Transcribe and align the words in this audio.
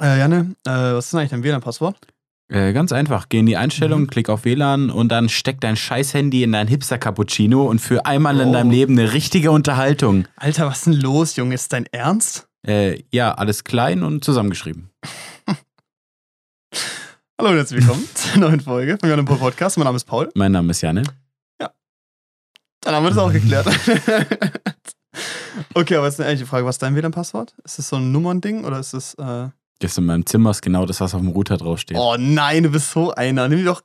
Äh, 0.00 0.18
Janne, 0.18 0.56
äh, 0.66 0.70
was 0.70 1.06
ist 1.06 1.12
denn 1.12 1.20
eigentlich 1.20 1.30
dein 1.30 1.42
WLAN-Passwort? 1.44 1.96
Äh, 2.48 2.72
ganz 2.72 2.92
einfach. 2.92 3.28
Geh 3.28 3.38
in 3.38 3.46
die 3.46 3.56
Einstellungen, 3.56 4.04
Mhm. 4.04 4.10
klick 4.10 4.28
auf 4.28 4.44
WLAN 4.44 4.90
und 4.90 5.08
dann 5.08 5.28
steck 5.28 5.60
dein 5.60 5.76
scheiß 5.76 6.14
Handy 6.14 6.42
in 6.42 6.52
dein 6.52 6.68
Hipster-Cappuccino 6.68 7.64
und 7.64 7.78
für 7.80 8.04
einmal 8.04 8.38
in 8.40 8.48
Oh. 8.48 8.52
deinem 8.52 8.70
Leben 8.70 8.98
eine 8.98 9.12
richtige 9.12 9.50
Unterhaltung. 9.50 10.26
Alter, 10.36 10.66
was 10.66 10.78
ist 10.78 10.86
denn 10.86 10.94
los, 10.94 11.36
Junge? 11.36 11.54
Ist 11.54 11.72
dein 11.72 11.86
Ernst? 11.86 12.48
Äh, 12.66 13.02
ja, 13.12 13.32
alles 13.34 13.64
klein 13.64 14.02
und 14.02 14.24
zusammengeschrieben. 14.24 14.90
Hallo 17.38 17.50
und 17.50 17.56
herzlich 17.56 17.80
willkommen 17.80 18.04
zur 18.14 18.40
neuen 18.40 18.60
Folge 18.60 18.98
von 19.00 19.08
Janne 19.08 19.24
Paul 19.24 19.38
Podcast. 19.38 19.76
Mein 19.78 19.84
Name 19.86 19.96
ist 19.96 20.04
Paul. 20.04 20.30
Mein 20.34 20.52
Name 20.52 20.70
ist 20.70 20.82
Janne. 20.82 21.02
Dann 21.58 22.94
haben 22.94 23.04
wir 23.04 23.10
das 23.10 23.18
auch 23.18 23.32
geklärt. 23.32 23.66
okay, 25.74 25.96
aber 25.96 26.06
jetzt 26.06 26.20
eine 26.20 26.28
ehrliche 26.28 26.44
Frage. 26.46 26.66
Was 26.66 26.74
ist 26.74 26.82
dein 26.82 26.94
WLAN-Passwort? 26.94 27.54
Ist 27.64 27.78
das 27.78 27.88
so 27.88 27.96
ein 27.96 28.12
Nummernding 28.12 28.64
oder 28.64 28.78
ist 28.78 28.92
es. 28.92 29.14
Äh... 29.14 29.48
Das 29.80 29.98
in 29.98 30.06
meinem 30.06 30.24
Zimmer 30.26 30.50
ist 30.50 30.62
genau 30.62 30.86
das, 30.86 31.00
was 31.00 31.14
auf 31.14 31.20
dem 31.20 31.30
Router 31.30 31.56
draufsteht. 31.56 31.96
Oh 31.98 32.16
nein, 32.18 32.62
du 32.62 32.70
bist 32.70 32.90
so 32.90 33.12
einer. 33.12 33.48
Nimm 33.48 33.64
doch. 33.64 33.82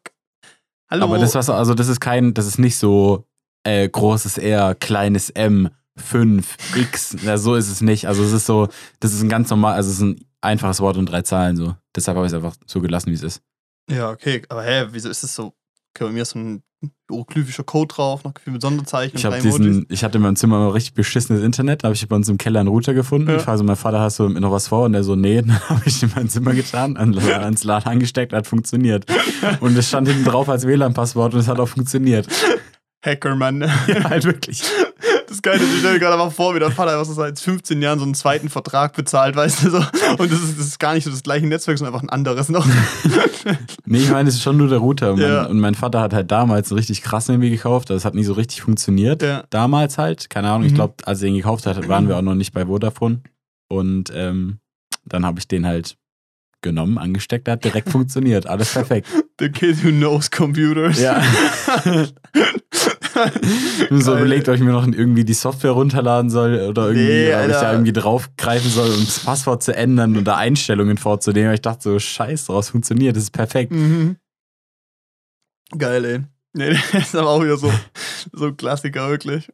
Hallo. 0.90 1.04
Aber 1.04 1.18
das, 1.20 1.36
was, 1.36 1.50
also 1.50 1.74
das 1.74 1.88
ist 1.88 2.00
kein, 2.00 2.34
das 2.34 2.48
ist 2.48 2.58
nicht 2.58 2.78
so 2.78 3.28
äh, 3.64 3.88
großes 3.88 4.38
R, 4.38 4.76
kleines 4.76 5.30
M, 5.30 5.70
5, 5.98 6.56
X. 6.76 7.18
Na, 7.24 7.38
so 7.38 7.56
ist 7.56 7.70
es 7.70 7.82
nicht. 7.82 8.08
Also 8.08 8.24
es 8.24 8.32
ist 8.32 8.46
so, 8.46 8.70
das 9.00 9.14
ist 9.14 9.22
ein 9.22 9.30
ganz 9.30 9.50
normal, 9.50 9.74
also 9.74 9.90
es 9.90 9.98
ist 9.98 10.02
ein 10.04 10.26
einfaches 10.42 10.80
Wort 10.80 10.98
und 10.98 11.08
drei 11.08 11.22
Zahlen 11.22 11.58
so. 11.58 11.76
Deshalb 11.96 12.16
habe 12.16 12.26
ich 12.26 12.34
es 12.34 12.36
einfach 12.36 12.56
so 12.66 12.82
gelassen, 12.82 13.12
wie 13.12 13.16
es 13.16 13.24
ist. 13.24 13.42
Ja, 13.90 14.10
okay. 14.10 14.42
Aber 14.50 14.64
hä, 14.64 14.88
wieso 14.92 15.10
ist 15.10 15.24
es 15.24 15.36
so? 15.36 15.54
Okay, 15.94 16.06
bei 16.06 16.12
mir 16.12 16.22
ist 16.22 16.32
so 16.32 16.40
ein 16.40 16.64
hieroglyphischer 17.10 17.64
Code 17.64 17.94
drauf, 17.94 18.24
noch 18.24 18.34
viel 18.42 18.54
mit 18.54 18.62
Sonderzeichen 18.62 19.18
Ich, 19.18 19.26
und 19.26 19.34
hab 19.34 19.42
diesen, 19.42 19.86
ich 19.90 20.04
hatte 20.04 20.18
in 20.18 20.22
meinem 20.24 20.36
Zimmer 20.36 20.58
immer 20.58 20.74
richtig 20.74 20.94
beschissenes 20.94 21.44
Internet. 21.44 21.84
Da 21.84 21.88
habe 21.88 21.96
ich 21.96 22.08
bei 22.08 22.16
uns 22.16 22.30
im 22.30 22.38
Keller 22.38 22.60
einen 22.62 22.70
Router 22.70 22.94
gefunden. 22.94 23.30
Ja. 23.30 23.38
Ich 23.38 23.42
frage 23.44 23.58
so, 23.58 23.64
mein 23.64 23.76
Vater, 23.76 24.00
hast 24.00 24.20
du 24.20 24.30
noch 24.30 24.52
was 24.52 24.68
vor? 24.70 24.86
Und 24.86 24.94
der 24.94 25.04
so, 25.04 25.16
nee. 25.16 25.42
Dann 25.42 25.60
habe 25.70 25.82
ich 25.86 26.02
in 26.04 26.12
mein 26.16 26.30
Zimmer 26.30 26.54
getan, 26.54 26.96
an- 26.98 27.18
ans 27.18 27.64
LAN 27.64 27.84
angesteckt, 27.84 28.32
hat 28.34 28.48
funktioniert. 28.48 29.06
Und 29.60 29.78
es 29.78 29.88
stand 29.90 30.08
hinten 30.08 30.24
drauf 30.24 30.48
als 30.50 30.66
WLAN-Passwort 30.66 31.34
und 31.34 31.40
es 31.42 31.48
hat 31.48 31.60
auch 31.60 31.68
funktioniert. 31.68 32.28
Hacker, 33.04 33.36
Mann. 33.36 33.62
Ja, 33.88 34.10
halt 34.10 34.24
wirklich. 34.26 34.62
Das 35.30 35.42
Geile 35.44 35.58
ist, 35.64 35.72
ich 35.74 35.80
stelle 35.80 35.94
mir 35.94 36.00
gerade 36.00 36.18
mal 36.18 36.30
vor, 36.32 36.56
wie 36.56 36.60
der 36.60 36.72
Vater 36.72 37.00
was 37.00 37.08
so 37.08 37.14
seit 37.14 37.40
15 37.40 37.82
Jahren 37.82 38.00
so 38.00 38.06
einen 38.06 38.16
zweiten 38.16 38.50
Vertrag 38.50 38.94
bezahlt, 38.96 39.36
weißt 39.36 39.64
du 39.64 39.70
so. 39.70 39.78
Und 39.78 40.32
das 40.32 40.42
ist, 40.42 40.58
das 40.60 40.66
ist 40.68 40.80
gar 40.80 40.96
nicht 40.96 41.04
so 41.04 41.12
das 41.12 41.22
gleiche 41.24 41.46
Netzwerk, 41.48 41.78
sondern 41.78 41.94
einfach 41.94 42.04
ein 42.04 42.10
anderes 42.10 42.50
noch. 42.50 42.66
Nee, 43.86 44.00
ich 44.00 44.10
meine, 44.10 44.28
es 44.30 44.36
ist 44.36 44.42
schon 44.42 44.58
nur 44.58 44.68
der 44.68 44.80
Router. 44.80 45.14
Und, 45.14 45.20
Ja. 45.22 45.44
mein, 45.44 45.52
und 45.52 45.60
mein 45.60 45.76
Vater 45.76 46.02
hat 46.02 46.14
halt 46.14 46.32
damals 46.32 46.72
einen 46.72 46.80
richtig 46.80 47.02
krassen 47.04 47.36
irgendwie 47.36 47.52
gekauft. 47.52 47.90
Das 47.90 48.06
hat 48.06 48.16
nie 48.16 48.24
so 48.24 48.34
richtig 48.34 48.62
funktioniert. 48.62 49.22
Ja. 49.22 49.44
Damals 49.50 49.98
halt. 49.98 50.30
Keine 50.30 50.50
Ahnung. 50.50 50.66
Ich 50.66 50.72
Mhm. 50.72 50.78
glaube, 50.78 50.94
als 51.06 51.22
er 51.22 51.28
ihn 51.30 51.36
gekauft 51.36 51.66
hat, 51.68 51.88
waren 51.88 52.08
wir 52.08 52.18
auch 52.18 52.22
noch 52.24 52.36
nicht 52.36 52.54
bei 52.54 52.66
Vodafone. 52.66 53.22
Und 53.70 54.12
ähm, 54.14 54.58
dann 55.06 55.26
habe 55.26 55.40
ich 55.40 55.48
den 55.48 55.66
halt 55.66 55.96
genommen, 56.62 56.98
angesteckt, 56.98 57.48
der 57.48 57.54
hat 57.54 57.64
direkt 57.64 57.90
funktioniert. 57.92 58.48
Alles 58.48 58.74
perfekt. 58.74 59.08
The 59.40 59.50
kid 59.50 59.84
who 59.84 59.90
knows 59.92 60.30
computers. 60.32 61.00
Ja. 61.00 61.22
so 63.90 64.12
Geil. 64.12 64.20
überlegt, 64.20 64.50
ob 64.50 64.56
ich 64.56 64.62
mir 64.62 64.72
noch 64.72 64.88
irgendwie 64.88 65.26
die 65.26 65.34
Software 65.34 65.72
runterladen 65.72 66.30
soll 66.30 66.60
oder 66.68 66.88
irgendwie, 66.88 67.06
Nee, 67.06 67.36
ob 67.36 67.48
ich 67.48 67.54
da 67.54 67.72
irgendwie 67.72 67.94
draufgreifen 67.94 68.70
soll, 68.70 68.90
um 68.90 69.06
das 69.06 69.20
Passwort 69.20 69.64
zu 69.64 69.76
ändern 69.76 70.18
oder 70.18 70.38
Einstellungen 70.38 70.98
vorzunehmen. 70.98 71.54
Ich 71.54 71.62
dachte 71.62 71.84
so, 71.84 72.00
scheiß 72.00 72.46
draus, 72.46 72.70
funktioniert, 72.70 73.16
das 73.16 73.24
ist 73.24 73.32
perfekt. 73.32 73.72
Mhm. 73.72 74.18
Geil, 75.78 76.06
ey. 76.06 76.20
Nee, 76.54 76.78
das 76.92 77.04
ist 77.04 77.16
aber 77.16 77.30
auch 77.30 77.44
wieder 77.44 77.58
so, 77.58 77.72
so 78.34 78.48
ein 78.48 78.58
Klassiker, 78.58 79.10
wirklich. 79.10 79.52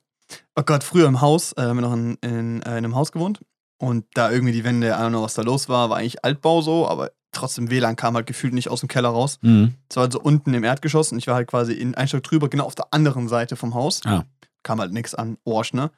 Oh 0.55 0.63
Gott, 0.63 0.83
früher 0.83 1.07
im 1.07 1.21
Haus, 1.21 1.53
äh, 1.53 1.61
haben 1.61 1.77
wir 1.77 1.81
noch 1.81 1.93
in, 1.93 2.17
in, 2.21 2.61
äh, 2.61 2.69
in 2.69 2.85
einem 2.85 2.95
Haus 2.95 3.11
gewohnt. 3.11 3.41
Und 3.77 4.05
da 4.13 4.31
irgendwie 4.31 4.53
die 4.53 4.63
Wände, 4.63 4.87
I 4.87 4.91
don't 4.91 5.09
know, 5.09 5.23
was 5.23 5.33
da 5.33 5.41
los 5.41 5.67
war, 5.67 5.89
war 5.89 5.97
eigentlich 5.97 6.23
Altbau 6.23 6.61
so, 6.61 6.87
aber 6.87 7.11
trotzdem 7.35 7.69
WLAN 7.69 7.95
kam 7.95 8.15
halt 8.15 8.27
gefühlt 8.27 8.53
nicht 8.53 8.69
aus 8.69 8.79
dem 8.79 8.89
Keller 8.89 9.09
raus. 9.09 9.39
Mhm. 9.41 9.75
Es 9.89 9.95
war 9.95 10.03
halt 10.03 10.13
so 10.13 10.19
unten 10.19 10.53
im 10.53 10.63
Erdgeschoss 10.63 11.11
und 11.11 11.17
ich 11.17 11.27
war 11.27 11.35
halt 11.35 11.47
quasi 11.47 11.73
in 11.73 11.95
ein 11.95 12.07
Stock 12.07 12.23
drüber, 12.23 12.49
genau 12.49 12.65
auf 12.65 12.75
der 12.75 12.87
anderen 12.91 13.27
Seite 13.27 13.55
vom 13.55 13.73
Haus. 13.73 14.01
Ah. 14.05 14.25
Kam 14.63 14.79
halt 14.79 14.93
nichts 14.93 15.13
an, 15.13 15.37
Orsch, 15.43 15.73
ne? 15.73 15.91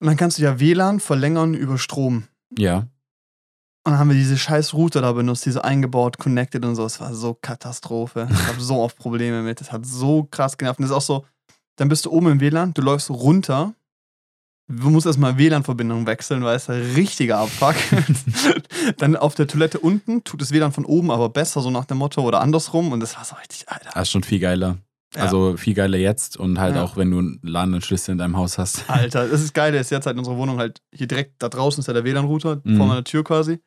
Und 0.00 0.06
dann 0.06 0.16
kannst 0.16 0.38
du 0.38 0.42
ja 0.42 0.58
WLAN 0.58 0.98
verlängern 0.98 1.54
über 1.54 1.78
Strom. 1.78 2.24
Ja. 2.56 2.86
Und 3.84 3.92
dann 3.92 3.98
haben 3.98 4.08
wir 4.08 4.16
diese 4.16 4.36
scheiß 4.36 4.74
Router 4.74 5.00
da 5.00 5.12
benutzt, 5.12 5.46
diese 5.46 5.64
eingebaut, 5.64 6.18
connected 6.18 6.64
und 6.64 6.74
so. 6.74 6.84
Es 6.84 7.00
war 7.00 7.14
so 7.14 7.34
Katastrophe. 7.34 8.28
Ich 8.30 8.46
habe 8.46 8.60
so 8.60 8.80
oft 8.80 8.96
Probleme 8.98 9.42
mit. 9.42 9.60
Das 9.60 9.72
hat 9.72 9.86
so 9.86 10.24
krass 10.24 10.58
genervt. 10.58 10.78
Und 10.78 10.84
das 10.84 10.90
ist 10.90 10.96
auch 10.96 11.02
so, 11.02 11.26
dann 11.76 11.88
bist 11.88 12.04
du 12.04 12.10
oben 12.10 12.32
im 12.32 12.40
WLAN, 12.40 12.74
du 12.74 12.82
läufst 12.82 13.08
runter, 13.08 13.74
du 14.70 14.90
musst 14.90 15.06
erstmal 15.06 15.36
WLAN-Verbindung 15.38 16.06
wechseln, 16.06 16.42
weil 16.44 16.56
es 16.56 16.70
ein 16.70 16.80
richtiger 16.94 17.38
Abfuck. 17.38 17.74
dann 18.98 19.16
auf 19.16 19.34
der 19.34 19.46
Toilette 19.46 19.78
unten 19.78 20.24
tut 20.24 20.40
das 20.40 20.52
WLAN 20.52 20.72
von 20.72 20.84
oben 20.84 21.10
aber 21.10 21.28
besser, 21.28 21.60
so 21.60 21.70
nach 21.70 21.84
dem 21.84 21.98
Motto, 21.98 22.22
oder 22.22 22.40
andersrum. 22.40 22.92
Und 22.92 23.00
das 23.00 23.16
war 23.16 23.24
so 23.24 23.36
richtig, 23.36 23.68
Alter. 23.68 23.90
Das 23.92 24.02
ist 24.04 24.10
schon 24.10 24.22
viel 24.22 24.38
geiler. 24.40 24.78
Ja. 25.14 25.22
Also 25.22 25.56
viel 25.56 25.74
geiler 25.74 25.98
jetzt 25.98 26.36
und 26.36 26.60
halt 26.60 26.76
Ja. 26.76 26.84
auch, 26.84 26.96
wenn 26.96 27.10
du 27.10 27.18
einen 27.18 27.40
LAN-Schlüssel 27.42 28.12
in 28.12 28.18
deinem 28.18 28.36
Haus 28.36 28.58
hast. 28.58 28.88
Alter, 28.88 29.26
das 29.28 29.40
ist 29.42 29.54
geil, 29.54 29.74
ist 29.74 29.90
jetzt 29.90 30.06
halt 30.06 30.16
unsere 30.16 30.36
Wohnung 30.36 30.58
halt 30.58 30.80
hier 30.94 31.08
direkt 31.08 31.42
da 31.42 31.48
draußen 31.48 31.80
ist 31.80 31.88
ja 31.88 31.92
der 31.92 32.04
WLAN-Router 32.04 32.60
Mhm. 32.62 32.76
vor 32.76 32.86
meiner 32.86 33.02
Tür 33.04 33.24
quasi. 33.24 33.58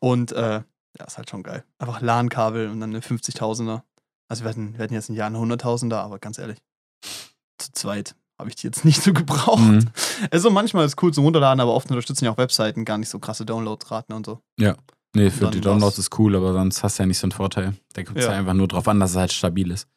Und 0.00 0.32
äh, 0.32 0.60
ja, 0.98 1.04
ist 1.06 1.16
halt 1.16 1.30
schon 1.30 1.42
geil. 1.42 1.64
Einfach 1.78 2.02
LAN-Kabel 2.02 2.68
und 2.68 2.80
dann 2.80 2.90
eine 2.90 3.00
50.000er. 3.00 3.82
Also 4.28 4.44
wir 4.44 4.50
hatten, 4.50 4.74
wir 4.76 4.84
hatten 4.84 4.92
jetzt 4.94 5.08
ein 5.08 5.14
Jahr 5.14 5.28
eine 5.28 5.38
100.000er, 5.38 5.96
aber 5.96 6.18
ganz 6.18 6.38
ehrlich, 6.38 6.58
zu 7.58 7.72
zweit 7.72 8.14
habe 8.38 8.50
ich 8.50 8.56
die 8.56 8.66
jetzt 8.66 8.84
nicht 8.84 9.02
so 9.02 9.12
gebraucht. 9.12 9.60
Mhm. 9.62 9.90
Also 10.30 10.50
manchmal 10.50 10.84
ist 10.86 10.92
es 10.96 11.02
cool 11.02 11.12
zum 11.12 11.24
Runterladen, 11.24 11.60
aber 11.60 11.74
oft 11.74 11.88
unterstützen 11.90 12.24
ja 12.24 12.32
auch 12.32 12.38
Webseiten 12.38 12.84
gar 12.84 12.98
nicht 12.98 13.08
so 13.08 13.18
krasse 13.18 13.44
Downloadraten 13.46 14.14
und 14.14 14.26
so. 14.26 14.40
Nee, 15.14 15.28
für 15.30 15.50
die. 15.50 15.60
Downloads 15.60 15.98
ist 15.98 16.18
cool, 16.18 16.34
aber 16.34 16.54
sonst 16.54 16.82
hast 16.82 16.98
du 16.98 17.02
ja 17.02 17.06
nicht 17.06 17.18
so 17.18 17.26
einen 17.26 17.32
Vorteil. 17.32 17.74
Da 17.92 18.02
kommt 18.02 18.18
es 18.18 18.24
Ja. 18.24 18.32
ja 18.32 18.38
einfach 18.38 18.54
nur 18.54 18.66
drauf 18.66 18.88
an, 18.88 18.98
dass 18.98 19.10
es 19.10 19.16
halt 19.16 19.32
stabil 19.32 19.70
ist. 19.70 19.88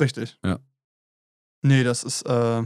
Richtig. 0.00 0.36
Ja. 0.44 0.58
Nee, 1.62 1.84
das 1.84 2.02
ist, 2.02 2.22
äh, 2.22 2.62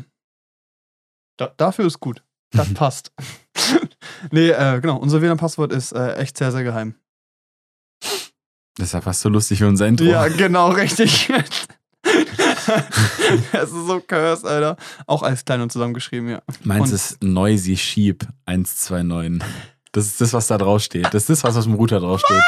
da, 1.36 1.46
dafür 1.58 1.86
ist 1.86 2.00
gut. 2.00 2.24
Das 2.50 2.72
passt. 2.74 3.12
nee, 4.30 4.48
äh, 4.48 4.80
genau, 4.80 4.96
unser 4.96 5.20
WLAN-Passwort 5.20 5.70
ist 5.70 5.92
äh, 5.92 6.14
echt 6.14 6.38
sehr, 6.38 6.50
sehr 6.50 6.64
geheim. 6.64 6.94
Das 8.76 8.86
ist 8.88 8.92
ja 8.92 9.02
fast 9.02 9.20
so 9.20 9.28
lustig 9.28 9.58
für 9.58 9.68
unser 9.68 9.86
Intro. 9.86 10.04
Ja, 10.06 10.28
genau, 10.28 10.70
richtig. 10.70 11.30
Es 13.52 13.70
ist 13.70 13.86
so 13.86 14.00
cursed, 14.00 14.44
Alter. 14.46 14.76
Auch 15.06 15.22
alles 15.22 15.44
klein 15.44 15.60
und 15.60 15.70
zusammengeschrieben, 15.72 16.28
ja. 16.30 16.42
Meins 16.62 16.88
Und- 16.90 16.94
ist 16.94 17.22
Noisy 17.22 17.76
Sheep 17.76 18.26
129. 18.46 19.42
Das 19.92 20.06
ist 20.06 20.20
das, 20.20 20.32
was 20.32 20.46
da 20.46 20.56
drauf 20.58 20.82
steht. 20.82 21.06
Das 21.12 21.14
ist 21.24 21.30
das, 21.30 21.44
was 21.44 21.56
auf 21.56 21.64
dem 21.64 21.74
Router 21.74 22.00
drauf 22.00 22.20
steht. 22.20 22.42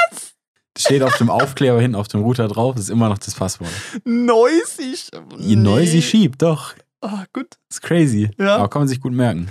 Das 0.74 0.84
steht 0.84 1.02
auf 1.02 1.16
dem 1.18 1.28
Aufkleber 1.28 1.80
hinten 1.80 1.96
auf 1.96 2.08
dem 2.08 2.20
Router 2.22 2.48
drauf. 2.48 2.74
Das 2.76 2.84
ist 2.84 2.90
immer 2.90 3.08
noch 3.08 3.18
das 3.18 3.34
Passwort. 3.34 3.70
Noisy. 4.04 4.96
Nee. 5.38 5.56
Noisy 5.56 6.00
Sheep, 6.02 6.38
doch. 6.38 6.74
Ah, 7.00 7.24
gut. 7.32 7.48
Das 7.68 7.78
ist 7.78 7.82
crazy. 7.82 8.30
Ja. 8.38 8.56
Aber 8.56 8.68
kann 8.68 8.82
man 8.82 8.88
sich 8.88 9.00
gut 9.00 9.12
merken. 9.12 9.48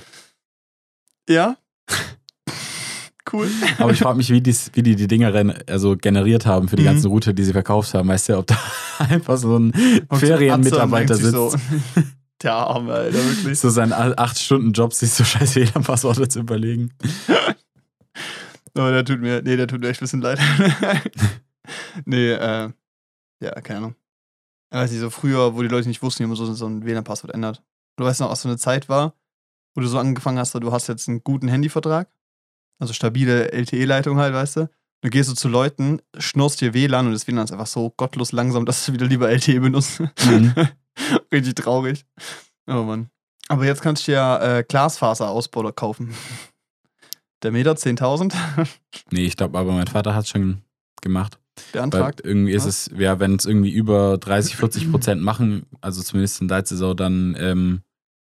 Ja. 1.29 1.57
Cool. 3.34 3.47
Aber 3.78 3.92
ich 3.92 4.00
frage 4.00 4.18
mich, 4.18 4.30
wie, 4.30 4.42
dies, 4.42 4.69
wie 4.74 4.84
die 4.84 4.96
die 4.96 5.08
Dinger 5.08 5.34
also 5.68 5.96
generiert 5.97 6.46
haben 6.46 6.68
für 6.68 6.75
die 6.75 6.84
Mhm. 6.84 6.88
ganzen 6.88 7.08
Router, 7.08 7.34
die 7.34 7.44
sie 7.44 7.53
verkauft 7.53 7.94
haben. 7.94 8.08
Weißt 8.09 8.30
du, 8.30 8.38
ob 8.38 8.47
da 8.47 8.58
einfach 9.00 9.38
so 9.38 9.58
ein 9.58 9.74
Ferienmitarbeiter 10.12 11.16
sitzt, 11.16 11.34
und 11.36 11.52
denkt 11.53 11.59
sich 11.69 11.81
So, 11.96 12.03
der 12.44 12.53
Arme, 12.53 12.94
Alter, 12.94 13.18
wirklich. 13.18 13.59
so 13.59 13.69
seinen 13.69 13.94
8-Stunden-Job 13.94 14.94
sich 14.94 15.12
so 15.12 15.24
scheiß 15.24 15.56
WLAN-Passworte 15.56 16.28
zu 16.28 16.40
überlegen. 16.40 16.92
Oh, 18.74 18.90
der 18.90 19.03
tut 19.03 19.19
mir, 19.19 19.42
nee, 19.42 19.58
der 19.58 19.68
tut 19.68 19.81
mir 19.81 19.90
echt 19.90 20.00
ein 20.00 20.06
bisschen 20.06 20.22
leid. 20.22 20.40
nee, 22.06 22.31
äh, 22.31 22.69
ja, 23.42 23.52
keine 23.62 23.78
Ahnung. 23.80 23.96
Ich 24.72 24.78
weiß 24.78 24.92
nicht, 24.92 25.02
so 25.02 25.09
früher, 25.09 25.56
wo 25.56 25.62
die 25.62 25.68
Leute 25.68 25.90
nicht 25.90 26.02
wussten, 26.02 26.24
wie 26.24 26.28
man 26.28 26.38
so, 26.38 26.52
so 26.53 26.66
ein 26.68 26.86
WLAN-Passwort 26.86 27.34
ändert. 27.34 27.62
Du 27.98 28.06
weißt 28.06 28.22
noch, 28.22 28.30
was 28.31 28.42
so 28.44 28.48
eine 28.48 28.58
Zeit 28.58 28.88
war, 28.88 29.13
wo 29.75 29.81
du 29.81 29.88
so 29.88 30.00
angefangen 30.00 30.40
hast, 30.40 30.53
du 30.56 30.72
hast 30.72 30.88
jetzt 30.88 31.09
einen 31.09 31.22
guten 31.24 31.50
Handyvertrag, 31.50 32.08
also 32.81 32.94
stabile 32.94 33.52
LTE-Leitung 33.52 34.18
halt, 34.18 34.34
weißt 34.34 34.58
du. 34.58 34.69
Du 35.04 35.10
gehst 35.10 35.30
so 35.30 35.36
zu 35.36 35.48
Leuten, 35.48 36.01
schnurst 36.18 36.62
dir 36.62 36.74
WLAN 36.74 37.06
und 37.06 37.13
das 37.13 37.28
WLAN 37.28 37.45
ist 37.45 37.51
einfach 37.51 37.68
so 37.68 37.92
gottlos 37.95 38.31
langsam, 38.31 38.66
dass 38.68 38.86
du 38.86 38.94
wieder 38.94 39.06
lieber 39.06 39.30
LTE 39.30 39.60
benutzt. 39.60 40.01
Mhm. 40.25 40.54
Richtig 41.31 41.56
traurig. 41.56 42.06
Oh 42.68 42.83
Mann. 42.83 43.10
Aber 43.50 43.66
jetzt 43.66 43.81
kannst 43.81 44.07
du 44.07 44.13
ja 44.13 44.57
äh, 44.60 44.63
Glasfaserausbau 44.68 45.72
kaufen. 45.74 46.13
Der 47.44 47.51
Meter 47.51 47.74
10.000 47.74 48.33
Nee, 49.12 49.25
ich 49.25 49.36
glaube, 49.36 49.57
aber 49.57 49.72
mein 49.74 49.88
Vater 49.88 50.16
hat 50.16 50.27
schon 50.27 50.62
gemacht. 51.01 51.38
Weil 51.74 51.81
beantragt. 51.81 52.22
irgendwie 52.24 52.54
ist 52.54 52.66
es, 52.66 52.89
ja, 52.98 53.19
wenn 53.19 53.36
es 53.36 53.45
irgendwie 53.45 53.72
über 53.72 54.18
30, 54.18 54.56
40 54.56 54.89
Prozent 54.89 55.22
machen, 55.24 55.68
also 55.81 56.01
zumindest 56.01 56.42
in 56.42 56.48
Deizesau, 56.48 56.94
dann 56.94 57.36
ähm, 57.39 57.81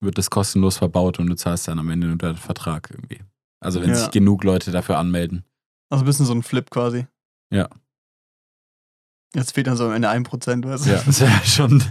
wird 0.01 0.17
das 0.17 0.29
kostenlos 0.29 0.77
verbaut 0.77 1.19
und 1.19 1.27
du 1.27 1.35
zahlst 1.35 1.67
dann 1.67 1.79
am 1.79 1.89
Ende 1.89 2.07
nur 2.07 2.17
den 2.17 2.35
Vertrag 2.35 2.89
irgendwie. 2.91 3.21
Also 3.61 3.81
wenn 3.81 3.89
Ja. 3.89 3.95
sich 3.95 4.11
genug 4.11 4.43
Leute 4.43 4.71
dafür 4.71 4.97
anmelden. 4.97 5.45
Also 5.89 6.03
ein 6.03 6.07
bisschen 6.07 6.25
so 6.25 6.33
ein 6.33 6.43
Flip 6.43 6.69
quasi. 6.69 7.05
Ja. 7.51 7.69
Jetzt 9.33 9.53
fehlt 9.53 9.67
dann 9.67 9.77
so 9.77 9.85
am 9.85 9.93
Ende 9.93 10.09
1%, 10.09 10.65
weißt 10.67 10.85
du? 10.85 10.89
Ja, 10.89 11.01
das 11.05 11.21
wäre 11.21 11.31
schon, 11.45 11.81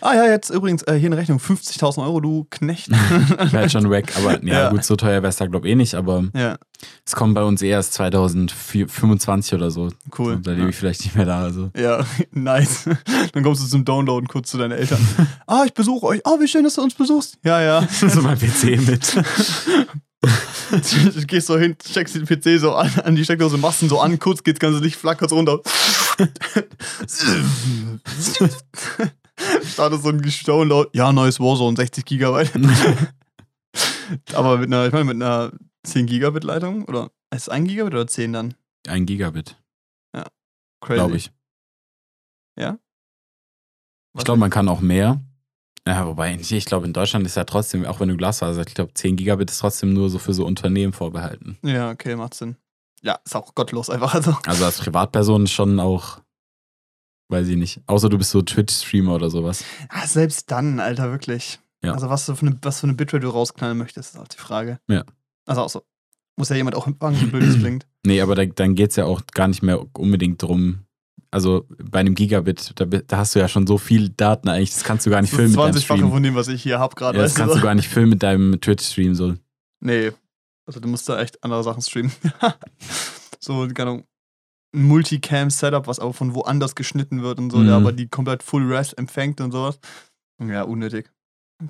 Ah 0.00 0.14
ja, 0.14 0.26
jetzt 0.26 0.50
übrigens 0.50 0.82
äh, 0.84 0.94
hier 0.94 1.06
eine 1.08 1.16
Rechnung, 1.16 1.38
50.000 1.38 2.04
Euro, 2.04 2.20
du 2.20 2.46
Knecht. 2.50 2.88
wär 3.52 3.68
schon 3.68 3.90
weg. 3.90 4.12
Aber 4.16 4.40
ja, 4.44 4.54
Ja. 4.64 4.70
gut, 4.70 4.84
so 4.84 4.94
teuer 4.94 5.22
wäre 5.22 5.28
es 5.28 5.36
da, 5.36 5.46
glaube 5.46 5.66
ich, 5.66 5.72
eh 5.72 5.76
nicht. 5.76 5.94
Aber 5.96 6.24
ja, 6.34 6.56
es 7.04 7.16
kommt 7.16 7.34
bei 7.34 7.42
uns 7.42 7.62
eh 7.62 7.68
erst 7.70 7.94
2025 7.94 9.54
oder 9.54 9.72
so. 9.72 9.88
cool. 10.18 10.38
Da 10.40 10.52
lebe 10.52 10.70
ich 10.70 10.76
vielleicht 10.76 11.00
nicht 11.04 11.16
mehr 11.16 11.24
da. 11.26 11.42
Also. 11.42 11.70
Ja, 11.76 12.04
nice. 12.30 12.88
Dann 13.32 13.42
kommst 13.42 13.62
du 13.62 13.66
zum 13.66 13.84
Downloaden 13.84 14.28
kurz 14.28 14.50
zu 14.50 14.58
deinen 14.58 14.72
Eltern. 14.72 15.00
ah, 15.48 15.64
ich 15.66 15.74
besuche 15.74 16.06
euch. 16.06 16.20
Oh, 16.24 16.38
wie 16.38 16.46
schön, 16.46 16.62
dass 16.62 16.74
du 16.74 16.82
uns 16.82 16.94
besuchst. 16.94 17.38
Ja, 17.42 17.60
ja. 17.60 17.88
so 17.88 18.20
mein 18.22 18.38
PC 18.38 18.78
mit. 18.86 19.16
Du 20.70 21.26
gehst 21.26 21.46
so 21.46 21.58
hin, 21.58 21.76
checkst 21.78 22.14
den 22.14 22.26
PC 22.26 22.58
so 22.60 22.74
an, 22.74 22.90
an 23.04 23.14
die 23.14 23.24
Steckdose, 23.24 23.58
machst 23.58 23.82
ihn 23.82 23.88
so 23.88 24.00
an, 24.00 24.18
kurz 24.18 24.42
geht's 24.42 24.60
ganze 24.60 24.80
Licht 24.80 24.96
flackert 24.96 25.30
runter. 25.32 25.60
Startet 29.64 30.02
so 30.02 30.08
ein 30.08 30.22
Download. 30.46 30.88
Ja, 30.92 31.12
neues 31.12 31.38
Warzone, 31.40 31.76
60 31.76 32.04
Gigabyte. 32.04 32.52
Aber 34.34 34.58
mit 34.58 34.68
einer, 34.68 34.86
ich 34.86 34.92
meine, 34.92 35.04
mit 35.04 35.16
einer 35.22 35.52
10 35.84 36.06
Gigabit 36.06 36.44
Leitung? 36.44 36.84
Oder 36.84 37.10
ist 37.30 37.42
es 37.42 37.48
1 37.48 37.68
Gigabit 37.68 37.94
oder 37.94 38.06
10 38.06 38.32
dann? 38.32 38.54
Ein 38.86 39.06
Gigabit, 39.06 39.56
Crazy. 40.80 40.94
glaube 40.98 41.16
ich. 41.16 41.30
Was 44.14 44.20
Ich 44.20 44.24
glaube, 44.26 44.40
man 44.40 44.50
kann 44.50 44.68
auch 44.68 44.80
mehr. 44.80 45.20
Ja, 45.86 46.06
wobei, 46.06 46.34
ich 46.34 46.50
ich 46.50 46.64
glaube, 46.64 46.86
in 46.86 46.94
Deutschland 46.94 47.26
ist 47.26 47.36
ja 47.36 47.44
trotzdem, 47.44 47.84
auch 47.84 48.00
wenn 48.00 48.08
du 48.08 48.16
Glasfaser 48.16 48.60
hast, 48.60 48.68
ich 48.68 48.74
glaube, 48.74 48.94
10 48.94 49.16
Gigabit 49.16 49.50
ist 49.50 49.58
trotzdem 49.58 49.92
nur 49.92 50.08
so 50.08 50.18
für 50.18 50.32
so 50.32 50.46
Unternehmen 50.46 50.94
vorbehalten. 50.94 51.58
Ja, 51.62 51.90
okay, 51.90 52.16
macht 52.16 52.34
Sinn. 52.34 52.56
Ja, 53.02 53.18
ist 53.22 53.36
auch 53.36 53.54
gottlos 53.54 53.90
einfach. 53.90 54.14
Also. 54.14 54.34
Also 54.46 54.64
als 54.64 54.78
Privatperson 54.78 55.46
schon 55.46 55.78
auch, 55.78 56.20
weiß 57.28 57.48
ich 57.48 57.56
nicht. 57.56 57.82
Außer 57.86 58.08
du 58.08 58.16
bist 58.16 58.30
so 58.30 58.40
Twitch-Streamer 58.40 59.14
oder 59.14 59.28
sowas. 59.28 59.62
Ah, 59.90 60.06
selbst 60.06 60.50
dann, 60.50 60.80
Alter, 60.80 61.10
wirklich. 61.10 61.60
Ja. 61.84 61.92
Also, 61.92 62.08
was, 62.08 62.24
du 62.24 62.34
für 62.34 62.46
eine, 62.46 62.58
was 62.62 62.80
für 62.80 62.86
eine 62.86 62.94
Bitrate 62.94 63.20
du 63.20 63.28
rausknallen 63.28 63.76
möchtest, 63.76 64.14
ist 64.14 64.20
auch 64.20 64.28
die 64.28 64.38
Frage. 64.38 64.80
Ja. 64.88 65.04
Also, 65.46 65.60
auch 65.60 65.68
so. 65.68 65.82
Muss 66.36 66.48
ja 66.48 66.56
jemand 66.56 66.76
auch 66.76 66.86
empfangen, 66.86 67.20
wie 67.20 67.26
blöd 67.26 67.42
das 67.46 67.54
klingt. 67.60 67.86
Nee, 68.06 68.22
aber 68.22 68.34
da, 68.34 68.46
dann 68.46 68.74
geht 68.74 68.90
es 68.90 68.96
ja 68.96 69.04
auch 69.04 69.20
gar 69.34 69.48
nicht 69.48 69.62
mehr 69.62 69.84
unbedingt 69.98 70.42
drum. 70.42 70.86
Also 71.30 71.66
bei 71.82 71.98
einem 72.00 72.14
Gigabit, 72.14 72.72
da, 72.76 72.84
da 72.84 73.16
hast 73.16 73.34
du 73.34 73.40
ja 73.40 73.48
schon 73.48 73.66
so 73.66 73.76
viel 73.78 74.08
Daten 74.10 74.48
eigentlich, 74.48 74.70
das 74.72 74.84
kannst 74.84 75.04
du 75.04 75.10
gar 75.10 75.20
nicht 75.20 75.32
Das 75.32 75.36
filmen 75.38 75.50
mit 75.52 75.58
deinem 75.60 75.74
20-fache 75.74 75.82
Stream. 75.98 76.10
von 76.10 76.22
dem, 76.22 76.34
was 76.36 76.48
ich 76.48 76.62
hier 76.62 76.78
hab 76.78 76.94
gerade. 76.96 77.18
Ja, 77.18 77.24
das 77.24 77.34
kannst 77.34 77.56
du 77.56 77.60
gar 77.60 77.74
nicht 77.74 77.88
filmen 77.88 78.10
mit 78.10 78.22
deinem 78.22 78.60
Twitch-Stream. 78.60 79.14
So. 79.16 79.34
Nee. 79.80 80.12
Also, 80.66 80.78
du 80.80 80.88
musst 80.88 81.08
da 81.08 81.20
echt 81.20 81.42
andere 81.42 81.62
Sachen 81.64 81.82
streamen. 81.82 82.12
so, 83.40 83.66
keine 83.74 83.90
Ahnung. 83.90 84.04
Ein 84.74 84.84
Multicam-Setup, 84.84 85.86
was 85.86 85.98
aber 85.98 86.12
von 86.12 86.34
woanders 86.34 86.74
geschnitten 86.74 87.22
wird 87.22 87.38
und 87.38 87.50
so, 87.50 87.58
Mhm. 87.58 87.66
der 87.66 87.74
aber 87.76 87.92
die 87.92 88.08
komplett 88.08 88.42
Full 88.42 88.72
Res 88.72 88.92
empfängt 88.92 89.40
und 89.40 89.52
sowas. 89.52 89.78
Ja, 90.42 90.62
unnötig. 90.62 91.10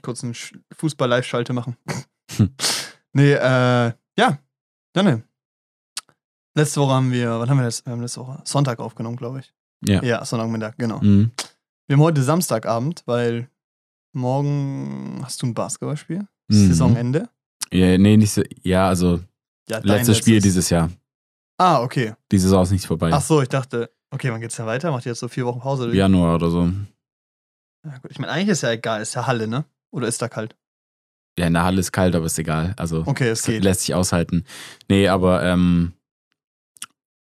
Kurz 0.02 0.24
einen 0.24 0.32
Sch- 0.34 0.58
Fußball-Live-Schalte 0.76 1.52
machen. 1.52 1.76
Hm. 2.36 2.50
nee, 3.12 3.32
äh, 3.32 3.92
ja. 4.18 4.38
Dann, 4.94 5.24
Letzte 6.56 6.80
Woche 6.80 6.92
haben 6.92 7.10
wir, 7.12 7.40
wann 7.40 7.50
haben 7.50 7.58
wir 7.58 7.64
das? 7.64 7.84
Wir 7.84 7.92
haben 7.92 8.00
letzte 8.00 8.20
Woche 8.20 8.40
Sonntag 8.44 8.78
aufgenommen, 8.78 9.16
glaube 9.16 9.40
ich. 9.40 9.52
Ja. 9.86 10.02
Ja, 10.02 10.24
Sonntagmittag, 10.24 10.74
genau. 10.78 11.00
Mhm. 11.00 11.30
Wir 11.86 11.96
haben 11.96 12.02
heute 12.02 12.22
Samstagabend, 12.22 13.02
weil 13.06 13.48
morgen 14.12 15.20
hast 15.22 15.42
du 15.42 15.46
ein 15.46 15.54
Basketballspiel. 15.54 16.20
Mhm. 16.48 16.68
Saisonende. 16.68 17.28
Ja, 17.72 17.98
nee, 17.98 18.16
nicht 18.16 18.30
so, 18.32 18.42
ja, 18.62 18.86
also 18.88 19.20
Ja, 19.68 19.78
letztes 19.78 20.18
Spiel 20.18 20.34
letztes. 20.34 20.52
dieses 20.54 20.70
Jahr. 20.70 20.90
Ah, 21.58 21.82
okay. 21.82 22.14
Die 22.30 22.38
Saison 22.38 22.62
ist 22.62 22.70
nicht 22.70 22.86
vorbei. 22.86 23.10
Ach 23.12 23.20
so, 23.22 23.42
ich 23.42 23.48
dachte, 23.48 23.90
okay, 24.10 24.30
wann 24.30 24.40
geht's 24.40 24.56
denn 24.56 24.66
weiter? 24.66 24.90
Macht 24.90 25.06
ihr 25.06 25.10
jetzt 25.12 25.20
so 25.20 25.28
vier 25.28 25.46
Wochen 25.46 25.60
Pause? 25.60 25.84
oder? 25.84 25.94
Januar 25.94 26.36
oder 26.36 26.50
so. 26.50 26.70
Ja, 27.84 27.98
gut. 27.98 28.10
Ich 28.10 28.18
meine, 28.18 28.32
eigentlich 28.32 28.50
ist 28.50 28.62
ja 28.62 28.70
egal, 28.70 29.02
ist 29.02 29.14
ja 29.14 29.26
Halle, 29.26 29.46
ne? 29.48 29.64
Oder 29.90 30.08
ist 30.08 30.22
da 30.22 30.28
kalt? 30.28 30.56
Ja, 31.38 31.46
in 31.48 31.52
der 31.54 31.64
Halle 31.64 31.80
ist 31.80 31.92
kalt, 31.92 32.14
aber 32.14 32.26
ist 32.26 32.38
egal. 32.38 32.74
Also 32.76 33.02
Okay, 33.06 33.28
es 33.28 33.42
geht. 33.42 33.62
lässt 33.64 33.82
sich 33.82 33.94
aushalten. 33.94 34.44
Nee, 34.88 35.08
aber 35.08 35.42
ähm, 35.42 35.92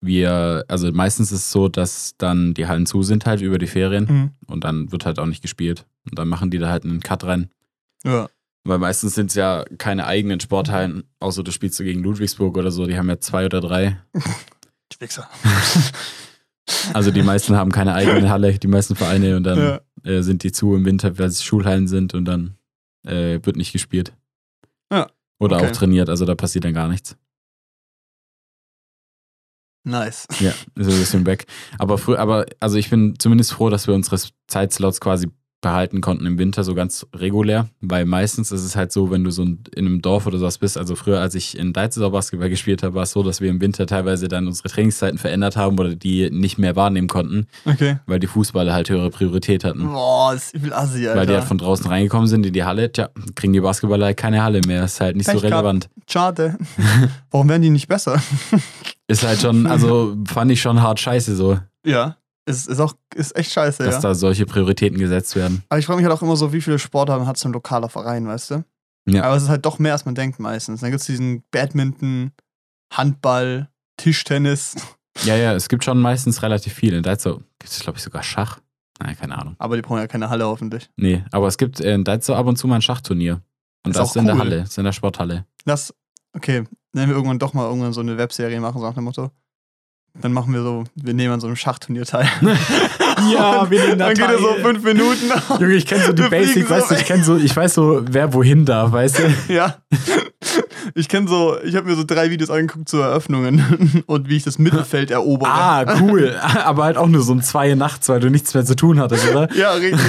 wir, 0.01 0.65
also 0.69 0.91
meistens 0.93 1.33
ist 1.33 1.41
es 1.41 1.51
so, 1.53 1.69
dass 1.69 2.15
dann 2.19 2.55
die 2.55 2.67
Hallen 2.69 2.87
zu 2.87 3.03
sind 3.03 3.27
halt 3.27 3.41
über 3.41 3.59
die 3.59 3.67
Ferien 3.67 4.05
Mhm. 4.09 4.31
und 4.47 4.65
dann 4.65 4.93
wird 4.93 5.05
halt 5.07 5.19
auch 5.19 5.27
nicht 5.27 5.43
gespielt. 5.43 5.87
Und 6.09 6.19
dann 6.19 6.29
machen 6.29 6.51
die 6.51 6.59
da 6.59 6.69
halt 6.71 6.85
einen 6.85 7.01
Cut 7.01 7.25
rein. 7.25 7.51
Ja. 8.05 8.29
Weil 8.65 8.79
meistens 8.79 9.15
sind 9.15 9.31
es 9.31 9.35
ja 9.35 9.65
keine 9.79 10.07
eigenen 10.07 10.41
Sporthallen, 10.41 11.05
außer 11.21 11.43
du 11.43 11.51
spielst 11.51 11.79
du 11.81 11.85
gegen 11.85 12.03
Ludwigsburg 12.03 12.57
oder 12.57 12.71
so, 12.71 12.87
die 12.87 12.97
haben 12.99 13.09
ja 13.09 13.19
zwei 13.21 13.47
oder 13.47 13.61
drei. 13.61 13.99
Ich 14.91 15.01
Wichser. 15.01 15.29
Also 16.93 17.11
die 17.11 17.23
meisten 17.23 17.57
haben 17.57 17.73
keine 17.73 17.95
eigene 17.95 18.29
Halle, 18.29 18.59
die 18.59 18.67
meisten 18.69 18.95
Vereine 18.95 19.37
und 19.37 19.45
dann 19.45 19.59
Ja. 19.59 19.81
äh, 20.11 20.23
sind 20.23 20.43
die 20.43 20.53
zu 20.53 20.75
im 20.75 20.85
Winter, 20.85 21.19
weil 21.19 21.27
es 21.29 21.43
Schulhallen 21.43 21.89
sind 21.89 22.13
und 22.15 22.27
dann 22.27 22.57
äh, 23.07 23.39
wird 23.43 23.57
nicht 23.57 23.73
gespielt. 23.73 24.13
Ja, 24.93 25.09
Oder 25.41 25.57
okay. 25.57 25.67
auch 25.67 25.73
trainiert, 25.73 26.11
also 26.11 26.27
da 26.27 26.35
passiert 26.35 26.65
dann 26.67 26.75
gar 26.75 26.89
nichts. 26.89 27.17
Nice. 29.89 30.27
Ja, 30.41 30.51
ist 30.51 30.91
ein 30.91 30.99
bisschen 30.99 31.27
weg. 31.27 31.47
Aber 31.79 31.97
früh, 31.97 32.15
aber 32.17 32.45
also 32.61 32.77
ich 32.77 32.91
bin 32.91 33.15
zumindest 33.19 33.53
froh, 33.53 33.71
dass 33.71 33.87
wir 33.87 33.95
unsere 33.95 34.21
Zeitslots 34.47 35.01
quasi 35.01 35.29
behalten 35.61 36.01
konnten 36.01 36.25
im 36.25 36.39
Winter 36.39 36.63
so 36.63 36.75
ganz 36.75 37.05
regulär, 37.15 37.69
weil 37.81 38.05
meistens 38.05 38.53
ist 38.53 38.63
es 38.63 38.77
halt 38.77 38.93
so, 38.93 39.11
wenn 39.11 39.25
du 39.25 39.31
so 39.33 39.43
in 39.43 39.59
einem 39.77 40.01
Dorf 40.03 40.27
oder 40.27 40.39
sowas 40.39 40.59
bist, 40.59 40.79
also 40.79 40.95
früher, 40.95 41.21
als 41.21 41.35
ich 41.35 41.59
in 41.59 41.73
Deizesau 41.73 42.11
Basketball 42.11 42.49
gespielt 42.49 42.83
habe, 42.85 42.95
war 42.95 43.03
es 43.03 43.11
so, 43.11 43.25
dass 43.25 43.41
wir 43.41 43.51
im 43.51 43.61
Winter 43.61 43.87
teilweise 43.87 44.29
dann 44.29 44.47
unsere 44.47 44.69
Trainingszeiten 44.69 45.19
verändert 45.19 45.57
haben 45.57 45.77
oder 45.79 45.97
die 45.97 46.31
nicht 46.31 46.59
mehr 46.59 46.77
wahrnehmen 46.77 47.09
konnten, 47.09 47.49
Okay. 47.65 47.99
weil 48.07 48.21
die 48.21 48.29
Fußballer 48.29 48.73
halt 48.73 48.89
höhere 48.89 49.11
Priorität 49.11 49.65
hatten. 49.65 49.85
Boah, 49.89 50.33
ist 50.35 50.55
übel 50.55 50.73
assi, 50.73 51.07
Alter. 51.09 51.21
Weil 51.21 51.27
die 51.27 51.35
halt 51.35 51.45
von 51.45 51.59
draußen 51.59 51.87
reingekommen 51.87 52.29
sind 52.29 52.47
in 52.47 52.53
die 52.53 52.63
Halle, 52.65 52.93
tja, 52.93 53.09
kriegen 53.35 53.53
die 53.53 53.61
Basketballer 53.61 54.07
halt 54.07 54.17
keine 54.17 54.43
Halle 54.45 54.61
mehr. 54.67 54.85
Ist 54.85 55.01
halt 55.01 55.17
nicht 55.17 55.27
so 55.27 55.33
Pech 55.33 55.43
gehabt. 55.43 55.55
relevant. 55.55 55.89
Schade. 56.09 56.57
Warum 57.33 57.49
werden 57.49 57.63
die 57.63 57.71
nicht 57.71 57.89
besser? 57.89 58.23
Ist 59.09 59.27
halt 59.27 59.41
schon, 59.41 59.67
also 59.67 60.17
fand 60.27 60.53
ich 60.53 60.61
schon 60.61 60.81
hart 60.83 61.01
scheiße 61.01 61.35
so, 61.35 61.59
ja. 61.85 62.17
Ist, 62.49 62.67
ist 62.67 62.81
auch 62.81 62.95
ist 63.15 63.37
echt 63.37 63.53
scheiße, 63.53 63.85
dass 63.85 63.97
ja. 63.97 64.01
da 64.01 64.15
solche 64.15 64.47
Prioritäten 64.47 64.99
gesetzt 64.99 65.37
werden. 65.37 65.63
Aber 65.69 65.79
ich 65.79 65.85
frage 65.85 65.99
mich 65.99 66.09
halt 66.09 66.17
auch 66.17 66.23
immer 66.23 66.35
so, 66.35 66.53
wie 66.55 66.63
viele 66.63 66.79
Sportarten 66.79 67.27
hat 67.27 67.37
so 67.37 67.47
ein 67.47 67.53
lokaler 67.53 67.91
Verein, 67.91 68.27
weißt 68.27 68.53
du? 68.53 68.65
Ja. 69.07 69.25
Aber 69.25 69.37
es 69.37 69.43
ist 69.43 69.49
halt 69.51 69.67
doch 69.67 69.79
mehr, 69.79 69.93
als 69.93 70.07
man 70.07 70.15
denkt 70.15 70.41
meistens. 70.41 70.81
Dann 70.81 70.91
gibt 70.91 71.01
es 71.01 71.07
diesen 71.07 71.43
Badminton, 71.51 72.33
Handball, 72.93 73.69
Tischtennis. 73.97 74.77
Ja, 75.25 75.35
ja, 75.35 75.53
es 75.53 75.69
gibt 75.69 75.83
schon 75.83 75.99
meistens 75.99 76.45
relativ 76.45 76.75
viel. 76.75 76.95
In 76.95 77.03
Deitzau 77.03 77.39
gibt 77.59 77.73
es, 77.73 77.81
glaube 77.81 77.99
ich, 77.99 78.05
sogar 78.05 78.23
Schach. 78.23 78.61
Nein, 79.01 79.17
keine 79.19 79.37
Ahnung. 79.37 79.57
Aber 79.59 79.75
die 79.75 79.83
brauchen 79.83 79.99
ja 79.99 80.07
keine 80.07 80.31
Halle 80.31 80.47
hoffentlich. 80.47 80.91
Nee, 80.97 81.25
aber 81.33 81.49
es 81.49 81.59
gibt 81.59 81.81
in 81.81 82.05
Deitzau 82.05 82.35
ab 82.37 82.47
und 82.47 82.55
zu 82.55 82.69
mal 82.69 82.77
ein 82.77 82.83
Schachturnier. 82.83 83.43
Und 83.85 83.91
Ist 83.91 83.99
das 83.99 84.11
ist 84.11 84.17
in 84.17 84.27
der. 84.27 84.39
Halle, 84.39 84.63
ist 84.63 84.79
in 84.79 84.85
der 84.85 84.93
Sporthalle. 84.93 85.45
Das, 85.65 85.93
okay, 86.35 86.63
wenn 86.93 87.09
wir 87.09 87.17
irgendwann 87.17 87.41
doch 87.41 87.53
mal 87.53 87.65
irgendwann 87.65 87.93
so 87.93 88.01
eine 88.01 88.17
Webserie 88.17 88.61
machen, 88.61 88.79
so 88.79 88.87
nach 88.87 88.95
dem 88.95 89.03
Motto. 89.03 89.33
Dann 90.21 90.33
machen 90.33 90.53
wir 90.53 90.63
so, 90.63 90.85
wir 90.97 91.15
nehmen 91.15 91.35
an 91.35 91.41
so 91.41 91.47
einem 91.47 91.57
Schachturnier 91.57 92.05
teil. 92.05 92.29
Ja, 93.33 93.69
wir 93.69 93.81
nehmen 93.81 93.99
da 93.99 94.07
Dann 94.07 94.15
geht 94.15 94.29
er 94.29 94.39
so 94.39 94.55
fünf 94.63 94.85
Minuten. 94.85 95.33
Junge, 95.59 95.75
ich 95.75 95.87
kenne 95.87 96.05
so 96.05 96.13
die 96.13 96.23
Basics, 96.23 96.71
weißt 96.71 96.93
du, 96.93 96.95
ich 96.95 97.05
kenne 97.05 97.25
so, 97.25 97.37
ich 97.37 97.57
weiß 97.57 97.75
so, 97.75 98.01
wer 98.09 98.33
wohin 98.33 98.65
darf, 98.65 98.93
weißt 98.93 99.19
du? 99.19 99.53
ja. 99.53 99.75
Ich 100.95 101.09
kenne 101.09 101.29
so, 101.29 101.57
ich 101.65 101.75
habe 101.77 101.89
mir 101.89 101.97
so 101.97 102.05
drei 102.05 102.31
Videos 102.31 102.51
angeguckt 102.51 102.89
zu 102.89 102.99
Eröffnungen 102.99 104.03
und 104.07 104.29
wie 104.29 104.37
ich 104.37 104.45
das 104.45 104.59
Mittelfeld 104.59 105.11
erobere. 105.11 105.51
Ah, 105.51 105.99
cool. 106.01 106.37
Aber 106.65 106.85
halt 106.85 106.97
auch 106.97 107.09
nur 107.09 107.23
so 107.23 107.33
um 107.33 107.43
zwei 107.43 107.75
nachts, 107.75 108.09
weil 108.09 108.21
du 108.21 108.31
nichts 108.31 108.55
mehr 108.55 108.65
zu 108.65 108.75
tun 108.77 108.99
hattest, 109.01 109.29
oder? 109.31 109.53
Ja, 109.55 109.73
richtig. 109.73 110.01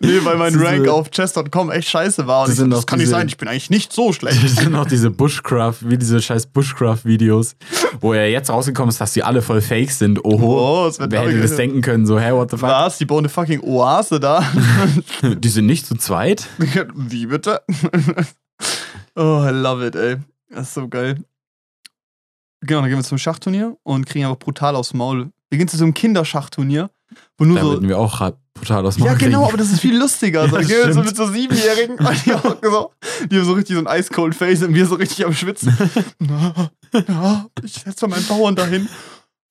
Nee, 0.00 0.20
weil 0.22 0.36
mein 0.36 0.52
Diese- 0.52 0.64
Rank 0.64 0.88
auf 0.88 1.10
chess.com 1.10 1.70
echt 1.70 1.88
scheiße 1.88 2.26
war. 2.26 2.42
Und 2.42 2.50
Das 2.50 2.58
ich 2.58 2.70
das 2.70 2.86
kann 2.86 2.98
nicht 2.98 3.06
diese- 3.06 3.16
sein, 3.16 3.28
ich 3.28 3.36
bin 3.36 3.48
eigentlich 3.48 3.70
nicht 3.70 3.92
so 3.92 4.12
schlecht. 4.12 4.42
Das 4.42 4.56
sind 4.56 4.74
auch 4.76 4.86
diese 4.86 5.10
Bushcraft, 5.10 5.76
wie 5.80 5.98
diese 5.98 6.20
scheiß 6.22 6.46
Bushcraft-Videos, 6.46 7.56
wo 8.00 8.12
er 8.12 8.30
jetzt 8.30 8.50
rausgekommen 8.50 8.90
ist, 8.90 9.00
dass 9.00 9.12
die 9.12 9.22
alle 9.22 9.42
voll 9.42 9.60
fake 9.60 9.90
sind. 9.90 10.24
Oho. 10.24 10.86
Oh, 10.86 10.98
wird 10.98 11.10
Wer 11.12 11.22
hätte 11.22 11.40
das 11.40 11.56
denken 11.56 11.80
können? 11.80 12.06
So, 12.06 12.18
hey, 12.18 12.32
what 12.32 12.50
the 12.50 12.56
fuck? 12.56 12.68
Was? 12.68 12.98
Die 12.98 13.04
bauen 13.04 13.20
eine 13.20 13.28
fucking 13.28 13.60
Oase 13.62 14.20
da? 14.20 14.44
Die 15.22 15.48
sind 15.48 15.66
nicht 15.66 15.86
zu 15.86 15.96
zweit? 15.96 16.46
Wie 16.94 17.26
bitte? 17.26 17.60
Oh, 19.16 19.44
I 19.46 19.50
love 19.50 19.86
it, 19.86 19.94
ey. 19.96 20.16
Das 20.50 20.68
ist 20.68 20.74
so 20.74 20.88
geil. 20.88 21.22
Genau, 22.60 22.80
dann 22.80 22.88
gehen 22.90 22.98
wir 22.98 23.04
zum 23.04 23.18
Schachturnier 23.18 23.76
und 23.82 24.06
kriegen 24.06 24.24
einfach 24.24 24.38
brutal 24.38 24.74
aufs 24.76 24.94
Maul. 24.94 25.30
Wir 25.50 25.58
gehen 25.58 25.68
zu 25.68 25.76
so 25.76 25.84
einem 25.84 25.92
Kinderschachturnier, 25.94 26.90
wo 27.36 27.44
nur 27.44 27.56
Da 27.58 27.62
so. 27.64 27.70
würden 27.72 27.88
wir 27.88 27.98
auch 27.98 28.32
brutal 28.54 28.86
aus 28.86 28.94
dem 28.96 29.04
Ja, 29.04 29.10
Maul 29.12 29.18
genau, 29.18 29.38
kriegen. 29.40 29.48
aber 29.48 29.56
das 29.58 29.70
ist 29.72 29.80
viel 29.80 29.98
lustiger. 29.98 30.42
Also, 30.42 30.56
Ja, 30.60 30.62
gehen 30.66 30.86
wir 30.86 30.94
so 30.94 31.02
mit 31.02 31.16
so 31.16 31.26
Siebenjährigen 31.26 31.98
und 31.98 32.26
die, 32.26 32.32
hocken 32.32 32.70
so, 32.70 32.92
die 33.30 33.36
haben 33.36 33.44
so 33.44 33.52
richtig 33.52 33.76
so 33.76 33.84
ein 33.84 33.98
Ice 34.00 34.10
Cold 34.12 34.34
Face 34.34 34.62
und 34.62 34.74
wir 34.74 34.86
so 34.86 34.94
richtig 34.94 35.26
am 35.26 35.34
Schwitzen. 35.34 35.76
ja, 37.08 37.46
ich 37.62 37.74
setze 37.74 38.06
mal 38.08 38.16
meinen 38.16 38.26
Bauern 38.26 38.56
dahin. 38.56 38.88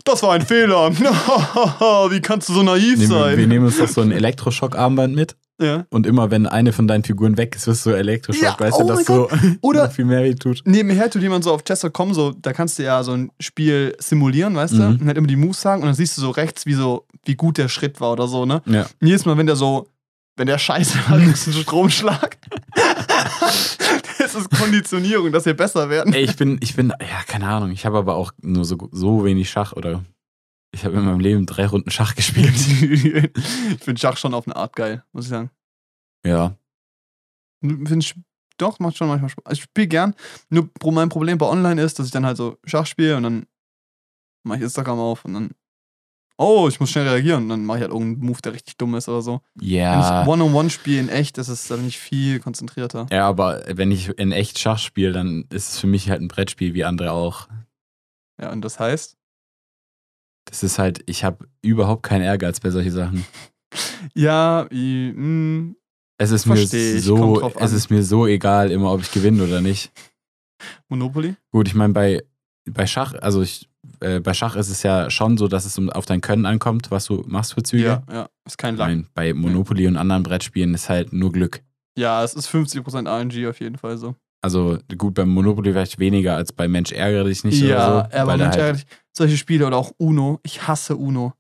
Das 0.06 0.22
war 0.24 0.34
ein 0.34 0.42
Fehler. 0.46 0.92
Wie 2.12 2.20
kannst 2.22 2.50
du 2.50 2.54
so 2.54 2.64
naiv 2.64 2.98
Nehmen 2.98 3.08
sein? 3.10 3.38
wir 3.38 3.48
nehmen 3.48 3.66
uns 3.68 3.78
doch 3.78 3.88
so 3.88 4.02
ein 4.02 4.12
Elektroschock-Armband 4.12 5.16
mit 5.16 5.36
Ja. 5.62 5.86
und 5.92 6.08
immer 6.08 6.32
wenn 6.32 6.48
eine 6.48 6.74
von 6.74 6.88
deinen 6.88 7.04
Figuren 7.04 7.38
weg 7.38 7.56
ist, 7.56 7.68
wirst 7.68 7.86
du 7.86 7.92
elektrisch, 7.92 8.42
Ja, 8.42 8.56
weißt 8.60 8.78
oh 8.80 8.82
du, 8.82 8.88
dass 8.88 9.06
so 9.06 9.30
Oder- 9.62 9.90
viel 9.90 10.06
mehr 10.06 10.24
weh 10.24 10.34
tut. 10.34 10.62
Nebenher 10.66 11.10
tut 11.10 11.22
jemand 11.22 11.44
so 11.44 11.54
auf 11.54 11.64
Chess.com, 11.64 12.14
so, 12.14 12.32
da 12.32 12.54
kannst 12.54 12.80
du 12.80 12.84
ja 12.84 13.04
so 13.04 13.12
ein 13.14 13.32
Spiel 13.40 13.96
simulieren, 14.00 14.56
weißt 14.56 14.74
du? 14.74 14.82
Mhm. 14.82 15.02
Und 15.02 15.06
halt 15.08 15.18
immer 15.18 15.28
die 15.28 15.36
Moves 15.36 15.62
sagen 15.62 15.82
und 15.84 15.88
dann 15.88 15.96
siehst 15.96 16.18
du 16.18 16.22
so 16.22 16.32
rechts, 16.32 16.66
wie 16.66 16.74
so, 16.74 17.06
wie 17.26 17.36
gut 17.36 17.58
der 17.60 17.70
Schritt 17.70 18.02
war 18.02 18.12
oder 18.14 18.28
so, 18.28 18.46
ne? 18.46 18.62
Ja. 18.66 18.82
Und 19.00 19.08
jedes 19.08 19.26
Mal, 19.26 19.38
wenn 19.38 19.46
der 19.46 19.56
so, 19.56 19.88
wenn 20.36 20.48
der 20.48 20.58
Scheiße 20.58 20.98
war, 21.08 21.20
kriegst 21.20 21.46
du 21.46 21.52
einen 21.52 21.62
Stromschlag. 21.62 22.38
das 24.18 24.36
ist 24.36 24.50
Konditionierung, 24.50 25.32
dass 25.32 25.46
wir 25.46 25.54
besser 25.56 25.90
werden. 25.90 26.14
Ey, 26.14 26.24
ich 26.24 26.36
bin, 26.36 26.58
ich 26.62 26.76
bin, 26.76 26.90
ja, 27.00 27.24
keine 27.28 27.48
Ahnung, 27.48 27.72
ich 27.72 27.86
habe 27.86 27.98
aber 27.98 28.16
auch 28.16 28.32
nur 28.42 28.66
so, 28.66 28.90
so 28.92 29.24
wenig 29.24 29.50
Schach 29.50 29.74
oder 29.74 30.04
ich 30.74 30.84
habe 30.84 30.98
in 30.98 31.06
meinem 31.06 31.20
Leben 31.20 31.46
drei 31.46 31.66
Runden 31.68 31.92
Schach 31.92 32.16
gespielt. 32.16 32.54
ich 32.56 33.84
finde 33.84 34.00
Schach 34.00 34.18
schon 34.18 34.34
auf 34.34 34.48
eine 34.48 34.56
Art 34.56 34.76
geil, 34.76 35.04
muss 35.14 35.26
ich 35.26 35.30
sagen. 35.30 35.50
ja. 36.26 36.56
Find 37.62 38.04
ich, 38.04 38.16
doch, 38.58 38.80
macht 38.80 38.98
schon 38.98 39.08
manchmal 39.08 39.30
Spaß. 39.30 39.54
Ich 39.54 39.64
spiele 39.64 39.88
gern. 39.88 40.16
Nur 40.50 40.70
mein 40.92 41.08
Problem 41.10 41.38
bei 41.38 41.46
Online 41.48 41.82
ist, 41.82 41.98
dass 41.98 42.08
ich 42.08 42.12
dann 42.12 42.26
halt 42.26 42.36
so 42.36 42.58
Schach 42.66 42.86
spiele 42.86 43.16
und 43.16 43.24
dann 43.24 43.46
mache 44.46 44.58
ich 44.58 44.64
Instagram 44.66 45.00
auf 45.00 45.24
und 45.24 45.34
dann, 45.34 45.52
oh, 46.38 46.68
ich 46.68 46.80
muss 46.82 46.92
schnell 46.92 47.08
reagieren. 47.08 47.44
Und 47.44 47.50
dann 47.50 47.66
mache 47.66 47.78
ich 47.78 47.82
halt 47.84 47.94
irgendeinen 47.94 48.26
Move, 48.28 48.42
der 48.42 48.52
richtig 48.54 48.76
dumm 48.76 48.96
ist 48.96 49.08
oder 49.08 49.22
so. 49.22 49.40
Wenn 49.56 49.68
Ja. 49.70 50.24
ich 50.24 50.28
One-on-One 50.28 50.70
spiele 50.70 51.00
in 51.00 51.08
echt, 51.10 51.38
ist 51.38 51.48
es 51.48 51.70
dann 51.70 51.86
nicht 51.86 51.98
viel 52.00 52.42
konzentrierter. 52.42 53.08
Ja, 53.12 53.30
aber 53.30 53.64
wenn 53.70 53.92
ich 53.92 54.10
in 54.10 54.34
echt 54.34 54.60
Schach 54.60 54.80
spiele, 54.80 55.14
dann 55.14 55.46
ist 55.50 55.70
es 55.70 55.80
für 55.80 55.88
mich 55.88 56.10
halt 56.10 56.22
ein 56.22 56.28
Brettspiel, 56.28 56.74
wie 56.74 56.84
andere 56.84 57.12
auch. 57.14 57.48
Ja, 58.42 58.52
und 58.52 58.62
das 58.62 58.78
heißt, 58.78 59.16
Das 60.46 60.64
ist 60.64 60.80
halt, 60.80 61.04
ich 61.08 61.24
habe 61.24 61.46
überhaupt 61.62 62.04
keinen 62.04 62.22
Ehrgeiz 62.24 62.60
bei 62.60 62.70
solchen 62.70 62.92
Sachen. 62.92 63.26
ja, 64.14 64.68
i- 64.72 65.12
mm, 65.14 65.76
Es 66.18 66.32
ist 66.32 66.46
mir 66.46 66.60
ich, 66.62 66.70
so, 67.04 67.52
es 67.60 67.72
ist 67.72 67.90
mir 67.90 68.04
so 68.04 68.28
egal, 68.28 68.72
immer 68.72 68.92
ob 68.94 69.02
ich 69.02 69.12
gewinne 69.12 69.44
oder 69.44 69.62
nicht. 69.62 69.92
Monopoly? 70.90 71.36
Gut, 71.52 71.68
ich 71.68 71.74
meine, 71.76 71.94
bei, 71.94 72.24
bei 72.70 72.86
Schach, 72.88 73.14
also 73.16 73.42
ich, 73.42 73.70
äh, 74.00 74.20
bei 74.20 74.34
Schach 74.34 74.56
ist 74.56 74.70
es 74.70 74.84
ja 74.84 75.10
schon 75.10 75.38
so, 75.38 75.48
dass 75.48 75.66
es 75.66 75.78
auf 75.90 76.06
dein 76.06 76.22
Können 76.22 76.46
ankommt, 76.46 76.92
was 76.92 77.06
du 77.06 77.24
machst 77.28 77.54
für 77.54 77.64
Züge. 77.64 77.84
Ja, 77.84 78.04
ja, 78.12 78.30
ist 78.46 78.58
kein 78.58 78.76
Ich 78.76 78.80
Lang. 78.80 78.90
mein, 78.90 79.08
bei 79.14 79.34
Monopoly 79.34 79.88
und 79.88 79.98
anderen 79.98 80.24
Brettspielen 80.24 80.74
ist 80.74 80.90
halt 80.90 81.14
nur 81.14 81.32
Glück. 81.32 81.62
Ja, 81.98 82.24
es 82.24 82.34
ist 82.34 82.48
50% 82.48 83.08
RNG 83.08 83.48
auf 83.50 83.60
jeden 83.60 83.78
Fall 83.78 83.98
so. 83.98 84.16
Also 84.44 84.78
gut, 84.98 85.14
beim 85.14 85.30
Monopoly 85.30 85.72
vielleicht 85.72 86.00
weniger 86.00 86.36
als 86.36 86.52
bei 86.52 86.68
Mensch 86.68 86.92
ärgere 86.92 87.24
dich 87.24 87.46
nicht 87.46 87.62
ja, 87.62 87.68
oder 87.68 88.10
so. 88.12 88.18
aber 88.18 88.38
Mensch, 88.38 88.50
halt, 88.50 88.58
ehrlich, 88.58 88.86
solche 89.14 89.38
Spiele 89.38 89.66
oder 89.66 89.78
auch 89.78 89.92
Uno, 89.98 90.42
ich 90.44 90.68
hasse 90.68 90.98
Uno. 90.98 91.34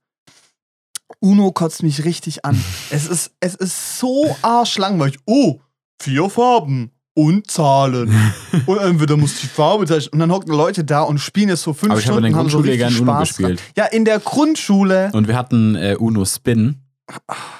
Uno 1.19 1.51
kotzt 1.51 1.83
mich 1.83 2.05
richtig 2.05 2.45
an. 2.45 2.57
es, 2.91 3.07
ist, 3.07 3.33
es 3.41 3.55
ist 3.55 3.99
so 3.99 4.33
arschlangweilig. 4.41 5.17
Oh, 5.25 5.59
vier 6.01 6.29
Farben 6.29 6.91
und 7.13 7.51
Zahlen. 7.51 8.09
und 8.65 8.77
entweder 8.77 9.17
muss 9.17 9.41
die 9.41 9.47
Farbe 9.47 9.85
zeichnen. 9.85 10.13
Und 10.13 10.19
dann 10.19 10.31
hocken 10.31 10.53
Leute 10.53 10.85
da 10.85 11.01
und 11.01 11.17
spielen 11.17 11.49
es 11.49 11.61
so 11.61 11.73
fünf 11.73 11.91
aber 11.91 11.99
ich 11.99 12.07
habe 12.07 12.13
Stunden 12.13 12.27
in 12.27 12.33
der 12.33 12.39
und 12.39 12.45
haben 12.45 12.49
so 12.49 12.57
Grundschule 12.59 12.71
richtig 12.71 13.03
gerne 13.03 13.11
Uno 13.11 13.25
Spaß 13.25 13.35
dran. 13.35 13.51
gespielt. 13.51 13.73
Ja, 13.75 13.85
in 13.85 14.05
der 14.05 14.19
Grundschule. 14.19 15.11
Und 15.11 15.27
wir 15.27 15.35
hatten 15.35 15.75
äh, 15.75 15.97
Uno 15.99 16.23
Spin. 16.23 16.82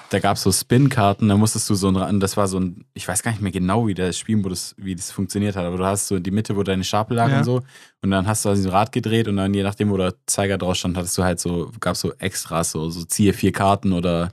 Da 0.09 0.19
gab 0.19 0.37
es 0.37 0.43
so 0.43 0.51
Spin-Karten, 0.51 1.27
da 1.27 1.37
musstest 1.37 1.69
du 1.69 1.75
so 1.75 1.87
ein, 1.89 2.19
das 2.19 2.37
war 2.37 2.47
so 2.47 2.59
ein, 2.59 2.85
ich 2.93 3.07
weiß 3.07 3.23
gar 3.23 3.31
nicht 3.31 3.41
mehr 3.41 3.51
genau, 3.51 3.87
wie 3.87 3.93
das 3.93 4.17
Spielmodus, 4.17 4.75
wie 4.77 4.95
das 4.95 5.11
funktioniert 5.11 5.55
hat, 5.55 5.65
aber 5.65 5.77
du 5.77 5.85
hast 5.85 6.07
so 6.07 6.15
in 6.15 6.23
die 6.23 6.31
Mitte, 6.31 6.55
wo 6.55 6.63
deine 6.63 6.83
Stapel 6.83 7.17
lag 7.17 7.29
Ja. 7.29 7.39
und 7.39 7.43
so, 7.43 7.61
und 8.01 8.11
dann 8.11 8.27
hast 8.27 8.45
du 8.45 8.49
also 8.49 8.67
ein 8.67 8.71
Rad 8.71 8.91
gedreht 8.91 9.27
und 9.27 9.37
dann 9.37 9.53
je 9.53 9.63
nachdem, 9.63 9.89
wo 9.89 9.97
der 9.97 10.13
Zeiger 10.27 10.57
drauf 10.57 10.75
stand, 10.75 10.97
hattest 10.97 11.17
du 11.17 11.23
halt 11.23 11.39
so, 11.39 11.71
gab 11.79 11.95
so 11.97 12.13
Extras, 12.19 12.71
so, 12.71 12.89
so 12.89 13.03
ziehe 13.05 13.33
vier 13.33 13.51
Karten 13.51 13.93
oder 13.93 14.29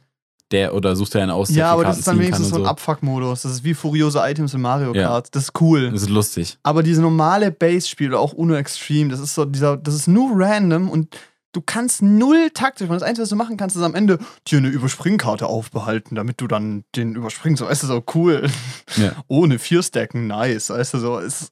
der, 0.50 0.74
oder 0.74 0.96
such 0.96 1.10
dir 1.10 1.22
einen 1.22 1.30
aus, 1.30 1.48
der 1.48 1.58
Ja, 1.58 1.72
aber 1.72 1.84
das 1.84 1.88
Karten 1.96 1.98
ist 2.00 2.08
dann 2.08 2.18
wenigstens 2.18 2.48
so 2.48 2.56
ein. 2.56 2.66
Abfuck-Modus. 2.66 3.42
Das 3.42 3.52
ist 3.52 3.62
wie 3.62 3.72
furiose 3.72 4.18
Items 4.20 4.52
in 4.52 4.60
Mario 4.60 4.92
Ja. 4.94 5.06
Kart. 5.06 5.32
Das 5.36 5.44
ist 5.44 5.60
cool. 5.60 5.92
Das 5.92 6.02
ist 6.02 6.08
lustig. 6.10 6.58
Aber 6.64 6.82
diese 6.82 7.00
normale 7.00 7.52
Base-Spiel 7.52 8.08
oder 8.08 8.18
auch 8.18 8.32
Uno 8.32 8.54
Extreme, 8.54 9.10
das 9.10 9.20
ist 9.20 9.36
so 9.36 9.44
dieser, 9.44 9.76
das 9.76 9.94
ist 9.94 10.08
nur 10.08 10.32
random 10.34 10.90
und 10.90 11.16
du 11.52 11.60
kannst 11.60 12.02
null 12.02 12.50
taktisch. 12.54 12.88
Und 12.88 12.94
das 12.94 13.02
Einzige, 13.02 13.22
was 13.22 13.28
du 13.30 13.36
machen 13.36 13.56
kannst, 13.56 13.76
ist 13.76 13.82
am 13.82 13.94
Ende 13.94 14.18
dir 14.46 14.58
eine 14.58 14.68
Überspringkarte 14.68 15.46
aufbehalten, 15.46 16.14
damit 16.14 16.40
du 16.40 16.46
dann 16.46 16.84
den 16.96 17.14
überspringst. 17.14 17.62
Weißt 17.62 17.82
du, 17.82 17.86
so 17.86 18.04
cool. 18.14 18.48
Ja. 18.96 19.12
Ohne 19.28 19.58
vier 19.58 19.82
Stacken, 19.82 20.26
nice. 20.26 20.70
Weißt 20.70 20.94
du, 20.94 20.98
so, 20.98 21.18
es, 21.18 21.50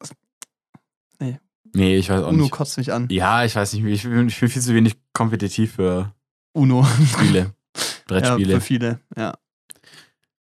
Nee, 1.74 1.96
ich 1.98 2.08
weiß 2.08 2.22
auch 2.22 2.28
Uno 2.28 2.44
nicht. 2.44 2.50
kotzt 2.50 2.78
mich 2.78 2.92
an. 2.94 3.08
Ja, 3.10 3.44
ich 3.44 3.54
weiß 3.54 3.74
nicht, 3.74 3.84
ich 3.84 4.02
bin, 4.04 4.28
ich 4.28 4.40
bin 4.40 4.48
viel 4.48 4.62
zu 4.62 4.74
wenig 4.74 4.96
kompetitiv 5.12 5.74
für 5.74 6.14
Uno. 6.54 6.82
Spiele, 7.12 7.38
ja, 7.76 7.82
Brettspiele. 8.06 8.54
für 8.54 8.60
viele, 8.62 9.00
ja. 9.16 9.34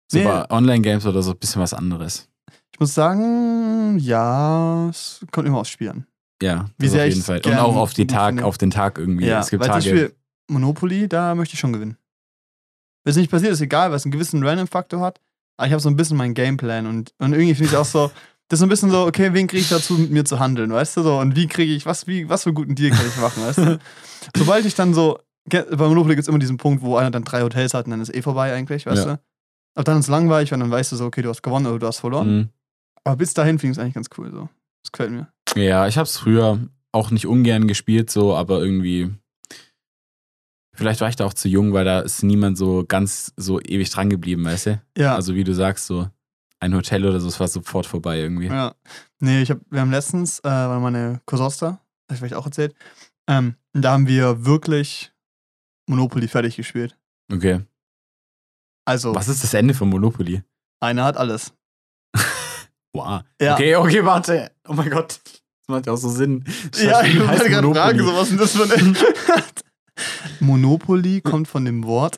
so 0.07 0.19
Nee. 0.19 0.23
bei 0.25 0.49
Online-Games 0.51 1.07
oder 1.07 1.23
so 1.23 1.31
ein 1.31 1.39
bisschen 1.39 1.63
was 1.63 1.73
anderes. 1.73 2.29
Ich 2.71 2.79
muss 2.79 2.93
sagen, 2.93 3.97
ja, 3.99 4.87
es 4.89 5.25
kommt 5.31 5.47
immer 5.47 5.57
aufs 5.57 5.71
Spiel 5.71 5.89
an. 5.89 6.05
Ja, 6.41 6.69
Wie 6.77 6.87
sehr 6.87 7.01
auf 7.01 7.07
jeden 7.07 7.17
ich's 7.17 7.25
Fall. 7.25 7.41
Und 7.45 7.53
auch 7.57 7.75
auf, 7.75 7.93
die 7.93 8.07
Tag, 8.07 8.29
finde. 8.29 8.45
auf 8.45 8.57
den 8.57 8.71
Tag 8.71 8.97
irgendwie. 8.97 9.25
Ja, 9.25 9.41
es 9.41 9.49
gibt 9.49 9.61
weil 9.61 9.67
zum 9.71 9.79
Tage. 9.81 9.91
Beispiel 9.91 10.15
Monopoly, 10.49 11.07
da 11.09 11.35
möchte 11.35 11.53
ich 11.55 11.59
schon 11.59 11.73
gewinnen. 11.73 11.97
Wenn 13.03 13.11
es 13.11 13.17
nicht 13.17 13.31
passiert, 13.31 13.51
ist 13.53 13.61
egal, 13.61 13.89
weil 13.89 13.97
es 13.97 14.05
einen 14.05 14.11
gewissen 14.11 14.43
Random-Faktor 14.45 15.01
hat. 15.01 15.19
Aber 15.57 15.67
ich 15.67 15.73
habe 15.73 15.81
so 15.81 15.89
ein 15.89 15.95
bisschen 15.95 16.17
meinen 16.17 16.33
Gameplan 16.33 16.87
und, 16.87 17.13
und 17.19 17.33
irgendwie 17.33 17.55
finde 17.55 17.71
ich 17.71 17.77
auch 17.77 17.85
so, 17.85 18.09
das 18.47 18.57
ist 18.57 18.59
so 18.59 18.65
ein 18.65 18.69
bisschen 18.69 18.89
so, 18.89 19.05
okay, 19.05 19.33
wen 19.33 19.47
kriege 19.47 19.61
ich 19.61 19.69
dazu, 19.69 19.93
mit 19.93 20.11
mir 20.11 20.25
zu 20.25 20.39
handeln, 20.39 20.71
weißt 20.71 20.97
du 20.97 21.03
so? 21.03 21.19
Und 21.19 21.35
wie 21.35 21.47
kriege 21.47 21.73
ich, 21.73 21.85
was, 21.85 22.07
wie, 22.07 22.29
was 22.29 22.43
für 22.43 22.49
einen 22.49 22.55
guten 22.55 22.75
Deal 22.75 22.91
kann 22.95 23.05
ich 23.07 23.17
machen, 23.17 23.43
weißt 23.43 23.57
du? 23.59 23.79
Sobald 24.37 24.65
ich 24.65 24.75
dann 24.75 24.93
so, 24.93 25.19
bei 25.45 25.65
Monopoly 25.75 26.15
gibt 26.15 26.23
es 26.23 26.27
immer 26.27 26.39
diesen 26.39 26.57
Punkt, 26.57 26.81
wo 26.81 26.95
einer 26.97 27.11
dann 27.11 27.23
drei 27.23 27.41
Hotels 27.41 27.73
hat 27.73 27.85
und 27.85 27.91
dann 27.91 28.01
ist 28.01 28.13
eh 28.13 28.21
vorbei 28.21 28.53
eigentlich, 28.53 28.85
weißt 28.85 29.05
Ja. 29.05 29.13
du? 29.15 29.19
Aber 29.75 29.83
dann 29.83 29.99
ist 29.99 30.05
es 30.05 30.09
langweilig, 30.09 30.51
weil 30.51 30.59
dann 30.59 30.71
weißt 30.71 30.91
du 30.91 30.95
so, 30.95 31.05
okay, 31.05 31.21
du 31.21 31.29
hast 31.29 31.43
gewonnen 31.43 31.67
oder 31.67 31.79
du 31.79 31.87
hast 31.87 31.99
verloren. 31.99 32.35
Mhm. 32.37 32.49
Aber 33.03 33.15
bis 33.17 33.33
dahin 33.33 33.59
finde 33.59 33.71
ich 33.73 33.77
es 33.77 33.81
eigentlich 33.81 33.93
ganz 33.95 34.07
cool 34.17 34.31
so. 34.31 34.49
Das 34.83 34.91
gefällt 34.91 35.11
mir. 35.11 35.27
Ja, 35.55 35.87
ich 35.87 35.97
habe 35.97 36.05
es 36.05 36.17
früher 36.17 36.59
auch 36.91 37.11
nicht 37.11 37.27
ungern 37.27 37.67
gespielt, 37.67 38.09
so, 38.09 38.35
aber 38.35 38.59
irgendwie. 38.59 39.13
Vielleicht 40.75 41.01
war 41.01 41.09
ich 41.09 41.17
da 41.17 41.25
auch 41.25 41.33
zu 41.33 41.49
jung, 41.49 41.73
weil 41.73 41.83
da 41.83 41.99
ist 41.99 42.23
niemand 42.23 42.57
so 42.57 42.85
ganz 42.87 43.33
so 43.35 43.59
ewig 43.59 43.89
dran 43.89 44.09
geblieben, 44.09 44.45
weißt 44.45 44.65
du? 44.67 44.81
Ja. 44.97 45.15
Also 45.15 45.35
wie 45.35 45.43
du 45.43 45.53
sagst, 45.53 45.87
so 45.87 46.07
ein 46.61 46.73
Hotel 46.73 47.05
oder 47.05 47.19
so, 47.19 47.27
es 47.27 47.39
war 47.39 47.47
sofort 47.49 47.85
vorbei 47.85 48.19
irgendwie. 48.19 48.47
Ja. 48.47 48.75
Nee, 49.19 49.41
ich 49.41 49.51
hab, 49.51 49.59
wir 49.69 49.81
haben 49.81 49.91
letztens, 49.91 50.39
äh, 50.39 50.43
war 50.47 50.79
meine 50.79 51.21
Cousins 51.25 51.57
da, 51.57 51.67
hab 51.71 51.79
ich 52.11 52.17
vielleicht 52.17 52.35
auch 52.35 52.45
erzählt, 52.45 52.73
ähm, 53.27 53.55
da 53.73 53.91
haben 53.91 54.07
wir 54.07 54.45
wirklich 54.45 55.11
Monopoly 55.87 56.27
fertig 56.27 56.55
gespielt. 56.55 56.97
Okay. 57.31 57.61
Also, 58.85 59.13
Was 59.13 59.27
ist 59.27 59.43
das 59.43 59.53
Ende 59.53 59.73
von 59.73 59.89
Monopoly? 59.89 60.43
einer 60.81 61.03
hat 61.03 61.17
alles. 61.17 61.53
Wow. 62.93 63.21
Ja. 63.39 63.53
Okay, 63.53 63.75
okay, 63.75 64.05
warte. 64.05 64.51
Oh 64.67 64.73
mein 64.73 64.89
Gott. 64.89 65.19
Das 65.23 65.67
macht 65.67 65.85
ja 65.85 65.93
auch 65.93 65.97
so 65.97 66.09
Sinn. 66.09 66.43
Das 66.71 66.81
Ja, 66.81 67.03
ich 67.03 67.19
wollte 67.19 67.49
gerade 67.49 67.73
fragen, 67.73 67.99
so 67.99 68.15
was 68.15 68.29
ist 68.29 68.31
denn 68.31 68.37
das 68.37 68.51
für 68.55 68.73
ein. 68.73 68.97
Monopoly 70.39 71.21
kommt 71.21 71.47
von 71.47 71.65
dem 71.65 71.83
Wort. 71.85 72.17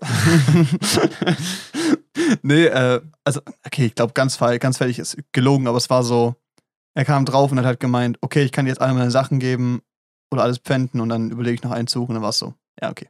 nee, 2.43 2.65
äh, 2.65 3.01
also, 3.23 3.41
okay, 3.65 3.85
ich 3.85 3.95
glaube, 3.95 4.13
ganz, 4.13 4.37
ganz 4.37 4.77
fertig 4.77 4.99
ist 4.99 5.17
gelogen, 5.31 5.67
aber 5.67 5.77
es 5.77 5.89
war 5.89 6.03
so, 6.03 6.35
er 6.93 7.05
kam 7.05 7.25
drauf 7.25 7.51
und 7.51 7.57
hat 7.57 7.65
halt 7.65 7.79
gemeint, 7.79 8.17
okay, 8.21 8.43
ich 8.43 8.51
kann 8.51 8.65
dir 8.65 8.71
jetzt 8.71 8.81
alle 8.81 8.93
meine 8.93 9.11
Sachen 9.11 9.39
geben 9.39 9.81
oder 10.31 10.43
alles 10.43 10.59
pfänden 10.59 11.01
und 11.01 11.09
dann 11.09 11.31
überlege 11.31 11.55
ich 11.55 11.63
noch 11.63 11.71
einen 11.71 11.87
Zug 11.87 12.09
und 12.09 12.15
dann 12.15 12.23
war 12.23 12.29
es 12.29 12.37
so. 12.37 12.53
Ja, 12.81 12.91
okay. 12.91 13.09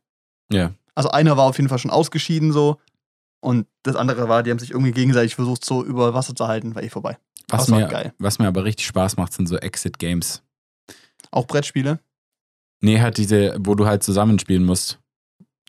Ja. 0.52 0.72
Also 0.96 1.10
einer 1.12 1.38
war 1.38 1.46
auf 1.46 1.58
jeden 1.58 1.70
Fall 1.70 1.80
schon 1.80 1.92
ausgeschieden 1.92 2.52
so 2.52 2.78
und 3.42 3.68
das 3.84 3.96
andere 3.96 4.30
war, 4.30 4.44
die 4.44 4.52
haben 4.52 4.60
sich 4.60 4.72
irgendwie 4.72 4.92
gegenseitig 4.92 5.36
versucht, 5.36 5.66
so 5.66 5.84
über 5.84 6.14
Wasser 6.14 6.36
zu 6.36 6.48
halten, 6.48 6.76
war 6.76 6.84
eh 6.84 6.90
vorbei. 6.90 7.18
Was 7.52 7.68
mir, 7.68 7.88
geil. 7.88 8.14
was 8.20 8.40
mir 8.40 8.48
aber 8.48 8.64
richtig 8.64 8.86
Spaß 8.88 9.18
macht, 9.18 9.34
sind 9.34 9.48
so 9.48 9.58
Exit-Games. 9.58 10.42
Auch 11.32 11.48
Brettspiele. 11.48 12.00
Nee, 12.82 13.00
halt 13.00 13.18
diese, 13.18 13.56
wo 13.60 13.76
du 13.76 13.86
halt 13.86 14.04
zusammenspielen 14.04 14.64
musst, 14.66 15.00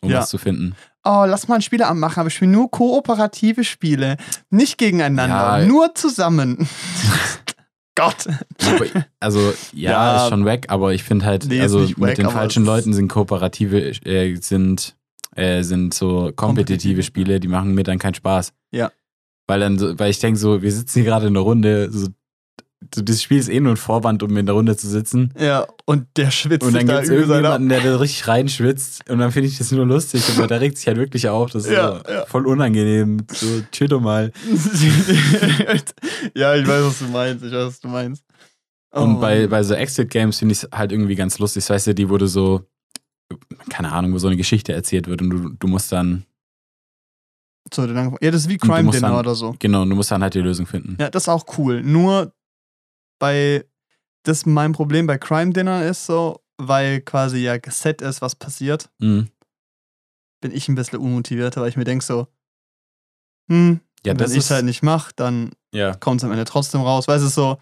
um 0.01 0.09
Ja. 0.09 0.19
was 0.19 0.29
zu 0.29 0.37
finden. 0.37 0.75
Oh, 1.05 1.25
lass 1.27 1.47
mal 1.47 1.55
ein 1.55 1.61
Spieleabend 1.61 1.99
machen, 1.99 2.19
aber 2.21 2.27
ich 2.27 2.35
spiele 2.35 2.51
nur 2.51 2.71
kooperative 2.71 3.63
Spiele. 3.63 4.17
Nicht 4.49 4.77
gegeneinander, 4.77 5.59
Ja. 5.59 5.65
nur 5.65 5.93
zusammen. 5.95 6.67
Gott. 7.95 8.25
Also, 9.19 9.53
ja, 9.73 9.91
Ja. 9.91 10.23
ist 10.23 10.29
schon 10.29 10.45
weg, 10.45 10.65
aber 10.69 10.93
ich 10.93 11.03
finde 11.03 11.25
halt, 11.25 11.45
Nee, 11.45 11.61
also 11.61 11.79
mit 11.79 11.99
wack, 11.99 12.15
den 12.15 12.29
falschen 12.29 12.65
Leuten 12.65 12.91
sind 12.93 13.07
kooperative, 13.07 13.89
äh, 14.05 14.35
sind, 14.37 14.95
äh, 15.35 15.61
sind 15.61 15.93
so 15.93 16.31
Kompetitive. 16.35 17.03
Spiele, 17.03 17.39
die 17.39 17.47
machen 17.47 17.75
mir 17.75 17.83
dann 17.83 17.99
keinen 17.99 18.15
Spaß. 18.15 18.51
Ja. 18.71 18.91
Weil 19.53 19.59
dann, 19.59 19.77
so, 19.77 19.99
weil 19.99 20.09
ich 20.09 20.17
denke 20.17 20.39
so, 20.39 20.63
wir 20.63 20.71
sitzen 20.71 21.01
hier 21.01 21.03
gerade 21.03 21.27
in 21.27 21.35
der 21.35 21.43
Runde, 21.43 21.91
so, 21.91 22.07
so, 22.91 23.01
das 23.03 23.21
Spiel 23.21 23.37
ist 23.37 23.49
eh 23.49 23.59
nur 23.59 23.73
ein 23.73 23.77
Vorwand, 23.77 24.23
um 24.23 24.35
in 24.35 24.47
der 24.47 24.55
Runde 24.55 24.75
zu 24.75 24.89
sitzen. 24.89 25.31
Ja, 25.39 25.67
und 25.85 26.07
der 26.17 26.31
schwitzt 26.31 26.65
Und 26.65 26.73
dann 26.73 26.87
da 26.87 26.95
gibt 26.95 27.03
es 27.03 27.11
irgendjemanden, 27.11 27.69
der 27.69 27.81
da 27.81 27.97
richtig 27.97 28.27
reinschwitzt. 28.27 29.07
Und 29.11 29.19
dann 29.19 29.31
finde 29.31 29.49
ich 29.49 29.59
das 29.59 29.71
nur 29.71 29.85
lustig. 29.85 30.23
Aber 30.35 30.47
der 30.47 30.59
regt 30.59 30.79
sich 30.79 30.87
halt 30.87 30.97
wirklich 30.97 31.29
auf. 31.29 31.51
Das 31.51 31.65
ist 31.65 31.71
Ja, 31.71 32.01
so 32.03 32.11
ja. 32.11 32.25
voll 32.25 32.47
unangenehm. 32.47 33.27
So, 33.31 33.45
chill 33.71 33.89
doch 33.89 34.01
mal. 34.01 34.31
ja, 36.35 36.55
ich 36.55 36.67
weiß, 36.67 36.83
was 36.83 36.97
du 36.97 37.05
meinst. 37.09 37.45
Ich 37.45 37.51
weiß, 37.51 37.67
was 37.67 37.79
du 37.79 37.89
meinst. 37.89 38.23
Oh, 38.91 39.01
Und 39.01 39.19
bei, 39.19 39.45
bei 39.45 39.61
so 39.61 39.75
Exit-Games 39.75 40.39
finde 40.39 40.53
ich 40.53 40.63
es 40.63 40.69
halt 40.73 40.91
irgendwie 40.91 41.13
ganz 41.13 41.37
lustig. 41.37 41.63
Das 41.63 41.69
heißt 41.69 41.85
ja, 41.85 41.93
die 41.93 42.09
wurde 42.09 42.27
so, 42.27 42.61
keine 43.69 43.91
Ahnung, 43.91 44.13
wo 44.13 44.17
so 44.17 44.25
eine 44.29 44.37
Geschichte 44.37 44.73
erzählt 44.73 45.07
wird 45.07 45.21
und 45.21 45.29
du, 45.29 45.49
du 45.49 45.67
musst 45.67 45.91
dann 45.91 46.25
So, 47.71 47.85
dann, 47.87 48.15
ja, 48.21 48.31
das 48.31 48.41
ist 48.41 48.49
wie 48.49 48.57
Crime 48.57 48.89
Dinner 48.91 49.09
dann- 49.09 49.19
oder 49.19 49.35
so. 49.35 49.55
Genau, 49.59 49.85
du 49.85 49.95
musst 49.95 50.09
dann 50.11 50.21
halt 50.23 50.33
die 50.33 50.39
Lösung 50.41 50.65
finden. 50.65 50.97
Ja, 50.99 51.09
das 51.09 51.23
ist 51.23 51.29
auch 51.29 51.45
cool. 51.57 51.81
Nur 51.83 52.33
bei 53.19 53.65
das 54.23 54.45
mein 54.45 54.71
Problem 54.71 55.05
bei 55.05 55.17
Crime 55.17 55.51
Dinner 55.51 55.85
ist 55.85 56.05
so, 56.05 56.41
weil 56.57 57.01
quasi 57.01 57.39
ja 57.39 57.57
geset 57.57 58.01
ist, 58.01 58.21
was 58.21 58.35
passiert, 58.35 58.89
Mhm. 58.99 59.27
bin 60.41 60.51
ich 60.51 60.67
ein 60.69 60.75
bisschen 60.75 60.99
unmotivierter, 60.99 61.61
weil 61.61 61.69
ich 61.69 61.77
mir 61.77 61.83
denke 61.83 62.03
so, 62.05 62.27
hm, 63.49 63.79
Ja, 64.05 64.17
wenn 64.19 64.31
ich 64.31 64.37
es 64.37 64.51
halt 64.51 64.65
nicht 64.65 64.83
mache, 64.83 65.11
dann 65.15 65.51
ja. 65.73 65.93
kommt 65.95 66.21
es 66.21 66.25
am 66.25 66.31
Ende 66.31 66.45
trotzdem 66.45 66.81
raus. 66.81 67.07
Weil 67.07 67.17
es 67.17 67.23
ist 67.23 67.35
so, 67.35 67.57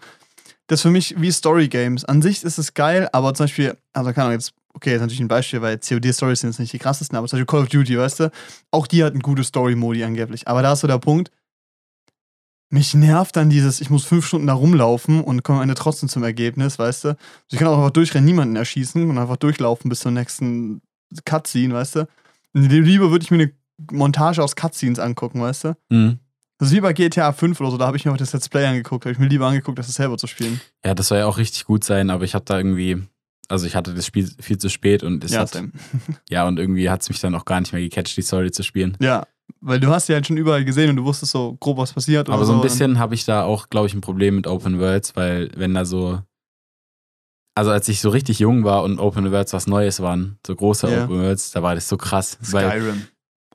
das 0.68 0.78
ist 0.80 0.82
für 0.82 0.90
mich 0.90 1.20
wie 1.20 1.30
Story 1.32 1.68
Games. 1.68 2.04
An 2.04 2.22
sich 2.22 2.42
ist 2.44 2.58
es 2.58 2.74
geil, 2.74 3.08
aber 3.12 3.34
zum 3.34 3.44
Beispiel, 3.44 3.76
also 3.92 4.12
keine 4.12 4.26
Ahnung, 4.26 4.32
jetzt, 4.38 4.52
okay, 4.74 4.94
ist 4.94 5.00
natürlich 5.00 5.20
ein 5.20 5.28
Beispiel, 5.28 5.62
weil 5.62 5.78
COD-Stories 5.78 6.40
sind 6.40 6.50
jetzt 6.50 6.58
nicht 6.58 6.72
die 6.72 6.78
krassesten, 6.78 7.16
aber 7.16 7.28
zum 7.28 7.38
Beispiel 7.38 7.46
Call 7.46 7.62
of 7.62 7.68
Duty, 7.68 7.98
weißt 7.98 8.20
du, 8.20 8.30
auch 8.70 8.86
die 8.86 9.04
hat 9.04 9.12
einen 9.12 9.22
gute 9.22 9.44
Story-Modi 9.44 10.04
angeblich. 10.04 10.48
Aber 10.48 10.62
da 10.62 10.72
ist 10.72 10.80
so 10.80 10.86
der 10.86 10.98
Punkt, 10.98 11.30
mich 12.70 12.94
nervt 12.94 13.36
dann 13.36 13.50
dieses, 13.50 13.82
ich 13.82 13.90
muss 13.90 14.04
fünf 14.04 14.26
Stunden 14.26 14.46
da 14.46 14.54
rumlaufen 14.54 15.22
und 15.22 15.42
komme 15.42 15.58
am 15.58 15.62
Ende 15.64 15.74
trotzdem 15.74 16.08
zum 16.08 16.24
Ergebnis, 16.24 16.78
weißt 16.78 17.04
du. 17.04 17.16
Ich 17.50 17.58
kann 17.58 17.68
auch 17.68 17.76
einfach 17.76 17.90
durchrennen, 17.90 18.24
niemanden 18.24 18.56
erschießen 18.56 19.10
und 19.10 19.18
einfach 19.18 19.36
durchlaufen 19.36 19.90
bis 19.90 20.00
zur 20.00 20.10
nächsten 20.10 20.80
Cutscene, 21.26 21.74
weißt 21.74 21.96
du. 21.96 22.08
Lieber 22.54 23.10
würde 23.10 23.24
ich 23.24 23.30
mir 23.30 23.42
eine 23.42 23.52
Montage 23.90 24.42
aus 24.42 24.56
Cutscenes 24.56 24.98
angucken, 24.98 25.42
weißt 25.42 25.64
du. 25.64 25.76
Mhm. 25.90 26.18
Das 26.58 26.68
ist 26.68 26.74
wie 26.74 26.80
bei 26.80 26.92
GTA 26.94 27.32
5 27.32 27.60
oder 27.60 27.72
so, 27.72 27.76
da 27.76 27.86
habe 27.86 27.96
ich 27.96 28.06
mir 28.06 28.12
auch 28.12 28.16
das 28.16 28.32
Let's 28.32 28.48
Play 28.48 28.64
angeguckt, 28.64 29.04
habe 29.04 29.12
ich 29.12 29.18
mir 29.18 29.26
lieber 29.26 29.48
angeguckt, 29.48 29.78
das 29.78 29.88
selber 29.88 30.16
zu 30.16 30.26
spielen. 30.26 30.60
Ja, 30.84 30.94
das 30.94 31.08
soll 31.08 31.18
ja 31.18 31.26
auch 31.26 31.36
richtig 31.36 31.64
gut 31.64 31.84
sein, 31.84 32.08
aber 32.08 32.24
ich 32.24 32.34
habe 32.34 32.44
da 32.44 32.56
irgendwie, 32.56 33.02
also 33.52 33.66
ich 33.66 33.76
hatte 33.76 33.92
das 33.92 34.06
Spiel 34.06 34.28
viel 34.40 34.56
zu 34.56 34.70
spät 34.70 35.02
und 35.02 35.22
es 35.22 35.32
ja, 35.32 35.40
hat, 35.40 35.62
ja, 36.30 36.48
und 36.48 36.58
irgendwie 36.58 36.88
hat 36.88 37.02
es 37.02 37.10
mich 37.10 37.20
dann 37.20 37.34
auch 37.34 37.44
gar 37.44 37.60
nicht 37.60 37.74
mehr 37.74 37.82
gecatcht, 37.82 38.16
die 38.16 38.22
Story 38.22 38.50
zu 38.50 38.62
spielen. 38.62 38.96
ja, 38.98 39.26
weil 39.60 39.78
du 39.78 39.88
hast 39.88 40.08
ja 40.08 40.14
halt 40.14 40.26
schon 40.26 40.38
überall 40.38 40.64
gesehen 40.64 40.88
und 40.90 40.96
du 40.96 41.04
wusstest 41.04 41.32
so 41.32 41.56
grob, 41.60 41.76
was 41.76 41.92
passiert. 41.92 42.30
Aber 42.30 42.46
so 42.46 42.54
ein 42.54 42.62
bisschen 42.62 42.98
habe 42.98 43.14
ich 43.14 43.26
da 43.26 43.42
auch, 43.42 43.68
glaube 43.68 43.86
ich, 43.86 43.94
ein 43.94 44.00
Problem 44.00 44.36
mit 44.36 44.46
Open 44.46 44.80
Worlds, 44.80 45.14
weil 45.14 45.50
wenn 45.54 45.74
da 45.74 45.84
so, 45.84 46.20
also 47.54 47.70
als 47.70 47.86
ich 47.88 48.00
so 48.00 48.08
richtig 48.08 48.38
jung 48.38 48.64
war 48.64 48.82
und 48.82 48.98
Open 48.98 49.30
Worlds 49.30 49.52
was 49.52 49.66
Neues 49.66 50.00
waren, 50.00 50.38
so 50.46 50.56
große 50.56 50.90
Ja. 50.90 51.04
Open 51.04 51.20
Worlds, 51.20 51.50
da 51.52 51.62
war 51.62 51.74
das 51.74 51.88
so 51.88 51.98
krass. 51.98 52.38
Weil, 52.50 52.70
Skyrim. 52.70 53.02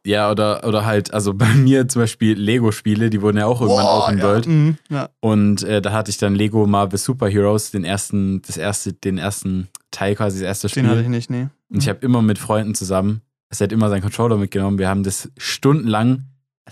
Ja, 0.07 0.31
oder, 0.31 0.65
oder 0.65 0.85
halt, 0.85 1.13
also 1.13 1.33
bei 1.35 1.53
mir 1.53 1.87
zum 1.87 2.03
Beispiel 2.03 2.37
Lego-Spiele, 2.37 3.09
die 3.09 3.21
wurden 3.21 3.37
ja 3.37 3.45
auch 3.45 3.61
irgendwann 3.61 3.83
Boah, 3.83 4.03
Open 4.05 4.17
ja. 4.17 4.23
World. 4.23 4.47
Mhm, 4.47 4.77
ja. 4.89 5.09
Und 5.19 5.63
äh, 5.63 5.81
da 5.81 5.91
hatte 5.91 6.09
ich 6.09 6.17
dann 6.17 6.33
Lego 6.33 6.65
Marvel 6.65 6.97
Superheroes, 6.97 7.71
den 7.71 7.83
ersten, 7.83 8.41
das 8.41 8.57
erste, 8.57 8.93
den 8.93 9.17
ersten 9.17 9.67
Teil 9.91 10.15
quasi, 10.15 10.39
das 10.39 10.47
erste 10.47 10.69
Spiel. 10.69 10.83
Den 10.83 10.91
hatte 10.91 11.01
ich 11.01 11.09
nicht, 11.09 11.29
nee. 11.29 11.47
Und 11.69 11.83
ich 11.83 11.89
habe 11.89 11.99
immer 11.99 12.21
mit 12.21 12.39
Freunden 12.39 12.73
zusammen, 12.73 13.21
es 13.49 13.61
hat 13.61 13.71
immer 13.71 13.89
seinen 13.89 14.01
Controller 14.01 14.37
mitgenommen. 14.37 14.77
Wir 14.79 14.89
haben 14.89 15.03
das 15.03 15.29
stundenlang, 15.37 16.23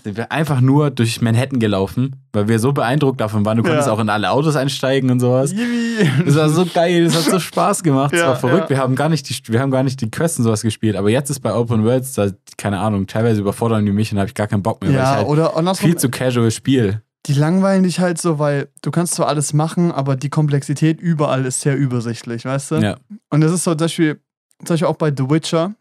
sind 0.02 0.16
wir 0.16 0.30
einfach 0.30 0.60
nur 0.60 0.90
durch 0.90 1.20
Manhattan 1.20 1.58
gelaufen, 1.58 2.16
weil 2.32 2.48
wir 2.48 2.58
so 2.58 2.72
beeindruckt 2.72 3.20
davon 3.20 3.44
waren. 3.44 3.56
Du 3.56 3.62
Ja. 3.64 3.70
konntest 3.70 3.88
auch 3.88 3.98
in 3.98 4.08
alle 4.08 4.30
Autos 4.30 4.54
einsteigen 4.56 5.10
und 5.10 5.20
sowas. 5.20 5.52
Yippie. 5.52 6.08
Das 6.24 6.36
war 6.36 6.48
so 6.48 6.66
geil, 6.66 7.04
das 7.04 7.14
hat 7.16 7.24
so 7.32 7.40
Spaß 7.40 7.82
gemacht. 7.82 8.12
Das 8.12 8.20
Ja, 8.20 8.26
war 8.28 8.36
verrückt. 8.36 8.64
ja. 8.64 8.76
Wir 8.76 8.78
haben 8.78 8.94
gar 8.94 9.08
nicht 9.08 9.28
die, 9.28 9.52
wir 9.52 9.60
haben 9.60 9.70
gar 9.70 9.82
nicht 9.82 10.00
die 10.00 10.10
Quests 10.10 10.38
und 10.38 10.44
sowas 10.44 10.62
gespielt. 10.62 10.96
Aber 10.96 11.10
jetzt 11.10 11.30
ist 11.30 11.40
bei 11.40 11.54
Open 11.54 11.84
Worlds, 11.84 12.12
da, 12.14 12.30
keine 12.56 12.78
Ahnung, 12.78 13.06
teilweise 13.06 13.40
überfordern 13.40 13.84
die 13.86 13.92
mich 13.92 14.12
und 14.12 14.18
habe 14.18 14.28
ich 14.28 14.34
gar 14.34 14.46
keinen 14.46 14.62
Bock 14.62 14.82
mehr, 14.82 14.90
Ja, 14.92 15.06
halt 15.16 15.26
oder 15.26 15.56
andersrum, 15.56 15.88
viel 15.90 15.96
zu 15.98 16.10
casual 16.10 16.50
spiel. 16.50 17.00
die 17.26 17.32
langweilen 17.34 17.82
dich 17.82 17.98
halt 17.98 18.20
so, 18.20 18.38
weil 18.38 18.68
du 18.82 18.90
kannst 18.90 19.14
zwar 19.14 19.26
alles 19.28 19.52
machen, 19.52 19.90
aber 19.90 20.14
die 20.16 20.28
Komplexität 20.30 21.00
überall 21.00 21.44
ist 21.46 21.62
sehr 21.62 21.76
übersichtlich, 21.76 22.44
weißt 22.44 22.70
du? 22.72 22.74
Ja. 22.76 22.96
Und 23.30 23.40
das 23.40 23.50
ist 23.52 23.64
so 23.64 23.72
zum 23.72 23.78
Beispiel, 23.78 24.20
zum 24.60 24.74
Beispiel 24.74 24.86
auch 24.88 24.96
bei 24.96 25.08
The 25.10 25.28
Witcher, 25.28 25.74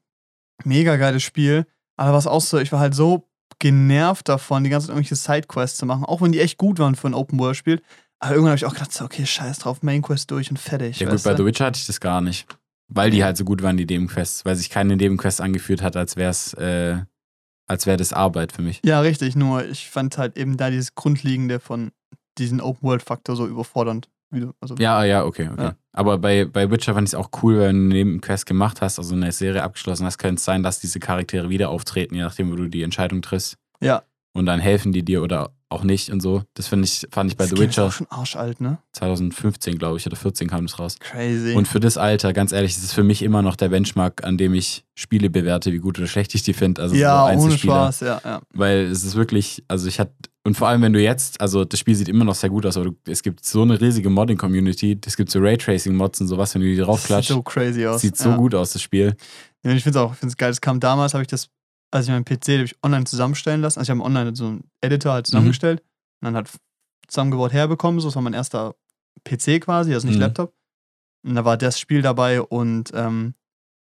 mega 0.64 0.96
geiles 0.96 1.24
Spiel, 1.24 1.66
aber 1.98 2.14
was 2.14 2.26
auch 2.28 2.42
so, 2.42 2.58
ich 2.58 2.72
war 2.72 2.80
halt 2.80 2.96
so 2.96 3.28
genervt 3.60 4.28
davon, 4.30 4.64
die 4.64 4.70
ganze 4.70 4.88
Zeit 4.88 4.96
irgendwelche 4.96 5.16
Sidequests 5.16 5.78
zu 5.78 5.86
machen, 5.86 6.06
auch 6.06 6.22
wenn 6.22 6.32
die 6.32 6.40
echt 6.40 6.58
gut 6.58 6.80
waren 6.80 6.96
für 6.96 7.08
ein 7.08 7.14
Open-World-Spiel. 7.14 7.82
Aber 8.20 8.32
irgendwann 8.32 8.52
habe 8.52 8.58
ich 8.58 8.66
auch 8.66 8.74
gedacht, 8.74 8.92
so, 8.92 9.06
okay, 9.06 9.25
scheiß 9.25 9.60
drauf, 9.60 9.84
Main-Quest 9.84 10.32
durch 10.32 10.50
und 10.50 10.58
fertig. 10.58 11.00
Ja 11.00 11.10
gut, 11.10 11.24
bei? 11.24 11.36
The 11.36 11.46
Witcher 11.46 11.66
hatte 11.66 11.80
ich 11.80 11.88
das 11.88 12.00
gar 12.00 12.22
nicht. 12.22 12.48
Weil 12.88 13.10
die 13.10 13.24
halt 13.24 13.36
so 13.36 13.46
gut 13.46 13.64
waren, 13.64 13.78
die 13.78 13.86
Nebenquests. 13.86 14.46
Weil 14.46 14.56
sich 14.56 14.70
keine 14.70 14.96
Nebenquest 14.96 15.42
angeführt 15.42 15.82
hat, 15.82 15.96
als 15.96 16.16
wäre 16.16 16.30
es, 16.30 16.54
äh, 16.54 16.98
als 17.68 17.86
wäre 17.88 17.98
das 17.98 18.14
Arbeit 18.14 18.52
für 18.52 18.62
mich. 18.62 18.82
Ja, 18.86 19.00
richtig, 19.00 19.36
nur 19.36 19.66
ich 19.66 19.90
fand 19.90 20.18
halt 20.18 20.38
eben 20.38 20.58
da 20.58 20.70
dieses 20.70 20.94
Grundlegende 20.94 21.60
von 21.60 21.92
diesen 22.38 22.62
Open-World-Faktor 22.62 23.36
so 23.36 23.48
überfordernd. 23.48 24.10
Wie 24.36 24.42
du, 24.42 24.54
also, 24.60 24.75
Ja, 24.77 25.04
ja, 25.04 25.24
okay, 25.24 25.50
okay. 25.51 25.63
Ja. 25.63 25.75
Aber 25.94 26.18
bei, 26.18 26.46
bei 26.46 26.70
Witcher 26.70 26.94
fand 26.94 27.08
ich 27.08 27.13
es 27.13 27.15
auch 27.15 27.30
cool, 27.42 27.60
wenn 27.60 27.75
du 27.75 27.86
eine 27.86 27.94
Nebenquest 27.94 28.46
gemacht 28.46 28.82
hast, 28.82 29.00
also 29.00 29.15
eine 29.15 29.32
Serie 29.32 29.63
abgeschlossen 29.63 30.06
hast, 30.06 30.18
könnte 30.18 30.36
es 30.36 30.46
sein, 30.46 30.62
dass 30.62 30.80
diese 30.80 31.00
Charaktere 31.00 31.50
wieder 31.50 31.70
auftreten, 31.70 32.15
je 32.15 32.22
nachdem, 32.22 32.51
wo 32.51 32.56
du 32.56 32.68
die 32.68 32.84
Entscheidung 32.84 33.22
triffst. 33.22 33.57
Ja. 33.81 34.03
Und 34.33 34.46
dann 34.46 34.60
helfen 34.60 34.92
die 34.92 35.03
dir 35.03 35.24
oder 35.24 35.51
auch 35.75 35.83
nicht 35.83 36.09
und 36.09 36.22
so. 36.22 36.44
Das 36.53 36.68
finde 36.68 36.85
ich, 36.85 37.05
fand 37.11 37.29
ich 37.29 37.38
bei 37.38 37.44
das 37.44 37.50
The 37.50 37.55
Game 37.55 37.70
ist 37.70 37.77
Witcher 37.77 37.85
auch 37.85 37.92
schon 37.92 38.07
arschalt, 38.09 38.61
ne? 38.61 38.79
2015, 38.94 39.77
glaube 39.77 39.98
ich, 39.98 40.07
oder 40.07 40.16
14 40.16 40.48
kam 40.48 40.66
das 40.66 40.79
raus. 40.79 40.98
Crazy. 41.00 41.53
Und 41.53 41.68
für 41.68 41.79
das 41.79 41.98
Alter, 41.98 42.33
ganz 42.33 42.51
ehrlich, 42.51 42.75
das 42.75 42.83
ist 42.83 42.94
für 42.94 43.03
mich 43.03 43.22
immer 43.22 43.42
noch 43.42 43.55
der 43.55 43.70
Benchmark, 43.70 44.24
an 44.24 44.38
dem 44.38 44.53
ich 44.53 44.85
Spiele 44.96 45.29
bewerte, 45.29 45.74
wie 45.74 45.79
gut 45.79 46.00
oder 46.00 46.07
schlecht 46.07 46.33
ich 46.35 46.44
die 46.44 46.53
finde. 46.53 46.81
Also 46.81 46.96
ja, 46.96 47.31
so 47.38 47.46
ohne. 47.46 47.57
Spaß, 47.57 48.00
ja, 48.00 48.22
ja. 48.24 48.42
Weil 48.53 48.85
es 48.85 49.03
ist 49.03 49.16
wirklich, 49.16 49.64
also 49.68 49.88
ich 49.88 50.00
hatte, 50.00 50.14
und 50.46 50.55
vor 50.55 50.68
allem 50.68 50.81
wenn 50.83 50.94
du 50.94 51.01
jetzt, 51.01 51.42
also 51.42 51.66
das 51.66 51.79
Spiel 51.79 51.96
sieht 51.96 52.07
immer 52.07 52.24
noch 52.24 52.35
sehr 52.35 52.50
gut 52.50 52.66
aus, 52.66 52.77
aber 52.77 52.85
du, 52.92 52.96
es 53.07 53.24
gibt 53.24 53.44
so 53.44 53.64
eine 53.64 53.81
riesige 53.81 54.09
Modding-Community, 54.09 55.00
es 55.05 55.18
gibt 55.18 55.31
so 55.31 55.40
Raytracing-Mods 55.40 56.22
und 56.22 56.27
sowas, 56.27 56.53
wenn 56.55 56.61
du 56.61 56.68
die 56.68 56.77
draufklatscht. 56.77 57.29
sieht 57.29 57.35
so 57.35 57.44
crazy 57.44 57.85
aus. 57.85 58.01
Sieht 58.01 58.16
so 58.16 58.29
ja. 58.29 58.38
gut 58.38 58.55
aus, 58.55 58.74
das 58.74 58.81
Spiel. 58.81 59.16
Ja, 59.64 59.72
ich 59.72 59.83
finde 59.83 59.98
es 60.00 60.05
auch, 60.05 60.14
ich 60.14 60.20
finde 60.20 60.31
es 60.31 60.38
geil. 60.38 60.51
Das 60.51 60.61
kam 60.61 60.79
damals, 60.79 61.14
habe 61.14 61.24
ich 61.24 61.27
das, 61.27 61.50
als 61.96 62.05
ich 62.05 62.12
meinen 62.12 62.25
PC 62.25 62.42
den 62.46 62.60
hab 62.60 62.66
ich 62.66 62.75
online 62.84 63.05
zusammenstellen 63.05 63.62
lassen. 63.62 63.79
Also 63.79 63.92
ich 63.92 63.98
habe 63.98 64.05
online 64.05 64.36
so 64.36 64.46
einen 64.48 64.70
Editor 64.81 65.14
halt 65.14 65.27
zusammengestellt 65.27 65.81
und 66.22 66.25
dann 66.25 66.36
halt 66.36 66.50
zusammengebaut 67.08 67.53
herbekommen. 67.53 68.00
So, 68.00 68.08
das 68.08 68.16
war 68.16 68.22
mein 68.22 68.34
erster 68.34 68.75
PC 69.24 69.62
quasi, 69.62 69.94
also 69.94 70.08
nicht 70.08 70.16
Mhm. 70.18 70.22
Laptop. 70.22 70.53
Und 71.25 71.36
da 71.36 71.46
war 71.46 71.58
das 71.58 71.79
Spiel 71.79 72.01
dabei 72.01 72.42
und 72.42 72.92
ähm, 72.94 73.34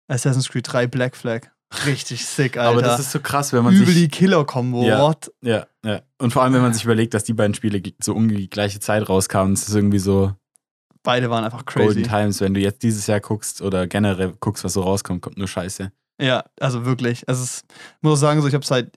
Assassin's 0.08 0.50
Creed 0.50 0.72
3 0.72 0.88
Black 0.88 1.16
Flag. 1.16 1.48
Richtig 1.88 2.26
sick, 2.26 2.56
Alter. 2.58 2.70
Aber 2.72 2.82
das 2.84 3.00
ist 3.00 3.12
so 3.12 3.20
krass, 3.20 3.52
wenn 3.52 3.64
man 3.64 3.74
Übel 3.74 3.88
sich. 3.88 3.96
die 3.96 4.08
Killer-Kombo. 4.08 4.84
Ja. 4.84 5.02
What? 5.02 5.32
Ja, 5.42 5.66
ja. 5.84 6.02
Und 6.20 6.32
vor 6.32 6.44
allem, 6.44 6.54
wenn 6.54 6.62
man 6.62 6.74
sich 6.74 6.84
überlegt, 6.84 7.16
dass 7.16 7.24
die 7.24 7.34
beiden 7.34 7.56
Spiele 7.56 7.82
so 8.02 8.14
um 8.14 8.30
die 8.30 8.48
gleiche 8.50 8.80
Zeit 8.80 9.10
rauskamen, 9.10 9.56
das 9.56 9.68
ist 9.68 9.76
irgendwie 9.76 10.00
so 10.00 10.34
Beide 11.02 11.30
waren 11.30 11.44
einfach 11.44 11.66
Golden 11.66 12.04
crazy. 12.04 12.04
Times. 12.04 12.40
Wenn 12.42 12.54
du 12.54 12.62
jetzt 12.62 12.82
dieses 12.84 13.08
Jahr 13.08 13.20
guckst 13.20 13.62
oder 13.62 13.88
generell 13.88 14.34
guckst, 14.40 14.64
was 14.64 14.74
so 14.74 14.82
rauskommt, 14.82 15.22
kommt 15.22 15.38
nur 15.38 15.48
Scheiße. 15.50 15.92
Ja, 16.24 16.44
also 16.60 16.86
wirklich. 16.86 17.28
Also 17.28 17.44
es, 17.44 17.66
ich 17.70 18.02
muss 18.02 18.14
auch 18.14 18.22
sagen, 18.22 18.42
so, 18.42 18.48
ich 18.48 18.54
habe 18.54 18.66
seit, 18.66 18.96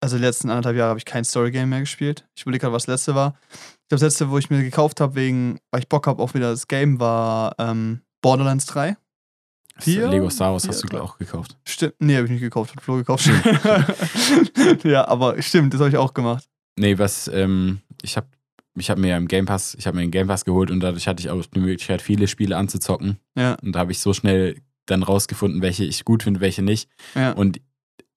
also 0.00 0.16
die 0.16 0.22
letzten 0.22 0.50
anderthalb 0.50 0.76
Jahre 0.76 0.90
habe 0.90 0.98
ich 0.98 1.04
kein 1.04 1.24
Story-Game 1.24 1.68
mehr 1.68 1.80
gespielt. 1.80 2.26
Ich 2.34 2.42
überlege 2.42 2.62
gerade, 2.62 2.74
was 2.74 2.84
das 2.86 2.94
letzte 2.94 3.14
war. 3.14 3.38
Ich 3.52 3.88
glaube, 3.88 4.00
das 4.00 4.02
letzte, 4.02 4.30
wo 4.30 4.38
ich 4.38 4.50
mir 4.50 4.62
gekauft 4.62 5.00
habe, 5.00 5.14
wegen, 5.14 5.58
weil 5.70 5.80
ich 5.80 5.88
Bock 5.88 6.06
habe 6.06 6.22
auf 6.22 6.34
wieder 6.34 6.50
das 6.50 6.66
Game, 6.68 6.98
war 6.98 7.54
ähm, 7.58 8.00
Borderlands 8.22 8.66
3. 8.66 8.96
Vier? 9.78 10.08
Lego 10.08 10.30
Star 10.30 10.52
Wars 10.52 10.62
Vier, 10.64 10.70
hast 10.72 10.82
du 10.82 10.88
glaub- 10.88 11.02
auch 11.02 11.18
gekauft. 11.18 11.56
Stimmt, 11.68 11.94
nee, 12.00 12.16
habe 12.16 12.24
ich 12.24 12.30
nicht 12.32 12.40
gekauft, 12.40 12.74
hat 12.74 12.82
Flo 12.82 12.96
gekauft. 12.96 13.28
ja, 14.84 15.06
aber 15.06 15.40
stimmt, 15.42 15.74
das 15.74 15.80
habe 15.80 15.90
ich 15.90 15.96
auch 15.96 16.14
gemacht. 16.14 16.48
Nee, 16.78 16.98
was, 16.98 17.28
ähm, 17.28 17.80
ich 18.02 18.16
habe 18.16 18.26
ich 18.78 18.90
hab 18.90 18.98
mir 18.98 19.08
ja 19.08 19.16
im 19.16 19.28
Game 19.28 19.46
Pass, 19.46 19.74
ich 19.78 19.86
habe 19.86 19.96
mir 19.96 20.02
den 20.02 20.10
Game 20.10 20.26
Pass 20.28 20.44
geholt 20.44 20.70
und 20.70 20.80
dadurch 20.80 21.08
hatte 21.08 21.20
ich 21.20 21.30
auch 21.30 21.42
die 21.46 21.60
Möglichkeit, 21.60 22.02
viele 22.02 22.26
Spiele 22.28 22.56
anzuzocken. 22.56 23.18
Ja, 23.36 23.54
Und 23.62 23.72
da 23.72 23.78
habe 23.80 23.92
ich 23.92 24.00
so 24.00 24.12
schnell 24.12 24.60
dann 24.86 25.02
rausgefunden, 25.02 25.62
welche 25.62 25.84
ich 25.84 26.04
gut 26.04 26.22
finde, 26.22 26.40
welche 26.40 26.62
nicht. 26.62 26.88
ja. 27.14 27.32
Und 27.32 27.60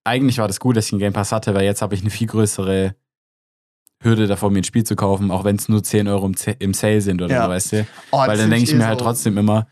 eigentlich 0.06 0.38
war 0.40 0.48
das 0.48 0.60
gut, 0.60 0.78
dass 0.78 0.88
ich 0.88 0.94
einen 0.94 1.00
Game 1.00 1.14
Pass 1.14 1.32
hatte, 1.32 1.54
weil 1.54 1.66
jetzt 1.66 1.82
habe 1.82 1.94
ich 1.94 2.02
eine 2.02 2.10
viel 2.10 2.26
größere 2.28 2.96
Hürde 4.02 4.28
davor, 4.28 4.50
mir 4.50 4.60
ein 4.60 4.64
Spiel 4.64 4.84
zu 4.86 4.96
kaufen, 4.96 5.30
auch 5.30 5.44
wenn 5.44 5.58
es 5.58 5.68
nur 5.68 5.84
10 5.84 6.08
Euro 6.08 6.26
im, 6.26 6.36
im 6.60 6.74
Sale 6.74 7.02
sind 7.02 7.22
oder 7.22 7.34
Ja. 7.34 7.44
so, 7.44 7.50
weißt 7.50 7.72
du? 7.74 7.88
Oh, 8.12 8.18
Weil 8.20 8.38
dann 8.38 8.50
denke 8.50 8.64
ich 8.64 8.72
eh 8.74 8.78
mir 8.78 8.88
halt 8.88 9.00
so- 9.00 9.06
trotzdem 9.06 9.38
immer, 9.38 9.68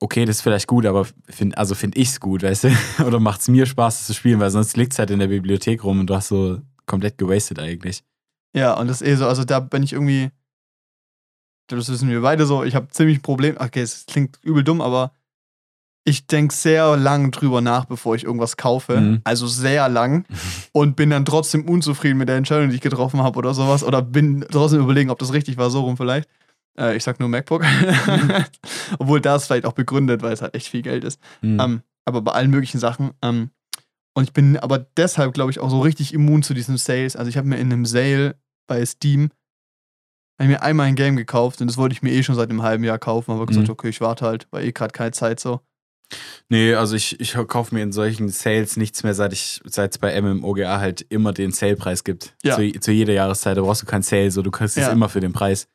okay, 0.00 0.24
das 0.24 0.36
ist 0.36 0.42
vielleicht 0.42 0.66
gut, 0.66 0.86
aber 0.86 1.06
find, 1.28 1.56
also 1.58 1.74
finde 1.74 1.98
ich 2.00 2.08
es 2.08 2.20
gut, 2.20 2.42
weißt 2.42 2.64
du? 2.64 2.68
Oder 3.06 3.20
macht 3.20 3.40
es 3.42 3.48
mir 3.48 3.66
Spaß, 3.66 3.98
das 3.98 4.06
zu 4.06 4.14
spielen, 4.14 4.40
weil 4.40 4.50
sonst 4.50 4.76
liegt 4.76 4.92
es 4.92 4.98
halt 4.98 5.10
in 5.10 5.18
der 5.18 5.28
Bibliothek 5.28 5.84
rum 5.84 6.00
und 6.00 6.06
du 6.08 6.14
hast 6.14 6.28
so 6.28 6.60
komplett 6.86 7.18
gewastet 7.18 7.58
eigentlich. 7.58 8.02
Ja, 8.54 8.74
und 8.74 8.88
das 8.88 9.02
ist 9.02 9.08
eh 9.08 9.14
so, 9.16 9.26
also 9.26 9.44
da 9.44 9.60
bin 9.60 9.82
ich 9.82 9.92
irgendwie, 9.92 10.30
das 11.68 11.88
wissen 11.90 12.08
wir 12.08 12.20
beide 12.22 12.46
so, 12.46 12.64
ich 12.64 12.74
habe 12.74 12.88
ziemlich 12.88 13.18
ein 13.18 13.22
Problem, 13.22 13.56
okay, 13.58 13.80
es 13.82 14.06
klingt 14.06 14.38
übel 14.42 14.64
dumm, 14.64 14.80
aber 14.80 15.12
ich 16.08 16.26
denke 16.28 16.54
sehr 16.54 16.96
lang 16.96 17.32
drüber 17.32 17.60
nach, 17.60 17.84
bevor 17.86 18.14
ich 18.14 18.22
irgendwas 18.24 18.56
kaufe. 18.56 19.00
Mhm. 19.00 19.20
Also 19.24 19.46
sehr 19.48 19.88
lang. 19.88 20.24
Und 20.72 20.94
bin 20.94 21.10
dann 21.10 21.24
trotzdem 21.24 21.68
unzufrieden 21.68 22.16
mit 22.16 22.28
der 22.28 22.36
Entscheidung, 22.36 22.68
die 22.70 22.76
ich 22.76 22.80
getroffen 22.80 23.20
habe 23.22 23.36
oder 23.38 23.54
sowas. 23.54 23.82
Oder 23.82 24.02
bin 24.02 24.46
trotzdem 24.50 24.80
überlegen, 24.80 25.10
ob 25.10 25.18
das 25.18 25.32
richtig 25.32 25.56
war, 25.56 25.68
so 25.68 25.80
rum 25.80 25.96
vielleicht. 25.96 26.28
Äh, 26.78 26.96
ich 26.96 27.02
sag 27.02 27.18
nur 27.18 27.28
MacBook. 27.28 27.64
Obwohl 28.98 29.20
das 29.20 29.46
vielleicht 29.46 29.64
auch 29.66 29.72
begründet, 29.72 30.22
weil 30.22 30.32
es 30.32 30.42
halt 30.42 30.54
echt 30.54 30.68
viel 30.68 30.82
Geld 30.82 31.02
ist. 31.04 31.20
Hm. 31.40 31.58
Ähm, 31.60 31.82
aber 32.04 32.22
bei 32.22 32.32
allen 32.32 32.50
möglichen 32.50 32.78
Sachen. 32.78 33.10
Ähm, 33.22 33.50
und 34.14 34.24
ich 34.24 34.32
bin 34.32 34.56
aber 34.56 34.78
deshalb, 34.96 35.34
glaube 35.34 35.50
ich, 35.50 35.58
auch 35.58 35.70
so 35.70 35.80
richtig 35.80 36.14
immun 36.14 36.42
zu 36.44 36.54
diesen 36.54 36.76
Sales. 36.76 37.16
Also 37.16 37.28
ich 37.28 37.36
habe 37.36 37.48
mir 37.48 37.56
in 37.58 37.72
einem 37.72 37.84
Sale 37.84 38.36
bei 38.68 38.84
Steam 38.86 39.30
habe 40.38 40.50
mir 40.50 40.62
einmal 40.62 40.86
ein 40.86 40.96
Game 40.96 41.16
gekauft 41.16 41.60
und 41.62 41.66
das 41.66 41.78
wollte 41.78 41.94
ich 41.94 42.02
mir 42.02 42.12
eh 42.12 42.22
schon 42.22 42.34
seit 42.34 42.50
einem 42.50 42.62
halben 42.62 42.84
Jahr 42.84 42.98
kaufen, 42.98 43.32
aber 43.32 43.46
gesagt, 43.46 43.68
Mhm. 43.68 43.72
okay, 43.72 43.88
ich 43.88 44.02
warte 44.02 44.26
halt, 44.26 44.46
weil 44.50 44.64
eh 44.66 44.72
gerade 44.72 44.92
keine 44.92 45.12
Zeit 45.12 45.40
so. 45.40 45.60
Nee, 46.48 46.74
also 46.74 46.94
ich, 46.94 47.18
ich 47.20 47.34
kaufe 47.48 47.74
mir 47.74 47.82
in 47.82 47.90
solchen 47.92 48.28
Sales 48.28 48.76
nichts 48.76 49.02
mehr, 49.02 49.14
seit 49.14 49.32
ich 49.32 49.60
seit 49.64 49.92
es 49.92 49.98
bei 49.98 50.20
MMOGA 50.20 50.78
halt 50.78 51.04
immer 51.08 51.32
den 51.32 51.50
Sale-Preis 51.52 52.04
gibt. 52.04 52.34
Ja. 52.44 52.54
Zu, 52.56 52.70
zu 52.78 52.92
jeder 52.92 53.12
Jahreszeit. 53.12 53.56
Da 53.56 53.62
brauchst 53.62 53.82
du 53.82 53.86
keinen 53.86 54.02
Sale, 54.02 54.30
so 54.30 54.42
du 54.42 54.50
kriegst 54.50 54.76
es 54.76 54.84
Ja. 54.84 54.92
immer 54.92 55.08
für 55.08 55.20
den 55.20 55.32
Preis. 55.32 55.66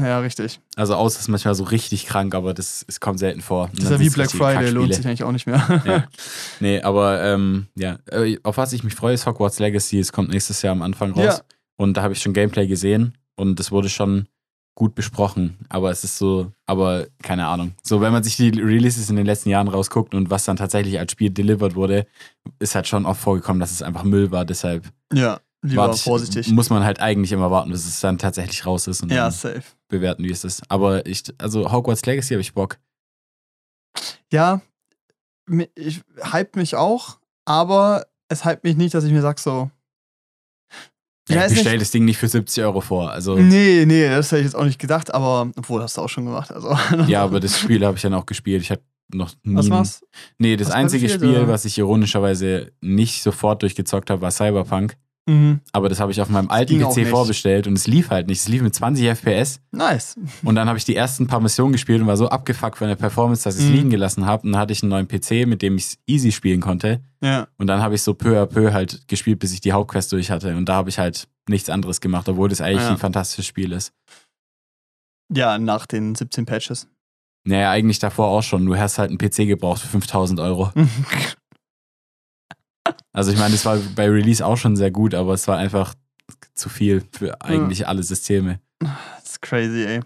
Ja, 0.00 0.20
richtig. 0.20 0.60
Also 0.76 0.94
außer 0.94 1.16
es 1.16 1.22
ist 1.22 1.28
manchmal 1.28 1.54
so 1.54 1.64
richtig 1.64 2.06
krank, 2.06 2.34
aber 2.34 2.54
das, 2.54 2.82
es 2.88 2.98
kommt 3.00 3.18
selten 3.18 3.42
vor. 3.42 3.64
Und 3.64 3.78
Das 3.78 3.84
ist 3.86 3.90
ja 3.90 4.00
wie 4.00 4.08
Black 4.10 4.30
Friday, 4.30 4.70
lohnt 4.70 4.94
sich 4.94 5.06
eigentlich 5.06 5.24
auch 5.24 5.32
nicht 5.32 5.46
mehr. 5.46 5.82
Ja. 5.84 6.08
Nee, 6.60 6.80
aber 6.80 7.22
ähm, 7.22 7.66
ja, 7.74 7.98
Äh, 8.10 8.38
auf 8.42 8.56
was 8.56 8.72
ich 8.72 8.84
mich 8.84 8.94
freue, 8.94 9.14
ist 9.14 9.26
Hogwarts 9.26 9.58
Legacy. 9.58 9.98
Es 9.98 10.12
kommt 10.12 10.30
nächstes 10.30 10.62
Jahr 10.62 10.72
am 10.72 10.80
Anfang 10.82 11.10
raus. 11.12 11.24
Ja. 11.24 11.40
Und 11.76 11.96
da 11.96 12.02
habe 12.02 12.14
ich 12.14 12.22
schon 12.22 12.32
Gameplay 12.32 12.66
gesehen 12.68 13.18
und 13.36 13.58
es 13.60 13.70
wurde 13.72 13.88
schon 13.90 14.28
gut 14.74 14.94
besprochen. 14.94 15.58
Aber 15.68 15.90
es 15.90 16.02
ist 16.04 16.16
so, 16.18 16.50
aber 16.66 17.06
keine 17.22 17.46
Ahnung. 17.46 17.74
So, 17.82 18.00
wenn 18.00 18.12
man 18.12 18.22
sich 18.22 18.36
die 18.36 18.48
Releases 18.48 19.10
in 19.10 19.16
den 19.16 19.26
letzten 19.26 19.50
Jahren 19.50 19.68
rausguckt 19.68 20.14
und 20.14 20.30
was 20.30 20.44
dann 20.44 20.56
tatsächlich 20.56 20.98
als 20.98 21.12
Spiel 21.12 21.30
delivered 21.30 21.74
wurde, 21.74 22.06
ist 22.58 22.74
halt 22.74 22.86
schon 22.88 23.04
oft 23.06 23.20
vorgekommen, 23.20 23.60
dass 23.60 23.70
es 23.70 23.82
einfach 23.82 24.04
Müll 24.04 24.30
war. 24.30 24.44
Deshalb 24.44 24.84
Ja, 25.12 25.40
lieber 25.62 25.82
warte 25.82 25.96
ich- 25.96 26.02
vorsichtig. 26.02 26.48
muss 26.50 26.70
man 26.70 26.84
halt 26.84 27.00
eigentlich 27.00 27.32
immer 27.32 27.50
warten, 27.50 27.70
bis 27.70 27.86
es 27.86 28.00
dann 28.00 28.16
tatsächlich 28.18 28.64
raus 28.66 28.86
ist 28.86 29.02
und 29.02 29.10
Ja, 29.10 29.24
dann 29.24 29.32
safe. 29.32 29.62
bewerten, 29.88 30.24
wie 30.24 30.32
es 30.32 30.42
ist. 30.44 30.62
Aber 30.70 31.04
ich, 31.06 31.22
also 31.38 31.70
Hogwarts 31.70 32.06
Legacy 32.06 32.34
habe 32.34 32.40
ich 32.40 32.54
Bock. 32.54 32.78
Ja, 34.32 34.62
ich 35.74 36.00
hype 36.22 36.56
mich 36.56 36.76
auch, 36.76 37.18
aber 37.44 38.06
es 38.28 38.44
hype 38.46 38.64
mich 38.64 38.76
nicht, 38.76 38.94
dass 38.94 39.04
ich 39.04 39.12
mir 39.12 39.20
sag 39.20 39.38
so. 39.38 39.70
Ja, 41.28 41.36
weiß 41.36 41.52
ich 41.52 41.58
bestell 41.58 41.78
das 41.78 41.90
Ding 41.90 42.04
nicht 42.04 42.18
für 42.18 42.28
70 42.28 42.64
Euro 42.64 42.80
vor. 42.80 43.10
Also, 43.10 43.36
Nee, 43.36 43.84
nee, 43.86 44.08
das 44.08 44.32
hätte 44.32 44.40
ich 44.40 44.46
jetzt 44.46 44.56
auch 44.56 44.64
nicht 44.64 44.80
gedacht, 44.80 45.14
aber 45.14 45.50
obwohl 45.56 45.82
hast 45.82 45.96
du 45.96 46.00
auch 46.00 46.08
schon 46.08 46.24
gemacht. 46.24 46.52
Also. 46.52 46.76
ja, 47.06 47.22
aber 47.22 47.40
das 47.40 47.58
Spiel 47.58 47.84
habe 47.84 47.96
ich 47.96 48.02
dann 48.02 48.14
auch 48.14 48.26
gespielt. 48.26 48.62
Ich 48.62 48.70
hatte 48.70 48.82
noch 49.12 49.32
nie. 49.42 49.56
Was 49.56 49.70
war's? 49.70 50.02
Nee, 50.38 50.56
das 50.56 50.68
du 50.68 50.74
einzige 50.74 51.08
Spiel, 51.08 51.30
oder? 51.30 51.48
was 51.48 51.64
ich 51.64 51.78
ironischerweise 51.78 52.72
nicht 52.80 53.22
sofort 53.22 53.62
durchgezockt 53.62 54.10
habe, 54.10 54.20
war 54.22 54.30
Cyberpunk. 54.30 54.96
Mhm. 55.26 55.60
Aber 55.72 55.88
das 55.88 56.00
habe 56.00 56.10
ich 56.10 56.20
auf 56.20 56.28
meinem 56.28 56.50
alten 56.50 56.80
PC 56.80 57.06
vorbestellt 57.06 57.68
und 57.68 57.74
es 57.74 57.86
lief 57.86 58.10
halt 58.10 58.26
nicht. 58.26 58.40
Es 58.40 58.48
lief 58.48 58.60
mit 58.60 58.74
20 58.74 59.06
FPS 59.06 59.60
Nice. 59.70 60.16
und 60.42 60.56
dann 60.56 60.66
habe 60.68 60.78
ich 60.78 60.84
die 60.84 60.96
ersten 60.96 61.28
paar 61.28 61.38
Missionen 61.40 61.70
gespielt 61.72 62.00
und 62.00 62.08
war 62.08 62.16
so 62.16 62.28
abgefuckt 62.28 62.76
von 62.78 62.88
der 62.88 62.96
Performance, 62.96 63.44
dass 63.44 63.56
ich 63.56 63.62
es 63.64 63.68
Mhm. 63.70 63.74
liegen 63.76 63.90
gelassen 63.90 64.26
habe. 64.26 64.44
Und 64.44 64.52
dann 64.52 64.60
hatte 64.60 64.72
ich 64.72 64.82
einen 64.82 64.90
neuen 64.90 65.06
PC, 65.06 65.46
mit 65.46 65.62
dem 65.62 65.76
ich 65.76 65.84
es 65.84 65.98
easy 66.06 66.32
spielen 66.32 66.60
konnte. 66.60 67.00
Ja. 67.22 67.46
Und 67.56 67.68
dann 67.68 67.80
habe 67.80 67.94
ich 67.94 68.02
so 68.02 68.14
peu 68.14 68.40
à 68.42 68.46
peu 68.46 68.72
halt 68.72 69.06
gespielt, 69.06 69.38
bis 69.38 69.52
ich 69.52 69.60
die 69.60 69.72
Hauptquest 69.72 70.10
durch 70.10 70.30
hatte. 70.32 70.56
Und 70.56 70.68
da 70.68 70.74
habe 70.74 70.90
ich 70.90 70.98
halt 70.98 71.28
nichts 71.48 71.70
anderes 71.70 72.00
gemacht, 72.00 72.28
obwohl 72.28 72.48
das 72.48 72.60
eigentlich 72.60 72.82
Ja. 72.82 72.90
ein 72.90 72.98
fantastisches 72.98 73.46
Spiel 73.46 73.70
ist. 73.72 73.92
Ja, 75.32 75.56
nach 75.58 75.86
den 75.86 76.14
17 76.16 76.46
Patches. 76.46 76.88
Naja, 77.44 77.70
eigentlich 77.70 77.98
davor 78.00 78.26
auch 78.28 78.42
schon. 78.42 78.66
Du 78.66 78.76
hast 78.76 78.98
halt 78.98 79.10
einen 79.10 79.18
PC 79.18 79.46
gebraucht 79.46 79.80
für 79.82 79.88
5000 79.88 80.40
Euro. 80.40 80.72
Also 83.12 83.30
ich 83.32 83.38
meine, 83.38 83.52
das 83.52 83.64
war 83.64 83.76
bei 83.94 84.08
Release 84.08 84.44
auch 84.44 84.56
schon 84.56 84.76
sehr 84.76 84.90
gut, 84.90 85.14
aber 85.14 85.34
es 85.34 85.46
war 85.48 85.58
einfach 85.58 85.94
zu 86.54 86.68
viel 86.68 87.02
für 87.12 87.40
eigentlich 87.42 87.86
alle 87.86 88.02
Systeme. 88.02 88.60
Das 88.78 89.32
ist 89.32 89.42
crazy, 89.42 89.84
ey. 89.84 90.00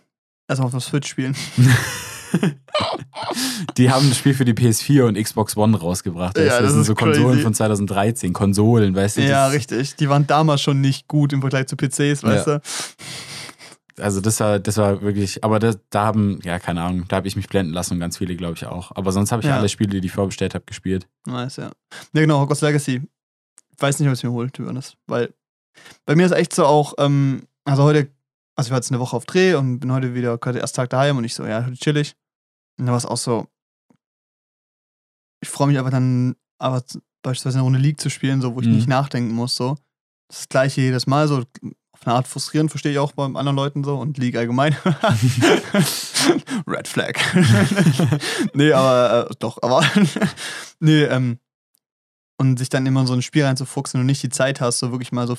Erstmal 0.48 0.66
auf 0.66 0.72
der 0.72 0.80
Switch 0.80 1.08
spielen. 1.08 1.36
Die 3.76 3.90
haben 3.90 4.08
das 4.08 4.18
Spiel 4.18 4.34
für 4.34 4.44
die 4.44 4.52
PS4 4.52 5.04
und 5.04 5.22
Xbox 5.22 5.56
One 5.56 5.76
rausgebracht. 5.76 6.36
Ja, 6.36 6.46
weißt 6.46 6.58
du? 6.58 6.62
das 6.64 6.72
sind 6.72 6.84
so 6.84 6.94
Konsolen 6.94 7.30
crazy. 7.30 7.42
von 7.42 7.54
2013. 7.54 8.32
Konsolen, 8.32 8.94
weißt 8.94 9.18
du? 9.18 9.22
Ja, 9.22 9.46
das, 9.46 9.54
richtig. 9.54 9.96
Die 9.96 10.08
waren 10.08 10.26
damals 10.26 10.60
schon 10.60 10.80
nicht 10.80 11.08
gut 11.08 11.32
im 11.32 11.40
Vergleich 11.40 11.66
zu 11.66 11.76
PCs, 11.76 12.22
weißt 12.22 12.46
du? 12.46 12.60
Also 13.98 14.20
das 14.20 14.40
war, 14.40 14.58
das 14.58 14.76
war 14.76 15.00
wirklich, 15.00 15.42
aber 15.42 15.58
das, 15.58 15.78
da 15.90 16.04
haben, 16.06 16.38
ja, 16.42 16.58
keine 16.58 16.82
Ahnung, 16.82 17.06
da 17.08 17.16
habe 17.16 17.28
ich 17.28 17.36
mich 17.36 17.48
blenden 17.48 17.72
lassen 17.72 17.94
und 17.94 18.00
ganz 18.00 18.18
viele, 18.18 18.36
glaube 18.36 18.54
ich, 18.54 18.66
auch. 18.66 18.92
Aber 18.94 19.10
sonst 19.12 19.32
habe 19.32 19.40
ich 19.42 19.48
Ja. 19.48 19.56
alle 19.56 19.68
Spiele, 19.70 20.00
die 20.00 20.06
ich 20.06 20.12
vorbestellt 20.12 20.54
habe, 20.54 20.64
gespielt. 20.66 21.08
Nice, 21.26 21.56
ja. 21.56 21.70
Ja, 22.12 22.20
genau, 22.20 22.40
Hogwarts 22.40 22.60
Legacy. 22.60 23.02
Ich 23.74 23.82
weiß 23.82 23.98
nicht, 23.98 24.08
ob 24.08 24.14
es 24.14 24.22
mir 24.22 24.32
holt, 24.32 24.58
honest. 24.58 24.96
Weil 25.06 25.32
bei 26.04 26.14
mir 26.14 26.26
ist 26.26 26.32
echt 26.32 26.54
so 26.54 26.66
auch, 26.66 26.94
ähm, 26.98 27.46
also 27.64 27.84
heute, 27.84 28.10
also 28.54 28.68
ich 28.68 28.70
war 28.70 28.78
jetzt 28.78 28.90
eine 28.90 29.00
Woche 29.00 29.16
auf 29.16 29.24
Dreh 29.26 29.54
und 29.54 29.80
bin 29.80 29.92
heute 29.92 30.14
wieder, 30.14 30.38
heute 30.44 30.58
erst 30.58 30.76
Tag 30.76 30.90
daheim 30.90 31.16
und 31.16 31.24
ich 31.24 31.34
so, 31.34 31.46
ja, 31.46 31.64
heute 31.64 31.76
chillig. 31.76 32.14
Und 32.78 32.86
da 32.86 32.92
war 32.92 32.98
es 32.98 33.06
auch 33.06 33.16
so, 33.16 33.46
ich 35.40 35.48
freue 35.48 35.68
mich 35.68 35.78
einfach 35.78 35.90
dann, 35.90 36.36
aber 36.58 36.82
beispielsweise 37.22 37.58
eine 37.58 37.64
Runde 37.64 37.78
League 37.78 38.00
zu 38.00 38.10
spielen, 38.10 38.40
so, 38.40 38.54
wo 38.54 38.60
ich 38.60 38.66
Mhm. 38.66 38.74
nicht 38.74 38.88
nachdenken 38.88 39.32
muss, 39.34 39.54
so. 39.56 39.76
Das 40.28 40.48
gleiche 40.48 40.80
jedes 40.80 41.06
Mal, 41.06 41.28
so 41.28 41.44
auf 41.98 42.06
eine 42.06 42.16
Art 42.16 42.28
frustrierend, 42.28 42.70
verstehe 42.70 42.92
ich 42.92 42.98
auch 42.98 43.12
bei 43.12 43.24
anderen 43.24 43.56
Leuten 43.56 43.82
so 43.84 43.96
und 43.96 44.18
League 44.18 44.36
allgemein. 44.36 44.76
Red 46.66 46.88
Flag. 46.88 47.14
nee, 48.54 48.72
aber 48.72 49.28
äh, 49.30 49.34
doch, 49.38 49.58
aber 49.62 49.84
nee, 50.80 51.04
ähm, 51.04 51.38
und 52.38 52.58
sich 52.58 52.68
dann 52.68 52.84
immer 52.86 53.00
in 53.00 53.06
so 53.06 53.14
ein 53.14 53.22
Spiel 53.22 53.44
reinzufuchsen 53.44 54.00
und 54.00 54.06
nicht 54.06 54.22
die 54.22 54.28
Zeit 54.28 54.60
hast, 54.60 54.78
so 54.78 54.90
wirklich 54.90 55.12
mal 55.12 55.26
so 55.26 55.36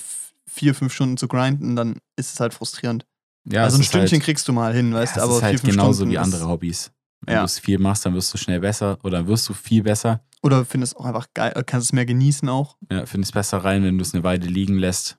vier, 0.48 0.74
fünf 0.74 0.94
Stunden 0.94 1.18
zu 1.18 1.28
grinden, 1.28 1.76
dann 1.76 1.98
ist 2.16 2.34
es 2.34 2.40
halt 2.40 2.54
frustrierend. 2.54 3.06
Ja, 3.46 3.64
also 3.64 3.78
ein 3.78 3.84
Stündchen 3.84 4.18
halt, 4.18 4.26
kriegst 4.26 4.48
du 4.48 4.54
mal 4.54 4.74
hin, 4.74 4.94
weißt 4.94 5.16
du, 5.16 5.20
ja, 5.20 5.24
es 5.26 5.30
aber 5.30 5.38
ist 5.38 5.44
halt 5.44 5.52
vier, 5.52 5.60
fünf 5.60 5.72
genauso 5.74 5.94
Stunden 6.00 6.12
wie 6.14 6.18
andere 6.18 6.48
Hobbys. 6.48 6.92
Wenn 7.22 7.36
Ja. 7.36 7.40
du 7.42 7.46
es 7.46 7.60
viel 7.60 7.80
machst, 7.80 8.06
dann 8.06 8.14
wirst 8.14 8.34
du 8.34 8.38
schnell 8.38 8.60
besser 8.60 8.98
oder 9.04 9.18
dann 9.20 9.28
wirst 9.28 9.48
du 9.50 9.54
viel 9.54 9.84
besser. 9.84 10.22
Oder 10.44 10.66
findest 10.66 10.98
auch 10.98 11.06
einfach 11.06 11.28
geil, 11.34 11.52
äh, 11.56 11.64
kannst 11.64 11.86
es 11.88 11.94
mehr 11.94 12.06
genießen 12.06 12.48
auch. 12.50 12.78
Ja, 12.92 13.06
findest 13.06 13.34
besser 13.34 13.58
rein, 13.60 13.84
wenn 13.84 13.98
du 13.98 14.02
es 14.04 14.14
eine 14.14 14.24
Weile 14.24 14.46
liegen 14.48 14.78
lässt. 14.78 15.18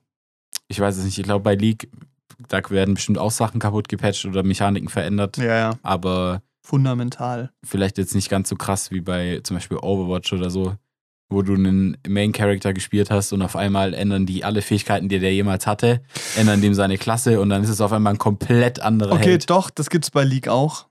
Ich 0.69 0.79
weiß 0.79 0.97
es 0.97 1.03
nicht, 1.03 1.17
ich 1.17 1.23
glaube 1.25 1.43
bei 1.43 1.55
League, 1.55 1.89
da 2.47 2.61
werden 2.69 2.93
bestimmt 2.93 3.17
auch 3.17 3.31
Sachen 3.31 3.59
kaputt 3.59 3.89
gepatcht 3.89 4.25
oder 4.25 4.43
Mechaniken 4.43 4.87
verändert, 4.89 5.37
Ja, 5.37 5.57
ja. 5.57 5.79
aber 5.83 6.41
Fundamental. 6.63 7.51
vielleicht 7.65 7.97
jetzt 7.97 8.15
nicht 8.15 8.29
ganz 8.29 8.47
so 8.49 8.55
krass 8.55 8.91
wie 8.91 9.01
bei 9.01 9.41
zum 9.43 9.57
Beispiel 9.57 9.77
Overwatch 9.77 10.31
oder 10.33 10.49
so, 10.49 10.75
wo 11.31 11.41
du 11.41 11.55
einen 11.55 11.97
Main 12.07 12.31
Character 12.31 12.73
gespielt 12.73 13.09
hast 13.11 13.33
und 13.33 13.41
auf 13.41 13.55
einmal 13.55 13.93
ändern 13.93 14.25
die 14.25 14.43
alle 14.45 14.61
Fähigkeiten, 14.61 15.09
die 15.09 15.19
der 15.19 15.33
jemals 15.33 15.67
hatte, 15.67 16.01
ändern 16.37 16.61
dem 16.61 16.73
seine 16.75 16.97
Klasse 16.97 17.41
und 17.41 17.49
dann 17.49 17.63
ist 17.63 17.69
es 17.69 17.81
auf 17.81 17.91
einmal 17.91 18.13
ein 18.13 18.19
komplett 18.19 18.79
anderer 18.79 19.13
Okay, 19.13 19.31
Held. 19.31 19.49
doch, 19.49 19.69
das 19.69 19.89
gibt's 19.89 20.11
bei 20.11 20.23
League 20.23 20.47
auch. 20.47 20.87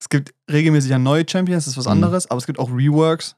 Es 0.00 0.08
gibt 0.08 0.34
regelmäßig 0.50 0.90
ja 0.90 0.98
neue 0.98 1.24
Champions, 1.28 1.64
das 1.66 1.72
ist 1.74 1.78
was 1.78 1.84
Mhm. 1.86 1.92
anderes, 1.92 2.30
aber 2.30 2.38
es 2.38 2.46
gibt 2.46 2.58
auch 2.58 2.70
Reworks. 2.70 3.36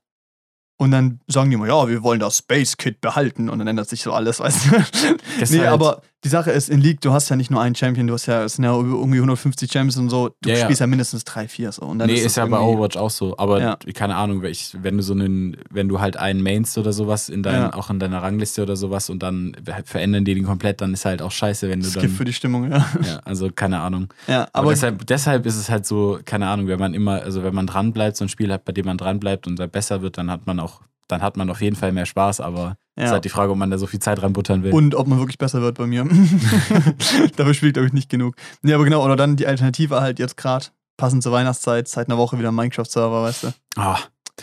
Und 0.77 0.91
dann 0.91 1.21
sagen 1.29 1.51
die 1.51 1.55
immer, 1.55 1.69
ja, 1.69 1.89
wir 1.89 2.03
wollen 2.03 2.19
das 2.21 2.39
Space 2.39 2.77
Kit 2.77 3.01
behalten 3.01 3.49
und 3.49 3.59
dann 3.61 3.69
ändert 3.69 3.89
sich 3.89 4.03
so 4.03 4.13
alles, 4.13 4.41
weißt 4.41 4.67
du? 4.67 4.71
nee, 4.79 5.17
Deshalb- 5.41 5.69
aber 5.69 6.03
die 6.25 6.29
Sache 6.31 6.51
ist, 6.51 6.71
in 6.71 6.81
League, 6.81 7.01
du 7.03 7.13
hast 7.13 7.29
ja 7.29 7.37
nicht 7.37 7.51
nur 7.51 7.61
einen 7.61 7.75
Champion, 7.75 8.07
du 8.07 8.15
hast 8.15 8.27
ja, 8.27 8.45
es 8.45 8.55
sind 8.55 8.65
ja 8.65 8.75
irgendwie 8.75 9.19
150 9.19 9.71
Champions 9.71 9.97
und 9.99 10.09
so, 10.09 10.31
du 10.41 10.49
Ja, 10.49 10.57
ja. 10.57 10.65
spielst 10.65 10.81
ja 10.81 10.87
mindestens 10.87 11.25
drei, 11.25 11.47
vier 11.49 11.71
so. 11.71 11.83
Und 11.83 11.99
dann 11.99 12.09
nee, 12.09 12.15
ist, 12.17 12.25
ist, 12.27 12.37
ja 12.37 12.47
bei 12.47 12.59
Overwatch 12.59 12.97
auch 12.97 13.11
so. 13.11 13.37
Aber 13.37 13.61
Ja. 13.61 13.77
keine 13.95 14.17
Ahnung, 14.17 14.43
wenn 14.43 14.97
du 14.97 15.03
so 15.03 15.13
einen, 15.13 15.57
wenn 15.71 15.89
du 15.89 16.01
halt 16.01 16.17
einen 16.17 16.43
mainst 16.43 16.79
oder 16.79 16.93
sowas 16.93 17.29
in 17.29 17.43
dein, 17.43 17.55
Ja. 17.55 17.75
auch 17.75 17.91
in 17.91 17.99
deiner 17.99 18.23
Rangliste 18.23 18.63
oder 18.63 18.77
sowas 18.77 19.11
und 19.11 19.23
dann 19.23 19.55
verändern 19.85 20.25
die 20.25 20.35
den 20.35 20.45
komplett, 20.45 20.81
dann 20.81 20.93
ist 20.95 21.05
halt 21.05 21.21
auch 21.23 21.31
scheiße, 21.31 21.69
wenn 21.69 21.81
du 21.81 21.85
Das 21.85 21.95
dann. 21.95 22.03
gibt 22.03 22.15
für 22.17 22.25
die 22.25 22.33
Stimmung, 22.33 22.71
ja. 22.71 22.79
ja, 23.03 23.21
also 23.25 23.51
keine 23.55 23.81
Ahnung. 23.81 24.09
ja 24.27 24.43
Aber, 24.53 24.61
aber 24.65 24.71
deshalb, 24.71 25.07
deshalb 25.07 25.45
ist 25.47 25.57
es 25.57 25.69
halt 25.71 25.85
so, 25.87 26.19
keine 26.25 26.49
Ahnung, 26.49 26.69
wenn 26.69 26.79
man 26.79 26.95
immer, 26.95 27.23
also 27.23 27.43
wenn 27.43 27.55
man 27.55 27.67
dran 27.67 27.93
bleibt, 27.93 28.17
so 28.17 28.25
ein 28.25 28.29
Spiel 28.29 28.51
hat, 28.53 28.65
bei 28.65 28.73
dem 28.73 28.87
man 28.87 28.97
dran 28.99 29.21
bleibt 29.21 29.47
und 29.47 29.59
da 29.59 29.67
besser 29.67 30.01
wird, 30.03 30.17
dann 30.19 30.31
hat 30.31 30.47
man 30.47 30.59
auch, 30.61 30.81
dann 31.09 31.21
hat 31.23 31.37
man 31.37 31.51
auf 31.51 31.61
jeden 31.61 31.77
Fall 31.77 31.93
mehr 31.93 32.07
Spaß, 32.07 32.41
aber 32.41 32.77
es 32.97 33.05
ist 33.05 33.09
ja. 33.09 33.13
halt 33.15 33.25
die 33.25 33.29
Frage, 33.29 33.51
ob 33.53 33.59
man 33.59 33.71
da 33.71 33.79
so 33.79 33.87
viel 33.87 34.01
Zeit 34.01 34.23
reinbuttern 34.23 34.63
will. 34.63 34.73
Und 34.73 34.95
ob 34.95 35.07
man 35.09 35.19
wirklich 35.19 35.39
besser 35.39 35.61
wird 35.63 35.77
bei 35.79 35.87
mir. 35.87 36.05
Dafür 37.37 37.55
spielt, 37.55 37.75
glaube 37.75 37.87
ich, 37.89 37.93
nicht 37.93 38.09
genug. 38.09 38.37
Nee, 38.63 38.73
aber 38.73 38.85
genau, 38.85 39.05
oder 39.05 39.17
dann 39.17 39.37
die 39.37 39.47
Alternative 39.47 40.01
halt 40.01 40.19
jetzt 40.19 40.37
gerade, 40.37 40.67
passend 40.97 41.23
zur 41.23 41.33
Weihnachtszeit, 41.33 41.89
seit 41.89 42.09
einer 42.09 42.19
Woche 42.19 42.39
wieder 42.39 42.53
Minecraft-Server, 42.53 43.23
weißt 43.23 43.43
du. 43.45 43.53
Ah, 43.77 43.99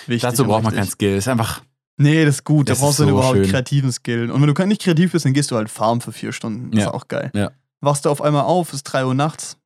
Wichtig 0.08 0.22
dazu 0.22 0.46
braucht 0.46 0.64
man 0.64 0.74
kein 0.76 0.88
Skill. 0.88 1.16
Ist 1.18 1.28
einfach, 1.28 1.62
Nee, 1.98 2.26
das 2.26 2.36
ist 2.36 2.44
gut. 2.46 2.68
Das 2.68 2.80
da 2.80 2.86
brauchst 2.86 3.00
du 3.00 3.04
so 3.04 3.10
überhaupt 3.12 3.36
schön. 3.38 3.48
kreativen 3.50 3.92
Skill. 3.92 4.32
Und 4.32 4.42
wenn 4.42 4.48
du 4.48 4.54
kein- 4.54 4.70
nicht 4.70 4.82
kreativ 4.82 5.12
bist, 5.12 5.26
dann 5.26 5.34
gehst 5.34 5.52
du 5.52 5.56
halt 5.56 5.70
farmen 5.70 6.02
für 6.02 6.12
vier 6.12 6.34
Stunden. 6.34 6.72
Das 6.72 6.80
Ja. 6.82 6.88
ist 6.88 6.94
auch 6.96 7.08
geil. 7.08 7.30
Ja. 7.36 7.52
Wachst 7.82 8.06
du 8.06 8.10
auf 8.10 8.22
einmal 8.22 8.44
auf, 8.44 8.74
ist 8.74 8.84
3 8.84 9.06
Uhr 9.06 9.14
nachts. 9.14 9.58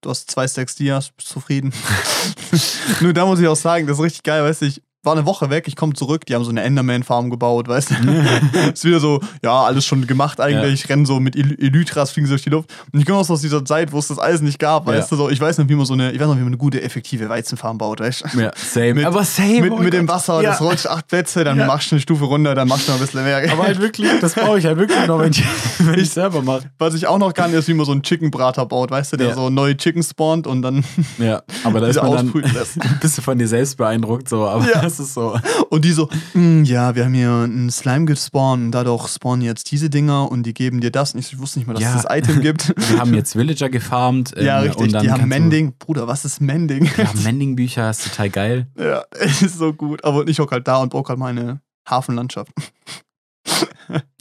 Du 0.00 0.10
hast 0.10 0.30
zwei 0.30 0.46
Stacks 0.48 0.74
Dias, 0.74 1.10
bist 1.10 1.28
zufrieden. 1.28 1.72
Nur 3.00 3.12
da 3.12 3.26
muss 3.26 3.38
ich 3.40 3.46
auch 3.46 3.56
sagen, 3.56 3.86
das 3.86 3.98
ist 3.98 4.02
richtig 4.04 4.22
geil, 4.22 4.42
weißt 4.42 4.62
du, 4.62 4.66
ich 4.66 4.82
war 5.04 5.12
eine 5.14 5.24
Woche 5.26 5.48
weg, 5.48 5.64
ich 5.68 5.76
komme 5.76 5.94
zurück, 5.94 6.26
die 6.26 6.34
haben 6.34 6.42
so 6.44 6.50
eine 6.50 6.62
Enderman-Farm 6.62 7.30
gebaut, 7.30 7.68
weißt 7.68 7.90
du. 7.90 7.94
ist 8.74 8.84
wieder 8.84 8.98
so, 9.00 9.20
ja, 9.44 9.62
alles 9.62 9.86
schon 9.86 10.06
gemacht 10.06 10.40
eigentlich, 10.40 10.82
ich 10.84 10.88
renne 10.90 11.06
so 11.06 11.20
mit 11.20 11.36
El 11.36 11.56
Elytras, 11.62 12.10
fliegen 12.10 12.26
so 12.26 12.32
durch 12.32 12.42
die 12.42 12.50
Luft. 12.50 12.70
Und 12.92 12.98
ich 13.00 13.06
komme 13.06 13.18
aus 13.18 13.28
dieser 13.40 13.64
Zeit, 13.64 13.92
wo 13.92 13.98
es 14.00 14.08
das 14.08 14.18
Eisen 14.18 14.44
nicht 14.44 14.58
gab, 14.58 14.86
weißt 14.86 15.10
Ja. 15.10 15.16
du, 15.16 15.22
so, 15.24 15.30
ich 15.30 15.40
weiß 15.40 15.58
noch, 15.58 15.68
wie 15.68 15.76
man 15.76 15.86
so 15.86 15.94
eine, 15.94 16.10
ich 16.12 16.18
weiß 16.20 16.26
noch, 16.26 16.34
wie 16.34 16.40
man 16.40 16.48
eine 16.48 16.56
gute, 16.56 16.82
effektive 16.82 17.28
Weizenfarm 17.28 17.78
baut, 17.78 18.00
weißt 18.00 18.24
du. 18.34 18.40
ja, 18.40 18.50
same. 18.56 18.94
Mit- 18.94 19.04
aber 19.06 19.24
same. 19.24 19.60
Mit, 19.62 19.72
oh 19.72 19.76
mit 19.78 19.92
dem. 19.92 20.08
Wasser, 20.08 20.42
Ja. 20.42 20.50
das 20.50 20.60
rutscht 20.60 20.86
acht 20.86 21.06
Plätze, 21.06 21.44
dann 21.44 21.58
Ja. 21.58 21.66
machst 21.66 21.90
du 21.90 21.94
eine 21.94 22.00
Stufe 22.00 22.24
runter, 22.24 22.54
dann 22.54 22.66
machst 22.66 22.88
du 22.88 22.92
noch 22.92 22.98
ein 22.98 23.04
bisschen 23.06 23.22
mehr. 23.24 23.50
Aber 23.52 23.62
halt 23.64 23.80
wirklich, 23.80 24.08
das 24.20 24.34
brauche 24.34 24.58
ich 24.58 24.64
halt 24.66 24.78
wirklich 24.78 25.06
noch, 25.06 25.20
wenn 25.20 25.30
ich, 25.30 25.44
wenn 25.78 25.98
ich 26.00 26.10
selber 26.10 26.42
mache. 26.42 26.70
Was 26.78 26.94
ich 26.94 27.06
auch 27.06 27.18
noch 27.18 27.32
kann, 27.34 27.52
ist, 27.54 27.68
wie 27.68 27.74
man 27.74 27.86
so 27.86 27.92
einen 27.92 28.02
Chicken-Brater 28.02 28.66
baut, 28.66 28.90
weißt 28.90 29.12
du, 29.12 29.16
der 29.16 29.28
Ja. 29.28 29.34
so 29.34 29.48
neue 29.48 29.76
Chicken 29.76 30.02
spawnt 30.02 30.46
und 30.46 30.62
dann 30.62 30.82
Ja, 31.18 31.42
aber 31.64 31.80
da 31.80 31.86
ist 31.88 32.02
man 32.02 32.12
dann 32.12 32.32
ein 32.34 32.98
bisschen 33.00 33.22
von 33.22 33.38
dir 33.38 33.46
selbst 33.48 33.76
beeindruckt, 33.76 34.28
so, 34.28 34.46
aber 34.46 34.68
Ja. 34.68 34.87
Das 34.88 34.98
ist 35.00 35.12
so. 35.14 35.38
Und 35.68 35.84
die 35.84 35.92
so, 35.92 36.08
"Mm, 36.34 36.64
ja, 36.64 36.94
wir 36.94 37.04
haben 37.04 37.12
hier 37.14 37.30
einen 37.30 37.70
Slime 37.70 38.06
gespawnt 38.06 38.62
und 38.64 38.72
dadurch 38.72 39.08
spawnen 39.08 39.42
jetzt 39.42 39.70
diese 39.70 39.90
Dinger 39.90 40.30
und 40.30 40.44
die 40.44 40.54
geben 40.54 40.80
dir 40.80 40.90
das. 40.90 41.12
Und 41.12 41.20
ich 41.20 41.38
wusste 41.38 41.58
nicht 41.58 41.66
mal, 41.66 41.74
dass 41.74 41.82
Ja. 41.82 41.96
es 41.96 42.02
das 42.04 42.16
Item 42.16 42.40
gibt. 42.40 42.74
Wir 42.90 42.98
haben 42.98 43.12
jetzt 43.14 43.34
Villager 43.36 43.68
gefarmt. 43.68 44.34
ja, 44.36 44.58
ähm, 44.60 44.64
richtig. 44.68 44.82
Und 44.86 44.92
dann 44.92 45.02
Die 45.02 45.10
haben 45.12 45.28
Mending. 45.28 45.74
Bruder, 45.78 46.06
was 46.08 46.24
ist 46.24 46.40
Mending? 46.40 46.88
Ja, 46.96 47.04
Mending-Bücher 47.22 47.90
ist 47.90 48.04
total 48.04 48.30
geil. 48.30 48.66
Ja, 48.78 49.02
ist 49.20 49.58
so 49.58 49.72
gut. 49.74 50.02
Aber 50.04 50.26
ich 50.26 50.38
hock 50.38 50.52
halt 50.52 50.66
da 50.66 50.78
und 50.78 50.88
brauche 50.88 51.10
halt 51.10 51.18
meine 51.18 51.60
Hafenlandschaft. 51.88 52.50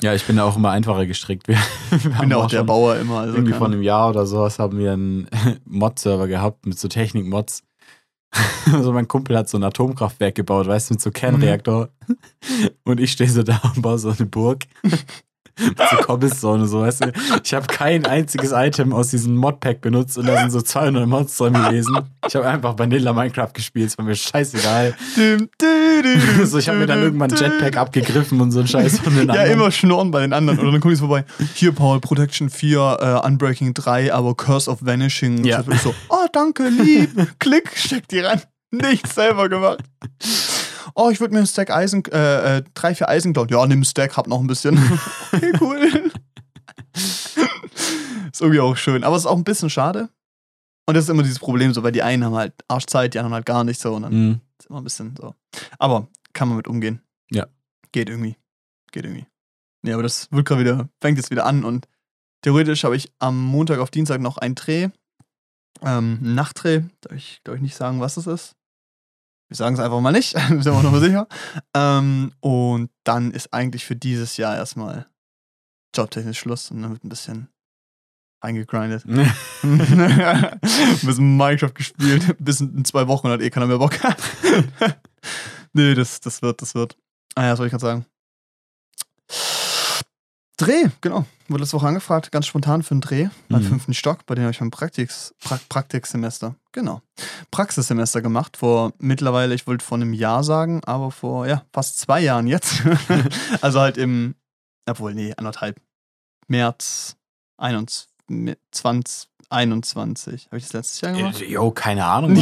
Ja, 0.01 0.13
ich 0.13 0.23
bin 0.23 0.37
da 0.37 0.45
auch 0.45 0.55
immer 0.55 0.69
einfacher 0.71 1.05
gestrickt. 1.05 1.47
Wir, 1.49 1.57
wir 1.89 1.97
Ich 1.97 2.03
bin 2.19 2.29
ja 2.29 2.37
auch 2.37 2.45
auch 2.45 2.49
der 2.49 2.63
Bauer 2.63 2.95
immer. 2.95 3.19
Also 3.19 3.33
irgendwie 3.35 3.53
vor 3.53 3.67
einem 3.67 3.81
Jahr 3.81 4.09
oder 4.09 4.25
sowas 4.25 4.57
haben 4.59 4.77
wir 4.77 4.93
einen 4.93 5.27
Mod-Server 5.65 6.27
gehabt 6.27 6.65
mit 6.65 6.79
so 6.79 6.87
Technik-Mods. 6.87 7.63
Also 8.73 8.91
mein 8.91 9.07
Kumpel 9.07 9.37
hat 9.37 9.47
so 9.47 9.57
ein 9.57 9.63
Atomkraftwerk 9.63 10.35
gebaut, 10.35 10.67
weißt 10.67 10.89
du, 10.89 10.95
mit 10.95 11.01
so 11.01 11.09
Kernreaktor. 11.11 11.89
Und 12.83 12.99
ich 12.99 13.13
stehe 13.13 13.29
so 13.29 13.43
da 13.43 13.61
und 13.75 13.81
baue 13.81 13.97
so 13.97 14.09
eine 14.09 14.25
Burg. 14.25 14.65
mit 15.59 15.77
so 15.89 15.97
Cobblestone 15.97 16.63
und 16.63 16.69
so, 16.69 16.81
weißt 16.81 17.05
du. 17.05 17.11
Ich 17.43 17.53
habe 17.53 17.67
kein 17.67 18.05
einziges 18.05 18.51
Item 18.53 18.93
aus 18.93 19.09
diesem 19.09 19.35
Modpack 19.35 19.81
benutzt 19.81 20.17
und 20.17 20.27
da 20.27 20.37
sind 20.39 20.51
so 20.51 20.61
200 20.61 21.07
Mods 21.07 21.37
drin 21.37 21.53
gewesen. 21.53 21.97
Ich 22.27 22.35
habe 22.35 22.47
einfach 22.47 22.77
Vanilla 22.77 23.13
Minecraft 23.13 23.51
gespielt, 23.53 23.87
es 23.89 23.97
war 23.97 24.05
mir 24.05 24.15
scheißegal. 24.15 24.95
So, 26.45 26.57
ich 26.57 26.67
habe 26.69 26.79
mir 26.79 26.85
dann 26.87 27.01
irgendwann. 27.01 27.29
Jetpack 27.29 27.77
abgegriffen 27.77 28.39
und 28.41 28.51
so 28.51 28.59
ein 28.59 28.67
Scheiß 28.67 28.99
von 28.99 29.15
den 29.15 29.27
Ja, 29.27 29.33
anderen. 29.33 29.51
immer 29.51 29.71
schnorren 29.71 30.11
bei 30.11 30.21
den 30.21 30.33
anderen. 30.33 30.59
Oder 30.59 30.71
dann 30.71 30.81
guck 30.81 30.91
ich 30.91 30.99
vorbei. 30.99 31.25
Hier, 31.55 31.71
Paul, 31.71 31.99
Protection 31.99 32.49
4, 32.49 33.21
äh, 33.23 33.27
Unbreaking 33.27 33.73
3, 33.73 34.13
aber 34.13 34.35
Curse 34.35 34.69
of 34.69 34.79
Vanishing. 34.81 35.43
Ja. 35.43 35.61
Und 35.61 35.79
so, 35.81 35.93
oh, 36.09 36.25
danke, 36.31 36.69
lieb. 36.69 37.09
Klick, 37.39 37.71
steck 37.75 38.07
die 38.07 38.19
rein. 38.19 38.41
Nichts 38.71 39.15
selber 39.15 39.49
gemacht. 39.49 39.79
Oh, 40.95 41.09
ich 41.09 41.19
würde 41.19 41.33
mir 41.33 41.39
einen 41.39 41.47
Stack 41.47 41.69
Eisen, 41.69 42.03
äh, 42.05 42.57
äh, 42.57 42.63
drei, 42.73 42.95
vier 42.95 43.09
Eisen 43.09 43.33
klauen. 43.33 43.49
Ja, 43.49 43.61
nimm 43.65 43.77
einen 43.79 43.85
Stack, 43.85 44.17
hab 44.17 44.27
noch 44.27 44.39
ein 44.39 44.47
bisschen. 44.47 44.77
okay, 45.31 45.51
cool. 45.61 46.11
ist 46.93 48.41
irgendwie 48.41 48.59
auch 48.59 48.75
schön. 48.77 49.03
Aber 49.03 49.15
es 49.15 49.23
ist 49.23 49.27
auch 49.27 49.37
ein 49.37 49.43
bisschen 49.43 49.69
schade. 49.69 50.09
Und 50.87 50.95
das 50.95 51.03
ist 51.05 51.09
immer 51.09 51.23
dieses 51.23 51.39
Problem 51.39 51.73
so, 51.73 51.83
weil 51.83 51.91
die 51.91 52.01
einen 52.03 52.23
haben 52.23 52.35
halt 52.35 52.53
Arschzeit, 52.67 53.13
die 53.13 53.19
anderen 53.19 53.33
halt 53.33 53.45
gar 53.45 53.63
nicht 53.63 53.79
so. 53.79 53.95
Und 53.95 54.03
dann 54.03 54.13
Mhm. 54.13 54.41
ist 54.59 54.67
immer 54.69 54.79
ein 54.81 54.83
bisschen 54.83 55.15
so. 55.19 55.35
Aber 55.79 56.07
kann 56.33 56.47
man 56.47 56.57
mit 56.57 56.67
umgehen. 56.67 57.01
Ja. 57.29 57.47
Geht 57.91 58.09
irgendwie. 58.09 58.37
Geht 58.91 59.03
irgendwie. 59.05 59.27
Nee, 59.81 59.93
aber 59.93 60.03
das 60.03 60.31
wird 60.31 60.47
gerade 60.47 60.61
wieder, 60.61 60.89
fängt 61.01 61.17
jetzt 61.17 61.29
wieder 61.31 61.45
an 61.45 61.63
und 61.63 61.87
theoretisch 62.41 62.83
habe 62.83 62.95
ich 62.95 63.11
am 63.19 63.43
Montag 63.43 63.79
auf 63.79 63.91
Dienstag 63.91 64.21
noch 64.21 64.37
einen 64.37 64.55
Dreh. 64.55 64.89
Ähm, 65.81 66.19
einen 66.21 66.35
Nachtdreh. 66.35 66.81
Darf 67.01 67.13
ich, 67.15 67.41
darf 67.43 67.55
ich 67.55 67.61
nicht 67.61 67.75
sagen, 67.75 67.99
was 67.99 68.17
es 68.17 68.27
ist? 68.27 68.55
Wir 69.47 69.55
sagen 69.55 69.75
es 69.75 69.81
einfach 69.81 69.99
mal 70.01 70.11
nicht. 70.11 70.33
Wir 70.49 70.61
sind 70.61 70.73
auch 70.73 70.83
noch 70.83 70.91
mal 70.91 71.01
sicher. 71.01 71.27
Ähm, 71.73 72.33
und 72.39 72.89
dann 73.03 73.31
ist 73.31 73.53
eigentlich 73.53 73.85
für 73.85 73.95
dieses 73.95 74.37
Jahr 74.37 74.55
erstmal 74.55 75.07
jobtechnisch 75.95 76.39
Schluss 76.39 76.69
und 76.71 76.81
dann 76.81 76.91
wird 76.91 77.03
ein 77.03 77.09
bisschen 77.09 77.49
eingegrindet. 78.41 79.05
ein 79.63 80.59
bisschen 80.61 81.37
Minecraft 81.37 81.73
gespielt. 81.73 82.35
Bis 82.39 82.59
in 82.61 82.85
zwei 82.85 83.07
Wochen 83.07 83.29
hat 83.29 83.41
eh 83.41 83.49
keiner 83.49 83.67
mehr 83.67 83.79
Bock. 83.79 83.97
nee, 85.73 85.95
das, 85.95 86.19
das 86.19 86.41
wird, 86.41 86.61
das 86.61 86.75
wird. 86.75 86.97
Ah 87.35 87.45
ja, 87.45 87.51
was 87.51 87.57
soll 87.57 87.67
ich 87.67 87.71
gerade 87.71 87.81
sagen? 87.81 88.05
Dreh, 90.57 90.89
genau. 91.01 91.25
Wurde 91.47 91.61
letzte 91.61 91.77
Woche 91.77 91.87
angefragt, 91.87 92.31
ganz 92.31 92.47
spontan 92.47 92.81
für 92.83 92.91
einen 92.91 93.01
Dreh 93.01 93.29
beim 93.47 93.61
Mhm. 93.61 93.67
fünften 93.67 93.93
Stock, 93.93 94.25
bei 94.25 94.33
dem 94.35 94.43
habe 94.43 94.51
ich 94.51 94.59
mein 94.59 94.71
Praktiks, 94.71 95.33
pra 95.43 95.59
Praktiksemester, 95.69 96.55
genau. 96.71 97.01
Praxissemester 97.51 98.21
gemacht, 98.21 98.57
vor 98.57 98.91
mittlerweile, 98.97 99.53
ich 99.53 99.67
wollte 99.67 99.85
vor 99.85 99.97
einem 99.97 100.13
Jahr 100.13 100.43
sagen, 100.43 100.81
aber 100.85 101.11
vor, 101.11 101.47
ja, 101.47 101.63
fast 101.71 101.99
zwei 101.99 102.21
Jahren 102.21 102.47
jetzt. 102.47 102.81
also 103.61 103.79
halt 103.79 103.97
im, 103.97 104.35
obwohl, 104.89 105.13
nee, 105.13 105.33
anderthalb, 105.37 105.79
März 106.47 107.15
21, 107.57 108.57
2021. 108.71 110.47
Habe 110.47 110.57
ich 110.57 110.63
das 110.65 110.73
letztes 110.73 111.01
Jahr 111.01 111.13
gemacht? 111.13 111.39
Jo, 111.39 111.71
keine 111.71 112.05
Ahnung. 112.05 112.35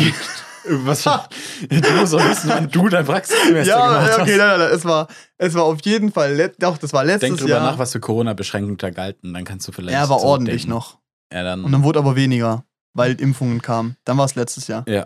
Was? 0.67 1.03
du 1.03 1.91
musst 1.93 2.13
doch 2.13 2.29
wissen, 2.29 2.49
wann 2.49 2.69
du 2.69 2.89
dein 2.89 3.05
Praxissemester 3.05 3.75
Ja, 3.77 3.87
gemacht 3.87 4.07
ja, 4.17 4.21
okay, 4.23 4.31
hast. 4.33 4.37
nein, 4.37 4.47
nein, 4.47 4.59
nein, 4.59 4.69
es 4.73 4.85
war, 4.85 5.07
es 5.37 5.53
war 5.53 5.63
auf 5.63 5.79
jeden 5.83 6.11
Fall, 6.11 6.51
doch, 6.59 6.77
das 6.77 6.91
war 6.93 7.03
letztes 7.03 7.29
Denk 7.29 7.39
drüber 7.39 7.55
Jahr. 7.55 7.71
nach, 7.71 7.77
was 7.77 7.91
für 7.91 7.99
Corona-Beschränkungen 7.99 8.77
da 8.77 8.89
galten. 8.89 9.33
Dann 9.33 9.43
kannst 9.43 9.67
du 9.67 9.71
vielleicht. 9.71 9.95
er 9.95 10.09
war 10.09 10.21
ordentlich 10.21 10.63
zurückdenken. 10.63 10.69
noch. 10.69 10.99
Ja, 11.33 11.43
dann. 11.43 11.63
Und 11.63 11.71
dann 11.71 11.83
wurde 11.83 11.99
aber 11.99 12.15
weniger, 12.15 12.63
weil 12.93 13.19
Impfungen 13.19 13.61
kamen. 13.61 13.97
Dann 14.05 14.17
war 14.17 14.25
es 14.25 14.35
letztes 14.35 14.67
Jahr. 14.67 14.83
ja. 14.87 15.05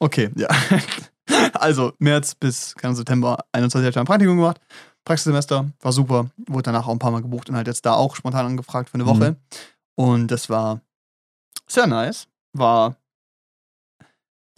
Okay, 0.00 0.30
ja. 0.36 0.48
Also 1.54 1.92
März 1.98 2.34
bis 2.34 2.74
September 2.80 3.44
21 3.52 3.84
habe 3.84 3.90
ich 3.90 3.98
ein 3.98 4.06
Praktikum 4.06 4.36
gemacht. 4.38 4.58
Praxissemester 5.04 5.66
war 5.80 5.92
super. 5.92 6.30
Wurde 6.48 6.62
danach 6.64 6.86
auch 6.86 6.92
ein 6.92 6.98
paar 6.98 7.10
Mal 7.10 7.20
gebucht 7.20 7.50
und 7.50 7.56
halt 7.56 7.66
jetzt 7.66 7.84
da 7.84 7.94
auch 7.94 8.16
spontan 8.16 8.46
angefragt 8.46 8.88
für 8.90 8.94
eine 8.94 9.06
Woche. 9.06 9.36
Und 9.94 10.28
das 10.28 10.48
war 10.48 10.80
sehr 11.66 11.86
nice. 11.86 12.28
War. 12.54 12.96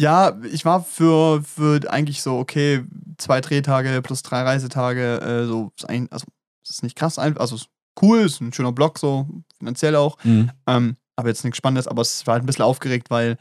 Ja, 0.01 0.35
ich 0.51 0.65
war 0.65 0.83
für, 0.83 1.43
für 1.43 1.81
eigentlich 1.91 2.23
so, 2.23 2.39
okay, 2.39 2.85
zwei 3.19 3.41
Drehtage 3.43 4.01
plus 4.03 4.23
drei 4.23 4.43
Reisetage, 4.43 5.21
äh, 5.21 5.47
so, 5.47 5.73
ist 5.77 5.89
ein, 5.89 6.09
also, 6.11 6.25
es 6.65 6.71
ist 6.71 6.83
nicht 6.83 6.97
krass, 6.97 7.19
also, 7.19 7.55
ist 7.57 7.69
cool, 8.01 8.21
ist 8.21 8.41
ein 8.41 8.53
schöner 8.55 8.73
Block, 8.73 8.99
so, 8.99 9.29
finanziell 9.59 9.97
auch. 9.97 10.17
Mhm. 10.25 10.51
Ähm, 10.67 10.97
aber 11.17 11.29
jetzt 11.29 11.45
nichts 11.45 11.59
Spannendes, 11.59 11.87
aber 11.87 12.01
es 12.01 12.27
war 12.27 12.33
halt 12.35 12.45
ein 12.45 12.47
bisschen 12.47 12.65
aufgeregt, 12.65 13.11
weil 13.11 13.37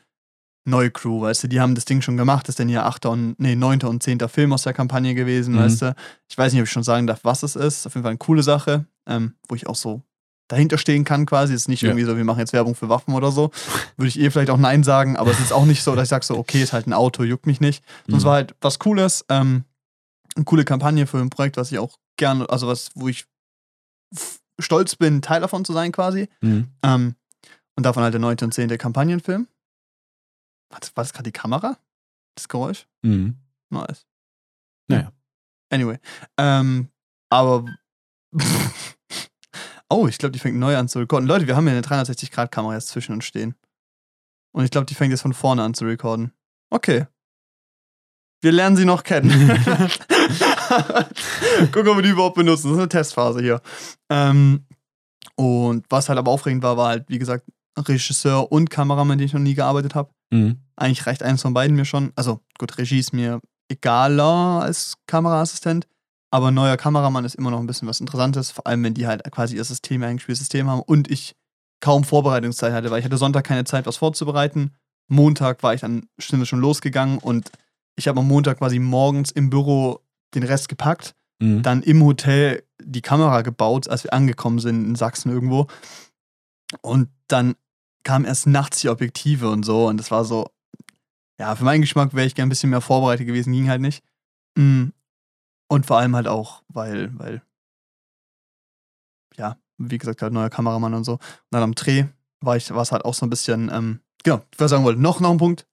neue 0.65 0.91
Crew, 0.91 1.21
weißt 1.21 1.43
du, 1.43 1.47
die 1.47 1.61
haben 1.61 1.75
das 1.75 1.85
Ding 1.85 2.01
schon 2.01 2.17
gemacht, 2.17 2.43
das 2.47 2.53
ist 2.53 2.59
dann 2.59 2.67
ja 2.67 2.85
8. 2.85 3.05
und, 3.05 3.39
nee, 3.39 3.55
9. 3.55 3.79
und 3.83 4.03
10. 4.03 4.19
Film 4.27 4.51
aus 4.51 4.63
der 4.63 4.73
Kampagne 4.73 5.15
gewesen, 5.15 5.53
Mhm. 5.55 5.59
weißt 5.59 5.81
du. 5.81 5.95
Ich 6.27 6.37
weiß 6.37 6.51
nicht, 6.51 6.61
ob 6.61 6.65
ich 6.67 6.71
schon 6.71 6.83
sagen 6.83 7.07
darf, 7.07 7.21
was 7.23 7.41
es 7.43 7.55
ist. 7.55 7.87
Auf 7.87 7.93
jeden 7.95 8.03
Fall 8.03 8.11
eine 8.11 8.17
coole 8.17 8.43
Sache, 8.43 8.85
ähm, 9.07 9.35
wo 9.47 9.55
ich 9.55 9.65
auch 9.67 9.75
so 9.75 10.01
dahinter 10.49 10.77
stehen 10.77 11.05
kann 11.05 11.25
quasi. 11.25 11.53
Es 11.53 11.61
ist 11.61 11.67
nicht 11.69 11.81
Ja. 11.83 11.89
irgendwie 11.89 12.05
so, 12.05 12.17
wir 12.17 12.25
machen 12.25 12.39
jetzt 12.39 12.51
Werbung 12.53 12.75
für 12.75 12.89
Waffen 12.89 13.13
oder 13.13 13.31
so. 13.31 13.51
Würde 13.95 14.09
ich 14.09 14.19
eh 14.19 14.29
vielleicht 14.29 14.49
auch 14.49 14.57
Nein 14.57 14.83
sagen, 14.83 15.15
aber 15.15 15.31
es 15.31 15.39
ist 15.39 15.53
auch 15.53 15.65
nicht 15.65 15.81
so, 15.83 15.95
dass 15.95 16.03
ich 16.03 16.09
sage 16.09 16.25
so, 16.25 16.37
okay, 16.37 16.61
ist 16.61 16.73
halt 16.73 16.87
ein 16.87 16.93
Auto, 16.93 17.23
juckt 17.23 17.45
mich 17.47 17.61
nicht. 17.61 17.83
Sonst 18.07 18.23
Mhm. 18.23 18.27
war 18.27 18.33
halt 18.35 18.55
was 18.59 18.79
Cooles, 18.79 19.23
ähm, 19.29 19.63
eine 20.35 20.45
coole 20.45 20.65
Kampagne 20.65 21.07
für 21.07 21.19
ein 21.19 21.29
Projekt, 21.29 21.55
was 21.57 21.71
ich 21.71 21.79
auch 21.79 21.97
gerne, 22.17 22.49
also 22.49 22.67
was, 22.67 22.89
wo 22.95 23.07
ich 23.07 23.25
stolz 24.59 24.95
bin, 24.95 25.21
Teil 25.21 25.39
davon 25.41 25.63
zu 25.65 25.71
sein 25.73 25.91
quasi. 25.91 26.27
Mhm. 26.41 26.67
Ähm, 26.83 27.15
und 27.77 27.85
davon 27.85 28.03
halt 28.03 28.13
der 28.13 28.19
9. 28.21 28.37
und 28.43 28.53
10. 28.53 28.77
Kampagnenfilm. 28.77 29.47
War 30.71 30.79
das, 30.81 30.93
das 30.93 31.13
gerade 31.13 31.23
die 31.23 31.31
Kamera? 31.31 31.77
Das 32.35 32.47
Geräusch? 32.49 32.87
Mhm. 33.01 33.37
Nice. 33.69 34.05
Naja. 34.87 35.11
Anyway. 35.71 35.97
Ähm, 36.37 36.89
aber. 37.29 37.65
oh, 39.89 40.07
ich 40.07 40.17
glaube, 40.17 40.31
die 40.31 40.39
fängt 40.39 40.57
neu 40.57 40.77
an 40.77 40.87
zu 40.87 40.99
recorden. 40.99 41.27
Leute, 41.27 41.47
wir 41.47 41.55
haben 41.55 41.65
hier 41.67 41.73
eine 41.73 41.81
360-Grad-Kamera 41.81 42.75
jetzt 42.75 42.89
zwischen 42.89 43.13
uns 43.13 43.25
stehen. 43.25 43.55
Und 44.51 44.63
ich 44.63 44.71
glaube, 44.71 44.85
die 44.85 44.95
fängt 44.95 45.11
jetzt 45.11 45.21
von 45.21 45.33
vorne 45.33 45.63
an 45.63 45.73
zu 45.73 45.85
recorden. 45.85 46.31
Okay. 46.69 47.07
Wir 48.41 48.51
lernen 48.51 48.77
sie 48.77 48.85
noch 48.85 49.03
kennen. 49.03 49.29
Gucken, 51.71 51.89
ob 51.89 51.97
wir 51.97 52.03
die 52.03 52.09
überhaupt 52.09 52.35
benutzen. 52.35 52.67
Das 52.67 52.73
ist 52.73 52.79
eine 52.79 52.89
Testphase 52.89 53.41
hier. 53.41 53.61
Ähm, 54.09 54.65
und 55.35 55.85
was 55.89 56.07
halt 56.09 56.17
aber 56.17 56.31
aufregend 56.31 56.63
war, 56.63 56.77
war 56.77 56.89
halt, 56.89 57.09
wie 57.09 57.19
gesagt, 57.19 57.45
Regisseur 57.77 58.51
und 58.51 58.69
Kameramann, 58.69 59.17
den 59.17 59.25
ich 59.25 59.33
noch 59.33 59.41
nie 59.41 59.55
gearbeitet 59.55 59.95
habe. 59.95 60.11
Mhm. 60.31 60.59
Eigentlich 60.75 61.05
reicht 61.05 61.23
eins 61.23 61.41
von 61.41 61.53
beiden 61.53 61.75
mir 61.75 61.85
schon. 61.85 62.11
Also 62.15 62.41
gut, 62.57 62.77
Regie 62.77 62.99
ist 62.99 63.13
mir 63.13 63.41
egaler 63.69 64.61
als 64.61 64.95
Kameraassistent, 65.07 65.87
aber 66.31 66.51
neuer 66.51 66.77
Kameramann 66.77 67.25
ist 67.25 67.35
immer 67.35 67.51
noch 67.51 67.59
ein 67.59 67.67
bisschen 67.67 67.87
was 67.87 67.99
Interessantes, 67.99 68.51
vor 68.51 68.67
allem 68.67 68.83
wenn 68.83 68.93
die 68.93 69.07
halt 69.07 69.23
quasi 69.31 69.55
ihr 69.55 69.63
System, 69.63 70.01
ihr 70.01 70.07
eingespieltes 70.07 70.39
System 70.39 70.69
haben 70.69 70.81
und 70.81 71.09
ich 71.09 71.35
kaum 71.81 72.03
Vorbereitungszeit 72.03 72.73
hatte, 72.73 72.91
weil 72.91 72.99
ich 72.99 73.05
hatte 73.05 73.17
Sonntag 73.17 73.45
keine 73.45 73.63
Zeit, 73.63 73.85
was 73.85 73.97
vorzubereiten. 73.97 74.73
Montag 75.07 75.63
war 75.63 75.73
ich 75.73 75.81
dann 75.81 76.07
schnell 76.19 76.45
schon 76.45 76.59
losgegangen 76.59 77.17
und 77.17 77.51
ich 77.95 78.07
habe 78.07 78.19
am 78.19 78.27
Montag 78.27 78.59
quasi 78.59 78.79
morgens 78.79 79.31
im 79.31 79.49
Büro 79.49 80.01
den 80.35 80.43
Rest 80.43 80.69
gepackt 80.69 81.15
Mhm. 81.41 81.63
dann 81.63 81.83
im 81.83 82.03
Hotel 82.03 82.63
die 82.83 83.01
Kamera 83.01 83.41
gebaut, 83.41 83.87
als 83.87 84.03
wir 84.03 84.13
angekommen 84.13 84.59
sind 84.59 84.85
in 84.85 84.95
Sachsen 84.95 85.31
irgendwo. 85.31 85.67
Und 86.81 87.09
dann 87.27 87.55
kamen 88.03 88.25
erst 88.25 88.47
nachts 88.47 88.81
die 88.81 88.89
Objektive 88.89 89.49
und 89.49 89.63
so. 89.63 89.87
Und 89.87 89.97
das 89.97 90.11
war 90.11 90.25
so, 90.25 90.49
ja, 91.39 91.55
für 91.55 91.63
meinen 91.63 91.81
Geschmack 91.81 92.13
wäre 92.13 92.27
ich 92.27 92.35
gern 92.35 92.47
ein 92.47 92.49
bisschen 92.49 92.69
mehr 92.69 92.81
vorbereitet 92.81 93.25
gewesen, 93.25 93.53
ging 93.53 93.69
halt 93.69 93.81
nicht. 93.81 94.03
Mm. 94.55 94.87
Und 95.69 95.85
vor 95.85 95.97
allem 95.99 96.15
halt 96.15 96.27
auch, 96.27 96.63
weil, 96.67 97.17
weil, 97.17 97.41
ja, 99.37 99.55
wie 99.77 99.97
gesagt, 99.97 100.21
halt 100.21 100.33
neuer 100.33 100.49
Kameramann 100.49 100.93
und 100.93 101.03
so. 101.03 101.13
Und 101.13 101.21
dann 101.51 101.63
am 101.63 101.75
Dreh 101.75 102.05
war 102.41 102.57
ich, 102.57 102.69
war 102.71 102.81
es 102.81 102.91
halt 102.91 103.05
auch 103.05 103.13
so 103.13 103.25
ein 103.25 103.29
bisschen, 103.29 103.69
ähm, 103.73 103.99
genau, 104.23 104.41
was 104.57 104.65
ich 104.65 104.69
sagen 104.71 104.83
wollte, 104.83 105.01
noch, 105.01 105.19
noch 105.19 105.31
ein 105.31 105.37
Punkt. 105.37 105.65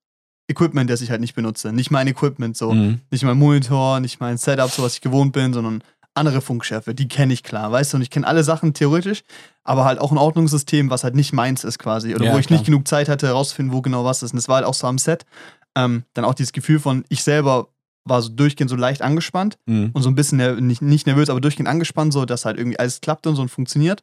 Equipment, 0.49 0.89
das 0.89 1.01
ich 1.01 1.11
halt 1.11 1.21
nicht 1.21 1.35
benutze. 1.35 1.73
Nicht 1.73 1.91
mein 1.91 2.07
Equipment, 2.07 2.57
so 2.57 2.73
Mhm. 2.73 3.01
nicht 3.11 3.25
mein 3.25 3.37
Monitor, 3.37 3.99
nicht 3.99 4.21
mein 4.21 4.37
Setup, 4.39 4.71
so 4.71 4.83
was 4.85 4.95
ich 4.95 5.01
gewohnt 5.01 5.33
bin, 5.33 5.53
sondern 5.53 5.83
andere 6.15 6.41
Funkschärfe, 6.41 6.95
die 6.95 7.09
kenne 7.09 7.33
ich 7.33 7.43
klar, 7.43 7.73
weißt 7.73 7.93
du, 7.93 7.97
und 7.97 8.03
ich 8.03 8.11
kenne 8.11 8.27
alle 8.27 8.43
Sachen 8.45 8.73
theoretisch, 8.73 9.23
aber 9.65 9.85
halt 9.85 9.99
auch 9.99 10.13
ein 10.13 10.19
Ordnungssystem, 10.19 10.89
was 10.89 11.05
halt 11.05 11.15
nicht 11.15 11.33
meins 11.35 11.63
ist 11.65 11.79
quasi, 11.79 12.15
oder 12.15 12.27
Ja, 12.27 12.33
wo 12.33 12.39
ich 12.39 12.47
klar. 12.47 12.59
nicht 12.59 12.65
genug 12.65 12.87
Zeit 12.89 13.09
hatte, 13.09 13.27
herauszufinden, 13.27 13.75
wo 13.75 13.83
genau 13.83 14.05
was 14.05 14.23
ist. 14.23 14.31
Und 14.33 14.37
das 14.37 14.49
war 14.49 14.57
halt 14.57 14.67
auch 14.67 14.73
so 14.75 14.87
am 14.87 14.99
Set. 14.99 15.27
Ähm, 15.75 16.05
dann 16.15 16.25
auch 16.25 16.33
dieses 16.35 16.53
Gefühl 16.53 16.79
von, 16.79 17.05
ich 17.11 17.23
selber 17.23 17.69
war 18.09 18.23
so 18.23 18.29
durchgehend 18.31 18.71
so 18.71 18.77
leicht 18.77 19.03
angespannt 19.03 19.59
Mhm. 19.67 19.91
und 19.93 20.03
so 20.03 20.09
ein 20.09 20.15
bisschen 20.15 20.39
ner 20.39 20.55
nicht, 20.61 20.81
nicht 20.83 21.07
nervös, 21.07 21.29
aber 21.29 21.41
durchgehend 21.41 21.69
angespannt, 21.69 22.13
so 22.13 22.25
dass 22.25 22.45
halt 22.45 22.57
irgendwie 22.59 22.79
alles 22.79 23.01
klappt 23.01 23.27
und 23.27 23.37
so 23.37 23.43
und 23.43 23.49
funktioniert. 23.51 24.03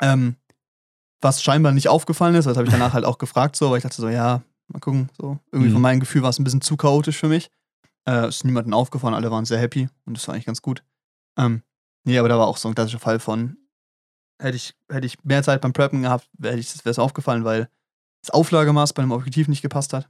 Ähm, 0.00 0.36
was 1.20 1.42
scheinbar 1.42 1.72
nicht 1.72 1.88
aufgefallen 1.88 2.34
ist, 2.36 2.44
das 2.46 2.56
habe 2.56 2.66
ich 2.66 2.72
danach 2.72 2.92
halt 2.92 3.04
auch 3.04 3.18
gefragt, 3.18 3.56
so, 3.56 3.70
weil 3.70 3.78
ich 3.78 3.82
dachte 3.82 4.00
so, 4.00 4.08
ja, 4.08 4.42
mal 4.68 4.78
gucken, 4.78 5.08
so. 5.18 5.38
Irgendwie 5.50 5.70
Mhm. 5.70 5.74
von 5.74 5.82
meinem 5.82 6.00
Gefühl 6.00 6.22
war 6.22 6.30
es 6.30 6.38
ein 6.38 6.44
bisschen 6.44 6.60
zu 6.60 6.76
chaotisch 6.76 7.18
für 7.18 7.28
mich. 7.28 7.50
Äh, 8.08 8.28
ist 8.28 8.44
niemandem 8.44 8.72
aufgefallen, 8.74 9.14
alle 9.14 9.30
waren 9.30 9.44
sehr 9.44 9.58
happy 9.58 9.88
und 10.06 10.16
das 10.16 10.26
war 10.28 10.34
eigentlich 10.34 10.46
ganz 10.46 10.62
gut. 10.62 10.82
Ähm, 11.36 11.62
nee, 12.04 12.18
aber 12.18 12.28
da 12.28 12.38
war 12.38 12.46
auch 12.46 12.56
so 12.56 12.68
ein 12.68 12.74
klassischer 12.74 13.00
Fall 13.00 13.18
von, 13.18 13.56
hätte 14.40 14.56
ich, 14.56 14.74
hätte 14.90 15.06
ich 15.06 15.22
mehr 15.24 15.42
Zeit 15.42 15.60
beim 15.60 15.72
Preppen 15.72 16.02
gehabt, 16.02 16.28
wäre 16.38 16.56
es 16.58 16.98
aufgefallen, 16.98 17.44
weil 17.44 17.68
das 18.22 18.30
Auflagemaß 18.30 18.92
bei 18.92 19.02
einem 19.02 19.12
Objektiv 19.12 19.48
nicht 19.48 19.62
gepasst 19.62 19.92
hat. 19.92 20.08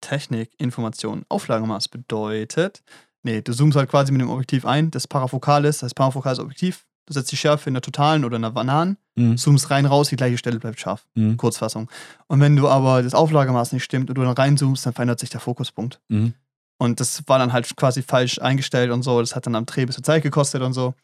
Technik, 0.00 0.50
Information, 0.58 1.24
Auflagemaß 1.28 1.88
bedeutet, 1.88 2.82
nee, 3.22 3.40
du 3.42 3.52
zoomst 3.52 3.76
halt 3.76 3.90
quasi 3.90 4.12
mit 4.12 4.20
dem 4.20 4.30
Objektiv 4.30 4.64
ein, 4.64 4.90
das 4.90 5.06
parafokal 5.06 5.64
ist, 5.64 5.82
das 5.82 5.94
parafokales 5.94 6.38
Objektiv, 6.38 6.86
du 7.06 7.12
setzt 7.14 7.32
die 7.32 7.36
Schärfe 7.36 7.68
in 7.70 7.74
der 7.74 7.82
totalen 7.82 8.24
oder 8.24 8.36
in 8.36 8.42
der 8.42 8.50
Bananen, 8.50 8.96
Mhm. 9.16 9.36
zoomst 9.36 9.70
rein, 9.70 9.84
raus, 9.86 10.08
die 10.08 10.16
gleiche 10.16 10.38
Stelle 10.38 10.58
bleibt 10.58 10.80
scharf. 10.80 11.06
Mhm. 11.14 11.36
Kurzfassung. 11.36 11.90
Und 12.28 12.40
wenn 12.40 12.56
du 12.56 12.68
aber 12.68 13.02
das 13.02 13.12
Auflagemaß 13.14 13.72
nicht 13.72 13.84
stimmt 13.84 14.08
und 14.08 14.16
du 14.16 14.22
dann 14.22 14.32
reinzoomst, 14.32 14.86
dann 14.86 14.94
verändert 14.94 15.20
sich 15.20 15.28
der 15.30 15.40
Fokuspunkt. 15.40 16.00
Mhm. 16.08 16.32
Und 16.78 17.00
das 17.00 17.22
war 17.26 17.38
dann 17.38 17.52
halt 17.52 17.76
quasi 17.76 18.02
falsch 18.02 18.38
eingestellt 18.38 18.90
und 18.90 19.02
so. 19.02 19.20
Das 19.20 19.36
hat 19.36 19.44
dann 19.46 19.54
am 19.54 19.66
Dreh 19.66 19.82
ein 19.82 19.86
bisschen 19.86 20.04
Zeit 20.04 20.22
gekostet 20.22 20.62
und 20.62 20.72
so. 20.72 20.94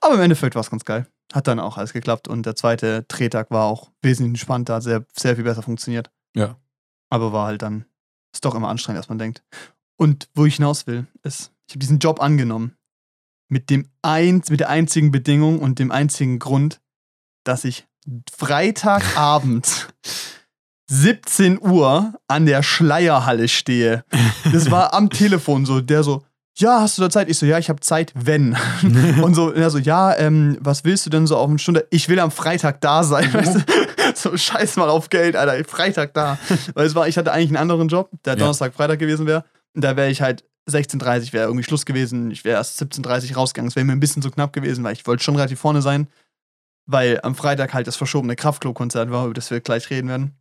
Aber 0.00 0.14
im 0.14 0.20
Endeffekt 0.20 0.56
war 0.56 0.62
es 0.62 0.70
ganz 0.70 0.84
geil. 0.84 1.06
Hat 1.32 1.46
dann 1.46 1.60
auch 1.60 1.78
alles 1.78 1.92
geklappt 1.92 2.26
und 2.26 2.44
der 2.44 2.56
zweite 2.56 3.04
Drehtag 3.04 3.50
war 3.52 3.66
auch 3.66 3.90
wesentlich 4.02 4.30
entspannter, 4.30 4.74
hat 4.76 4.82
sehr, 4.82 5.04
sehr 5.16 5.36
viel 5.36 5.44
besser 5.44 5.62
funktioniert. 5.62 6.10
Ja. 6.34 6.56
Aber 7.08 7.32
war 7.32 7.46
halt 7.46 7.62
dann, 7.62 7.84
ist 8.32 8.44
doch 8.44 8.54
immer 8.54 8.68
anstrengend, 8.68 8.98
als 8.98 9.08
man 9.08 9.18
denkt. 9.18 9.42
Und 9.96 10.28
wo 10.34 10.46
ich 10.46 10.56
hinaus 10.56 10.86
will, 10.86 11.06
ist, 11.22 11.52
ich 11.68 11.74
habe 11.74 11.80
diesen 11.80 11.98
Job 11.98 12.20
angenommen. 12.20 12.76
Mit, 13.48 13.68
dem 13.68 13.88
ein, 14.00 14.42
mit 14.48 14.60
der 14.60 14.70
einzigen 14.70 15.10
Bedingung 15.10 15.58
und 15.58 15.78
dem 15.78 15.92
einzigen 15.92 16.38
Grund, 16.38 16.80
dass 17.44 17.64
ich 17.64 17.86
Freitagabend 18.34 19.88
17 20.90 21.60
Uhr 21.60 22.14
an 22.28 22.46
der 22.46 22.62
Schleierhalle 22.62 23.48
stehe. 23.48 24.04
Das 24.52 24.70
war 24.70 24.92
am 24.94 25.10
Telefon 25.10 25.64
so, 25.64 25.80
der 25.80 26.02
so, 26.02 26.24
ja, 26.58 26.80
hast 26.80 26.98
du 26.98 27.02
da 27.02 27.10
Zeit? 27.10 27.30
Ich 27.30 27.38
so, 27.38 27.46
ja, 27.46 27.58
ich 27.58 27.70
habe 27.70 27.80
Zeit, 27.80 28.12
wenn. 28.14 28.56
Und 29.22 29.34
so, 29.34 29.52
er 29.52 29.70
so, 29.70 29.78
ja, 29.78 30.16
ähm, 30.16 30.58
was 30.60 30.84
willst 30.84 31.06
du 31.06 31.10
denn 31.10 31.26
so 31.26 31.36
auf 31.36 31.48
eine 31.48 31.58
Stunde? 31.58 31.86
Ich 31.90 32.08
will 32.08 32.18
am 32.18 32.30
Freitag 32.30 32.80
da 32.80 33.04
sein. 33.04 33.32
Weißt 33.32 33.54
du? 33.54 33.60
So, 34.16 34.36
scheiß 34.36 34.76
mal 34.76 34.88
auf 34.88 35.10
Geld, 35.10 35.36
Alter, 35.36 35.64
Freitag 35.68 36.14
da. 36.14 36.38
Weil 36.74 36.86
es 36.86 36.94
war, 36.94 37.08
ich 37.08 37.16
hatte 37.16 37.32
eigentlich 37.32 37.48
einen 37.48 37.56
anderen 37.56 37.88
Job, 37.88 38.10
der. 38.24 38.36
Donnerstag, 38.36 38.74
Freitag 38.74 38.98
gewesen 38.98 39.26
wäre. 39.26 39.44
Und 39.74 39.82
da 39.82 39.96
wäre 39.96 40.10
ich 40.10 40.22
halt 40.22 40.44
16.30 40.68 41.32
wäre 41.32 41.46
irgendwie 41.46 41.64
Schluss 41.64 41.86
gewesen. 41.86 42.30
Ich 42.30 42.44
wäre 42.44 42.58
erst 42.58 42.80
17.30 42.80 43.34
rausgegangen. 43.34 43.68
Es 43.68 43.76
wäre 43.76 43.84
mir 43.84 43.92
ein 43.92 44.00
bisschen 44.00 44.22
zu 44.22 44.30
knapp 44.30 44.52
gewesen, 44.52 44.84
weil 44.84 44.92
ich 44.92 45.06
wollte 45.06 45.24
schon 45.24 45.36
relativ 45.36 45.60
vorne 45.60 45.82
sein. 45.82 46.08
Weil 46.86 47.20
am 47.22 47.34
Freitag 47.34 47.74
halt 47.74 47.86
das 47.86 47.96
verschobene 47.96 48.36
Kraftklub-Konzert 48.36 49.10
war, 49.10 49.24
über 49.24 49.34
das 49.34 49.50
wir 49.50 49.60
gleich 49.60 49.90
reden 49.90 50.08
werden. 50.08 50.36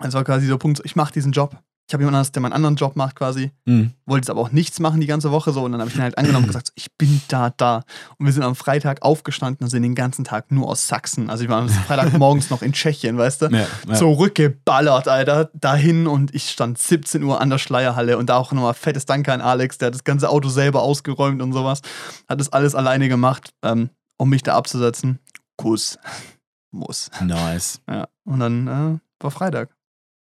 Es 0.00 0.14
war 0.14 0.24
quasi 0.24 0.46
so 0.46 0.58
Punkt, 0.58 0.80
ich 0.84 0.96
mache 0.96 1.12
diesen 1.12 1.32
Job. 1.32 1.56
Ich 1.88 1.94
habe 1.94 2.02
jemanden 2.02 2.16
anders, 2.16 2.32
der 2.32 2.42
meinen 2.42 2.52
anderen 2.52 2.76
Job 2.76 2.96
macht 2.96 3.16
quasi 3.16 3.50
Mhm. 3.64 3.92
wollte 4.04 4.24
jetzt 4.24 4.30
aber 4.30 4.42
auch 4.42 4.52
nichts 4.52 4.78
machen 4.78 5.00
die 5.00 5.06
ganze 5.06 5.30
Woche 5.32 5.52
so 5.52 5.64
und 5.64 5.72
dann 5.72 5.80
habe 5.80 5.90
ich 5.90 5.96
ihn 5.96 6.02
halt 6.02 6.18
angenommen 6.18 6.44
und 6.44 6.48
gesagt, 6.48 6.66
so, 6.68 6.72
ich 6.76 6.88
bin 6.98 7.20
da, 7.28 7.48
da. 7.56 7.82
Und 8.18 8.26
wir 8.26 8.32
sind 8.34 8.42
am 8.42 8.54
Freitag 8.54 9.00
aufgestanden 9.02 9.64
und 9.64 9.70
sind 9.70 9.82
den 9.82 9.94
ganzen 9.94 10.22
Tag 10.24 10.50
nur 10.52 10.68
aus 10.68 10.86
Sachsen. 10.86 11.30
Also 11.30 11.44
ich 11.44 11.50
war 11.50 11.62
am 11.62 11.68
Freitag 11.70 12.12
morgens 12.18 12.50
noch 12.50 12.60
in 12.60 12.74
Tschechien, 12.74 13.16
weißt 13.16 13.42
du? 13.42 13.46
Ja, 13.46 13.66
ja. 13.88 13.94
Zurückgeballert, 13.94 15.08
Alter, 15.08 15.50
dahin 15.54 16.06
und 16.06 16.34
ich 16.34 16.50
stand 16.50 16.76
17 16.78 17.22
Uhr 17.22 17.40
an 17.40 17.48
der 17.48 17.58
Schleierhalle 17.58 18.18
und 18.18 18.28
da 18.28 18.36
auch 18.36 18.52
nochmal 18.52 18.74
fettes 18.74 19.06
Danke 19.06 19.32
an 19.32 19.40
Alex, 19.40 19.78
der 19.78 19.86
hat 19.86 19.94
das 19.94 20.04
ganze 20.04 20.28
Auto 20.28 20.50
selber 20.50 20.82
ausgeräumt 20.82 21.40
und 21.40 21.52
sowas. 21.54 21.80
Hat 22.28 22.38
das 22.38 22.52
alles 22.52 22.74
alleine 22.74 23.08
gemacht, 23.08 23.54
ähm, 23.62 23.88
um 24.18 24.28
mich 24.28 24.42
da 24.42 24.54
abzusetzen. 24.56 25.20
Kuss. 25.56 25.98
Muss. 26.70 27.10
Nice. 27.22 27.80
Ja. 27.88 28.08
Und 28.24 28.40
dann 28.40 28.68
äh, 28.68 28.98
war 29.24 29.30
Freitag. 29.30 29.70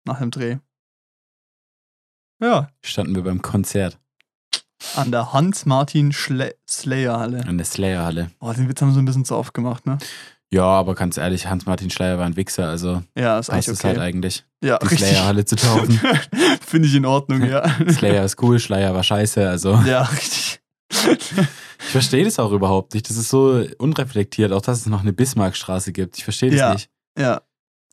Nach 0.04 0.20
dem 0.20 0.30
Dreh. 0.30 0.58
Ja, 2.46 2.68
Standen 2.80 3.16
wir 3.16 3.24
beim 3.24 3.42
Konzert 3.42 3.98
an 4.94 5.10
der 5.10 5.32
Hans-Martin-Slayer-Halle. 5.32 7.44
an 7.44 7.58
der 7.58 7.64
Slayer-Halle. 7.66 8.30
Boah, 8.38 8.54
den 8.54 8.68
Witz 8.68 8.80
haben 8.80 8.90
wir 8.90 8.94
so 8.94 9.00
ein 9.00 9.04
bisschen 9.04 9.24
zu 9.24 9.34
oft 9.34 9.52
gemacht, 9.52 9.84
ne? 9.84 9.98
Ja, 10.52 10.62
aber 10.64 10.94
ganz 10.94 11.16
ehrlich, 11.16 11.48
Hans-Martin 11.48 11.90
Schleier 11.90 12.18
war 12.18 12.24
ein 12.26 12.36
Wichser, 12.36 12.68
also 12.68 13.02
Ja, 13.18 13.40
ist 13.40 13.48
passt 13.48 13.68
eigentlich 13.68 13.78
es 13.78 13.84
halt 13.84 13.96
okay. 13.96 14.06
eigentlich, 14.06 14.44
ja, 14.62 14.78
die. 14.78 14.94
Slayer-Halle 14.96 15.44
zu 15.44 15.56
taufen. 15.56 16.00
Finde 16.64 16.86
ich 16.86 16.94
in 16.94 17.04
Ordnung, 17.04 17.42
ja. 17.44 17.68
Slayer 17.90 18.24
ist 18.24 18.40
cool, 18.42 18.60
Schleier 18.60 18.94
war 18.94 19.02
scheiße, 19.02 19.48
also 19.48 19.74
ja, 19.84 20.02
richtig. 20.02 20.60
ich 20.92 21.88
verstehe 21.90 22.24
das 22.24 22.38
auch 22.38 22.52
überhaupt 22.52 22.94
nicht. 22.94 23.10
Das 23.10 23.16
ist 23.16 23.28
so 23.28 23.64
unreflektiert, 23.78 24.52
auch 24.52 24.62
dass 24.62 24.78
es 24.80 24.86
noch 24.86 25.00
eine 25.00 25.12
Bismarckstraße 25.12 25.92
gibt. 25.92 26.16
Ich 26.16 26.22
verstehe 26.22 26.50
das 26.52 26.60
Ja. 26.60 26.72
nicht. 26.74 26.88
ja, 27.18 27.40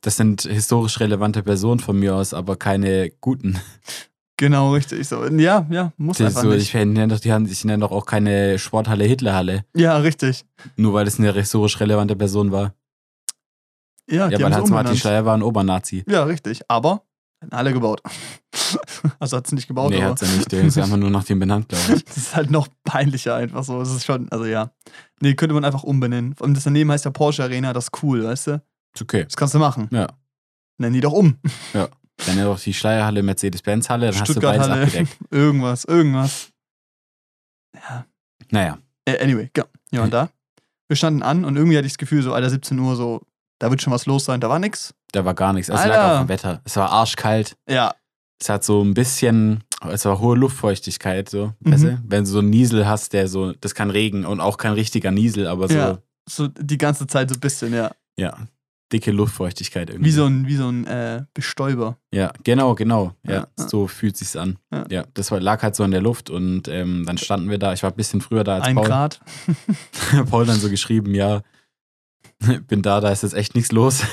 Das 0.02 0.14
sind 0.16 0.42
historisch 0.42 1.00
relevante 1.00 1.42
Personen 1.42 1.80
von 1.80 1.98
mir 1.98 2.14
aus, 2.14 2.34
aber 2.34 2.54
keine 2.56 3.10
guten. 3.20 3.58
Genau, 4.36 4.72
richtig. 4.72 5.06
So, 5.08 5.24
ja, 5.26 5.66
ja, 5.70 5.92
muss 5.96 6.18
Das 6.18 6.28
einfach 6.28 6.42
so, 6.42 6.48
nicht. 6.50 6.62
ich 6.62 6.74
nenne 6.74 7.08
doch, 7.08 7.20
die 7.20 7.32
haben- 7.32 7.46
ich 7.46 7.64
nenne 7.64 7.80
doch 7.80 7.92
auch 7.92 8.06
keine 8.06 8.58
Sporthalle 8.58 9.04
Hitlerhalle, 9.04 9.64
Ja, 9.74 9.96
richtig. 9.98 10.44
nur 10.76 10.92
weil 10.94 11.06
es 11.06 11.18
eine 11.18 11.32
historisch 11.32 11.78
relevante 11.80 12.16
Person 12.16 12.52
war. 12.52 12.74
Ja, 14.10 14.28
Ja, 14.28 14.36
die 14.38 14.44
weil 14.44 14.54
Hans-Martin. 14.54 14.96
Schleier 14.96 15.24
war 15.24 15.34
ein 15.36 15.42
Obernazi. 15.42 16.04
Ja, 16.06 16.24
richtig. 16.24 16.60
Aber 16.68 17.02
hätten 17.40 17.54
alle 17.54 17.72
gebaut. 17.72 18.02
also 19.18 19.36
hat 19.38 19.46
sie 19.46 19.54
nicht 19.54 19.66
gebaut, 19.66 19.90
nee, 19.90 20.02
hat's 20.02 20.20
ja 20.20 20.28
nicht. 20.28 20.52
Der 20.52 20.62
ist 20.62 20.76
einfach 20.78 20.96
nur 20.98 21.08
nach 21.10 21.24
dem 21.24 21.38
benannt, 21.38 21.68
glaube 21.70 21.94
ich. 21.96 22.04
das 22.04 22.16
ist 22.18 22.36
halt 22.36 22.50
noch 22.50 22.68
peinlicher 22.84 23.34
einfach 23.36 23.64
so. 23.64 23.78
Das 23.78 23.90
ist 23.94 24.04
schon, 24.04 24.28
also 24.30 24.44
ja. 24.44 24.70
Nee, 25.20 25.34
könnte 25.34 25.54
man 25.54 25.64
einfach 25.64 25.82
umbenennen. 25.84 26.34
Und 26.40 26.54
das 26.54 26.64
daneben 26.64 26.90
heißt 26.92 27.06
ja 27.06 27.10
Porsche 27.10 27.42
Arena, 27.44 27.72
das 27.72 27.84
ist 27.84 28.02
cool, 28.02 28.24
weißt 28.24 28.46
du? 28.48 28.62
Ist 28.94 29.02
okay. 29.02 29.24
Das 29.24 29.36
kannst 29.36 29.54
du 29.54 29.58
machen. 29.58 29.88
Ja. 29.90 30.06
Nenn 30.78 30.92
die 30.92 31.00
doch 31.00 31.12
um. 31.12 31.38
Dann 32.26 32.38
ja 32.38 32.44
doch 32.44 32.60
die 32.60 32.72
Schleierhalle, 32.74 33.22
Mercedes-Benz-Halle, 33.22 34.10
dann 34.10 34.20
hast 34.20 34.34
du 34.36 34.40
beides 34.40 34.68
abgedeckt. 34.68 35.16
Irgendwas, 35.30 35.84
irgendwas. 35.84 36.50
Ja. 37.74 38.06
Naja, 38.50 38.78
Äh, 39.04 39.22
anyway, 39.22 39.50
ja. 39.56 39.64
Ja, 39.90 40.02
und 40.04 40.12
da? 40.12 40.28
Wir 40.88 40.96
standen 40.96 41.22
an 41.22 41.44
und 41.44 41.56
irgendwie 41.56 41.76
hatte 41.76 41.86
ich 41.86 41.92
das 41.94 41.98
Gefühl, 41.98 42.22
so, 42.22 42.32
Alter, 42.32 42.50
17 42.50 42.78
Uhr, 42.78 42.94
so, 42.96 43.20
da 43.58 43.70
wird 43.70 43.82
schon 43.82 43.92
was 43.92 44.06
los 44.06 44.24
sein. 44.24 44.40
Da 44.40 44.48
war 44.48 44.58
nix. 44.58 44.94
da 45.12 45.24
war 45.24 45.34
gar 45.34 45.52
nichts. 45.52 45.68
Es 45.68 45.74
lag 45.74 45.84
Alter. 45.84 46.12
auf 46.20 46.26
dem 46.26 46.28
Wetter. 46.28 46.60
Es 46.64 46.76
war 46.76 46.90
arschkalt. 46.90 47.56
Ja, 47.68 47.94
Es 48.40 48.48
hat 48.48 48.64
so 48.64 48.82
ein 48.82 48.94
bisschen, 48.94 49.64
es 49.88 50.04
war 50.04 50.18
hohe 50.20 50.36
Luftfeuchtigkeit, 50.36 51.28
so. 51.28 51.52
Mhm. 51.60 51.72
Weißt 51.72 51.84
du? 51.84 52.02
Wenn 52.04 52.24
du 52.24 52.30
so 52.30 52.38
einen 52.40 52.50
Niesel 52.50 52.86
hast, 52.86 53.12
der 53.12 53.28
so, 53.28 53.52
das 53.54 53.74
kein 53.74 53.90
Regen 53.90 54.24
und 54.24 54.40
auch 54.40 54.56
kein 54.56 54.72
richtiger 54.72 55.10
Niesel, 55.10 55.46
aber 55.46 55.68
so, 55.68 55.74
Ja. 55.74 55.90
ja, 55.92 55.98
so 56.28 56.48
die 56.48 56.78
ganze 56.78 57.06
Zeit 57.06 57.28
so 57.30 57.34
ein 57.34 57.40
bisschen, 57.40 57.72
ja. 57.74 57.90
Dicke 58.94 59.10
Luftfeuchtigkeit 59.10 59.90
irgendwie. 59.90 60.06
Wie 60.06 60.12
so 60.12 60.24
ein, 60.24 60.46
wie 60.46 60.54
so 60.54 60.68
ein 60.68 60.86
äh, 60.86 61.24
Bestäuber. 61.34 61.98
Ja, 62.12 62.32
genau, 62.44 62.76
genau. 62.76 63.12
Ja, 63.24 63.32
Ja, 63.32 63.48
so 63.56 63.88
fühlt 63.88 64.16
sich's 64.16 64.36
an. 64.36 64.56
Ja. 64.72 64.86
Ja, 64.88 65.04
das 65.14 65.32
war, 65.32 65.40
lag 65.40 65.62
halt 65.64 65.74
so 65.74 65.82
in 65.82 65.90
der 65.90 66.00
Luft 66.00 66.30
und 66.30 66.68
ähm, 66.68 67.04
dann 67.04 67.18
standen 67.18 67.50
wir 67.50 67.58
da. 67.58 67.72
Ich 67.72 67.82
war 67.82 67.90
ein 67.90 67.96
bisschen 67.96 68.20
früher 68.20 68.44
da 68.44 68.54
als 68.54 68.66
Ein 68.66 68.76
Paul. 68.76 68.86
Grad. 68.86 69.20
Paul 70.30 70.46
dann 70.46 70.60
so 70.60 70.70
geschrieben, 70.70 71.12
ja, 71.12 71.42
bin 72.68 72.82
da, 72.82 73.00
da 73.00 73.10
ist 73.10 73.24
jetzt 73.24 73.34
echt 73.34 73.56
nichts 73.56 73.72
los. 73.72 74.04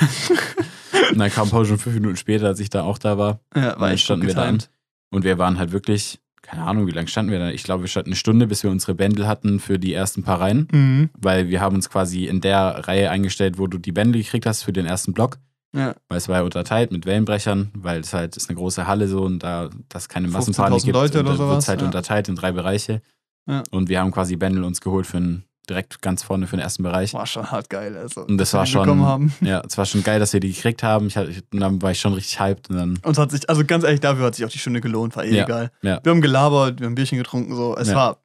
und 1.11 1.19
dann 1.19 1.29
kam 1.29 1.49
Paul 1.49 1.67
schon 1.67 1.77
fünf 1.77 1.95
Minuten 1.95 2.17
später, 2.17 2.47
als 2.47 2.59
ich 2.59 2.71
da 2.71 2.81
auch 2.81 2.97
da 2.97 3.19
war. 3.19 3.39
Ja, 3.55 3.73
Und 3.73 3.79
war 3.79 3.87
dann 3.87 3.91
echt 3.91 4.03
standen 4.03 4.25
wir 4.25 4.33
da 4.33 4.45
an. 4.45 4.63
Und 5.11 5.23
wir 5.23 5.37
waren 5.37 5.59
halt 5.59 5.71
wirklich, 5.71 6.19
keine 6.41 6.63
Ahnung, 6.63 6.87
wie 6.87 6.91
lange 6.91 7.07
standen 7.07 7.31
wir 7.31 7.39
da? 7.39 7.49
Ich 7.49 7.63
glaube, 7.63 7.83
wir 7.83 7.87
standen 7.87 8.09
eine 8.09 8.15
Stunde, 8.15 8.47
bis 8.47 8.63
wir 8.63 8.71
unsere 8.71 8.95
Bändel 8.95 9.27
hatten 9.27 9.59
für 9.59 9.77
die 9.77 9.93
ersten 9.93 10.23
paar 10.23 10.41
Reihen. 10.41 10.67
Mhm. 10.71 11.09
Weil 11.17 11.49
wir 11.49 11.61
haben 11.61 11.75
uns 11.75 11.89
quasi 11.89 12.25
in 12.25 12.41
der 12.41 12.87
Reihe 12.87 13.11
eingestellt, 13.11 13.57
wo 13.57 13.67
du 13.67 13.77
die 13.77 13.91
Bändel 13.91 14.21
gekriegt 14.21 14.45
hast 14.45 14.63
für 14.63 14.73
den 14.73 14.85
ersten 14.85 15.13
Block. 15.13 15.37
Ja. 15.73 15.95
Weil 16.09 16.17
es 16.17 16.27
war 16.27 16.39
ja 16.39 16.43
unterteilt 16.43 16.91
mit 16.91 17.05
Wellenbrechern, 17.05 17.71
weil 17.73 18.01
es 18.01 18.13
halt 18.13 18.35
ist 18.35 18.49
eine 18.49 18.57
große 18.57 18.87
Halle 18.87 19.07
so 19.07 19.23
und 19.23 19.39
da 19.43 19.69
das 19.87 20.09
keine 20.09 20.27
15.000 20.27 20.31
Massenpanik 20.31 20.83
gibt. 20.83 20.93
Leute 20.93 21.19
oder 21.19 21.29
wird 21.29 21.37
sowas, 21.37 21.63
es 21.63 21.69
halt 21.69 21.81
ja. 21.81 21.87
unterteilt 21.87 22.27
in 22.27 22.35
drei 22.35 22.51
Bereiche. 22.51 23.01
Ja. 23.47 23.63
Und 23.71 23.89
wir 23.89 23.99
haben 23.99 24.11
quasi 24.11 24.35
Bändel 24.35 24.63
uns 24.63 24.81
geholt 24.81 25.07
für 25.07 25.17
einen, 25.17 25.45
direkt 25.69 26.01
ganz 26.01 26.23
vorne 26.23 26.47
für 26.47 26.55
den 26.57 26.61
ersten 26.63 26.83
Bereich. 26.83 27.13
War 27.13 27.25
schon 27.27 27.49
hart 27.51 27.69
geil. 27.69 27.95
Also, 27.95 28.21
Und 28.25 28.37
das 28.37 28.53
war 28.53 28.65
schon- 28.65 29.01
Haben. 29.05 29.33
Ja, 29.41 29.61
es 29.65 29.77
war 29.77 29.85
schon 29.85 30.03
geil, 30.03 30.19
dass 30.19 30.33
wir 30.33 30.39
die 30.39 30.51
gekriegt 30.51 30.83
haben. 30.83 31.07
Ich, 31.07 31.15
hatte- 31.17 31.31
dann 31.51 31.81
war 31.81 31.91
ich 31.91 31.99
schon 31.99 32.13
richtig 32.13 32.39
hyped 32.39 32.69
und 32.69 32.75
dann, 32.77 32.89
Und 33.03 33.11
es 33.13 33.17
hat 33.17 33.31
sich, 33.31 33.49
also 33.49 33.63
ganz 33.65 33.83
ehrlich, 33.83 33.99
dafür 33.99 34.25
hat 34.25 34.35
sich 34.35 34.43
auch 34.45 34.49
die 34.49 34.59
Stunde 34.59 34.81
gelohnt, 34.81 35.15
war 35.15 35.23
eh 35.23 35.35
Ja, 35.35 35.43
egal. 35.45 35.71
ja. 35.81 35.99
Wir 36.03 36.11
haben 36.11 36.21
gelabert, 36.21 36.79
wir 36.79 36.85
haben 36.85 36.93
ein 36.93 36.95
Bierchen 36.95 37.17
getrunken, 37.17 37.55
so. 37.55 37.75
Es 37.77 37.89
Ja. 37.89 37.95
war, 37.95 38.17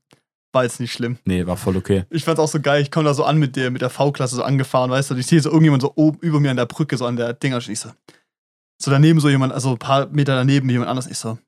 war 0.52 0.64
jetzt 0.64 0.80
nicht 0.80 0.92
schlimm. 0.92 1.18
nee, 1.26 1.46
war 1.46 1.56
voll 1.58 1.76
okay. 1.76 2.04
Ich 2.10 2.24
fand's 2.24 2.40
auch 2.40 2.48
so 2.48 2.60
geil, 2.60 2.80
ich 2.82 2.90
komme 2.90 3.04
da 3.04 3.14
so 3.14 3.24
an 3.24 3.36
mit 3.38 3.56
der, 3.56 3.70
mit 3.70 3.82
der 3.82 3.90
V-Klasse 3.90 4.36
so 4.36 4.42
angefahren, 4.42 4.90
weißt 4.90 5.10
du, 5.10 5.14
und 5.14 5.20
ich 5.20 5.26
sehe 5.26 5.40
so 5.40 5.50
irgendjemand 5.50 5.82
so 5.82 5.92
oben 5.96 6.18
über 6.20 6.40
mir 6.40 6.50
an 6.50 6.56
der 6.56 6.66
Brücke, 6.66 6.96
so 6.96 7.04
an 7.06 7.16
der 7.16 7.34
Dinger, 7.34 7.56
und 7.56 7.68
ich 7.68 7.78
so, 7.78 7.90
so 8.82 8.90
daneben 8.90 9.20
so 9.20 9.28
jemand, 9.28 9.52
also 9.52 9.72
ein 9.72 9.78
paar 9.78 10.06
Meter 10.08 10.34
daneben 10.34 10.68
jemand 10.70 10.88
anders, 10.90 11.06
ich 11.06 11.18
so, 11.18 11.38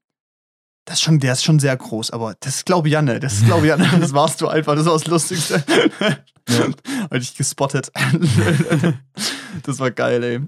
das 0.88 0.96
ist 0.96 1.02
schon, 1.02 1.18
der 1.20 1.34
ist 1.34 1.44
schon 1.44 1.58
sehr 1.58 1.76
groß, 1.76 2.12
aber 2.12 2.34
das 2.40 2.56
ist 2.56 2.66
glaube 2.66 2.88
Janne, 2.88 3.20
das 3.20 3.34
ist 3.34 3.44
glaube 3.44 3.66
Janne, 3.66 3.86
das 4.00 4.14
warst 4.14 4.40
du 4.40 4.48
einfach, 4.48 4.74
das 4.74 4.86
war 4.86 4.94
das 4.94 5.06
Lustigste. 5.06 5.62
Ja. 6.00 6.66
Hab 7.10 7.14
ich 7.14 7.36
gespottet. 7.36 7.92
das 9.64 9.78
war 9.78 9.90
geil, 9.90 10.22
ey. 10.24 10.40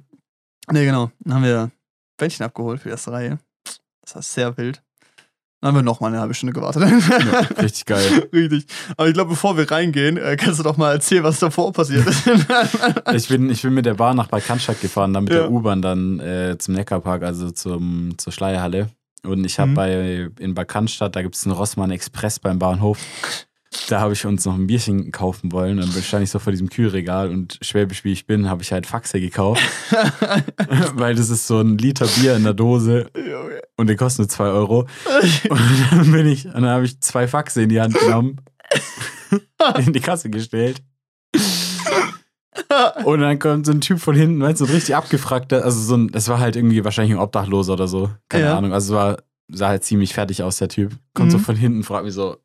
Nee, 0.72 0.84
genau, 0.86 1.10
dann 1.20 1.34
haben 1.34 1.44
wir 1.44 1.70
Bändchen 2.16 2.46
abgeholt 2.46 2.80
für 2.80 2.88
die 2.88 2.92
erste 2.92 3.12
Reihe. 3.12 3.38
Das 4.02 4.14
war 4.14 4.22
sehr 4.22 4.56
wild. 4.56 4.82
Dann 5.60 5.68
haben 5.68 5.74
wir 5.74 5.82
noch 5.82 6.00
mal 6.00 6.06
eine 6.06 6.20
halbe 6.20 6.32
Stunde 6.32 6.54
gewartet. 6.54 6.82
Ja, 6.88 7.40
richtig 7.62 7.84
geil. 7.84 8.28
Richtig. 8.32 8.64
Aber 8.96 9.08
ich 9.08 9.12
glaube, 9.12 9.28
bevor 9.28 9.58
wir 9.58 9.70
reingehen, 9.70 10.16
äh, 10.16 10.36
kannst 10.38 10.58
du 10.58 10.62
doch 10.62 10.78
mal 10.78 10.92
erzählen, 10.92 11.22
was 11.22 11.38
davor 11.38 11.70
passiert 11.74 12.06
ist. 12.06 12.22
Ich 13.12 13.28
bin, 13.28 13.50
ich 13.50 13.60
bin 13.60 13.74
mit 13.74 13.84
der 13.84 13.92
Bahn 13.92 14.16
nach 14.16 14.28
Bad 14.28 14.46
Cannstatt 14.46 14.80
gefahren, 14.80 15.12
dann 15.12 15.24
mit 15.24 15.34
Ja. 15.34 15.40
der 15.40 15.50
U-Bahn 15.50 15.82
dann 15.82 16.18
äh, 16.18 16.56
zum 16.58 16.72
Neckarpark, 16.72 17.24
also 17.24 17.50
zum, 17.50 18.16
zur 18.16 18.32
Schleierhalle. 18.32 18.88
Und 19.24 19.44
ich 19.44 19.58
habe 19.58 19.70
Mhm. 19.70 19.74
bei 19.74 20.28
in 20.38 20.54
Bad 20.54 20.68
Cannstatt, 20.68 21.14
da 21.16 21.22
gibt 21.22 21.34
es 21.36 21.46
einen 21.46 21.54
Rossmann 21.54 21.90
Express 21.90 22.38
beim 22.38 22.58
Bahnhof. 22.58 22.98
Da 23.88 24.00
habe 24.00 24.14
ich 24.14 24.26
uns 24.26 24.44
noch 24.44 24.54
ein 24.54 24.66
Bierchen 24.66 25.12
kaufen 25.12 25.52
wollen. 25.52 25.76
Dann 25.76 25.90
stand 26.02 26.24
ich 26.24 26.30
so 26.30 26.40
vor 26.40 26.50
diesem 26.50 26.68
Kühlregal 26.70 27.28
und 27.30 27.56
schwäbisch 27.62 28.02
wie 28.02 28.12
ich 28.12 28.26
bin, 28.26 28.48
habe 28.48 28.62
ich 28.62 28.72
halt 28.72 28.84
Faxe 28.86 29.20
gekauft. 29.20 29.62
weil 30.94 31.14
das 31.14 31.30
ist 31.30 31.46
so 31.46 31.60
ein 31.60 31.78
Liter 31.78 32.06
Bier 32.06 32.34
in 32.34 32.42
der 32.42 32.54
Dose 32.54 33.10
und 33.76 33.88
die 33.88 33.94
kosten 33.96 34.22
nur 34.22 34.28
2 34.28 34.44
Euro. 34.46 34.88
Und 35.48 35.60
dann 35.92 36.10
bin 36.10 36.26
ich, 36.26 36.46
und 36.46 36.54
dann 36.54 36.66
habe 36.66 36.84
ich 36.84 37.00
zwei 37.00 37.28
Faxe 37.28 37.62
in 37.62 37.68
die 37.68 37.80
Hand 37.80 37.94
genommen, 37.98 38.40
in 39.78 39.92
die 39.92 40.00
Kasse 40.00 40.30
gestellt. 40.30 40.82
Und 43.04 43.20
dann 43.20 43.38
kommt 43.38 43.66
so 43.66 43.72
ein 43.72 43.80
Typ 43.80 44.00
von 44.00 44.14
hinten, 44.14 44.40
weißt 44.40 44.60
du, 44.60 44.66
so 44.66 44.72
richtig 44.72 44.94
abgefragter, 44.96 45.64
also 45.64 45.80
so 45.80 45.96
ein, 45.96 46.08
das 46.08 46.28
war 46.28 46.38
halt 46.38 46.56
irgendwie 46.56 46.84
wahrscheinlich 46.84 47.14
ein 47.16 47.20
Obdachloser 47.20 47.72
oder 47.72 47.88
so. 47.88 48.10
Keine 48.28 48.44
Ja. 48.46 48.58
Ahnung. 48.58 48.72
Also 48.72 48.94
es 48.94 48.98
war, 48.98 49.16
sah 49.52 49.68
halt 49.68 49.84
ziemlich 49.84 50.14
fertig 50.14 50.42
aus, 50.42 50.58
der 50.58 50.68
Typ. 50.68 50.92
Kommt 51.14 51.32
so 51.32 51.38
Mhm. 51.38 51.42
von 51.42 51.56
hinten, 51.56 51.84
fragt 51.84 52.04
mich 52.04 52.14
so, 52.14 52.36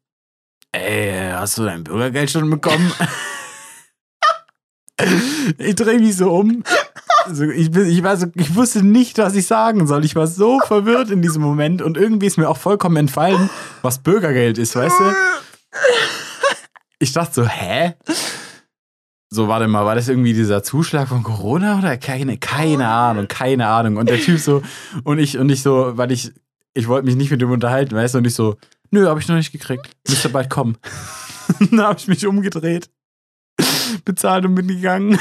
ey, 0.71 1.32
hast 1.34 1.57
du 1.57 1.63
dein 1.65 1.84
Bürgergeld 1.84 2.32
schon 2.32 2.49
bekommen? 2.49 2.91
ich 5.57 5.76
drehe 5.76 5.99
mich 5.99 6.15
so 6.17 6.32
um. 6.32 6.63
Also 7.26 7.43
ich, 7.45 7.71
bin, 7.71 7.88
ich, 7.88 8.03
war 8.03 8.17
so, 8.17 8.28
ich 8.36 8.55
wusste 8.55 8.84
nicht, 8.84 9.17
was 9.17 9.36
ich 9.36 9.47
sagen 9.47 9.88
soll. 9.88 10.05
Ich 10.05 10.15
war 10.15 10.28
so 10.28 10.59
verwirrt 10.59 11.09
in 11.11 11.21
diesem 11.21 11.41
Moment 11.41 11.82
und 11.82 11.97
irgendwie 11.97 12.28
ist 12.28 12.38
mir 12.38 12.49
auch 12.49 12.57
vollkommen 12.57 12.97
entfallen, 12.97 13.49
was 13.82 13.99
Bürgergeld 13.99 14.57
ist, 14.57 14.76
weißt 14.76 14.99
du? 14.99 15.03
Ich 16.99 17.13
dachte 17.13 17.34
so, 17.34 17.47
hä? 17.47 17.95
So, 19.36 19.49
warte 19.49 19.67
mal, 19.67 19.83
war 19.83 19.95
das 19.95 20.07
irgendwie 20.07 20.33
dieser 20.33 20.63
Zuschlag 20.63 21.09
von 21.09 21.21
Corona 21.21 21.77
oder 21.79 21.97
keine, 21.97 22.38
keine 22.38 22.88
Ahnung, 22.88 23.27
keine 23.27 23.67
Ahnung. 23.67 23.97
Und 23.97 24.09
der 24.09 24.17
Typ 24.17 24.39
so, 24.39 24.61
und 25.03 25.19
ich, 25.19 25.38
und 25.38 25.49
ich 25.49 25.61
so, 25.61 25.97
weil 25.97 26.13
ich, 26.13 26.31
ich 26.73 26.88
wollte 26.88 27.05
mich 27.05 27.17
nicht 27.17 27.31
mit 27.31 27.41
ihm 27.41 27.51
unterhalten, 27.51 27.95
weißt 27.95 28.13
du, 28.13 28.19
und 28.19 28.27
ich 28.27 28.33
so, 28.33 28.55
nö, 28.91 29.05
hab 29.09 29.19
ich 29.19 29.27
noch 29.27 29.36
nicht 29.36 29.51
gekriegt. 29.51 29.89
Müsste 30.07 30.29
bald 30.29 30.49
kommen. 30.49 30.77
Dann 31.59 31.81
habe 31.81 31.99
ich 31.99 32.07
mich 32.07 32.25
umgedreht, 32.25 32.89
bezahlt 34.05 34.45
und 34.45 34.55
bin 34.55 34.69
gegangen. 34.69 35.19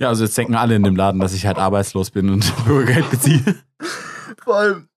ja, 0.00 0.08
also 0.08 0.24
jetzt 0.24 0.36
denken 0.36 0.56
alle 0.56 0.74
in 0.74 0.82
dem 0.82 0.96
Laden, 0.96 1.20
dass 1.20 1.32
ich 1.32 1.46
halt 1.46 1.58
arbeitslos 1.58 2.10
bin 2.10 2.28
und 2.28 2.52
Bürgergeld 2.66 3.08
beziehe. 3.08 3.54
Vor 4.42 4.56
allem, 4.56 4.88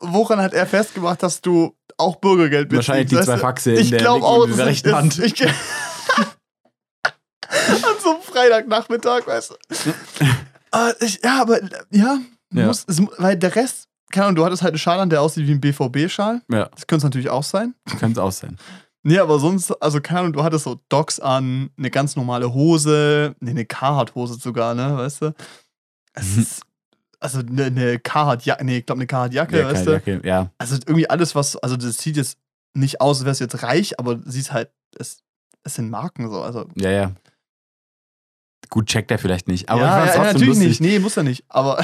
woran 0.00 0.42
hat 0.42 0.52
er 0.52 0.66
festgemacht, 0.66 1.22
dass 1.22 1.40
du 1.40 1.77
auch 1.98 2.16
Bürgergeld 2.16 2.68
beziehst? 2.68 2.88
Wahrscheinlich 2.88 3.08
die 3.10 3.20
zwei? 3.20 3.36
Faxe 3.38 3.72
in 3.72 3.80
Ich 3.80 3.90
der, 3.90 4.10
auch, 4.10 4.46
in 4.46 4.52
rechten 4.54 4.94
Hand. 4.94 5.18
Ich, 5.18 5.46
an 5.46 5.54
so 8.02 8.10
einem 8.14 8.22
Freitagnachmittag, 8.22 9.26
weißt 9.26 9.50
du. 9.50 9.54
Ah, 10.70 10.92
ich, 11.00 11.20
ja, 11.22 11.40
aber 11.42 11.60
ja, 11.90 12.18
Ja. 12.52 12.66
Muss, 12.66 12.84
es, 12.86 13.00
weil 13.18 13.36
der 13.36 13.54
Rest, 13.54 13.88
keine 14.10 14.26
Ahnung, 14.26 14.36
du 14.36 14.44
hattest 14.44 14.62
halt 14.62 14.72
einen 14.72 14.78
Schal 14.78 15.00
an, 15.00 15.10
der 15.10 15.22
aussieht 15.22 15.46
wie 15.46 15.52
ein 15.52 15.60
BVB-Schal. 15.60 16.42
Ja, 16.50 16.66
Das 16.66 16.86
könnte 16.86 16.98
es 16.98 17.04
natürlich 17.04 17.30
auch 17.30 17.42
sein. 17.42 17.74
könnte 17.98 18.12
es 18.12 18.24
auch 18.24 18.32
sein. 18.32 18.56
Nee, 19.02 19.18
aber 19.18 19.38
sonst, 19.38 19.70
also 19.82 20.00
keine 20.00 20.20
Ahnung, 20.20 20.32
du 20.34 20.42
hattest 20.42 20.64
so 20.64 20.80
Docs 20.88 21.20
an, 21.20 21.70
eine 21.78 21.90
ganz 21.90 22.16
normale 22.16 22.52
Hose, 22.52 23.34
nee, 23.40 23.50
eine 23.50 23.64
Carhartt-Hose 23.64 24.34
sogar, 24.40 24.74
ne, 24.74 24.96
weißt 24.96 25.22
du? 25.22 25.34
Es 26.14 26.36
Mhm. 26.36 26.42
ist, 26.42 26.62
also 27.20 27.40
eine, 27.40 27.64
eine 27.64 27.98
Carhartt-Jacke, 27.98 28.64
nee, 28.64 28.78
ich 28.78 28.86
glaube 28.86 29.00
eine 29.00 29.06
Carhartt-Jacke, 29.06 29.58
Ja, 29.58 29.66
weißt 29.72 29.86
du? 29.86 29.92
Jacke, 29.92 30.20
ja. 30.24 30.50
Also 30.58 30.76
irgendwie 30.76 31.08
alles, 31.10 31.34
was, 31.34 31.56
also 31.56 31.76
das 31.76 31.98
sieht 31.98 32.16
jetzt 32.16 32.38
nicht 32.74 33.00
aus, 33.00 33.18
als 33.18 33.26
wär's 33.26 33.38
jetzt 33.40 33.62
reich, 33.62 33.98
aber 33.98 34.20
siehst 34.24 34.52
halt, 34.52 34.70
es, 34.98 35.22
es 35.64 35.74
sind 35.74 35.90
Marken 35.90 36.30
so, 36.30 36.42
also. 36.42 36.66
Ja, 36.76 36.90
ja. 36.90 37.12
Gut, 38.70 38.86
checkt 38.86 39.10
er 39.10 39.18
vielleicht 39.18 39.48
nicht. 39.48 39.68
Aber 39.68 39.80
ja, 39.80 40.04
ich 40.04 40.14
ja, 40.14 40.24
natürlich 40.24 40.48
lustig. 40.48 40.68
nicht, 40.68 40.80
nee, 40.80 40.98
muss 40.98 41.16
er 41.16 41.22
nicht, 41.22 41.44
aber 41.48 41.82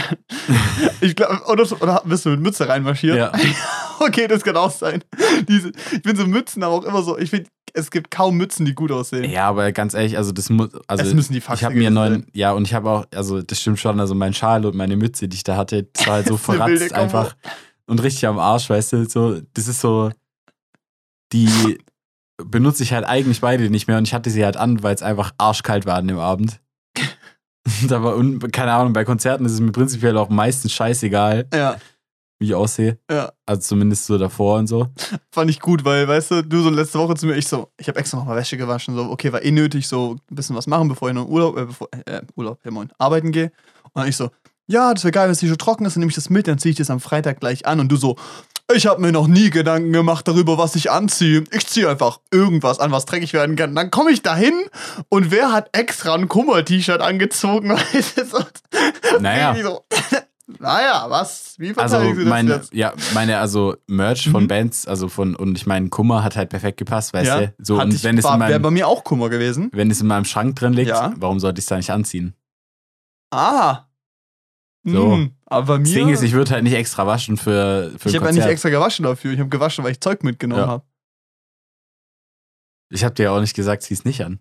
ich 1.00 1.16
glaube, 1.16 1.40
oder, 1.46 1.64
oder 1.80 2.02
bist 2.04 2.26
du 2.26 2.30
mit 2.30 2.40
Mütze 2.40 2.68
reinmarschiert? 2.68 3.16
Ja. 3.16 3.32
okay, 4.00 4.26
das 4.28 4.42
kann 4.42 4.56
auch 4.56 4.70
sein. 4.70 5.02
Diese, 5.48 5.72
ich 5.92 6.02
bin 6.02 6.16
so 6.16 6.26
Mützen, 6.26 6.62
aber 6.62 6.74
auch 6.74 6.84
immer 6.84 7.02
so, 7.02 7.18
ich 7.18 7.30
finde, 7.30 7.48
es 7.72 7.90
gibt 7.90 8.10
kaum 8.10 8.36
Mützen, 8.36 8.66
die 8.66 8.74
gut 8.74 8.92
aussehen. 8.92 9.30
Ja, 9.30 9.48
aber 9.48 9.72
ganz 9.72 9.94
ehrlich, 9.94 10.16
also 10.16 10.32
das 10.32 10.50
muss, 10.50 10.70
also 10.86 11.04
es 11.04 11.14
müssen 11.14 11.32
die 11.32 11.40
Faxe 11.40 11.60
ich 11.60 11.64
habe 11.64 11.74
mir 11.74 11.90
neuen, 11.90 12.26
ja, 12.32 12.52
und 12.52 12.66
ich 12.66 12.74
habe 12.74 12.90
auch, 12.90 13.04
also 13.14 13.42
das 13.42 13.60
stimmt 13.60 13.80
schon, 13.80 13.98
also 13.98 14.14
mein 14.14 14.34
Schal 14.34 14.64
und 14.64 14.76
meine 14.76 14.96
Mütze, 14.96 15.26
die 15.26 15.36
ich 15.36 15.44
da 15.44 15.56
hatte, 15.56 15.84
das 15.92 16.06
war 16.06 16.14
halt 16.14 16.26
so 16.28 16.36
verratzt 16.36 16.92
einfach 16.92 17.34
und 17.86 18.02
richtig 18.02 18.26
am 18.26 18.38
Arsch, 18.38 18.70
weißt 18.70 18.92
du, 18.92 19.08
so, 19.08 19.40
das 19.54 19.68
ist 19.68 19.80
so, 19.80 20.10
die 21.32 21.78
benutze 22.36 22.82
ich 22.82 22.92
halt 22.92 23.04
eigentlich 23.04 23.40
beide 23.40 23.70
nicht 23.70 23.88
mehr 23.88 23.98
und 23.98 24.06
ich 24.06 24.14
hatte 24.14 24.30
sie 24.30 24.44
halt 24.44 24.56
an, 24.56 24.82
weil 24.82 24.94
es 24.94 25.02
einfach 25.02 25.32
arschkalt 25.38 25.86
war 25.86 25.96
an 25.96 26.08
dem 26.08 26.18
Abend. 26.18 26.60
Da 27.88 28.02
war, 28.02 28.16
und, 28.16 28.52
keine 28.52 28.72
Ahnung, 28.72 28.92
bei 28.92 29.04
Konzerten 29.04 29.44
ist 29.46 29.52
es 29.52 29.60
mir 29.60 29.72
prinzipiell 29.72 30.16
auch 30.18 30.28
meistens 30.28 30.72
scheißegal, 30.72 31.46
Ja, 31.52 31.76
wie 32.38 32.46
ich 32.46 32.54
aussehe. 32.54 32.98
ja. 33.10 33.32
Also 33.46 33.62
zumindest 33.62 34.06
so 34.06 34.18
davor 34.18 34.58
und 34.58 34.66
so. 34.66 34.88
Fand 35.32 35.50
ich 35.50 35.60
gut, 35.60 35.84
weil, 35.84 36.06
weißt 36.08 36.30
du, 36.30 36.42
du 36.42 36.62
so 36.62 36.70
letzte 36.70 36.98
Woche 36.98 37.14
zu 37.14 37.26
mir, 37.26 37.36
ich 37.36 37.46
so, 37.46 37.68
ich 37.78 37.88
habe 37.88 37.98
extra 37.98 38.18
nochmal 38.18 38.36
Wäsche 38.36 38.56
gewaschen, 38.56 38.94
so, 38.94 39.04
okay, 39.10 39.32
war 39.32 39.42
eh 39.42 39.50
nötig, 39.50 39.86
so 39.88 40.16
ein 40.30 40.34
bisschen 40.34 40.56
was 40.56 40.66
machen, 40.66 40.88
bevor 40.88 41.08
ich 41.08 41.14
noch 41.14 41.26
in 41.26 41.32
Urlaub, 41.32 41.56
äh, 41.56 41.64
bevor, 41.66 41.88
äh, 42.06 42.20
Urlaub, 42.36 42.58
ja 42.64 42.70
moin, 42.70 42.90
arbeiten 42.98 43.32
gehe. 43.32 43.52
Und 43.84 43.90
dann 43.94 44.08
ich 44.08 44.16
so, 44.16 44.30
ja, 44.66 44.92
das 44.94 45.04
wäre 45.04 45.12
geil, 45.12 45.24
wenn 45.24 45.32
es 45.32 45.40
T-Shirt 45.40 45.60
trocken 45.60 45.84
ist, 45.84 45.94
dann 45.94 46.00
nehme 46.00 46.10
ich 46.10 46.16
das 46.16 46.30
mit, 46.30 46.48
dann 46.48 46.58
ziehe 46.58 46.70
ich 46.72 46.78
das 46.78 46.90
am 46.90 47.00
Freitag 47.00 47.40
gleich 47.40 47.66
an. 47.66 47.80
Und 47.80 47.88
du 47.92 47.96
so, 47.96 48.16
ich 48.72 48.86
habe 48.86 49.00
mir 49.00 49.12
noch 49.12 49.26
nie 49.26 49.50
Gedanken 49.50 49.92
gemacht 49.92 50.26
darüber, 50.26 50.56
was 50.58 50.74
ich 50.76 50.90
anziehe. 50.90 51.44
Ich 51.52 51.66
ziehe 51.66 51.88
einfach 51.88 52.20
irgendwas 52.30 52.78
an, 52.80 52.90
was 52.92 53.04
dreckig 53.04 53.32
werden 53.32 53.56
kann. 53.56 53.74
Dann 53.74 53.90
komme 53.90 54.10
ich 54.10 54.22
dahin 54.22 54.54
und 55.08 55.30
wer 55.30 55.52
hat 55.52 55.68
extra 55.76 56.14
ein 56.14 56.28
Kummer-T-Shirt 56.28 57.00
angezogen? 57.00 57.76
Naja. 59.20 59.54
So, 59.62 59.84
naja, 60.58 61.06
was? 61.08 61.54
Wie 61.58 61.68
Also 61.76 61.96
verteidigen 61.96 62.16
Sie 62.16 62.24
das 62.24 62.30
meine, 62.30 62.50
jetzt? 62.54 62.74
ja, 62.74 62.92
meine, 63.14 63.38
also 63.38 63.76
Merch 63.86 64.28
von 64.28 64.44
Mhm. 64.44 64.48
Bands, 64.48 64.86
also 64.86 65.08
von, 65.08 65.34
und 65.36 65.56
ich 65.56 65.66
meine, 65.66 65.88
Kummer 65.88 66.24
hat 66.24 66.36
halt 66.36 66.50
perfekt 66.50 66.78
gepasst, 66.78 67.12
weißt 67.14 67.26
Ja, 67.26 67.40
du? 67.40 67.54
So, 67.58 67.80
und 67.80 67.94
ich, 67.94 68.02
wenn 68.04 68.18
es, 68.18 68.24
in 68.24 68.30
war, 68.30 68.38
wäre 68.40 68.50
meinem, 68.52 68.62
bei 68.62 68.70
mir 68.70 68.88
auch 68.88 69.04
Kummer 69.04 69.28
gewesen. 69.28 69.70
wenn 69.72 69.90
es 69.90 70.00
in 70.00 70.06
meinem 70.06 70.24
Schrank 70.24 70.56
drin 70.56 70.72
liegt, 70.72 70.88
Ja. 70.90 71.12
warum 71.16 71.38
sollte 71.40 71.58
ich 71.60 71.64
es 71.64 71.68
da 71.68 71.76
nicht 71.76 71.90
anziehen? 71.90 72.34
Ah. 73.30 73.84
So. 74.86 75.12
Hm, 75.14 75.32
aber 75.46 75.78
mir. 75.78 75.84
Das 75.84 75.92
Ding 75.94 76.08
ist, 76.10 76.22
ich 76.22 76.32
würde 76.32 76.50
halt 76.52 76.62
nicht 76.64 76.74
extra 76.74 77.06
waschen 77.06 77.36
für, 77.38 77.90
für 77.98 78.10
ich 78.10 78.16
habe 78.16 78.26
ja 78.26 78.32
nicht 78.32 78.44
extra 78.46 78.68
gewaschen 78.68 79.04
dafür. 79.04 79.32
Ich 79.32 79.38
habe 79.38 79.48
gewaschen, 79.48 79.82
weil 79.82 79.92
ich 79.92 80.00
Zeug 80.00 80.22
mitgenommen 80.22 80.60
Ja. 80.62 80.68
habe. 80.68 80.84
ich 82.90 83.02
habe 83.04 83.14
dir 83.14 83.24
ja 83.24 83.30
auch 83.32 83.40
nicht 83.40 83.54
gesagt, 83.56 83.82
zieh 83.82 83.94
es 83.94 84.04
nicht 84.04 84.22
an. 84.24 84.38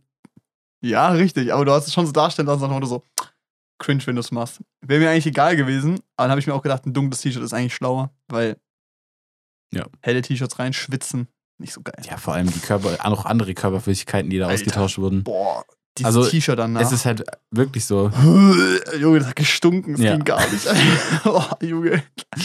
Ja, 0.81 1.09
richtig. 1.09 1.53
Aber 1.53 1.63
du 1.65 1.71
hast 1.71 1.87
es 1.87 1.93
schon 1.93 2.05
so 2.05 2.11
darstellen 2.11 2.47
lassen, 2.47 2.69
oder 2.71 2.85
so 2.87 3.03
cringe, 3.79 4.05
wenn 4.05 4.15
du 4.15 4.19
es 4.19 4.31
machst. 4.31 4.61
Wäre 4.81 4.99
mir 4.99 5.09
eigentlich 5.09 5.25
egal 5.27 5.55
gewesen. 5.55 5.95
Aber 6.17 6.25
dann 6.25 6.31
habe 6.31 6.39
ich 6.41 6.47
mir 6.47 6.53
auch 6.53 6.61
gedacht, 6.61 6.85
ein 6.85 6.93
dunkles 6.93 7.21
T-Shirt 7.21 7.41
ist 7.43 7.53
eigentlich 7.53 7.73
schlauer, 7.73 8.11
weil 8.27 8.57
Ja. 9.73 9.85
helle 10.01 10.21
T-Shirts 10.21 10.59
rein, 10.59 10.73
schwitzen, 10.73 11.27
nicht 11.57 11.73
so 11.73 11.81
geil. 11.81 11.95
Ja, 12.05 12.17
vor 12.17 12.33
allem 12.33 12.51
die 12.51 12.59
Körper, 12.59 12.97
auch 13.05 13.25
andere 13.25 13.53
Körperflüssigkeiten, 13.53 14.29
die 14.29 14.37
da 14.37 14.47
Alter. 14.47 14.55
ausgetauscht 14.61 14.97
wurden. 14.99 15.23
Boah, 15.23 15.65
dieses 15.97 16.05
Also, 16.15 16.25
T-Shirt 16.29 16.57
danach. 16.57 16.81
Es 16.81 16.91
ist 16.91 17.05
halt 17.05 17.23
wirklich 17.51 17.85
so. 17.85 18.11
Junge, 18.99 19.19
das 19.19 19.27
hat 19.29 19.35
gestunken, 19.35 19.93
das 19.93 20.01
Ja. 20.01 20.15
ging 20.15 20.23
gar 20.25 20.39
nicht. 20.51 20.67
oh, 21.25 21.43
Junge. 21.61 22.03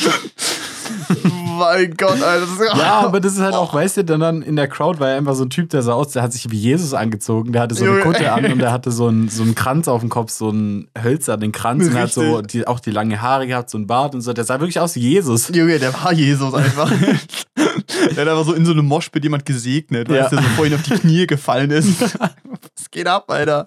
mein 1.59 1.95
Gott, 1.97 2.23
Alter. 2.23 2.47
Ja, 2.77 3.01
aber 3.01 3.21
das 3.21 3.35
ist 3.35 3.41
halt 3.41 3.55
auch, 3.55 3.75
weißt 3.75 3.99
du, 3.99 4.05
dann, 4.05 4.21
dann 4.21 4.43
in 4.43 4.57
der 4.57 4.69
Crowd 4.69 5.01
war 5.01 5.11
ja 5.11 5.17
einfach 5.17 5.35
so 5.35 5.45
ein 5.45 5.51
Typ, 5.51 5.71
der 5.71 5.83
sah 5.83 5.93
aus, 5.93 6.13
der 6.13 6.23
hat 6.23 6.33
sich 6.33 6.51
wie 6.51 6.57
Jesus 6.59 6.95
angezogen, 6.95 7.53
der 7.53 7.63
hatte 7.63 7.75
so 7.75 7.85
eine. 7.85 8.01
Kutte 8.01 8.31
an 8.33 8.45
und 8.53 8.59
der 8.59 8.73
hatte 8.73 8.91
so 8.91 9.09
einen, 9.09 9.29
so 9.29 9.43
einen 9.43 9.55
Kranz 9.55 9.89
auf 9.89 10.01
dem 10.01 10.09
Kopf, 10.09 10.31
so 10.31 10.49
einen 10.51 10.89
hölzernen 11.01 11.53
Kranz 11.53 11.87
und 11.87 11.95
hat 11.95 12.13
so 12.13 12.37
Richtig. 12.37 12.47
die, 12.63 12.67
auch 12.67 12.81
die 12.81 12.91
lange 12.91 13.21
Haare 13.21 13.47
gehabt, 13.47 13.71
so 13.71 13.79
einen 13.79 13.87
Bart 13.87 14.15
und 14.15 14.21
so. 14.21 14.33
Der 14.33 14.45
sah 14.45 14.61
wirklich 14.61 14.79
aus 14.81 14.95
wie 14.95 15.01
Jesus. 15.01 15.49
Junge, 15.53 15.79
der 15.79 15.93
war 15.95 16.13
Jesus 16.13 16.55
einfach. 16.55 16.91
der 18.15 18.17
hat 18.25 18.29
einfach 18.29 18.45
so 18.45 18.55
in 18.55 18.65
so 18.67 18.73
einem 18.73 18.87
Moshpit 18.87 19.23
jemand 19.25 19.45
gesegnet, 19.47 20.09
Ja. 20.09 20.23
weißt 20.25 20.33
du, 20.33 20.37
der 20.37 20.45
so 20.45 20.51
vorhin 20.51 20.75
auf 20.75 20.83
die 20.83 20.95
Knie 20.99 21.27
gefallen 21.27 21.71
ist. 21.71 22.01
Was 22.19 22.91
geht 22.91 23.07
ab, 23.07 23.31
Alter? 23.31 23.65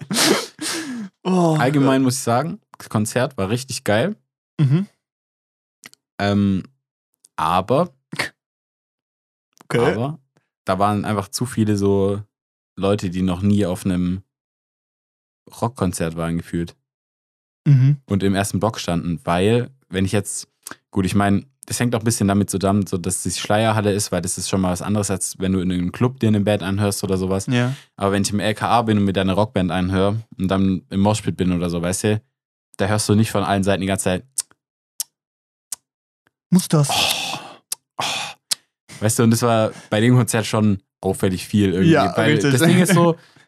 Oh, 1.24 1.56
Allgemein 1.58 2.02
muss 2.02 2.14
ich 2.16 2.22
sagen, 2.22 2.60
das 2.78 2.88
Konzert 2.88 3.36
war 3.36 3.48
richtig 3.48 3.84
geil. 3.84 4.16
Mhm. 4.60 4.86
Ähm, 6.20 6.62
aber, 7.36 7.94
Okay. 9.64 9.92
aber, 9.94 10.18
da 10.64 10.78
waren 10.78 11.04
einfach 11.04 11.28
zu 11.28 11.46
viele 11.46 11.76
so 11.76 12.20
Leute, 12.76 13.08
die 13.10 13.22
noch 13.22 13.40
nie 13.42 13.64
auf 13.66 13.84
einem 13.86 14.22
Rockkonzert 15.60 16.16
waren, 16.16 16.36
gefühlt. 16.38 16.76
Mhm. 17.64 17.98
und 18.06 18.24
im 18.24 18.34
ersten 18.34 18.58
Block 18.58 18.80
standen, 18.80 19.20
weil, 19.22 19.70
wenn 19.88 20.04
ich 20.04 20.10
jetzt, 20.10 20.48
gut, 20.90 21.06
ich 21.06 21.14
meine, 21.14 21.46
das 21.66 21.78
hängt 21.78 21.94
auch 21.94 22.00
ein 22.00 22.04
bisschen 22.04 22.28
damit 22.28 22.50
zusammen, 22.50 22.86
so 22.86 22.98
dass 22.98 23.22
die 23.22 23.30
Schleierhalle 23.30 23.92
ist, 23.92 24.10
weil 24.10 24.20
das 24.20 24.36
ist 24.36 24.48
schon 24.48 24.60
mal 24.60 24.72
was 24.72 24.82
anderes, 24.82 25.10
als 25.10 25.38
wenn 25.38 25.52
du 25.52 25.60
in 25.60 25.70
einem 25.70 25.92
Club 25.92 26.18
dir 26.18 26.28
eine 26.28 26.40
Band 26.40 26.62
anhörst 26.62 27.04
oder 27.04 27.16
sowas. 27.16 27.46
Ja. 27.46 27.74
Aber 27.96 28.12
wenn 28.12 28.22
ich 28.22 28.32
im 28.32 28.40
LKA 28.40 28.82
bin 28.82 28.98
und 28.98 29.04
mir 29.04 29.12
da 29.12 29.20
eine 29.20 29.34
Rockband 29.34 29.70
anhöre 29.70 30.16
und 30.38 30.48
dann 30.48 30.82
im 30.90 31.00
Moshpit 31.00 31.36
bin 31.36 31.52
oder 31.52 31.70
so, 31.70 31.80
weißt 31.80 32.04
du, 32.04 32.22
da 32.78 32.86
hörst 32.86 33.08
du 33.08 33.14
nicht 33.14 33.30
von 33.30 33.44
allen 33.44 33.62
Seiten 33.62 33.80
die 33.80 33.86
ganze 33.86 34.04
Zeit. 34.04 34.24
Muss 36.50 36.68
das. 36.68 36.90
Weißt 39.00 39.18
du, 39.18 39.22
und 39.22 39.30
das 39.30 39.42
war 39.42 39.70
bei 39.88 40.00
dem 40.00 40.16
Konzert 40.16 40.46
schon 40.46 40.82
auffällig 41.00 41.46
viel 41.46 41.72
irgendwie. 41.72 41.92
Ja, 41.92 42.16
weil 42.16 42.32
richtig. 42.32 42.52
das 42.52 42.62
Ding 42.62 42.78
ist 42.80 42.92
so, 42.92 43.16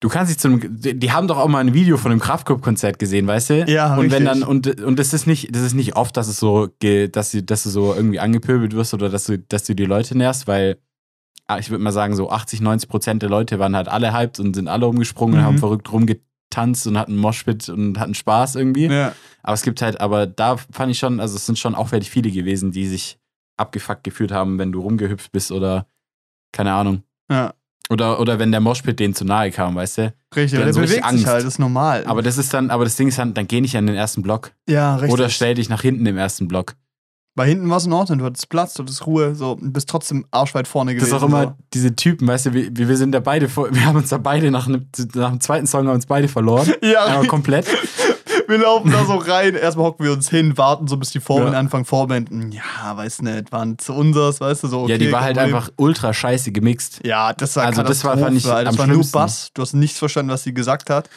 du 0.00 0.08
kannst 0.08 0.30
dich 0.32 0.38
zu 0.38 0.48
einem, 0.48 0.60
die 0.80 1.12
haben 1.12 1.28
doch 1.28 1.38
auch 1.38 1.48
mal 1.48 1.58
ein 1.60 1.74
Video 1.74 1.96
von 1.98 2.10
einem 2.10 2.20
Kraftclub-Konzert 2.20 2.98
gesehen, 2.98 3.26
weißt 3.26 3.50
du? 3.50 3.64
Ja, 3.68 3.94
Und 3.96 4.10
wenn 4.10 4.26
richtig. 4.26 4.40
dann, 4.40 4.42
und, 4.42 4.80
und 4.80 4.98
das 4.98 5.12
ist 5.12 5.26
nicht, 5.26 5.54
das 5.54 5.62
ist 5.62 5.74
nicht 5.74 5.96
oft, 5.96 6.16
dass 6.16 6.28
es 6.28 6.38
so, 6.38 6.68
dass 7.12 7.30
du, 7.32 7.42
dass 7.42 7.62
du 7.64 7.70
so 7.70 7.94
irgendwie 7.94 8.18
angepöbelt 8.20 8.74
wirst 8.74 8.94
oder 8.94 9.08
dass 9.10 9.24
du, 9.24 9.38
dass 9.38 9.64
du 9.64 9.74
die 9.74 9.84
Leute 9.84 10.16
nervst, 10.16 10.46
weil 10.48 10.78
ah, 11.46 11.58
ich 11.58 11.68
würde 11.70 11.82
mal 11.82 11.92
sagen, 11.92 12.14
so 12.16 12.30
80, 12.30 12.60
90 12.60 12.88
Prozent 12.88 13.22
der 13.22 13.28
Leute 13.28 13.58
waren 13.58 13.74
halt 13.76 13.88
alle 13.88 14.12
hyped 14.14 14.38
und 14.40 14.54
sind 14.54 14.68
alle 14.68 14.86
umgesprungen 14.86 15.34
und 15.34 15.40
Mhm. 15.40 15.44
haben 15.46 15.58
verrückt 15.58 15.92
rumgetanzt 15.92 16.86
und 16.86 16.96
hatten 16.96 17.16
Moshpit 17.16 17.68
und 17.68 17.98
hatten 17.98 18.14
Spaß 18.14 18.54
irgendwie. 18.56 18.86
Ja. 18.86 19.12
Aber 19.42 19.54
es 19.54 19.62
gibt 19.62 19.82
halt, 19.82 20.00
aber 20.00 20.26
da 20.26 20.56
fand 20.56 20.92
ich 20.92 20.98
schon, 20.98 21.18
also 21.20 21.34
es 21.36 21.46
sind 21.46 21.58
schon 21.58 21.74
auffällig 21.74 22.08
viele 22.10 22.30
gewesen, 22.30 22.70
die 22.72 22.86
sich 22.86 23.18
abgefuckt 23.56 24.04
gefühlt 24.04 24.32
haben, 24.32 24.58
wenn 24.58 24.70
du 24.72 24.80
rumgehüpft 24.80 25.32
bist 25.32 25.50
oder 25.52 25.86
keine 26.52 26.72
Ahnung. 26.72 27.02
ja. 27.30 27.52
Oder, 27.90 28.20
oder 28.20 28.38
wenn 28.38 28.52
der 28.52 28.60
Moshpit 28.60 29.00
denen 29.00 29.14
zu 29.14 29.24
nahe 29.24 29.50
kam, 29.50 29.74
weißt 29.74 29.98
du? 29.98 30.14
Richtig, 30.36 30.60
der 30.60 30.72
so 30.72 30.80
bewegt 30.80 30.94
sich 30.94 31.04
Angst. 31.04 31.26
halt, 31.26 31.38
das 31.44 31.54
ist 31.54 31.58
normal. 31.58 32.04
Aber 32.06 32.22
das 32.22 32.38
ist 32.38 32.54
dann, 32.54 32.70
aber 32.70 32.84
das 32.84 32.94
Ding 32.96 33.08
ist 33.08 33.18
dann, 33.18 33.34
dann 33.34 33.48
geh 33.48 33.60
nicht 33.60 33.76
an 33.76 33.86
den 33.86 33.96
ersten 33.96 34.22
Block. 34.22 34.52
ja, 34.68 34.94
richtig. 34.96 35.12
Oder 35.12 35.28
stell 35.28 35.54
dich 35.56 35.68
nach 35.68 35.82
hinten 35.82 36.06
im 36.06 36.16
ersten 36.16 36.46
Block. 36.46 36.74
Bei 37.36 37.46
hinten 37.46 37.68
war 37.70 37.76
es 37.78 37.86
in 37.86 37.92
Ordnung, 37.92 38.18
du 38.18 38.24
hattest 38.24 38.48
Platz, 38.48 38.74
du 38.74 38.82
hattest 38.82 39.06
Ruhe, 39.06 39.34
so, 39.34 39.56
bist 39.60 39.88
trotzdem 39.88 40.26
arschweit 40.30 40.66
vorne 40.68 40.92
Das 40.94 41.00
gewesen. 41.04 41.16
ist 41.16 41.22
auch 41.22 41.26
immer 41.26 41.56
diese 41.72 41.94
Typen, 41.96 42.26
weißt 42.28 42.46
du, 42.46 42.52
wir, 42.54 42.70
wir 42.76 42.96
sind 42.96 43.12
da 43.12 43.20
beide, 43.20 43.48
wir 43.56 43.84
haben 43.86 43.96
uns 43.96 44.08
da 44.10 44.18
beide 44.18 44.50
nach, 44.50 44.66
einem- 44.66 44.86
nach 45.14 45.30
dem 45.30 45.40
zweiten 45.40 45.66
Song 45.66 45.86
haben 45.86 45.94
uns 45.94 46.06
beide 46.06 46.28
verloren. 46.28 46.66
so. 46.66 46.72
Ja, 46.86 47.04
Einmal 47.06 47.26
komplett. 47.26 47.66
wir 48.50 48.58
laufen 48.58 48.90
da 48.90 49.04
so 49.04 49.14
rein, 49.16 49.54
erstmal 49.54 49.86
hocken 49.86 50.04
wir 50.04 50.12
uns 50.12 50.28
hin, 50.28 50.58
warten 50.58 50.86
so, 50.88 50.96
bis 50.96 51.10
die 51.10 51.20
Vorband 51.20 51.52
Ja. 51.54 51.58
anfangen, 51.58 51.84
Vorbänden. 51.84 52.52
Ja, 52.52 52.62
weiß 52.96 53.22
nicht, 53.22 53.50
waren 53.52 53.78
zu 53.78 53.94
unseres, 53.94 54.40
weißt 54.40 54.64
du, 54.64 54.68
so. 54.68 54.80
Okay, 54.82 54.92
ja, 54.92 54.98
die 54.98 55.12
war 55.12 55.22
halt 55.22 55.36
Problem. 55.38 55.54
einfach 55.56 55.70
ultra 55.76 56.12
scheiße 56.12 56.52
gemixt. 56.52 57.00
Ja, 57.04 57.32
das 57.32 57.56
war 57.56 57.64
Also 57.66 57.82
das 57.82 58.04
war- 58.04 58.18
fand 58.18 58.36
ich 58.36 58.46
Alter. 58.46 58.70
Das 58.70 58.78
war 58.78 58.86
nur. 58.86 59.04
Bass, 59.10 59.50
du 59.54 59.62
hast 59.62 59.72
nichts 59.74 59.98
verstanden, 59.98 60.30
was 60.30 60.42
sie 60.42 60.52
gesagt 60.52 60.90
hat. 60.90 61.08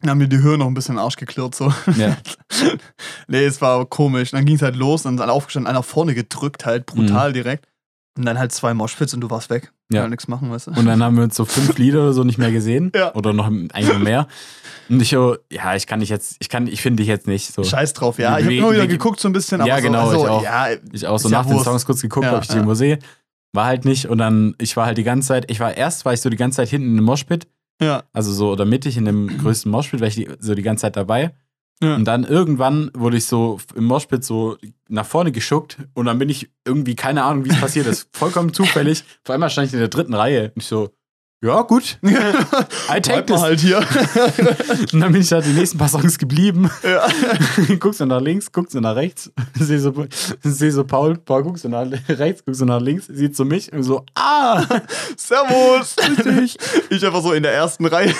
Dann 0.00 0.10
haben 0.10 0.18
mir 0.18 0.28
die 0.28 0.38
Hörer 0.40 0.56
noch 0.56 0.66
ein 0.66 0.74
bisschen 0.74 0.98
Arsch 0.98 1.16
geklirrt, 1.16 1.54
so. 1.54 1.72
Ja. 1.96 2.16
nee, 3.28 3.44
es 3.44 3.60
war 3.60 3.84
komisch. 3.86 4.32
Und 4.32 4.38
dann 4.38 4.44
ging 4.46 4.56
es 4.56 4.62
halt 4.62 4.74
los, 4.76 5.02
dann 5.04 5.14
sind 5.16 5.22
alle 5.22 5.32
aufgestanden, 5.32 5.68
einer 5.70 5.82
vorne 5.84 6.14
gedrückt, 6.14 6.64
halt 6.66 6.86
brutal 6.86 7.32
direkt. 7.32 7.66
Und 8.18 8.24
dann 8.26 8.38
halt 8.38 8.52
zwei 8.52 8.74
Moshpits 8.74 9.14
und 9.14 9.20
du 9.20 9.30
warst 9.30 9.48
weg. 9.48 9.72
Ja. 9.94 10.08
Nichts 10.08 10.28
machen, 10.28 10.50
weißt 10.50 10.68
du? 10.68 10.70
Und 10.72 10.86
dann 10.86 11.02
haben 11.02 11.16
wir 11.16 11.24
uns 11.24 11.36
so 11.36 11.44
fünf 11.44 11.76
Lieder 11.78 12.00
oder 12.02 12.12
so 12.12 12.24
nicht 12.24 12.38
mehr 12.38 12.50
gesehen. 12.52 12.92
Ja. 12.94 13.14
Oder 13.14 13.32
noch 13.32 13.46
eigentlich 13.46 13.98
mehr. 13.98 14.26
Und 14.88 15.00
ich 15.00 15.10
so, 15.10 15.36
ja, 15.50 15.74
ich 15.74 15.86
kann 15.86 16.00
dich 16.00 16.08
jetzt, 16.08 16.36
ich 16.40 16.48
kann, 16.48 16.66
ich 16.66 16.82
finde 16.82 17.02
dich 17.02 17.08
jetzt 17.08 17.26
nicht. 17.26 17.52
So. 17.52 17.62
Scheiß 17.64 17.92
drauf, 17.94 18.18
ja. 18.18 18.38
Ich 18.38 18.44
habe 18.44 18.54
immer 18.56 18.72
wieder 18.72 18.86
geguckt 18.86 19.20
so 19.20 19.28
ein 19.28 19.32
bisschen, 19.32 19.60
aber 19.60 19.68
Ja, 19.68 19.76
so, 19.76 19.82
genau, 19.82 20.08
also, 20.08 20.24
ich 20.24 20.30
auch. 20.30 20.42
ja, 20.42 20.66
Ich 20.92 21.06
auch 21.06 21.18
so 21.18 21.28
nach 21.28 21.46
den. 21.46 21.58
Songs 21.60 21.86
kurz 21.86 22.02
geguckt, 22.02 22.26
ob 22.26 22.42
ich 22.42 22.48
die 22.48 22.54
irgendwo 22.54 22.74
sehe. 22.74 22.98
War 23.54 23.66
halt 23.66 23.84
nicht. 23.84 24.06
Und 24.08 24.18
dann, 24.18 24.54
ich 24.58 24.76
war 24.76 24.86
halt 24.86 24.98
die 24.98 25.04
ganze 25.04 25.28
Zeit, 25.28 25.50
ich 25.50 25.60
war 25.60 25.76
erst, 25.76 26.04
war 26.04 26.12
ich 26.12 26.20
so 26.20 26.30
die 26.30 26.36
ganze 26.36 26.56
Zeit 26.56 26.68
hinten 26.68 26.88
in 26.90 26.96
dem 26.96 27.04
Moshpit. 27.04 27.46
ja, 27.80 28.02
Also 28.12 28.32
so, 28.32 28.50
oder 28.50 28.64
mittig 28.64 28.96
in 28.96 29.04
dem 29.04 29.38
größten 29.38 29.70
Moshpit, 29.70 30.00
war 30.00 30.08
ich 30.08 30.14
die, 30.14 30.28
so 30.38 30.54
die 30.54 30.62
ganze 30.62 30.82
Zeit 30.82 30.96
dabei. 30.96 31.32
Ja. 31.82 31.96
Und 31.96 32.04
dann 32.04 32.24
irgendwann 32.24 32.90
wurde 32.94 33.16
ich 33.16 33.26
so 33.26 33.58
im 33.74 33.84
Moshpit 33.84 34.24
so 34.24 34.56
nach 34.88 35.04
vorne 35.04 35.32
geschuckt 35.32 35.78
und 35.94 36.06
dann 36.06 36.18
bin 36.18 36.28
ich 36.28 36.50
irgendwie, 36.64 36.94
keine 36.94 37.24
Ahnung, 37.24 37.44
wie 37.44 37.50
es 37.50 37.60
passiert 37.60 37.86
ist. 37.86 38.08
Vollkommen 38.16 38.54
zufällig. 38.54 39.04
Vor 39.24 39.34
allem 39.34 39.48
stand 39.50 39.68
ich 39.68 39.74
in 39.74 39.80
der 39.80 39.88
dritten 39.88 40.14
Reihe. 40.14 40.52
Und 40.54 40.62
ich 40.62 40.66
so, 40.66 40.90
ja, 41.42 41.62
gut. 41.62 41.98
I 42.04 43.00
take 43.00 43.26
this. 43.26 43.40
halt 43.40 43.60
hier. 43.60 43.78
Und 44.92 45.00
dann 45.00 45.12
bin 45.12 45.22
ich 45.22 45.28
da 45.28 45.40
die 45.40 45.50
nächsten 45.50 45.76
paar 45.76 45.88
Songs 45.88 46.16
geblieben. 46.16 46.70
ja. 46.84 47.06
guckst 47.80 48.00
du 48.00 48.06
nach 48.06 48.20
links, 48.20 48.52
guckst 48.52 48.74
du 48.74 48.80
nach 48.80 48.94
rechts, 48.94 49.30
seh 49.58 49.78
so, 49.78 49.92
seh 50.42 50.70
so 50.70 50.84
Paul, 50.84 51.16
Paul 51.18 51.42
guckst 51.42 51.64
du 51.64 51.68
nach 51.68 51.86
rechts, 52.08 52.44
guckst 52.44 52.60
du 52.60 52.64
nach 52.64 52.80
links, 52.80 53.06
sieht 53.08 53.36
so 53.36 53.44
mich 53.44 53.72
und 53.72 53.82
so, 53.82 54.04
ah! 54.14 54.64
Servus. 55.16 55.96
ich 56.90 57.04
einfach 57.04 57.22
so 57.22 57.32
in 57.32 57.42
der 57.42 57.52
ersten 57.52 57.86
Reihe. 57.86 58.14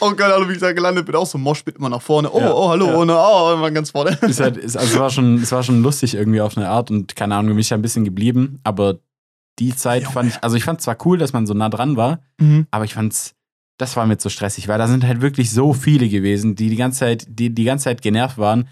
auch 0.00 0.16
keine 0.16 0.34
Ahnung, 0.34 0.50
wie 0.50 0.54
ich 0.54 0.60
da 0.60 0.72
gelandet 0.72 1.06
bin. 1.06 1.14
Auch 1.14 1.26
so 1.26 1.38
Moshpit 1.38 1.76
immer 1.76 1.88
nach 1.88 2.02
vorne. 2.02 2.30
Oh, 2.30 2.40
Ja, 2.40 2.52
oh, 2.52 2.68
hallo. 2.68 2.86
ja. 2.86 2.94
Und, 2.96 3.10
oh, 3.10 3.54
immer 3.54 3.70
ganz 3.70 3.90
vorne. 3.90 4.18
Ist 4.20 4.40
halt, 4.40 4.58
ist, 4.58 4.76
also 4.76 4.94
es, 4.94 5.00
war 5.00 5.10
schon, 5.10 5.42
es 5.42 5.50
war 5.50 5.62
schon 5.62 5.82
lustig 5.82 6.14
irgendwie 6.14 6.40
auf 6.42 6.56
eine 6.58 6.68
Art 6.68 6.90
und 6.90 7.16
keine 7.16 7.36
Ahnung, 7.36 7.52
bin 7.52 7.60
ich 7.60 7.68
da 7.68 7.74
ein 7.74 7.82
bisschen 7.82 8.04
geblieben, 8.04 8.60
aber 8.64 8.98
die 9.58 9.74
Zeit 9.74 10.04
fand 10.04 10.30
ich, 10.30 10.42
also 10.42 10.56
ich 10.56 10.64
fand 10.64 10.80
zwar 10.80 10.96
cool, 11.04 11.18
dass 11.18 11.32
man 11.32 11.46
so 11.46 11.54
nah 11.54 11.68
dran 11.68 11.96
war, 11.96 12.20
Mhm. 12.40 12.66
aber 12.70 12.84
ich 12.84 12.94
fand's, 12.94 13.34
das 13.78 13.96
war 13.96 14.06
mir 14.06 14.18
zu 14.18 14.28
stressig, 14.30 14.68
weil 14.68 14.78
da 14.78 14.86
sind 14.88 15.04
halt 15.04 15.20
wirklich 15.20 15.50
so 15.50 15.72
viele 15.72 16.08
gewesen, 16.08 16.54
die 16.56 16.68
die 16.70 16.76
ganze 16.76 17.00
Zeit, 17.00 17.26
die 17.28 17.54
die 17.54 17.64
ganze 17.64 17.84
Zeit 17.84 18.02
genervt 18.02 18.38
waren, 18.38 18.68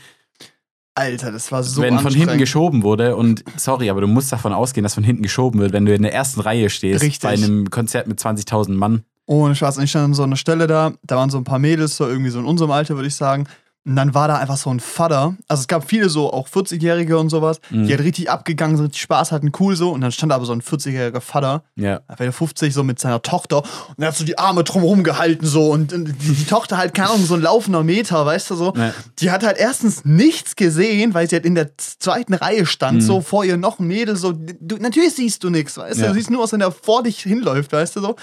Alter, 0.95 1.33
das 1.33 1.51
war 1.51 1.63
so 1.63 1.81
wenn 1.81 1.99
von 1.99 2.13
hinten 2.13 2.37
geschoben 2.37 2.83
wurde 2.83 3.17
und 3.17 3.43
sorry, 3.57 3.89
aber 3.89 4.03
du 4.03 4.07
musst 4.07 4.31
davon 4.31 4.53
ausgehen, 4.53 4.83
dass 4.83 4.93
von 4.95 5.05
hinten 5.05 5.23
geschoben 5.23 5.59
wird, 5.59 5.73
wenn 5.73 5.87
du 5.87 5.95
in 5.95 6.03
der 6.03 6.13
ersten 6.13 6.41
Reihe 6.43 6.69
stehst 6.69 7.03
Richtig. 7.03 7.23
bei 7.23 7.31
einem 7.31 7.71
Konzert 7.71 8.07
mit 8.09 8.19
20.000 8.21 8.73
Mann. 8.75 9.03
Ohne 9.25 9.55
Spaß. 9.55 9.79
Und 9.79 9.85
ich 9.85 9.91
stand 9.91 10.05
an 10.07 10.15
so 10.15 10.23
einer 10.25 10.37
Stelle 10.37 10.67
da, 10.67 10.93
da 11.03 11.17
waren 11.17 11.31
so 11.31 11.39
ein 11.39 11.45
paar 11.45 11.59
Mädels, 11.59 11.97
so 11.97 12.07
irgendwie 12.07 12.29
so 12.29 12.41
in 12.41 12.45
unserem 12.45 12.71
Alter, 12.73 12.97
würde 12.97 13.09
ich 13.09 13.15
sagen. 13.15 13.47
Und 13.85 13.97
dann 13.97 14.15
war 14.15 14.29
da 14.29 14.37
einfach 14.37 14.57
so 14.57 14.71
ein 14.71 14.79
Vater. 14.79 15.35
Also 15.49 15.63
es 15.63 15.67
gab 15.67 15.89
viele 15.89 16.09
so, 16.09 16.33
auch 16.33 16.47
40-Jährige 16.47 17.19
und 17.19 17.31
sowas, 17.31 17.61
Mhm. 17.71 17.87
die 17.87 17.91
halt 17.93 18.05
richtig 18.05 18.31
abgegangen 18.31 18.77
sind, 18.77 18.87
richtig 18.87 19.03
Spaß 19.03 19.33
hatten, 19.33 19.51
cool 19.59 19.75
so. 19.75 19.91
Und 19.91 20.03
dann 20.03 20.13
stand 20.13 20.31
da 20.31 20.37
aber 20.37 20.45
so 20.45 20.53
ein 20.53 20.63
40-jähriger 20.63 21.21
Vater, 21.21 21.65
Ja. 21.75 22.01
vielleicht 22.17 22.37
50, 22.39 22.73
so 22.73 22.85
mit 22.85 23.01
seiner 23.01 23.23
Tochter. 23.23 23.59
Und 23.97 23.99
er 23.99 24.09
hat 24.09 24.17
so 24.17 24.25
die 24.25 24.39
Arme 24.39 24.63
drumherum 24.63 25.03
gehalten 25.03 25.45
so. 25.47 25.73
Und 25.73 25.91
die, 25.91 26.05
die 26.13 26.45
Tochter 26.47 26.77
halt, 26.77 26.95
keine 26.95 27.11
Ahnung, 27.11 27.27
so 27.27 27.35
ein 27.35 27.43
laufender 27.43 27.83
Meter, 27.83 28.25
weißt 28.25 28.51
du 28.51 28.55
so. 28.55 28.73
Ja. 28.77 28.93
Die 29.19 29.33
hat 29.33 29.43
halt 29.43 29.59
erstens 29.59 30.05
nichts 30.05 30.55
gesehen, 30.55 31.13
weil 31.15 31.29
sie 31.29 31.35
halt 31.35 31.45
in 31.45 31.57
der 31.57 31.77
zweiten 31.77 32.35
Reihe 32.35 32.67
stand, 32.67 32.99
Mhm. 32.99 33.01
so 33.07 33.21
vor 33.21 33.45
ihr 33.45 33.57
noch 33.57 33.81
ein 33.81 33.89
Mädel, 33.89 34.15
so. 34.15 34.33
Du, 34.33 34.77
natürlich 34.77 35.15
siehst 35.15 35.43
du 35.43 35.51
nichts, 35.51 35.77
weißt 35.77 35.99
du. 35.99 36.03
Ja. 36.05 36.09
Du 36.11 36.15
siehst 36.15 36.31
nur, 36.31 36.45
was 36.45 36.53
wenn 36.53 36.61
der 36.61 36.71
vor 36.71 37.03
dich 37.03 37.19
hinläuft, 37.19 37.73
weißt 37.73 37.97
du 37.97 38.01
so. 38.01 38.15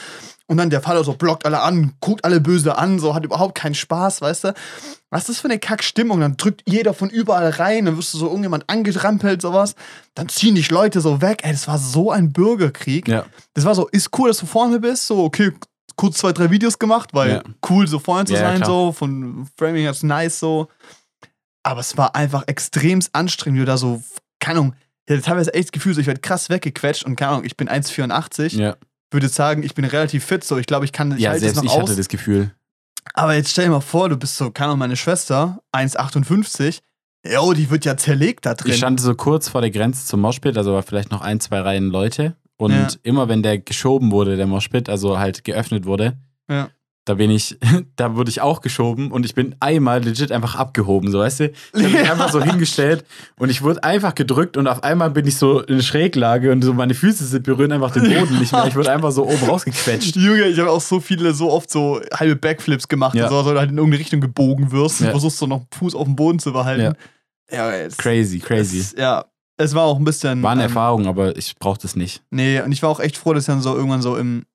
Und 0.48 0.58
dann 0.58 0.70
der 0.72 0.82
Vater 0.82 1.04
so 1.04 1.14
blockt 1.14 1.46
alle 1.46 1.60
an, 1.62 1.94
guckt 2.00 2.26
alle 2.26 2.40
böse 2.40 2.76
an, 2.78 2.98
so 2.98 3.14
hat 3.14 3.24
überhaupt 3.26 3.54
keinen 3.56 3.76
Spaß, 3.76 4.22
weißt 4.22 4.46
du. 4.46 4.54
Was 5.12 5.22
ist 5.24 5.30
das 5.30 5.40
für 5.40 5.48
eine 5.50 5.60
Kackstimmung? 5.60 6.20
Dann 6.22 6.38
drückt 6.38 6.64
jeder 6.66 6.94
von 6.94 7.10
überall 7.10 7.50
rein, 7.50 7.86
dann 7.86 7.98
wirst 7.98 8.14
du 8.14 8.18
so 8.18 8.28
irgendjemand 8.28 8.70
angetrampelt, 8.70 9.42
sowas. 9.42 9.76
Dann 10.16 10.30
ziehen 10.30 10.56
dich 10.56 10.70
Leute 10.72 11.02
so 11.02 11.22
weg. 11.22 11.42
Ey, 11.44 11.52
das 11.52 11.68
war 11.68 11.78
so 11.78 12.12
ein 12.12 12.32
Bürgerkrieg. 12.32 13.08
Ja. 13.08 13.26
Das 13.54 13.66
war 13.66 13.76
so, 13.76 13.88
ist 13.88 14.18
cool, 14.18 14.30
dass 14.30 14.38
du 14.40 14.46
vorne 14.46 14.80
bist, 14.80 15.08
so, 15.08 15.24
okay, 15.24 15.52
kurz 15.96 16.18
zwei, 16.18 16.32
drei 16.32 16.50
Videos 16.52 16.80
gemacht, 16.80 17.10
weil 17.14 17.30
Ja. 17.32 17.44
cool, 17.70 17.88
so 17.88 18.00
vorne 18.00 18.26
zu 18.26 18.34
Ja, 18.34 18.40
sein, 18.40 18.58
klar. 18.58 18.70
so, 18.70 18.92
von 18.94 19.48
Framing 19.58 19.82
her 19.84 19.94
nice, 20.04 20.40
so. 20.40 20.68
Aber 21.64 21.82
es 21.82 21.98
war 21.98 22.16
einfach 22.16 22.44
extremst 22.48 23.10
anstrengend, 23.14 23.58
wie 23.58 23.62
du 23.62 23.66
da 23.66 23.78
so, 23.78 24.02
keine 24.40 24.60
Ahnung, 24.60 24.76
ich 25.06 25.14
hatte 25.14 25.24
teilweise 25.24 25.54
echt 25.54 25.66
das 25.70 25.72
Gefühl, 25.74 25.94
so, 25.94 26.02
ich 26.02 26.08
werde 26.08 26.22
krass 26.22 26.50
weggequetscht 26.50 27.04
und 27.06 27.16
keine 27.16 27.32
Ahnung, 27.32 27.44
ich 27.44 27.58
bin 27.58 27.68
1,84, 27.68 28.56
Ja, 28.56 28.78
würde 29.12 29.28
sagen, 29.28 29.64
ich 29.64 29.74
bin 29.74 29.84
relativ 29.86 30.24
fit, 30.24 30.44
so, 30.44 30.58
ich 30.58 30.68
glaube, 30.68 30.86
ich 30.86 30.92
kann, 30.94 31.12
ich 31.14 31.20
ja 31.20 31.38
selbst 31.38 31.58
noch 31.58 31.64
ich 31.64 31.72
aus. 31.72 31.82
hatte 31.82 31.96
das 31.96 32.08
Gefühl. 32.08 32.52
Aber 33.14 33.34
jetzt 33.36 33.52
stell 33.52 33.66
dir 33.66 33.72
mal 33.72 33.80
vor, 33.82 34.10
du 34.10 34.18
bist 34.18 34.38
so, 34.38 34.52
keine 34.52 34.68
Ahnung, 34.70 34.80
meine 34.80 34.96
Schwester, 34.96 35.60
1,58, 35.74 36.80
jo, 37.26 37.54
die 37.54 37.70
wird 37.70 37.86
ja 37.86 37.98
zerlegt 37.98 38.46
da 38.46 38.54
drin. 38.54 38.72
Ich 38.72 38.78
stand 38.78 39.00
so 39.02 39.14
kurz 39.16 39.50
vor 39.50 39.62
der 39.62 39.72
Grenze 39.72 40.06
zum 40.06 40.22
Moshpit, 40.22 40.58
also 40.58 40.74
war 40.74 40.84
vielleicht 40.84 41.12
noch 41.12 41.22
ein, 41.22 41.40
zwei 41.40 41.60
Reihen 41.62 41.90
Leute. 41.90 42.36
Und 42.58 42.72
Ja. 42.74 42.88
immer 43.04 43.30
wenn 43.30 43.42
der 43.42 43.58
geschoben 43.60 44.12
wurde, 44.12 44.36
der 44.36 44.46
Moshpit, 44.48 44.90
also 44.90 45.18
halt 45.18 45.44
geöffnet 45.44 45.86
wurde, 45.86 46.18
Ja. 46.50 46.70
Da 47.10 47.16
bin 47.16 47.32
ich, 47.32 47.58
da 47.96 48.16
wurde 48.16 48.30
ich 48.30 48.40
auch 48.42 48.62
geschoben 48.62 49.12
und 49.12 49.26
ich 49.26 49.34
bin 49.34 49.56
einmal 49.60 50.04
legit 50.04 50.32
einfach 50.32 50.54
abgehoben, 50.56 51.10
so 51.12 51.18
weißt 51.20 51.40
du? 51.40 51.50
Ich 51.50 51.56
habe 51.74 51.84
mich 51.90 51.94
Ja. 52.06 52.12
einfach 52.12 52.32
so 52.32 52.40
hingestellt 52.42 53.04
und 53.40 53.50
ich 53.50 53.64
wurde 53.64 53.84
einfach 53.84 54.14
gedrückt 54.14 54.58
und 54.58 54.68
auf 54.68 54.84
einmal 54.84 55.10
bin 55.10 55.26
ich 55.26 55.36
so 55.38 55.62
in 55.62 55.82
Schräglage 55.82 56.52
und 56.52 56.62
so 56.64 56.74
meine 56.74 56.94
Füße 56.94 57.26
sind- 57.26 57.44
berühren 57.44 57.72
einfach 57.72 57.92
den 57.92 58.04
Boden 58.04 58.38
nicht 58.40 58.52
mehr. 58.52 58.66
Ich 58.68 58.76
wurde 58.76 58.92
einfach 58.92 59.12
so 59.12 59.26
oben 59.28 59.44
rausgequetscht. 59.44 60.16
Junge, 60.16 60.46
ich 60.48 60.60
habe 60.60 60.70
auch 60.70 60.82
so 60.82 61.00
viele, 61.00 61.34
so 61.34 61.52
oft 61.52 61.72
so 61.72 62.00
halbe 62.14 62.36
Backflips 62.36 62.88
gemacht, 62.88 63.16
Ja. 63.16 63.28
so, 63.28 63.42
dass 63.42 63.52
du 63.54 63.58
halt 63.60 63.72
in 63.72 63.78
irgendeine 63.78 64.00
Richtung 64.02 64.22
gebogen 64.22 64.72
wirst 64.72 65.00
und 65.02 65.08
Ja. 65.08 65.12
versuchst 65.12 65.40
so 65.40 65.48
noch 65.48 65.66
Fuß 65.74 65.96
auf 65.96 66.04
dem 66.06 66.16
Boden 66.16 66.38
zu 66.38 66.54
behalten. 66.54 66.94
Ja, 67.52 67.72
es, 67.72 67.98
Crazy, 67.98 68.38
crazy. 68.38 68.80
Es, 68.80 68.92
ja, 68.96 69.26
es 69.58 69.74
war 69.74 69.86
auch 69.86 69.98
ein 69.98 70.06
bisschen. 70.06 70.44
War 70.44 70.52
eine 70.52 70.62
ähm, 70.62 70.68
Erfahrung, 70.70 71.08
aber 71.08 71.36
ich 71.36 71.56
brauche 71.58 71.80
das 71.82 71.96
nicht. 71.96 72.22
Nee, 72.30 72.62
und 72.62 72.72
ich 72.72 72.84
war 72.84 72.90
auch 72.92 73.00
echt 73.00 73.18
froh, 73.18 73.34
dass 73.34 73.44
ich 73.44 73.48
dann 73.48 73.62
so 73.62 73.76
irgendwann 73.76 74.04
so 74.04 74.16
im. 74.16 74.46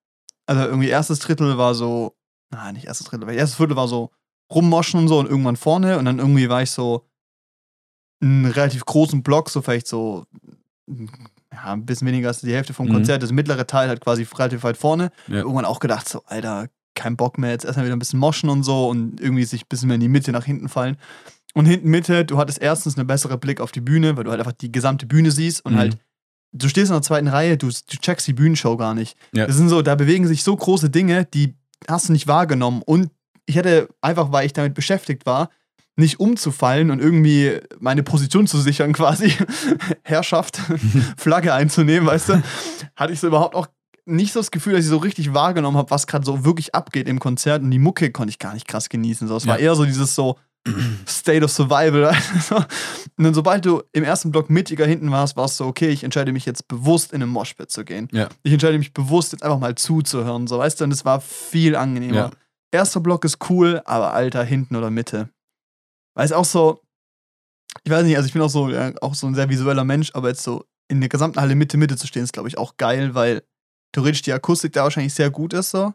Also 0.47 0.63
irgendwie 0.63 0.89
erstes 0.89 1.19
Drittel 1.21 1.59
war 1.59 1.75
so. 1.75 2.15
Nein, 2.55 2.75
nicht 2.75 2.87
erstes 2.87 3.07
Drittel, 3.07 3.27
weil 3.27 3.37
erstes 3.37 3.57
Viertel 3.57 3.77
war 3.77 3.89
so 3.89 4.11
rummoschen 4.53 5.01
und 5.01 5.09
so 5.09 5.19
und 5.19 5.27
irgendwann 5.29 5.57
vorne 5.57 5.99
und 5.99 6.05
dann 6.05 6.19
irgendwie 6.19 6.49
war 6.49 6.63
ich 6.63 6.71
so 6.71 7.07
einen 8.23 8.47
relativ 8.47 8.85
großen 8.85 9.23
Block, 9.23 9.51
so 9.51 9.63
vielleicht 9.63 9.87
so. 9.89 10.25
Ja, 11.53 11.73
ein 11.73 11.87
bisschen 11.87 12.09
weniger 12.09 12.29
als 12.29 12.41
die 12.41 12.53
Hälfte 12.53 12.75
vom 12.75 12.87
Mhm. 12.89 12.93
Konzert. 12.95 13.23
Das 13.23 13.31
mittlere 13.33 13.67
Teil 13.67 13.89
halt 13.89 14.01
quasi 14.01 14.27
relativ 14.37 14.65
weit 14.65 14.77
vorne. 14.77 15.11
Ja. 15.29 15.37
Irgendwann 15.37 15.65
auch 15.65 15.79
gedacht, 15.79 16.09
so, 16.09 16.23
Alter, 16.27 16.69
kein 16.95 17.17
Bock 17.17 17.39
mehr, 17.39 17.51
jetzt 17.51 17.65
erstmal 17.65 17.87
wieder 17.87 17.95
ein 17.97 18.01
bisschen 18.01 18.19
moschen 18.19 18.51
und 18.51 18.65
so 18.65 18.89
und 18.89 19.21
irgendwie 19.21 19.45
sich 19.45 19.63
ein 19.63 19.69
bisschen 19.69 19.89
mehr 19.89 19.95
in 19.95 20.01
die 20.01 20.09
Mitte 20.09 20.33
nach 20.33 20.45
hinten 20.45 20.69
fallen. 20.69 20.97
Und 21.55 21.67
hinten 21.67 21.89
Mitte, 21.91 22.25
du 22.25 22.39
hattest 22.39 22.61
erstens 22.61 22.99
einen 22.99 23.07
besseren 23.07 23.39
Blick 23.39 23.61
auf 23.61 23.71
die 23.73 23.81
Bühne, 23.81 24.17
weil 24.17 24.25
du 24.25 24.31
halt 24.31 24.41
einfach 24.41 24.53
die 24.53 24.73
gesamte 24.73 25.07
Bühne 25.07 25.31
siehst 25.31 25.65
und 25.65 25.75
Mhm. 25.75 25.79
halt, 25.79 25.99
du 26.53 26.69
stehst 26.69 26.91
in 26.91 26.95
der 26.95 27.03
zweiten 27.03 27.29
Reihe, 27.29 27.57
du, 27.57 27.69
du 27.69 27.97
checkst 27.99 28.27
die 28.27 28.33
Bühnenshow 28.33 28.77
gar 28.77 28.95
nicht. 28.95 29.17
Ja. 29.33 29.47
Das 29.47 29.57
sind 29.57 29.69
so, 29.69 29.81
da 29.81 29.95
bewegen 29.95 30.27
sich 30.27 30.43
so 30.43 30.57
große 30.57 30.91
Dinge, 30.91 31.25
die 31.25 31.55
hast 31.89 32.09
du 32.09 32.13
nicht 32.13 32.27
wahrgenommen. 32.27 32.83
Und 32.85 33.11
ich 33.47 33.57
hätte 33.57 33.89
einfach, 34.01 34.33
weil 34.33 34.47
ich 34.47 34.53
damit 34.53 34.75
beschäftigt 34.75 35.27
war, 35.27 35.51
nicht 35.97 36.19
umzufallen 36.19 36.91
und 36.91 37.01
irgendwie 37.01 37.59
meine 37.79 38.03
Position 38.03 38.47
zu 38.47 38.59
sichern, 38.61 38.93
quasi 38.95 39.33
Herrschaft, 40.03 40.61
Flagge 41.17 41.55
einzunehmen, 41.55 42.07
weißt 42.09 42.31
du, 42.31 42.43
hatte 42.97 43.13
ich 43.13 43.21
so 43.21 43.27
überhaupt 43.29 43.55
auch 43.55 43.69
nicht 44.07 44.33
so 44.33 44.41
das 44.41 44.51
Gefühl, 44.51 44.75
dass 44.75 44.85
ich 44.85 44.91
so 44.91 44.99
richtig 44.99 45.33
wahrgenommen 45.33 45.79
habe, 45.79 45.91
was 45.91 46.07
gerade 46.07 46.27
so 46.27 46.45
wirklich 46.45 46.75
abgeht 46.75 47.09
im 47.09 47.21
Konzert 47.21 47.63
und 47.63 47.71
die 47.71 47.79
Mucke 47.79 48.11
konnte 48.11 48.31
ich 48.31 48.39
gar 48.39 48.53
nicht 48.53 48.69
krass 48.69 48.89
genießen. 48.91 49.29
So, 49.29 49.37
es 49.37 49.47
war 49.47 49.59
Ja. 49.59 49.67
eher 49.67 49.75
so 49.77 49.85
dieses 49.87 50.15
so 50.15 50.37
State 51.07 51.45
of 51.45 51.51
Survival. 51.51 52.15
du? 52.49 52.57
und 52.57 52.67
dann 53.25 53.35
sobald 53.35 53.65
du 53.65 53.83
im 53.93 54.05
ersten 54.05 54.31
Block 54.31 54.51
mittiger 54.51 54.87
hinten 54.87 55.11
warst, 55.11 55.37
warst 55.37 55.61
du 55.61 55.65
so, 55.65 55.69
okay, 55.69 55.89
ich 55.89 56.05
entscheide 56.05 56.33
mich 56.33 56.47
jetzt 56.47 56.69
bewusst 56.69 57.13
in 57.13 57.23
einen 57.23 57.31
Moshpit 57.31 57.71
zu 57.71 57.85
gehen. 57.85 58.09
Ja. 58.13 58.29
Ich 58.43 58.53
entscheide 58.53 58.79
mich 58.79 58.93
bewusst 58.93 59.33
jetzt 59.33 59.43
einfach 59.43 59.59
mal 59.59 59.75
zuzuhören, 59.75 60.47
so 60.47 60.59
weißt 60.59 60.81
du, 60.81 60.85
und 60.85 60.93
es 60.93 61.05
war 61.05 61.21
viel 61.21 61.77
angenehmer. 61.77 62.17
Ja. 62.17 62.31
Erster 62.73 63.01
Block 63.01 63.25
ist 63.25 63.39
cool, 63.51 63.83
aber 63.85 64.15
Alter, 64.15 64.43
hinten 64.43 64.77
oder 64.77 64.91
Mitte. 64.91 65.29
Weil 66.15 66.27
es 66.27 66.33
auch 66.33 66.45
so, 66.45 66.81
ich 67.83 67.91
weiß 67.93 68.05
nicht, 68.05 68.17
also 68.17 68.27
ich 68.27 68.33
bin 68.33 68.43
auch 68.43 68.51
so, 68.51 68.71
ja, 68.71 68.93
auch 69.01 69.15
so 69.15 69.27
ein 69.27 69.35
sehr 69.35 69.49
visueller 69.49 69.85
Mensch, 69.85 70.11
aber 70.15 70.29
jetzt 70.29 70.43
so 70.43 70.65
in 70.89 71.01
der 71.01 71.09
gesamten 71.09 71.41
Halle 71.41 71.55
Mitte, 71.55 71.77
Mitte 71.77 71.97
zu 71.97 72.07
stehen, 72.07 72.25
ist, 72.25 72.33
glaube 72.33 72.49
ich, 72.49 72.59
auch 72.59 72.77
geil, 72.77 73.15
weil 73.15 73.43
theoretisch 73.93 74.23
die 74.23 74.33
Akustik 74.33 74.73
da 74.73 74.85
wahrscheinlich 74.85 75.15
sehr 75.15 75.31
gut 75.31 75.53
ist, 75.53 75.71
so. 75.71 75.95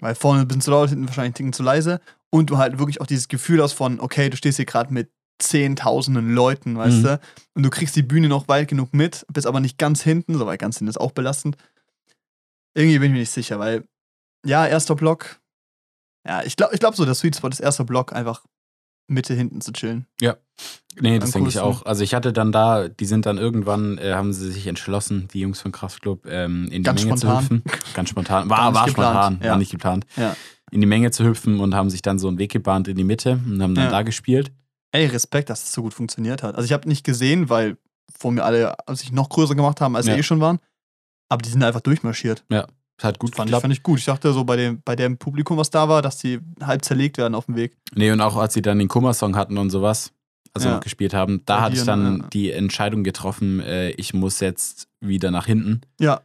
Weil 0.00 0.14
vorne 0.14 0.46
bin 0.46 0.60
zu 0.60 0.70
laut, 0.70 0.88
hinten 0.88 1.06
wahrscheinlich 1.06 1.32
ein 1.32 1.34
Ticken 1.34 1.52
zu 1.52 1.62
leise. 1.62 2.00
Und 2.30 2.50
du 2.50 2.58
halt 2.58 2.78
wirklich 2.78 3.00
auch 3.00 3.06
dieses 3.06 3.28
Gefühl 3.28 3.62
hast 3.62 3.72
von, 3.72 3.98
okay, 4.00 4.30
du 4.30 4.36
stehst 4.36 4.56
hier 4.56 4.64
gerade 4.66 4.92
mit 4.94 5.10
zehntausenden 5.40 6.34
Leuten, 6.34 6.76
weißt 6.76 6.98
Mhm. 6.98 7.02
du? 7.02 7.20
Und 7.54 7.62
du 7.64 7.70
kriegst 7.70 7.96
die 7.96 8.02
Bühne 8.02 8.28
noch 8.28 8.46
weit 8.48 8.68
genug 8.68 8.92
mit, 8.94 9.24
bist 9.32 9.46
aber 9.46 9.60
nicht 9.60 9.78
ganz 9.78 10.02
hinten, 10.02 10.36
so 10.38 10.46
weil 10.46 10.58
ganz 10.58 10.78
hinten 10.78 10.90
ist 10.90 11.00
auch 11.00 11.12
belastend. 11.12 11.56
Irgendwie 12.74 12.98
bin 12.98 13.06
ich 13.08 13.12
mir 13.14 13.20
nicht 13.20 13.30
sicher, 13.32 13.58
weil, 13.58 13.84
ja, 14.46 14.66
erster 14.66 14.94
Block, 14.94 15.40
ja, 16.26 16.42
ich 16.44 16.56
glaube 16.56 16.74
ich 16.74 16.80
glaub 16.80 16.94
so, 16.94 17.04
der 17.04 17.14
Sweet 17.14 17.36
Spot 17.36 17.48
ist 17.48 17.60
erster 17.60 17.84
Block, 17.84 18.12
einfach 18.12 18.44
Mitte, 19.08 19.34
hinten 19.34 19.60
zu 19.60 19.72
chillen. 19.72 20.06
Nee, 21.00 21.18
das 21.18 21.30
denke 21.32 21.48
ich 21.48 21.58
auch. 21.58 21.84
Also 21.86 22.04
ich 22.04 22.14
hatte 22.14 22.32
dann 22.32 22.52
da, 22.52 22.88
die 22.88 23.06
sind 23.06 23.24
dann 23.26 23.38
irgendwann, 23.38 23.96
äh, 23.98 24.12
haben 24.12 24.32
sie 24.32 24.50
sich 24.52 24.66
entschlossen, 24.66 25.26
die 25.32 25.40
Jungs 25.40 25.60
von 25.60 25.72
Kraftklub, 25.72 26.26
ähm, 26.26 26.64
in 26.66 26.70
die 26.70 26.82
Ganz 26.82 27.02
Menge 27.04 27.16
spontan. 27.16 27.42
zu 27.44 27.54
hüpfen. 27.54 27.62
Ganz 27.94 28.08
spontan. 28.10 28.50
War, 28.50 28.74
war 28.74 28.86
geplant, 28.86 29.14
spontan, 29.14 29.40
ja. 29.42 29.50
war 29.52 29.58
nicht 29.58 29.70
geplant. 29.70 30.06
Ja. 30.16 30.36
In 30.70 30.80
die 30.80 30.86
Menge 30.86 31.10
zu 31.10 31.24
hüpfen 31.24 31.58
und 31.60 31.74
haben 31.74 31.90
sich 31.90 32.02
dann 32.02 32.18
so 32.18 32.28
einen 32.28 32.38
Weg 32.38 32.52
gebahnt 32.52 32.86
in 32.88 32.96
die 32.96 33.04
Mitte 33.04 33.32
und 33.32 33.62
haben 33.62 33.74
dann 33.74 33.84
Ja. 33.86 33.90
da 33.90 34.02
gespielt. 34.02 34.52
Ey, 34.92 35.06
Respekt, 35.06 35.50
dass 35.50 35.62
es 35.64 35.72
so 35.72 35.82
gut 35.82 35.94
funktioniert 35.94 36.42
hat. 36.42 36.54
Also 36.54 36.64
ich 36.66 36.72
habe 36.72 36.88
nicht 36.88 37.04
gesehen, 37.04 37.48
weil 37.48 37.76
vor 38.16 38.32
mir 38.32 38.44
alle 38.44 38.74
sich 38.92 39.12
noch 39.12 39.28
größer 39.28 39.54
gemacht 39.54 39.80
haben, 39.80 39.96
als 39.96 40.06
Ja. 40.06 40.14
sie 40.14 40.20
eh 40.20 40.22
schon 40.22 40.40
waren. 40.40 40.58
Aber 41.28 41.42
die 41.42 41.48
sind 41.48 41.62
einfach 41.62 41.80
durchmarschiert. 41.80 42.44
Es 42.48 43.04
hat 43.04 43.18
gut 43.18 43.34
Fand 43.34 43.50
ich, 43.50 43.56
fand 43.56 43.72
ich 43.72 43.82
gut. 43.82 43.98
Ich 44.00 44.04
dachte 44.04 44.32
so 44.32 44.44
bei 44.44 44.56
dem, 44.56 44.82
bei 44.84 44.94
dem 44.96 45.16
Publikum, 45.16 45.56
was 45.56 45.70
da 45.70 45.88
war, 45.88 46.02
dass 46.02 46.18
die 46.18 46.38
halb 46.60 46.84
zerlegt 46.84 47.18
werden 47.18 47.34
auf 47.34 47.46
dem 47.46 47.56
Weg. 47.56 47.76
Nee, 47.94 48.10
und 48.10 48.20
auch 48.20 48.36
als 48.36 48.52
sie 48.54 48.62
dann 48.62 48.78
den 48.78 48.88
Kummersong 48.88 49.36
hatten 49.36 49.56
und 49.58 49.70
sowas, 49.70 50.12
also 50.52 50.68
Ja. 50.68 50.78
gespielt 50.80 51.14
haben, 51.14 51.42
da 51.46 51.56
Bei 51.56 51.62
hatte 51.62 51.76
ich 51.76 51.84
dann 51.84 52.26
die 52.32 52.50
Entscheidung 52.50 53.02
getroffen, 53.04 53.60
äh, 53.60 53.90
ich 53.92 54.12
muss 54.12 54.40
jetzt 54.40 54.88
wieder 55.00 55.30
nach 55.30 55.46
hinten. 55.46 55.80
Ja, 56.00 56.16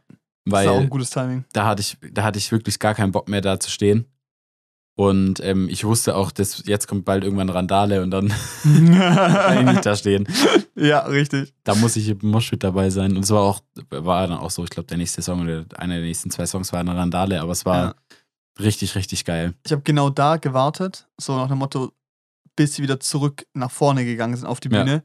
das 0.44 0.60
ist 0.62 0.68
auch 0.68 0.74
Weil 0.74 0.82
ein 0.82 0.90
gutes 0.90 1.10
Timing. 1.10 1.44
da 1.52 1.64
hatte 1.66 1.80
ich, 1.80 1.96
da 2.12 2.24
hatte 2.24 2.38
ich 2.38 2.50
wirklich 2.52 2.78
gar 2.78 2.94
keinen 2.94 3.12
Bock 3.12 3.28
mehr 3.28 3.40
da 3.40 3.58
zu 3.60 3.70
stehen. 3.70 4.06
Und 4.98 5.40
ähm, 5.44 5.68
ich 5.68 5.84
wusste 5.84 6.16
auch, 6.16 6.30
dass 6.30 6.62
jetzt 6.66 6.88
kommt 6.88 7.04
bald 7.04 7.22
irgendwann 7.22 7.50
Randale 7.50 8.02
und 8.02 8.10
dann 8.10 8.28
kann 8.62 9.58
ich 9.58 9.64
nicht 9.74 9.84
da 9.84 9.94
stehen. 9.94 10.26
ja, 10.74 11.00
richtig. 11.00 11.52
Da 11.64 11.74
muss 11.74 11.96
ich 11.96 12.08
im 12.08 12.18
Moshpit 12.22 12.64
dabei 12.64 12.88
sein. 12.88 13.14
Und 13.14 13.24
es 13.24 13.30
war 13.30 13.42
auch, 13.42 13.60
war 13.90 14.26
dann 14.26 14.38
auch 14.38 14.50
so, 14.50 14.64
ich 14.64 14.70
glaube, 14.70 14.86
der 14.86 14.96
nächste 14.96 15.20
Song 15.20 15.42
oder 15.42 15.66
einer 15.76 15.96
der 15.96 16.04
nächsten 16.04 16.30
zwei 16.30 16.46
Songs 16.46 16.72
war 16.72 16.80
eine 16.80 16.96
Randale, 16.96 17.40
aber 17.42 17.52
es 17.52 17.66
war 17.66 17.84
Ja. 17.84 17.94
richtig, 18.58 18.94
richtig 18.94 19.26
geil. 19.26 19.52
Ich 19.66 19.72
habe 19.72 19.82
genau 19.82 20.08
da 20.08 20.38
gewartet, 20.38 21.06
so 21.20 21.36
nach 21.36 21.48
dem 21.48 21.58
Motto, 21.58 21.92
bis 22.56 22.74
sie 22.76 22.82
wieder 22.82 22.98
zurück 22.98 23.46
nach 23.52 23.70
vorne 23.70 24.04
gegangen 24.06 24.34
sind 24.36 24.46
auf 24.46 24.60
die 24.60 24.70
Ja. 24.70 24.82
Bühne. 24.82 25.02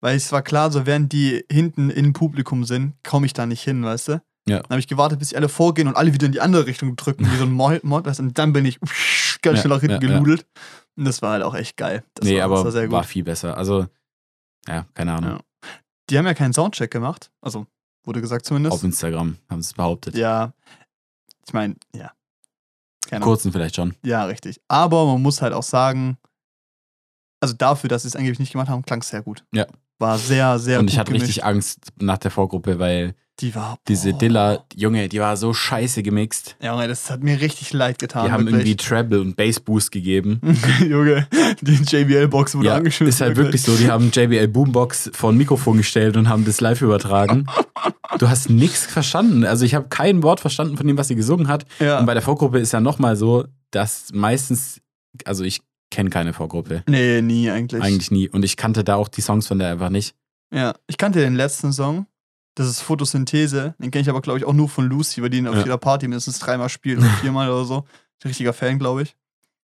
Weil 0.00 0.16
es 0.16 0.32
war 0.32 0.40
klar, 0.42 0.70
so 0.70 0.86
während 0.86 1.12
die 1.12 1.44
hinten 1.52 1.90
im 1.90 2.14
Publikum 2.14 2.64
sind, 2.64 2.94
komme 3.04 3.26
ich 3.26 3.34
da 3.34 3.44
nicht 3.44 3.62
hin, 3.62 3.84
weißt 3.84 4.08
du? 4.08 4.22
Ja. 4.46 4.58
Dann 4.58 4.70
habe 4.70 4.80
ich 4.80 4.88
gewartet, 4.88 5.18
bis 5.18 5.30
sie 5.30 5.36
alle 5.36 5.48
vorgehen 5.48 5.88
und 5.88 5.96
alle 5.96 6.12
wieder 6.12 6.26
in 6.26 6.32
die 6.32 6.40
andere 6.40 6.66
Richtung 6.66 6.96
drücken, 6.96 7.30
wie 7.30 7.36
so 7.36 7.44
ein 7.44 7.52
Mod, 7.52 7.82
Mod 7.84 8.04
weißt 8.04 8.18
du? 8.18 8.24
und 8.24 8.38
dann 8.38 8.52
bin 8.52 8.64
ich 8.64 8.78
ganz 8.80 8.92
Ja, 9.44 9.56
schnell 9.56 9.68
nach 9.74 9.80
hinten 9.80 9.94
ja, 9.94 9.98
geludelt. 9.98 10.46
Und 10.96 11.06
das 11.06 11.22
war 11.22 11.32
halt 11.32 11.42
auch 11.42 11.54
echt 11.54 11.76
geil. 11.76 12.04
Das 12.14 12.28
nee, 12.28 12.38
war, 12.38 12.44
aber 12.44 12.64
war 12.64 12.72
sehr 12.72 12.82
gut. 12.84 12.92
war 12.92 13.04
viel 13.04 13.24
besser. 13.24 13.56
Also, 13.56 13.86
ja, 14.68 14.86
keine 14.94 15.14
Ahnung. 15.14 15.40
Die 16.10 16.18
haben 16.18 16.26
ja 16.26 16.34
keinen 16.34 16.52
Soundcheck 16.52 16.90
gemacht. 16.90 17.30
Also, 17.40 17.66
wurde 18.04 18.20
gesagt 18.20 18.44
zumindest. 18.44 18.74
Auf 18.74 18.84
Instagram 18.84 19.38
haben 19.48 19.62
sie 19.62 19.68
es 19.68 19.74
behauptet. 19.74 20.14
Ja. 20.14 20.52
Ich 21.46 21.52
meine, 21.52 21.76
ja. 21.94 22.12
Keine 23.08 23.22
Ahnung. 23.22 23.34
Kurzen 23.34 23.52
vielleicht 23.52 23.76
schon. 23.76 23.94
Ja, 24.04 24.24
richtig. 24.24 24.60
Aber 24.68 25.04
man 25.06 25.20
muss 25.20 25.42
halt 25.42 25.52
auch 25.52 25.62
sagen, 25.62 26.18
also 27.40 27.54
dafür, 27.54 27.88
dass 27.88 28.02
sie 28.02 28.08
es 28.08 28.16
angeblich 28.16 28.38
nicht 28.38 28.52
gemacht 28.52 28.68
haben, 28.68 28.82
klang 28.82 29.00
es 29.00 29.08
sehr 29.08 29.22
gut. 29.22 29.44
Ja. 29.52 29.66
War 30.04 30.18
sehr, 30.18 30.58
sehr 30.58 30.78
und 30.78 30.90
ich 30.90 30.98
hatte 30.98 31.12
gemischt. 31.12 31.28
richtig 31.28 31.44
Angst 31.44 31.78
nach 32.00 32.18
der 32.18 32.30
Vorgruppe, 32.30 32.78
weil 32.78 33.14
Die 33.40 33.54
war. 33.54 33.78
diese. 33.88 34.12
Dilla, 34.14 34.64
Junge, 34.74 35.08
die 35.08 35.18
war 35.20 35.36
so 35.36 35.52
scheiße 35.52 36.02
gemixt. 36.02 36.56
Ja, 36.62 36.72
Junge, 36.72 36.88
das 36.88 37.10
hat 37.10 37.22
mir 37.22 37.40
richtig 37.40 37.72
leid 37.72 37.98
getan. 37.98 38.26
Die 38.26 38.32
haben 38.32 38.46
irgendwie 38.46 38.70
wirklich. 38.70 38.86
Treble 38.88 39.20
und 39.20 39.36
Bass 39.36 39.58
Boost 39.60 39.90
gegeben. 39.92 40.40
Junge, 40.88 41.26
die 41.60 41.74
JBL-Box 41.74 42.54
wurde 42.56 42.68
Ja, 42.68 42.74
angeschmissen. 42.76 43.08
ist 43.08 43.20
halt 43.20 43.36
wirklich 43.36 43.62
so, 43.62 43.76
die 43.76 43.90
haben 43.90 44.10
JBL 44.12 44.48
Boombox 44.48 45.10
vor 45.14 45.32
ein 45.32 45.36
Mikrofon 45.36 45.78
gestellt 45.78 46.16
und 46.16 46.28
haben 46.28 46.44
das 46.44 46.60
live 46.60 46.80
übertragen. 46.82 47.46
Du 48.18 48.28
hast 48.28 48.48
nichts 48.48 48.86
verstanden. 48.86 49.44
Also 49.44 49.64
ich 49.64 49.74
habe 49.74 49.88
kein 49.88 50.22
Wort 50.22 50.38
verstanden 50.38 50.76
von 50.76 50.86
dem, 50.86 50.96
was 50.96 51.08
sie 51.08 51.16
gesungen 51.16 51.48
hat. 51.48 51.66
Ja. 51.80 51.98
Und 51.98 52.06
bei 52.06 52.14
der 52.14 52.22
Vorgruppe 52.22 52.60
ist 52.60 52.72
ja 52.72 52.78
nochmal 52.80 53.16
so, 53.16 53.44
dass 53.72 54.10
meistens, 54.12 54.80
also 55.24 55.42
ich 55.42 55.60
kenne 55.94 56.10
keine 56.10 56.32
Vorgruppe. 56.32 56.82
nee, 56.88 57.22
nie 57.22 57.48
eigentlich. 57.50 57.82
Eigentlich 57.82 58.10
nie. 58.10 58.28
Und 58.28 58.44
ich 58.44 58.56
kannte 58.56 58.84
da 58.84 58.96
auch 58.96 59.08
die 59.08 59.20
Songs 59.22 59.46
von 59.46 59.58
der 59.58 59.70
einfach 59.70 59.90
nicht. 59.90 60.14
Ja, 60.52 60.74
ich 60.86 60.98
kannte 60.98 61.20
den 61.20 61.34
letzten 61.34 61.72
Song. 61.72 62.06
Das 62.56 62.68
ist 62.68 62.80
Photosynthese. 62.82 63.74
Den 63.78 63.90
kenne 63.90 64.02
ich 64.02 64.08
aber, 64.08 64.20
glaube 64.20 64.38
ich, 64.38 64.44
auch 64.44 64.52
nur 64.52 64.68
von 64.68 64.86
Lucy, 64.88 65.22
weil 65.22 65.30
die 65.30 65.38
ihn 65.38 65.48
auf 65.48 65.54
Ja. 65.56 65.62
jeder 65.62 65.78
Party 65.78 66.06
mindestens 66.06 66.38
dreimal 66.38 66.68
spielt 66.68 66.98
oder 66.98 67.08
viermal 67.20 67.50
oder 67.50 67.64
so. 67.64 67.76
Ein 68.22 68.28
richtiger 68.28 68.52
Fan, 68.52 68.78
glaube 68.78 69.02
ich. 69.02 69.16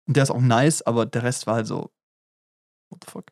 Und 0.07 0.17
der 0.17 0.23
ist 0.25 0.31
auch 0.31 0.41
nice, 0.41 0.83
aber 0.83 1.07
der 1.07 1.23
Rest 1.23 1.47
war 1.47 1.55
halt 1.55 1.67
so. 1.67 1.91
What 2.91 3.05
the 3.07 3.11
fuck? 3.11 3.25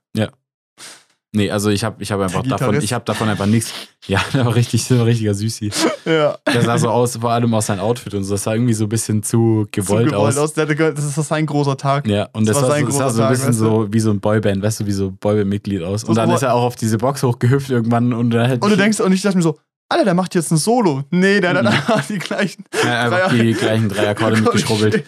Nee, 1.34 1.50
also 1.50 1.70
ich 1.70 1.82
habe 1.82 2.02
ich 2.02 2.12
hab 2.12 2.20
einfach 2.20 2.42
davon, 2.42 2.74
ich 2.82 2.92
habe 2.92 3.04
davon 3.06 3.28
einfach 3.28 3.46
nichts. 3.46 3.72
Ja, 4.08 4.20
der 4.34 4.44
war 4.46 4.56
richtig, 4.56 4.88
der 4.88 4.98
war 4.98 5.06
richtiger 5.06 5.32
Süßi. 5.32 5.70
Ja. 6.06 6.36
Der 6.52 6.62
sah 6.62 6.76
so 6.76 6.88
aus, 6.88 7.16
vor 7.18 7.30
allem 7.30 7.54
aus 7.54 7.66
seinem 7.66 7.78
Outfit 7.78 8.12
und 8.14 8.24
so. 8.24 8.34
Das 8.34 8.42
sah 8.42 8.52
irgendwie 8.52 8.74
so 8.74 8.86
ein 8.86 8.88
bisschen 8.88 9.22
zu 9.22 9.68
gewollt, 9.70 10.08
Zu 10.08 10.14
gewollt 10.16 10.36
aus. 10.36 10.36
aus. 10.38 10.54
Das 10.54 11.04
ist 11.04 11.28
sein 11.28 11.46
großer 11.46 11.76
Tag. 11.76 12.08
Ja, 12.08 12.28
und 12.32 12.48
Das 12.48 12.56
das, 12.56 12.64
war 12.64 12.70
sein 12.72 12.84
so, 12.86 12.98
sah 12.98 13.10
so 13.10 13.22
ein 13.22 13.28
Tag, 13.28 13.36
bisschen 13.36 13.52
du? 13.52 13.58
so 13.58 13.86
wie 13.92 14.00
so 14.00 14.10
ein 14.10 14.18
Boyband, 14.18 14.60
weißt 14.60 14.80
du, 14.80 14.86
wie 14.86 14.90
so 14.92 15.06
ein 15.06 15.16
Boyband-Mitglied 15.18 15.84
aus. 15.84 16.00
So, 16.00 16.08
Und 16.08 16.16
dann 16.16 16.24
aber- 16.28 16.34
ist 16.34 16.42
er 16.42 16.52
auch 16.54 16.64
auf 16.64 16.74
diese 16.74 16.98
Box 16.98 17.22
hochgehüpft 17.22 17.70
irgendwann 17.70 18.12
und 18.12 18.30
dann 18.30 18.48
halt 18.48 18.60
Und 18.60 18.70
du 18.70 18.76
denkst, 18.76 18.98
und 18.98 19.12
ich 19.12 19.22
dachte 19.22 19.36
mir 19.36 19.44
so, 19.44 19.56
Alter, 19.88 20.04
der 20.04 20.14
macht 20.14 20.34
jetzt 20.34 20.50
ein 20.50 20.56
Solo. 20.56 21.04
Nee, 21.10 21.40
der 21.40 21.50
hat 21.54 21.64
dann 21.64 22.02
die 22.08 22.18
gleichen. 22.18 22.64
ja, 22.84 23.02
einfach 23.02 23.30
Dreier- 23.30 23.38
die 23.44 23.52
gleichen 23.54 23.88
drei 23.88 24.08
Akkorde 24.08 24.36
mitgeschrubbelt. 24.40 25.04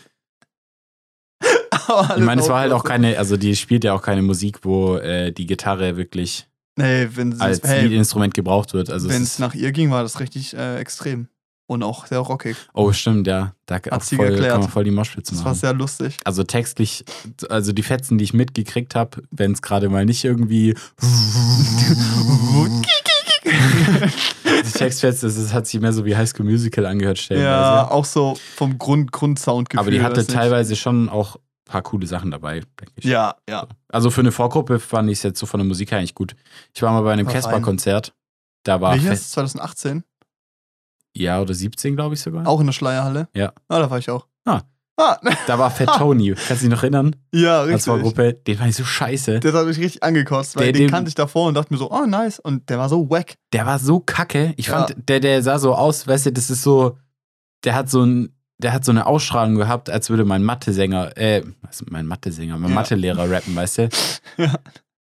Ich 2.17 2.23
meine, 2.25 2.41
es 2.41 2.49
war 2.49 2.61
halt 2.61 2.73
auch 2.73 2.85
keine, 2.85 3.19
also 3.19 3.37
die 3.37 3.57
spielt 3.57 3.85
ja 3.85 3.95
auch 3.95 4.03
keine 4.03 4.23
Musik, 4.23 4.61
wo 4.63 4.97
äh, 4.97 5.33
die 5.33 5.47
Gitarre 5.47 5.97
wirklich 5.97 6.47
wenn 6.77 7.33
es 7.33 7.41
als 7.41 7.63
hey, 7.63 7.87
Liedinstrument 7.87 8.35
gebraucht 8.35 8.75
wird. 8.75 8.91
Also 8.91 9.09
es 9.09 9.15
wenn's 9.15 9.33
ist, 9.35 9.39
nach 9.39 9.55
ihr 9.55 9.71
ging, 9.73 9.91
war 9.91 10.03
das 10.03 10.21
richtig 10.21 10.57
äh, 10.57 10.77
extrem. 10.79 11.29
Und 11.67 11.83
auch 11.83 12.07
sehr 12.07 12.19
rockig. 12.19 12.57
oh, 12.75 12.93
stimmt, 12.93 13.27
ja. 13.27 13.55
Da 13.65 13.81
auch 13.91 14.03
sie 14.03 14.17
voll, 14.17 14.27
erklärt. 14.27 14.53
kann 14.53 14.61
man 14.61 14.69
voll 14.69 14.85
die 14.85 14.91
Moschpitze 14.91 15.33
Das 15.33 15.45
war 15.45 15.53
machen. 15.53 15.61
sehr 15.61 15.73
lustig. 15.73 16.19
Also 16.25 16.45
textlich, 16.45 17.07
also 17.49 17.73
die 17.73 17.83
Fetzen, 17.83 18.19
die 18.19 18.25
ich 18.25 18.35
mitgekriegt 18.35 18.95
habe, 18.95 19.23
wenn 19.31 19.53
es 19.53 19.63
gerade 19.63 19.89
mal 19.89 20.05
nicht 20.05 20.25
irgendwie 20.25 20.75
die 23.45 24.73
Textfetzen 24.75 25.29
es 25.29 25.55
hat 25.55 25.67
sich 25.67 25.81
mehr 25.81 25.95
so 25.95 26.05
wie 26.05 26.15
High 26.15 26.29
School 26.29 26.45
Musical 26.45 26.85
angehört 26.85 27.19
stellenweise. 27.19 27.51
ja, 27.51 27.91
auch 27.91 28.05
so 28.05 28.37
vom 28.57 28.77
Grund, 28.77 29.11
Grundsoundgefühl. 29.13 29.81
Aber 29.81 29.91
die 29.91 30.03
hatte 30.03 30.27
teilweise 30.27 30.77
schon 30.77 31.09
auch 31.09 31.39
paar 31.65 31.83
coole 31.83 32.07
Sachen 32.07 32.31
dabei, 32.31 32.61
denke 32.81 32.93
ich. 32.97 33.05
Ja, 33.05 33.37
ja. 33.49 33.67
Also 33.89 34.11
für 34.11 34.21
eine 34.21 34.33
Vorgruppe 34.33 34.79
fand 34.81 35.09
ich 35.11 35.19
es 35.19 35.23
jetzt 35.23 35.39
so 35.41 35.47
von 35.47 35.59
der 35.61 35.67
Musik 35.67 35.91
her 35.91 35.99
eigentlich 35.99 36.15
gut. 36.15 36.35
Ich 36.75 36.83
war 36.83 36.93
mal 36.93 37.03
bei 37.03 37.13
einem. 37.13 37.27
Casper-Konzert. 37.27 38.13
Da 38.65 38.81
war 38.81 38.93
Welches? 38.93 39.09
Fest, 39.09 39.33
2018? 39.33 40.05
ja 41.17 41.41
oder 41.41 41.55
17, 41.55 41.95
glaube 41.97 42.15
ich 42.15 42.21
sogar. 42.21 42.47
Auch 42.47 42.61
in 42.61 42.67
der 42.67 42.73
Schleierhalle? 42.73 43.29
Ja. 43.35 43.53
Ah, 43.69 43.79
da 43.79 43.91
war 43.91 43.99
ich 43.99 44.11
auch. 44.11 44.27
Ah. 44.45 44.63
Ah, 44.97 45.17
Da 45.47 45.59
war 45.59 45.71
Fat 45.73 45.89
Tony. 45.99 46.35
Kannst 46.35 46.63
du 46.63 46.67
dich 46.67 46.69
noch 46.69 46.83
erinnern? 46.83 47.17
ja, 47.33 47.61
Als 47.61 47.69
richtig. 47.69 47.85
Vorgruppe. 47.85 48.35
Den 48.35 48.59
fand 48.59 48.71
ich 48.71 48.77
so 48.77 48.85
scheiße. 48.85 49.41
Das 49.41 49.55
hat 49.55 49.67
mich 49.67 49.79
richtig 49.79 50.03
angekotzt, 50.03 50.57
weil 50.57 50.65
Der- 50.67 50.73
den 50.73 50.83
den- 50.83 50.91
kannte 50.91 51.09
ich 51.09 51.15
davor 51.15 51.49
und 51.49 51.55
dachte 51.55 51.73
mir 51.73 51.79
so, 51.79 51.91
oh 51.91 52.07
nice. 52.07 52.39
Und 52.41 52.69
der 52.71 52.79
war 52.79 52.89
so 52.89 53.09
wack. 53.11 53.35
Der 53.53 53.67
war 53.67 53.79
so 53.79 54.01
kacke. 54.01 54.55
Ich 54.57 54.67
Ja. 54.69 54.87
fand, 54.87 55.09
der, 55.09 55.21
der 55.21 55.43
sah 55.43 55.59
so 55.59 55.75
aus, 55.75 56.07
weißt 56.07 56.27
du, 56.27 56.33
das 56.33 56.49
ist 56.51 56.63
so, 56.63 56.97
der 57.65 57.75
hat 57.75 57.91
so 57.91 58.03
ein, 58.05 58.34
der 58.59 58.73
hat 58.73 58.85
so 58.85 58.93
eine 58.93 59.07
Ausstrahlung 59.07 59.57
gehabt, 59.57 59.91
als 59.91 60.11
würde 60.11 60.25
mein 60.25 60.43
Mathe-Sänger, 60.45 61.17
äh, 61.17 61.43
was, 61.63 61.85
mein 61.91 62.07
Mathe-Sänger, 62.07 62.59
mein 62.59 62.71
Ja. 62.71 62.75
Mathe-Lehrer 62.77 63.31
rappen, 63.31 63.55
weißt 63.57 63.79
du? 63.79 63.89
Ja. 64.39 64.53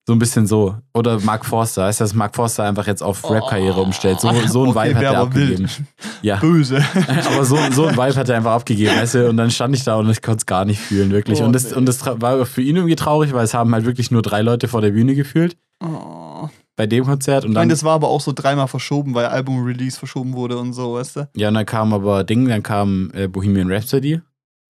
So 0.06 0.12
ein 0.12 0.18
bisschen 0.18 0.46
so. 0.46 0.76
Oder 0.92 1.18
Mark 1.20 1.46
Forster. 1.46 1.84
Heißt, 1.86 1.98
dass 2.02 2.12
Mark 2.12 2.34
Forster 2.36 2.64
einfach 2.64 2.86
jetzt 2.86 3.02
auf 3.02 3.24
Rap-Karriere 3.30 3.80
umstellt. 3.80 4.20
So, 4.20 4.30
so 4.46 4.64
ein 4.64 4.68
Okay, 4.76 4.90
Vibe 4.90 4.96
hat 4.96 5.02
er 5.02 5.18
abgegeben. 5.18 5.58
wild. 5.60 5.82
Ja. 6.20 6.36
Böse. 6.36 6.84
Aber 7.34 7.44
so, 7.46 7.56
so 7.72 7.86
ein 7.86 7.96
Vibe 7.96 8.14
hat 8.16 8.28
er 8.28 8.36
einfach 8.36 8.52
abgegeben, 8.52 8.94
weißt 8.94 9.14
du? 9.14 9.28
Und 9.30 9.38
dann 9.38 9.50
stand 9.50 9.74
ich 9.74 9.82
da 9.82 9.94
und 9.96 10.10
ich 10.10 10.20
konnte 10.20 10.40
es 10.40 10.46
gar 10.46 10.66
nicht 10.66 10.78
fühlen, 10.78 11.10
wirklich. 11.10 11.40
Oh, 11.40 11.46
und 11.46 11.54
das, 11.54 11.70
nee. 11.70 11.76
und 11.76 11.86
das 11.86 12.04
war 12.04 12.44
für 12.44 12.60
ihn 12.60 12.76
irgendwie 12.76 12.96
traurig, 12.96 13.32
weil 13.32 13.44
es 13.44 13.54
haben 13.54 13.72
halt 13.72 13.86
wirklich 13.86 14.10
nur 14.10 14.20
drei 14.20 14.42
Leute 14.42 14.68
vor 14.68 14.82
der 14.82 14.90
Bühne 14.90 15.14
gefühlt 15.14 15.56
Oh. 15.82 16.50
Bei 16.76 16.86
dem 16.86 17.04
Konzert. 17.04 17.44
Und 17.44 17.52
Ich 17.52 17.54
meine, 17.54 17.70
das 17.72 17.84
war 17.84 17.94
aber 17.94 18.08
auch 18.08 18.20
so 18.20 18.32
dreimal 18.32 18.68
verschoben, 18.68 19.14
weil 19.14 19.26
Album-Release 19.26 19.98
verschoben 19.98 20.32
wurde 20.34 20.58
und 20.58 20.72
so, 20.72 20.94
weißt 20.94 21.16
du? 21.16 21.28
ja, 21.36 21.48
und 21.48 21.54
dann 21.54 21.66
kam 21.66 21.92
aber 21.92 22.24
Ding, 22.24 22.48
dann 22.48 22.62
kam 22.62 23.10
äh, 23.14 23.28
Bohemian 23.28 23.70
Rhapsody. 23.70 24.20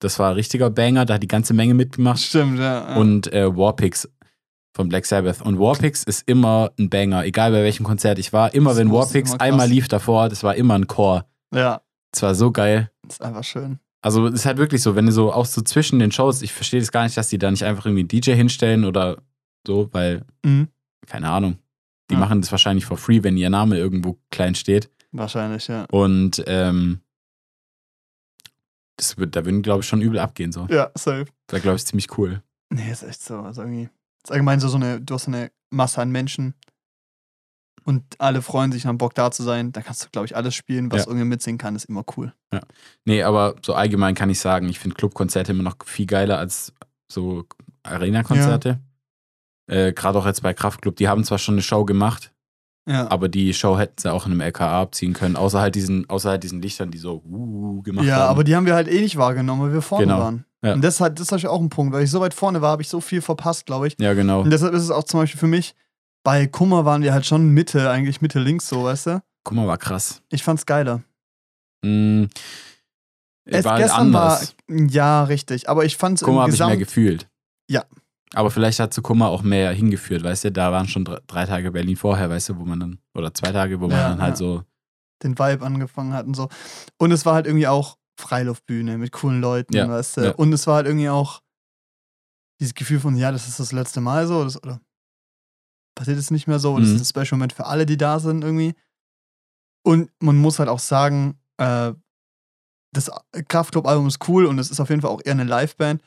Das 0.00 0.18
war 0.18 0.30
ein 0.30 0.34
richtiger 0.34 0.68
Banger, 0.70 1.06
da 1.06 1.14
hat 1.14 1.22
die 1.22 1.28
ganze 1.28 1.54
Menge 1.54 1.72
mitgemacht. 1.74 2.20
Stimmt, 2.20 2.58
ja. 2.58 2.90
ja. 2.90 2.96
Und 2.96 3.32
äh, 3.32 3.56
Warpix 3.56 4.08
von 4.76 4.88
Black 4.88 5.06
Sabbath. 5.06 5.40
Und 5.40 5.58
Warpix 5.58 6.02
ist 6.04 6.28
immer 6.28 6.72
ein 6.78 6.90
Banger, 6.90 7.24
egal 7.24 7.52
bei 7.52 7.62
welchem 7.62 7.84
Konzert 7.84 8.18
ich 8.18 8.32
war. 8.32 8.52
Immer 8.54 8.70
Das 8.70 8.78
wenn 8.78 8.92
Warpix 8.92 9.32
immer 9.32 9.40
einmal 9.40 9.68
lief 9.68 9.88
davor, 9.88 10.28
das 10.28 10.42
war 10.42 10.56
immer 10.56 10.74
ein 10.74 10.86
Chor. 10.88 11.24
ja, 11.54 11.80
Das 12.12 12.22
war 12.22 12.34
so 12.34 12.50
geil. 12.50 12.90
ist 13.08 13.22
einfach 13.22 13.44
schön. 13.44 13.78
Also 14.02 14.26
es 14.26 14.34
ist 14.34 14.46
halt 14.46 14.58
wirklich 14.58 14.82
so, 14.82 14.96
wenn 14.96 15.06
du 15.06 15.12
so 15.12 15.32
auch 15.32 15.46
so 15.46 15.62
zwischen 15.62 15.98
den 16.00 16.12
Shows, 16.12 16.42
ich 16.42 16.52
verstehe 16.52 16.80
das 16.80 16.92
gar 16.92 17.04
nicht, 17.04 17.16
dass 17.16 17.28
die 17.30 17.38
da 17.38 17.50
nicht 17.50 17.64
einfach 17.64 17.86
irgendwie 17.86 18.00
einen 18.02 18.08
DJ 18.08 18.32
hinstellen 18.32 18.84
oder 18.84 19.22
so, 19.66 19.88
weil, 19.92 20.26
Mhm. 20.44 20.68
keine 21.06 21.30
Ahnung, 21.30 21.56
die 22.10 22.14
Ja. 22.14 22.20
machen 22.20 22.40
das 22.40 22.50
wahrscheinlich 22.50 22.84
for 22.84 22.96
free, 22.98 23.22
wenn 23.22 23.36
ihr 23.36 23.50
Name 23.50 23.78
irgendwo 23.78 24.18
klein 24.30 24.54
steht. 24.54 24.90
Wahrscheinlich, 25.12 25.68
ja. 25.68 25.84
Und 25.90 26.42
ähm, 26.46 27.00
das 28.96 29.16
wird, 29.18 29.34
da 29.36 29.44
würden, 29.44 29.62
glaube 29.62 29.80
ich, 29.82 29.88
schon 29.88 30.00
übel 30.02 30.18
abgehen. 30.18 30.52
So. 30.52 30.66
Ja, 30.70 30.90
safe. 30.94 31.26
War, 31.48 31.60
glaube 31.60 31.76
ich, 31.76 31.86
ziemlich 31.86 32.16
cool. 32.18 32.42
Nee, 32.70 32.90
ist 32.90 33.02
echt 33.02 33.22
so. 33.22 33.38
Also 33.38 33.62
irgendwie. 33.62 33.88
Ist 34.24 34.30
allgemein 34.32 34.60
so, 34.60 34.68
so 34.68 34.76
eine, 34.76 35.00
du 35.00 35.14
hast 35.14 35.24
so 35.24 35.30
eine 35.30 35.50
Masse 35.70 36.00
an 36.00 36.10
Menschen 36.10 36.54
und 37.84 38.02
alle 38.18 38.40
freuen 38.40 38.72
sich 38.72 38.84
und 38.84 38.88
haben 38.88 38.98
Bock 38.98 39.14
da 39.14 39.30
zu 39.30 39.42
sein. 39.42 39.72
Da 39.72 39.82
kannst 39.82 40.04
du, 40.04 40.08
glaube 40.10 40.26
ich, 40.26 40.36
alles 40.36 40.54
spielen, 40.54 40.90
was 40.90 41.02
Ja. 41.02 41.08
irgendwie 41.08 41.26
mitsingen 41.26 41.58
kann, 41.58 41.76
ist 41.76 41.84
immer 41.86 42.04
cool. 42.16 42.32
Nee, 43.04 43.22
aber 43.22 43.56
so 43.62 43.74
allgemein 43.74 44.14
kann 44.14 44.30
ich 44.30 44.40
sagen, 44.40 44.68
ich 44.68 44.78
finde 44.78 44.96
Clubkonzerte 44.96 45.52
immer 45.52 45.62
noch 45.64 45.76
viel 45.84 46.06
geiler 46.06 46.38
als 46.38 46.72
so 47.10 47.44
Arena-Konzerte. 47.82 48.80
Äh, 49.66 49.92
Gerade 49.92 50.18
auch 50.18 50.26
jetzt 50.26 50.42
bei 50.42 50.52
Kraftklub, 50.54 50.96
die 50.96 51.08
haben 51.08 51.24
zwar 51.24 51.38
schon 51.38 51.54
eine 51.54 51.62
Show 51.62 51.84
gemacht, 51.84 52.32
Ja. 52.88 53.10
aber 53.10 53.28
die 53.28 53.54
Show 53.54 53.78
hätten 53.78 53.94
sie 53.98 54.12
auch 54.12 54.26
in 54.26 54.32
einem 54.32 54.40
LKA 54.42 54.82
abziehen 54.82 55.12
können, 55.14 55.36
außer 55.36 55.60
halt 55.60 55.74
diesen, 55.74 56.08
außer 56.10 56.30
halt 56.30 56.42
diesen 56.42 56.60
Lichtern, 56.60 56.90
die 56.90 56.98
so 56.98 57.22
uh, 57.24 57.80
gemacht 57.82 58.06
ja, 58.06 58.16
haben. 58.16 58.28
aber 58.30 58.44
die 58.44 58.54
haben 58.54 58.66
wir 58.66 58.74
halt 58.74 58.88
eh 58.88 59.00
nicht 59.00 59.16
wahrgenommen, 59.16 59.62
weil 59.62 59.72
wir 59.72 59.82
vorne 59.82 60.04
Genau. 60.06 60.18
waren. 60.18 60.44
Ja. 60.62 60.72
Und 60.74 60.82
das, 60.82 61.00
hat, 61.00 61.18
das 61.20 61.30
ist 61.32 61.46
auch 61.46 61.60
ein 61.60 61.68
Punkt, 61.68 61.92
weil 61.94 62.04
ich 62.04 62.10
so 62.10 62.20
weit 62.20 62.32
vorne 62.34 62.60
war, 62.62 62.70
habe 62.72 62.82
ich 62.82 62.88
so 62.88 63.00
viel 63.00 63.20
verpasst, 63.22 63.66
glaube 63.66 63.86
ich. 63.86 63.96
ja, 63.98 64.14
genau. 64.14 64.40
Und 64.42 64.50
deshalb 64.50 64.72
ist 64.74 64.82
es 64.82 64.90
auch 64.90 65.04
zum 65.04 65.20
Beispiel 65.20 65.38
für 65.38 65.46
mich, 65.46 65.74
bei 66.24 66.46
Kummer 66.46 66.84
waren 66.86 67.02
wir 67.02 67.12
halt 67.12 67.26
schon 67.26 67.50
Mitte, 67.50 67.90
eigentlich 67.90 68.22
Mitte 68.22 68.38
links 68.38 68.68
so, 68.68 68.84
weißt 68.84 69.06
du? 69.08 69.22
Mal, 69.50 69.66
war 69.66 69.76
krass. 69.76 70.22
Ich 70.30 70.42
fand's 70.42 70.64
geiler. 70.64 71.02
Mm, 71.84 72.24
Es, 73.44 73.64
war 73.66 73.76
gestern 73.78 74.00
anders. 74.14 74.54
war, 74.68 74.76
ja, 74.88 75.24
richtig, 75.24 75.68
aber 75.68 75.84
ich 75.84 75.98
fand's 75.98 76.22
Kummer 76.22 76.38
im 76.38 76.42
habe 76.44 76.52
ich 76.52 76.58
mehr 76.58 76.68
Gesamt, 76.68 76.78
gefühlt. 76.80 77.28
Ja. 77.68 77.84
Aber 78.32 78.50
vielleicht 78.50 78.80
hat 78.80 78.92
zu 78.94 79.02
Kummer 79.02 79.28
auch 79.28 79.42
mehr 79.42 79.70
hingeführt, 79.72 80.24
weißt 80.24 80.44
du? 80.44 80.52
Da 80.52 80.72
waren 80.72 80.88
schon 80.88 81.04
drei, 81.04 81.46
Tage 81.46 81.70
Berlin 81.70 81.96
vorher, 81.96 82.30
weißt 82.30 82.48
du, 82.48 82.58
wo 82.58 82.64
man 82.64 82.80
dann, 82.80 82.98
oder 83.14 83.32
zwei 83.32 83.52
Tage, 83.52 83.80
wo 83.80 83.86
man 83.86 83.96
Ja, 83.98 84.08
dann 84.08 84.20
halt 84.22 84.32
ja. 84.32 84.36
so, 84.36 84.62
den 85.22 85.38
Vibe 85.38 85.64
angefangen 85.64 86.12
hat 86.12 86.26
und 86.26 86.34
so. 86.34 86.48
Und 86.98 87.12
es 87.12 87.24
war 87.24 87.34
halt 87.34 87.46
irgendwie 87.46 87.68
auch 87.68 87.96
Freiluftbühne 88.18 88.98
mit 88.98 89.12
coolen 89.12 89.40
Leuten, 89.40 89.74
Ja, 89.74 89.88
weißt 89.88 90.16
du? 90.18 90.34
Und 90.34 90.52
es 90.52 90.66
war 90.66 90.76
halt 90.76 90.86
irgendwie 90.86 91.08
auch 91.08 91.42
dieses 92.60 92.74
Gefühl 92.74 93.00
von, 93.00 93.16
ja, 93.16 93.30
das 93.32 93.48
ist 93.48 93.60
das 93.60 93.72
letzte 93.72 94.00
Mal 94.00 94.26
so, 94.26 94.42
das, 94.44 94.60
oder 94.62 94.80
passiert 95.96 96.18
es 96.18 96.30
nicht 96.30 96.46
mehr 96.46 96.58
so, 96.58 96.78
das 96.78 96.88
Mhm. 96.90 96.96
ist 96.96 97.02
ein 97.02 97.24
Special 97.24 97.38
Moment 97.38 97.52
für 97.52 97.66
alle, 97.66 97.86
die 97.86 97.96
da 97.96 98.18
sind 98.18 98.42
irgendwie. 98.42 98.74
Und 99.86 100.10
man 100.20 100.36
muss 100.36 100.58
halt 100.58 100.68
auch 100.68 100.78
sagen, 100.78 101.38
äh, 101.58 101.92
das 102.92 103.10
Kraftclub-Album 103.48 104.06
ist 104.06 104.28
cool 104.28 104.46
und 104.46 104.58
es 104.58 104.70
ist 104.70 104.80
auf 104.80 104.88
jeden 104.88 105.02
Fall 105.02 105.10
auch 105.10 105.20
eher 105.24 105.32
eine 105.32 105.44
Liveband. 105.44 106.02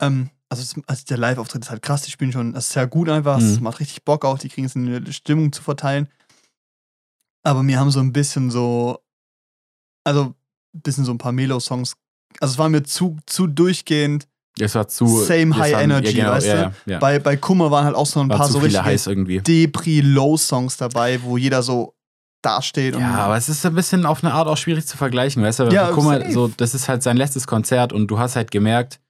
Ähm, 0.00 0.30
also, 0.50 0.62
es- 0.62 0.74
also 0.86 1.04
der 1.08 1.16
Live-Auftritt 1.18 1.62
ist 1.64 1.70
halt 1.70 1.80
krass, 1.82 2.02
die 2.02 2.10
spielen 2.10 2.32
schon, 2.32 2.52
das 2.52 2.66
ist 2.66 2.72
sehr 2.72 2.86
gut 2.86 3.08
einfach, 3.08 3.38
es 3.38 3.56
Mhm. 3.58 3.64
macht 3.64 3.80
richtig 3.80 4.04
Bock 4.04 4.24
auch, 4.24 4.38
die 4.38 4.48
kriegen 4.48 4.66
es 4.66 4.74
in 4.76 4.94
eine 4.94 5.12
Stimmung 5.12 5.52
zu 5.52 5.62
verteilen. 5.62 6.08
Aber 7.42 7.62
mir 7.62 7.78
haben 7.78 7.90
so 7.90 8.00
ein 8.00 8.12
bisschen 8.12 8.50
so, 8.50 8.98
also 10.04 10.34
ein 10.74 10.80
bisschen 10.82 11.04
so 11.04 11.12
ein 11.12 11.18
paar 11.18 11.32
Melo-Songs, 11.32 11.94
also 12.40 12.52
es 12.52 12.58
war 12.58 12.68
mir 12.68 12.82
zu, 12.82 13.16
zu 13.26 13.46
durchgehend. 13.46 14.26
es 14.58 14.74
war 14.74 14.86
zu. 14.88 15.06
Same 15.24 15.54
es 15.54 15.60
High 15.60 15.72
waren- 15.74 15.84
Energy, 15.84 16.08
ja, 16.18 16.24
genau, 16.24 16.30
weißt 16.36 16.46
ja, 16.46 16.64
du? 16.84 16.90
Ja. 16.90 16.98
Bei, 16.98 17.18
bei 17.18 17.36
Kummer 17.36 17.70
waren 17.70 17.84
halt 17.86 17.96
auch 17.96 18.06
so 18.06 18.20
ein 18.20 18.28
war 18.28 18.36
paar 18.38 18.48
so 18.48 18.58
richtige 18.58 19.10
irgendwie. 19.10 19.40
Depri-Low-Songs 19.40 20.76
dabei, 20.76 21.22
wo 21.22 21.36
jeder 21.38 21.62
so 21.62 21.94
dasteht. 22.42 22.94
Ja, 22.96 23.14
aber 23.16 23.36
es 23.36 23.48
ist 23.48 23.64
ein 23.66 23.74
bisschen 23.74 24.04
auf 24.06 24.22
eine 24.24 24.32
Art 24.34 24.48
auch 24.48 24.56
schwierig 24.56 24.86
zu 24.86 24.96
vergleichen, 24.96 25.42
weißt 25.42 25.60
du? 25.60 25.64
Ja, 25.64 25.92
safe. 26.22 26.32
so, 26.32 26.48
das 26.48 26.74
ist 26.74 26.88
halt 26.88 27.02
sein 27.02 27.16
letztes 27.16 27.46
Konzert 27.46 27.92
und 27.92 28.08
du 28.08 28.18
hast 28.18 28.36
halt 28.36 28.50
gemerkt, 28.50 29.00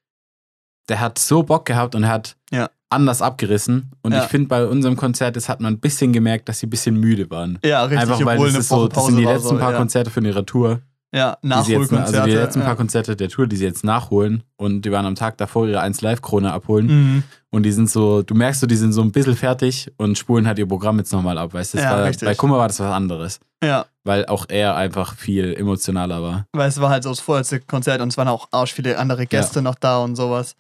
der 0.91 1.01
hat 1.01 1.19
so 1.19 1.43
Bock 1.43 1.65
gehabt 1.65 1.95
und 1.95 2.07
hat 2.07 2.37
Ja. 2.53 2.69
anders 2.91 3.23
abgerissen. 3.23 3.93
Und 4.03 4.13
Ja. 4.13 4.25
ich 4.25 4.29
finde, 4.29 4.49
bei 4.49 4.67
unserem 4.67 4.97
Konzert, 4.97 5.37
das 5.37 5.49
hat 5.49 5.61
man 5.61 5.75
ein 5.75 5.81
bisschen 5.81 6.13
gemerkt, 6.13 6.49
dass 6.49 6.59
sie 6.59 6.67
ein 6.67 6.71
bisschen 6.71 6.97
müde 6.97 7.31
waren. 7.31 7.59
ja, 7.65 7.83
richtig, 7.85 8.01
Einfach 8.01 8.25
weil 8.27 8.39
das 8.39 8.55
ist 8.59 8.69
so, 8.69 8.89
das 8.89 9.07
sind 9.07 9.17
die 9.17 9.25
letzten 9.25 9.49
so, 9.51 9.57
paar 9.59 9.73
ja. 9.73 9.79
Konzerte 9.79 10.11
von 10.11 10.25
ihrer 10.25 10.45
Tour. 10.45 10.81
Ja, 11.13 11.31
jetzt, 11.31 11.45
Nachholkonzerte. 11.45 12.05
also 12.23 12.25
die 12.31 12.37
letzten 12.37 12.61
ja. 12.61 12.67
paar 12.67 12.77
Konzerte 12.77 13.17
der 13.17 13.29
Tour, 13.29 13.49
die 13.49 13.57
sie 13.57 13.65
jetzt 13.65 13.83
nachholen 13.83 14.45
und 14.57 14.83
die 14.83 14.93
waren 14.93 15.07
am 15.07 15.17
Tag 15.17 15.39
davor 15.39 15.67
ihre 15.67 15.81
1 15.81 16.03
Live-Krone 16.03 16.53
abholen. 16.53 16.87
Mhm. 16.87 17.23
Und 17.51 17.65
die 17.65 17.73
sind 17.73 17.91
so, 17.91 18.23
du 18.23 18.35
merkst 18.37 18.61
so, 18.61 18.69
die 18.69 18.77
sind 18.77 18.93
so 18.93 19.03
ein 19.03 19.11
bisschen 19.11 19.35
fertig 19.35 19.91
und 19.97 20.17
spulen 20.17 20.47
halt 20.47 20.61
ihr 20.61 20.69
Programm 20.69 20.99
jetzt 20.99 21.13
nochmal 21.13 21.37
ab, 21.37 21.53
weißt 21.53 21.75
du? 21.75 21.79
Ja. 21.79 22.09
Bei 22.23 22.35
Kummer 22.37 22.59
war 22.59 22.69
das 22.69 22.79
was 22.79 22.93
anderes, 22.93 23.41
Ja, 23.61 23.87
weil 24.05 24.25
auch 24.27 24.47
er 24.49 24.77
einfach 24.77 25.17
viel 25.17 25.53
emotionaler 25.55 26.23
war. 26.23 26.47
weil 26.53 26.69
es 26.69 26.81
war 26.81 26.91
halt 26.91 27.03
so 27.03 27.09
das 27.11 27.19
vorletzte 27.19 27.59
Konzert 27.59 28.01
und 28.01 28.09
es 28.09 28.17
waren 28.17 28.29
auch 28.29 28.47
arsch 28.53 28.73
viele 28.73 28.97
andere 28.97 29.27
Gäste 29.27 29.63
noch 29.63 29.75
da 29.75 29.99
und 29.99 30.15
sowas. 30.15 30.55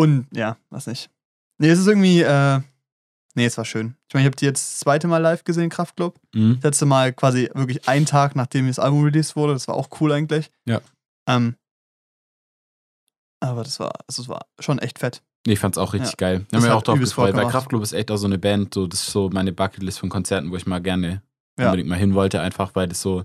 Und 0.00 0.26
ja, 0.32 0.56
was 0.70 0.86
nicht. 0.86 1.10
Nee, 1.58 1.68
es 1.68 1.78
ist 1.78 1.86
irgendwie, 1.86 2.22
äh, 2.22 2.60
nee, 3.34 3.44
es 3.44 3.58
war 3.58 3.64
schön. 3.66 3.96
Ich 4.08 4.14
meine, 4.14 4.22
ich 4.24 4.26
habe 4.30 4.36
die 4.36 4.46
jetzt 4.46 4.62
das 4.62 4.78
zweite 4.80 5.08
Mal 5.08 5.18
live 5.18 5.44
gesehen, 5.44 5.68
Kraftclub. 5.68 6.18
Mhm. 6.34 6.54
Das 6.56 6.64
letzte 6.64 6.86
Mal 6.86 7.12
quasi 7.12 7.50
wirklich 7.54 7.86
einen 7.88 8.06
Tag, 8.06 8.34
nachdem 8.34 8.66
das 8.66 8.78
Album 8.78 9.04
released 9.04 9.36
wurde. 9.36 9.52
Das 9.52 9.68
war 9.68 9.74
auch 9.74 9.88
cool 10.00 10.12
eigentlich. 10.12 10.50
Ja. 10.66 10.80
Ähm, 11.28 11.54
aber 13.42 13.62
das 13.62 13.78
war, 13.80 13.92
also 14.08 14.22
es 14.22 14.28
war 14.28 14.46
schon 14.58 14.78
echt 14.78 14.98
fett. 14.98 15.22
Ich 15.46 15.58
fand's 15.58 15.78
auch 15.78 15.92
richtig 15.94 16.10
Ja. 16.12 16.16
geil. 16.16 16.40
Ich 16.42 16.48
Das 16.48 16.58
habe 16.58 16.66
mir 16.66 16.70
hat 16.72 16.78
auch 16.78 16.82
drauf 16.82 16.98
gefreut, 16.98 17.32
weil 17.34 17.40
gemacht. 17.40 17.52
Kraftklub 17.52 17.82
ist 17.82 17.92
echt 17.92 18.10
auch 18.10 18.16
so 18.18 18.26
eine 18.26 18.38
Band, 18.38 18.74
so, 18.74 18.86
das 18.86 19.00
ist 19.02 19.10
so 19.12 19.30
meine 19.30 19.52
Bucketlist 19.52 19.98
von 19.98 20.08
Konzerten, 20.10 20.50
wo 20.50 20.56
ich 20.56 20.66
mal 20.66 20.80
gerne 20.80 21.22
Ja. 21.58 21.66
unbedingt 21.66 21.88
mal 21.88 21.98
hin 21.98 22.14
wollte, 22.14 22.40
einfach 22.40 22.74
weil 22.74 22.88
das 22.88 23.00
so, 23.00 23.24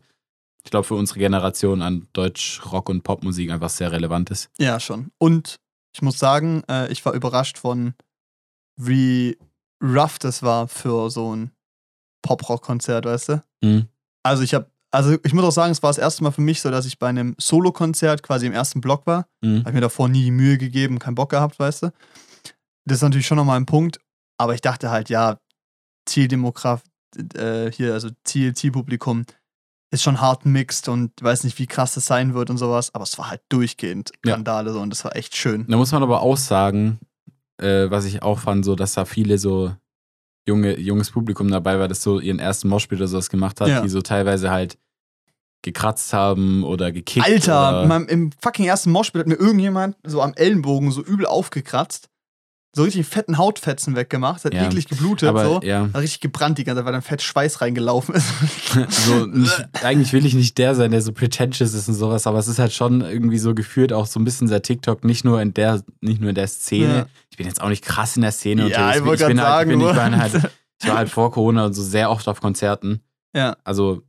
ich 0.63 0.71
glaube, 0.71 0.85
für 0.85 0.95
unsere 0.95 1.19
Generation 1.19 1.81
an 1.81 2.07
Deutsch, 2.13 2.61
Rock 2.71 2.89
und 2.89 3.03
Popmusik 3.03 3.51
einfach 3.51 3.69
sehr 3.69 3.91
relevant 3.91 4.29
ist. 4.31 4.49
Ja, 4.57 4.79
schon. 4.79 5.11
Und 5.17 5.55
ich 5.95 6.01
muss 6.01 6.19
sagen, 6.19 6.61
äh, 6.69 6.91
ich 6.91 7.05
war 7.05 7.13
überrascht 7.13 7.57
von, 7.57 7.93
wie 8.75 9.37
rough 9.81 10.19
das 10.19 10.43
war 10.43 10.67
für 10.67 11.09
so 11.09 11.33
ein 11.33 11.51
Pop-Rock-Konzert, 12.21 13.05
weißt 13.05 13.29
du? 13.29 13.43
Mhm. 13.61 13.87
Also 14.21 14.43
ich 14.43 14.53
habe, 14.53 14.69
also 14.91 15.17
ich 15.23 15.33
muss 15.33 15.45
auch 15.45 15.51
sagen, 15.51 15.71
es 15.71 15.81
war 15.81 15.89
das 15.89 15.97
erste 15.97 16.21
Mal 16.25 16.31
für 16.31 16.41
mich 16.41 16.59
so, 16.59 16.69
dass 16.69 16.85
ich 16.85 16.99
bei 16.99 17.07
einem 17.07 17.33
Solo-Konzert 17.39 18.23
quasi 18.23 18.45
im 18.45 18.51
ersten 18.51 18.81
Block 18.81 19.07
war. 19.07 19.29
Mhm. 19.39 19.59
Habe 19.59 19.69
ich 19.69 19.75
mir 19.75 19.81
davor 19.81 20.09
nie 20.09 20.25
die 20.25 20.31
Mühe 20.31 20.57
gegeben, 20.57 20.99
keinen 20.99 21.15
Bock 21.15 21.29
gehabt, 21.29 21.59
weißt 21.59 21.83
du? 21.83 21.93
Das 22.83 22.97
ist 22.97 23.01
natürlich 23.01 23.27
schon 23.27 23.37
nochmal 23.37 23.57
ein 23.57 23.65
Punkt, 23.65 23.99
aber 24.37 24.53
ich 24.53 24.61
dachte 24.61 24.89
halt, 24.89 25.07
ja, 25.07 25.39
Zieldemograf, 26.05 26.83
äh, 27.35 27.71
hier, 27.71 27.93
also 27.93 28.09
Ziel, 28.25 28.53
Zielpublikum 28.53 29.25
ist 29.91 30.03
schon 30.03 30.19
hart 30.21 30.45
mixed 30.45 30.89
und 30.89 31.11
weiß 31.21 31.43
nicht, 31.43 31.57
wie 31.59 31.67
krass 31.67 31.93
das 31.93 32.05
sein 32.05 32.33
wird 32.33 32.49
und 32.49 32.57
sowas, 32.57 32.93
aber 32.93 33.03
es 33.03 33.17
war 33.17 33.29
halt 33.29 33.41
durchgehend. 33.49 34.11
Skandale 34.25 34.73
so 34.73 34.79
und 34.81 34.89
das 34.89 35.03
war 35.05 35.15
echt 35.15 35.35
schön. 35.35 35.65
Da 35.67 35.77
muss 35.77 35.91
man 35.91 36.03
aber 36.03 36.21
auch 36.21 36.37
sagen, 36.37 36.99
äh, 37.61 37.89
was 37.89 38.05
ich 38.05 38.21
auch 38.21 38.39
fand, 38.39 38.65
so, 38.65 38.75
dass 38.75 38.93
da 38.93 39.05
viele 39.05 39.37
so 39.37 39.73
junge, 40.47 40.77
junges 40.79 41.11
Publikum 41.11 41.49
dabei 41.49 41.79
war, 41.79 41.87
das 41.87 42.01
so 42.03 42.19
ihren 42.19 42.39
ersten 42.39 42.67
Moshpit 42.67 42.99
oder 42.99 43.07
sowas 43.07 43.29
gemacht 43.29 43.61
hat, 43.61 43.67
Ja. 43.69 43.81
die 43.81 43.89
so 43.89 44.01
teilweise 44.01 44.51
halt 44.51 44.77
gekratzt 45.63 46.13
haben 46.13 46.63
oder 46.63 46.91
gekickt. 46.91 47.25
Alter, 47.25 47.69
oder, 47.69 47.81
in 47.83 47.87
meinem, 47.87 48.07
im 48.07 48.31
fucking 48.41 48.65
ersten 48.65 48.91
Moshpit 48.91 49.21
hat 49.21 49.27
mir 49.27 49.35
irgendjemand 49.35 49.95
so 50.03 50.21
am 50.21 50.33
Ellenbogen 50.35 50.91
so 50.91 51.01
übel 51.01 51.25
aufgekratzt, 51.25 52.09
so 52.75 52.83
richtig 52.83 53.07
fetten 53.07 53.37
Hautfetzen 53.37 53.95
weggemacht, 53.95 54.43
hat 54.45 54.53
Ja, 54.53 54.65
eklig 54.65 54.87
geblutet, 54.87 55.29
aber 55.29 55.43
so. 55.45 55.59
ja. 55.63 55.89
Hat 55.93 56.01
richtig 56.01 56.19
gebrannt 56.19 56.57
die 56.57 56.63
ganze 56.65 56.79
Zeit, 56.79 56.85
weil 56.85 56.93
dann 56.93 57.01
fett 57.01 57.21
Schweiß 57.21 57.61
reingelaufen 57.61 58.15
ist. 58.15 58.27
so 59.07 59.25
nicht, 59.25 59.65
eigentlich 59.83 60.11
will 60.13 60.25
ich 60.25 60.33
nicht 60.33 60.57
der 60.57 60.75
sein, 60.75 60.91
der 60.91 61.01
so 61.01 61.11
pretentious 61.13 61.73
ist 61.73 61.87
und 61.87 61.95
sowas, 61.95 62.27
aber 62.27 62.37
es 62.37 62.47
ist 62.47 62.59
halt 62.59 62.73
schon 62.73 63.01
irgendwie 63.01 63.37
so 63.39 63.55
geführt, 63.55 63.93
auch 63.93 64.05
so 64.05 64.19
ein 64.19 64.25
bisschen 64.25 64.47
seit 64.47 64.63
TikTok, 64.63 65.03
nicht 65.05 65.23
nur 65.25 65.41
in 65.41 65.53
der, 65.53 65.81
nicht 66.01 66.19
nur 66.19 66.29
in 66.29 66.35
der 66.35 66.47
Szene. 66.47 66.95
Ja. 66.95 67.05
Ich 67.31 67.37
bin 67.37 67.47
jetzt 67.47 67.61
auch 67.61 67.69
nicht 67.69 67.83
krass 67.83 68.15
in 68.17 68.21
der 68.21 68.31
Szene 68.31 68.63
Ja, 68.69 68.77
unterwegs. 68.89 68.97
ich 68.99 69.05
wollte 69.05 69.25
bin 69.27 69.37
gerade 69.37 69.51
halt, 69.53 69.67
ich, 69.69 69.77
bin, 69.77 69.79
ich, 69.81 69.95
sagen, 69.95 70.13
war 70.13 70.19
halt, 70.21 70.51
ich 70.81 70.87
war 70.89 70.97
halt 70.97 71.09
vor 71.09 71.31
Corona 71.31 71.65
und 71.65 71.73
so 71.73 71.81
sehr 71.81 72.11
oft 72.11 72.27
auf 72.27 72.41
Konzerten. 72.41 73.01
ja, 73.33 73.55
Also, 73.63 74.01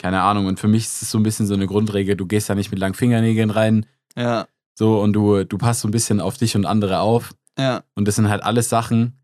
keine 0.00 0.22
Ahnung. 0.22 0.46
Und 0.46 0.58
für 0.58 0.68
mich 0.68 0.84
ist 0.84 1.02
es 1.02 1.10
so 1.10 1.18
ein 1.18 1.22
bisschen 1.22 1.46
so 1.46 1.52
eine 1.54 1.66
Grundregel, 1.66 2.16
du 2.16 2.24
gehst 2.26 2.48
da 2.48 2.54
nicht 2.54 2.70
mit 2.70 2.80
langen 2.80 2.94
Fingernägeln 2.94 3.50
rein, 3.50 3.84
ja, 4.16 4.46
so 4.74 4.98
und 5.00 5.12
du, 5.12 5.44
du 5.44 5.58
passt 5.58 5.82
so 5.82 5.88
ein 5.88 5.90
bisschen 5.90 6.20
auf 6.22 6.38
dich 6.38 6.56
und 6.56 6.64
andere 6.64 7.00
auf. 7.00 7.34
Ja, 7.60 7.82
Und 7.94 8.08
das 8.08 8.16
sind 8.16 8.28
halt 8.28 8.42
alles 8.42 8.68
Sachen, 8.68 9.16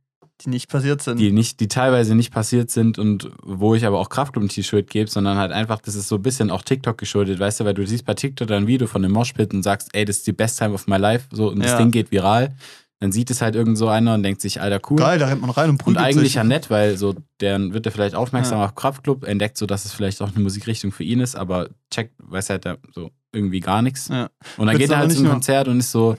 die 0.42 0.50
nicht 0.50 0.68
passiert 0.68 1.00
sind. 1.02 1.18
die 1.18 1.32
nicht, 1.32 1.60
die 1.60 1.68
teilweise 1.68 2.14
nicht 2.14 2.30
passiert 2.30 2.70
sind 2.70 2.98
und 2.98 3.30
wo 3.42 3.74
ich 3.74 3.86
aber 3.86 3.98
auch 3.98 4.10
Kraftclub 4.10 4.44
ein 4.44 4.48
T-Shirt 4.50 4.90
gebe, 4.90 5.08
sondern 5.10 5.38
halt 5.38 5.50
einfach, 5.50 5.80
das 5.80 5.94
ist 5.94 6.08
so 6.08 6.16
ein 6.16 6.22
bisschen 6.22 6.50
auch 6.50 6.60
TikTok 6.62 6.98
geschuldet, 6.98 7.38
weißt 7.40 7.60
du, 7.60 7.64
weil 7.64 7.72
du 7.74 7.86
siehst 7.86 8.04
bei 8.04 8.12
TikTok 8.14 8.50
ein 8.50 8.66
Video 8.66 8.86
von 8.86 9.02
einem 9.02 9.14
Moshpit 9.14 9.54
und 9.54 9.62
sagst, 9.62 9.88
ey, 9.94 10.04
das 10.04 10.18
ist 10.18 10.26
die 10.26 10.32
best 10.32 10.58
time 10.58 10.74
of 10.74 10.86
my 10.88 10.98
life, 10.98 11.26
so 11.32 11.48
und 11.48 11.60
das 11.60 11.72
Ja. 11.72 11.78
Ding 11.78 11.90
geht 11.90 12.10
viral. 12.10 12.54
Dann 12.98 13.12
sieht 13.12 13.30
es 13.30 13.42
halt 13.42 13.54
irgend 13.54 13.76
so 13.76 13.88
einer 13.88 14.14
und 14.14 14.22
denkt 14.22 14.40
sich, 14.40 14.60
Alter, 14.62 14.80
cool. 14.90 14.96
Geil, 14.96 15.18
da 15.18 15.26
rennt 15.26 15.42
man 15.42 15.50
rein 15.50 15.64
und 15.64 15.70
Und 15.72 15.78
prügelt 15.78 16.02
eigentlich 16.04 16.28
sich. 16.28 16.34
ja 16.34 16.44
nett, 16.44 16.70
weil 16.70 16.96
so, 16.96 17.14
der 17.40 17.58
wird 17.74 17.84
er 17.84 17.92
vielleicht 17.92 18.14
aufmerksam 18.14 18.58
Ja. 18.58 18.64
auf 18.66 18.74
Kraftclub, 18.74 19.24
entdeckt 19.24 19.58
so, 19.58 19.66
dass 19.66 19.84
es 19.84 19.92
vielleicht 19.92 20.20
auch 20.22 20.30
eine 20.34 20.40
Musikrichtung 20.40 20.92
für 20.92 21.04
ihn 21.04 21.20
ist, 21.20 21.34
aber 21.36 21.68
checkt, 21.90 22.14
weiß 22.18 22.48
halt 22.50 22.64
da 22.64 22.76
so 22.94 23.10
irgendwie 23.32 23.60
gar 23.60 23.82
nichts. 23.82 24.08
Ja. 24.08 24.30
Und 24.56 24.66
dann 24.66 24.68
Wird's 24.68 24.78
geht 24.78 24.90
er 24.90 24.98
halt 24.98 25.12
zum 25.12 25.28
Konzert 25.28 25.68
und 25.68 25.78
ist 25.78 25.92
so, 25.92 26.16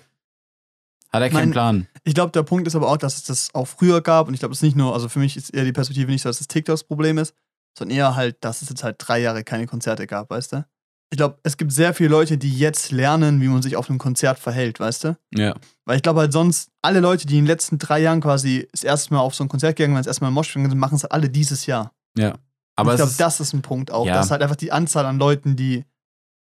hat 1.11 1.21
er 1.23 1.29
keinen 1.29 1.45
Mein- 1.45 1.51
Plan. 1.51 1.87
Ich 2.07 2.13
glaube, 2.13 2.31
der 2.31 2.43
Punkt 2.43 2.65
ist 2.67 2.75
aber 2.75 2.89
auch, 2.89 2.95
dass 2.95 3.15
es 3.17 3.23
das 3.25 3.49
auch 3.53 3.65
früher 3.65 3.99
gab 3.99 4.29
und 4.29 4.33
ich 4.33 4.39
glaube, 4.39 4.53
es 4.53 4.59
ist 4.59 4.63
nicht 4.63 4.77
nur, 4.77 4.93
also 4.93 5.09
für 5.09 5.19
mich 5.19 5.35
ist 5.35 5.53
eher 5.53 5.65
die 5.65 5.73
Perspektive 5.73 6.09
nicht 6.09 6.21
so, 6.21 6.29
dass 6.29 6.39
es 6.39 6.47
TikToks 6.47 6.85
Problem 6.85 7.17
ist, 7.17 7.33
sondern 7.77 7.97
eher 7.97 8.15
halt, 8.15 8.37
dass 8.45 8.61
es 8.61 8.69
jetzt 8.69 8.81
halt 8.83 8.95
drei 8.99 9.19
Jahre 9.19 9.43
keine 9.43 9.67
Konzerte 9.67 10.07
gab, 10.07 10.29
weißt 10.29 10.53
du? 10.53 10.65
Ich 11.09 11.17
glaube, 11.17 11.37
es 11.43 11.57
gibt 11.57 11.73
sehr 11.73 11.93
viele 11.93 12.09
Leute, 12.09 12.37
die 12.37 12.57
jetzt 12.57 12.91
lernen, 12.91 13.41
wie 13.41 13.49
man 13.49 13.61
sich 13.61 13.75
auf 13.75 13.89
einem 13.89 13.99
Konzert 13.99 14.39
verhält, 14.39 14.79
weißt 14.79 15.03
du? 15.03 15.17
Ja. 15.35 15.55
Weil 15.85 15.97
ich 15.97 16.01
glaube 16.01 16.21
halt 16.21 16.31
sonst, 16.31 16.69
alle 16.81 17.01
Leute, 17.01 17.27
die 17.27 17.37
in 17.37 17.43
den 17.43 17.47
letzten 17.47 17.77
drei 17.77 17.99
Jahren 17.99 18.21
quasi 18.21 18.69
das 18.71 18.85
erste 18.85 19.13
Mal 19.13 19.19
auf 19.19 19.35
so 19.35 19.43
ein 19.43 19.49
Konzert 19.49 19.75
gegangen 19.75 19.95
sind, 19.95 20.05
das 20.05 20.07
erste 20.07 20.23
Mal 20.23 20.31
Mosh 20.31 20.53
sind, 20.53 20.73
machen 20.75 20.95
es 20.95 21.03
halt 21.03 21.11
alle 21.11 21.29
dieses 21.29 21.65
Jahr. 21.65 21.91
Ja. 22.17 22.31
Und 22.31 22.39
Aber 22.75 22.91
ich 22.93 22.97
glaube, 22.97 23.13
das 23.17 23.41
ist 23.41 23.51
ein 23.53 23.61
Punkt 23.61 23.91
auch, 23.91 24.05
Ja. 24.05 24.13
dass 24.13 24.31
halt 24.31 24.41
einfach 24.41 24.55
die 24.55 24.71
Anzahl 24.71 25.05
an 25.05 25.19
Leuten, 25.19 25.57
die 25.57 25.83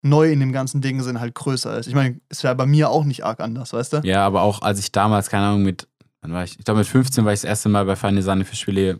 neu 0.07 0.31
in 0.31 0.39
dem 0.39 0.51
ganzen 0.51 0.81
Ding 0.81 1.01
sind, 1.01 1.19
halt 1.19 1.35
größer 1.35 1.77
ist. 1.77 1.87
Ich 1.87 1.95
meine, 1.95 2.19
es 2.29 2.43
wäre 2.43 2.55
bei 2.55 2.65
mir 2.65 2.89
auch 2.89 3.03
nicht 3.03 3.25
arg 3.25 3.39
anders, 3.39 3.73
weißt 3.73 3.93
du? 3.93 3.97
Ja, 4.03 4.25
aber 4.25 4.41
auch 4.41 4.61
als 4.61 4.79
ich 4.79 4.91
damals, 4.91 5.29
keine 5.29 5.47
Ahnung, 5.47 5.63
mit, 5.63 5.87
wann 6.21 6.33
war 6.33 6.43
ich? 6.43 6.57
Ich 6.59 6.65
glaube, 6.65 6.79
mit 6.79 6.87
15 6.87 7.25
war 7.25 7.33
ich 7.33 7.41
das 7.41 7.49
erste 7.49 7.69
Mal 7.69 7.85
bei 7.85 7.95
Feine 7.95 8.21
Sahne 8.21 8.45
Fischfilet 8.45 8.99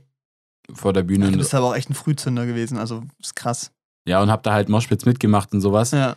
vor 0.73 0.93
der 0.93 1.03
Bühne. 1.03 1.31
Du 1.31 1.37
bist 1.37 1.53
aber 1.53 1.67
auch 1.67 1.75
echt 1.75 1.89
ein 1.89 1.95
Frühzünder 1.95 2.45
gewesen, 2.45 2.77
also 2.77 3.03
ist 3.21 3.35
krass. 3.35 3.71
ja, 4.07 4.21
und 4.21 4.29
hab 4.31 4.43
da 4.43 4.53
halt 4.53 4.69
Moshpits 4.69 5.05
mitgemacht 5.05 5.53
und 5.53 5.61
sowas. 5.61 5.91
Ja. 5.91 6.15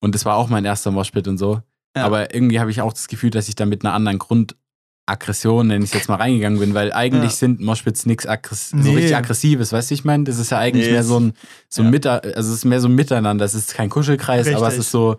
Und 0.00 0.14
das 0.14 0.24
war 0.24 0.36
auch 0.36 0.48
mein 0.48 0.64
erster 0.64 0.90
Moshpit 0.90 1.28
und 1.28 1.38
so. 1.38 1.62
Ja. 1.96 2.04
Aber 2.04 2.34
irgendwie 2.34 2.60
habe 2.60 2.70
ich 2.70 2.80
auch 2.80 2.92
das 2.92 3.08
Gefühl, 3.08 3.30
dass 3.30 3.48
ich 3.48 3.54
da 3.56 3.66
mit 3.66 3.84
einer 3.84 3.94
anderen 3.94 4.18
Grundaggression, 5.14 5.66
nenne 5.66 5.84
ich 5.84 5.92
jetzt 5.92 6.08
mal, 6.08 6.16
reingegangen 6.16 6.58
bin, 6.58 6.74
weil 6.74 6.92
eigentlich 6.92 7.32
Ja. 7.32 7.36
sind 7.38 7.60
Moshpits 7.60 8.06
nichts 8.06 8.26
aggress 8.26 8.70
so 8.70 8.76
Nee. 8.76 8.94
richtig 8.96 9.16
Aggressives, 9.16 9.72
weißt 9.72 9.90
du, 9.90 9.94
ich 9.94 10.04
meine? 10.04 10.24
Das 10.24 10.38
ist 10.38 10.50
ja 10.50 10.58
eigentlich 10.58 10.86
Nee, 10.86 10.92
mehr 10.92 11.04
so 11.04 11.18
ein, 11.18 11.32
so 11.68 11.82
ein 11.82 11.86
ja. 11.86 11.90
Miter, 11.90 12.22
also 12.24 12.50
es 12.50 12.58
ist 12.58 12.64
mehr 12.64 12.80
so 12.80 12.88
ein 12.88 12.94
Miteinander. 12.94 13.44
Es 13.44 13.54
ist 13.54 13.74
kein 13.74 13.90
Kuschelkreis, 13.90 14.46
aber 14.48 14.56
es 14.56 14.62
Richtig. 14.74 14.78
ist 14.80 14.90
so, 14.92 15.16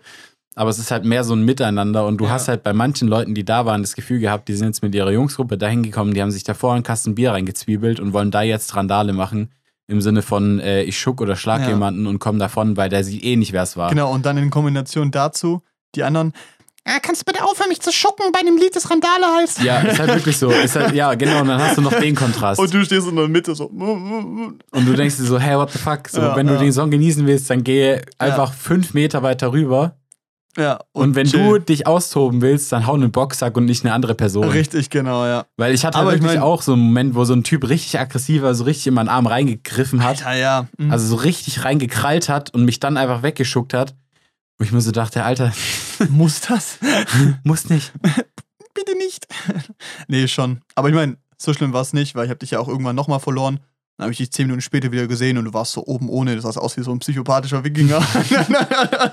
aber 0.54 0.70
es 0.70 0.78
ist 0.78 0.90
halt 0.90 1.04
mehr 1.04 1.24
so 1.24 1.34
ein 1.34 1.44
Miteinander 1.44 2.06
und 2.06 2.18
du 2.18 2.24
Ja. 2.24 2.30
hast 2.32 2.48
halt 2.48 2.62
bei 2.62 2.72
manchen 2.72 3.08
Leuten, 3.08 3.34
die 3.34 3.44
da 3.44 3.66
waren, 3.66 3.82
das 3.82 3.94
Gefühl 3.94 4.18
gehabt, 4.20 4.48
die 4.48 4.54
sind 4.54 4.68
jetzt 4.68 4.82
mit 4.82 4.94
ihrer 4.94 5.10
Jungsgruppe 5.10 5.56
dahin 5.58 5.82
gekommen, 5.82 6.14
die 6.14 6.22
haben 6.22 6.30
sich 6.30 6.44
davor 6.44 6.74
einen 6.74 6.82
Kasten 6.82 7.14
Bier 7.14 7.32
reingezwiebelt 7.32 8.00
und 8.00 8.12
wollen 8.12 8.30
da 8.30 8.42
jetzt 8.42 8.74
Randale 8.76 9.12
machen. 9.12 9.50
Im 9.88 10.00
Sinne 10.00 10.22
von, 10.22 10.60
äh, 10.60 10.82
ich 10.84 10.98
schuck 10.98 11.20
oder 11.20 11.36
schlag 11.36 11.62
Ja. 11.62 11.68
jemanden 11.70 12.06
und 12.06 12.18
komm 12.18 12.38
davon, 12.38 12.76
weil 12.76 12.88
der 12.88 13.04
sieht 13.04 13.24
eh 13.24 13.36
nicht, 13.36 13.52
wer 13.52 13.64
es 13.64 13.76
war. 13.76 13.90
Genau, 13.90 14.12
und 14.12 14.24
dann 14.24 14.38
in 14.38 14.48
Kombination 14.48 15.10
dazu, 15.10 15.62
die 15.94 16.02
anderen, 16.04 16.32
ah, 16.84 16.98
kannst 17.00 17.22
du 17.22 17.32
bitte 17.32 17.44
aufhören, 17.44 17.68
mich 17.68 17.80
zu 17.80 17.92
schucken 17.92 18.26
bei 18.32 18.40
dem 18.42 18.56
Lied, 18.56 18.74
das 18.76 18.90
Randale 18.90 19.26
heißt? 19.40 19.62
Ja, 19.62 19.80
ist 19.80 19.98
halt 19.98 20.14
wirklich 20.14 20.36
so. 20.36 20.50
Ist 20.50 20.76
halt, 20.76 20.94
ja, 20.94 21.14
genau, 21.14 21.40
und 21.40 21.48
dann 21.48 21.60
hast 21.60 21.76
du 21.78 21.82
noch 21.82 21.92
den 21.98 22.14
Kontrast. 22.14 22.60
Und 22.60 22.72
du 22.72 22.84
stehst 22.84 23.06
in 23.08 23.16
der 23.16 23.28
Mitte 23.28 23.54
so. 23.54 23.66
Und 23.66 24.58
du 24.72 24.92
denkst 24.94 25.16
dir 25.16 25.24
so, 25.24 25.38
hey, 25.38 25.56
what 25.56 25.70
the 25.70 25.78
fuck? 25.78 26.08
So, 26.08 26.20
Ja, 26.20 26.36
wenn 26.36 26.46
du 26.46 26.54
ja. 26.54 26.60
den 26.60 26.72
Song 26.72 26.90
genießen 26.90 27.26
willst, 27.26 27.48
dann 27.50 27.64
gehe 27.64 28.02
einfach 28.18 28.52
fünf 28.52 28.94
Meter 28.94 29.22
weiter 29.22 29.52
rüber. 29.52 29.96
Ja, 30.58 30.80
Und, 30.92 31.14
wenn 31.14 31.26
chill. 31.26 31.40
du 31.42 31.58
dich 31.60 31.86
austoben 31.86 32.42
willst, 32.42 32.70
dann 32.72 32.86
hau 32.86 32.92
einen 32.92 33.10
Boxsack 33.10 33.56
und 33.56 33.64
nicht 33.64 33.86
eine 33.86 33.94
andere 33.94 34.14
Person. 34.14 34.44
Richtig, 34.50 34.90
genau, 34.90 35.24
ja. 35.24 35.46
Weil 35.56 35.72
ich 35.72 35.82
hatte 35.86 35.96
Aber 35.96 36.08
halt 36.08 36.18
ich 36.18 36.22
wirklich 36.24 36.40
mein- 36.40 36.46
auch 36.46 36.60
so 36.60 36.74
einen 36.74 36.82
Moment, 36.82 37.14
wo 37.14 37.24
so 37.24 37.32
ein 37.32 37.42
Typ 37.42 37.66
richtig 37.70 37.98
aggressiver, 37.98 38.54
so 38.54 38.64
richtig 38.64 38.88
in 38.88 38.92
meinen 38.92 39.08
Arm 39.08 39.26
reingegriffen 39.26 40.04
hat. 40.04 40.18
Alter, 40.26 40.38
ja. 40.38 40.66
Mhm. 40.76 40.90
Also 40.90 41.06
so 41.06 41.14
richtig 41.16 41.64
reingekrallt 41.64 42.28
hat 42.28 42.52
und 42.52 42.66
mich 42.66 42.80
dann 42.80 42.98
einfach 42.98 43.22
weggeschuckt 43.22 43.72
hat. 43.72 43.94
Wo 44.58 44.64
ich 44.64 44.72
mir 44.72 44.80
so 44.80 44.92
dachte, 44.92 45.24
Alter, 45.24 45.52
muss 46.10 46.40
das? 46.42 46.78
muss 47.44 47.68
nicht. 47.68 47.92
Bitte 48.74 48.96
nicht. 48.96 49.26
nee, 50.08 50.26
schon. 50.28 50.60
Aber 50.74 50.88
ich 50.88 50.94
meine, 50.94 51.16
so 51.36 51.52
schlimm 51.52 51.72
war 51.72 51.82
es 51.82 51.92
nicht, 51.92 52.14
weil 52.14 52.24
ich 52.24 52.30
habe 52.30 52.38
dich 52.38 52.52
ja 52.52 52.60
auch 52.60 52.68
irgendwann 52.68 52.96
nochmal 52.96 53.20
verloren. 53.20 53.60
Dann 53.98 54.04
habe 54.04 54.12
ich 54.12 54.18
dich 54.18 54.32
zehn 54.32 54.46
Minuten 54.46 54.62
später 54.62 54.90
wieder 54.90 55.06
gesehen 55.06 55.36
und 55.36 55.44
du 55.44 55.52
warst 55.52 55.72
so 55.72 55.84
oben 55.84 56.08
ohne. 56.08 56.34
Das 56.34 56.54
sah 56.54 56.60
aus 56.60 56.76
wie 56.76 56.82
so 56.82 56.90
ein 56.92 56.98
psychopathischer 57.00 57.62
Wikinger. 57.64 58.00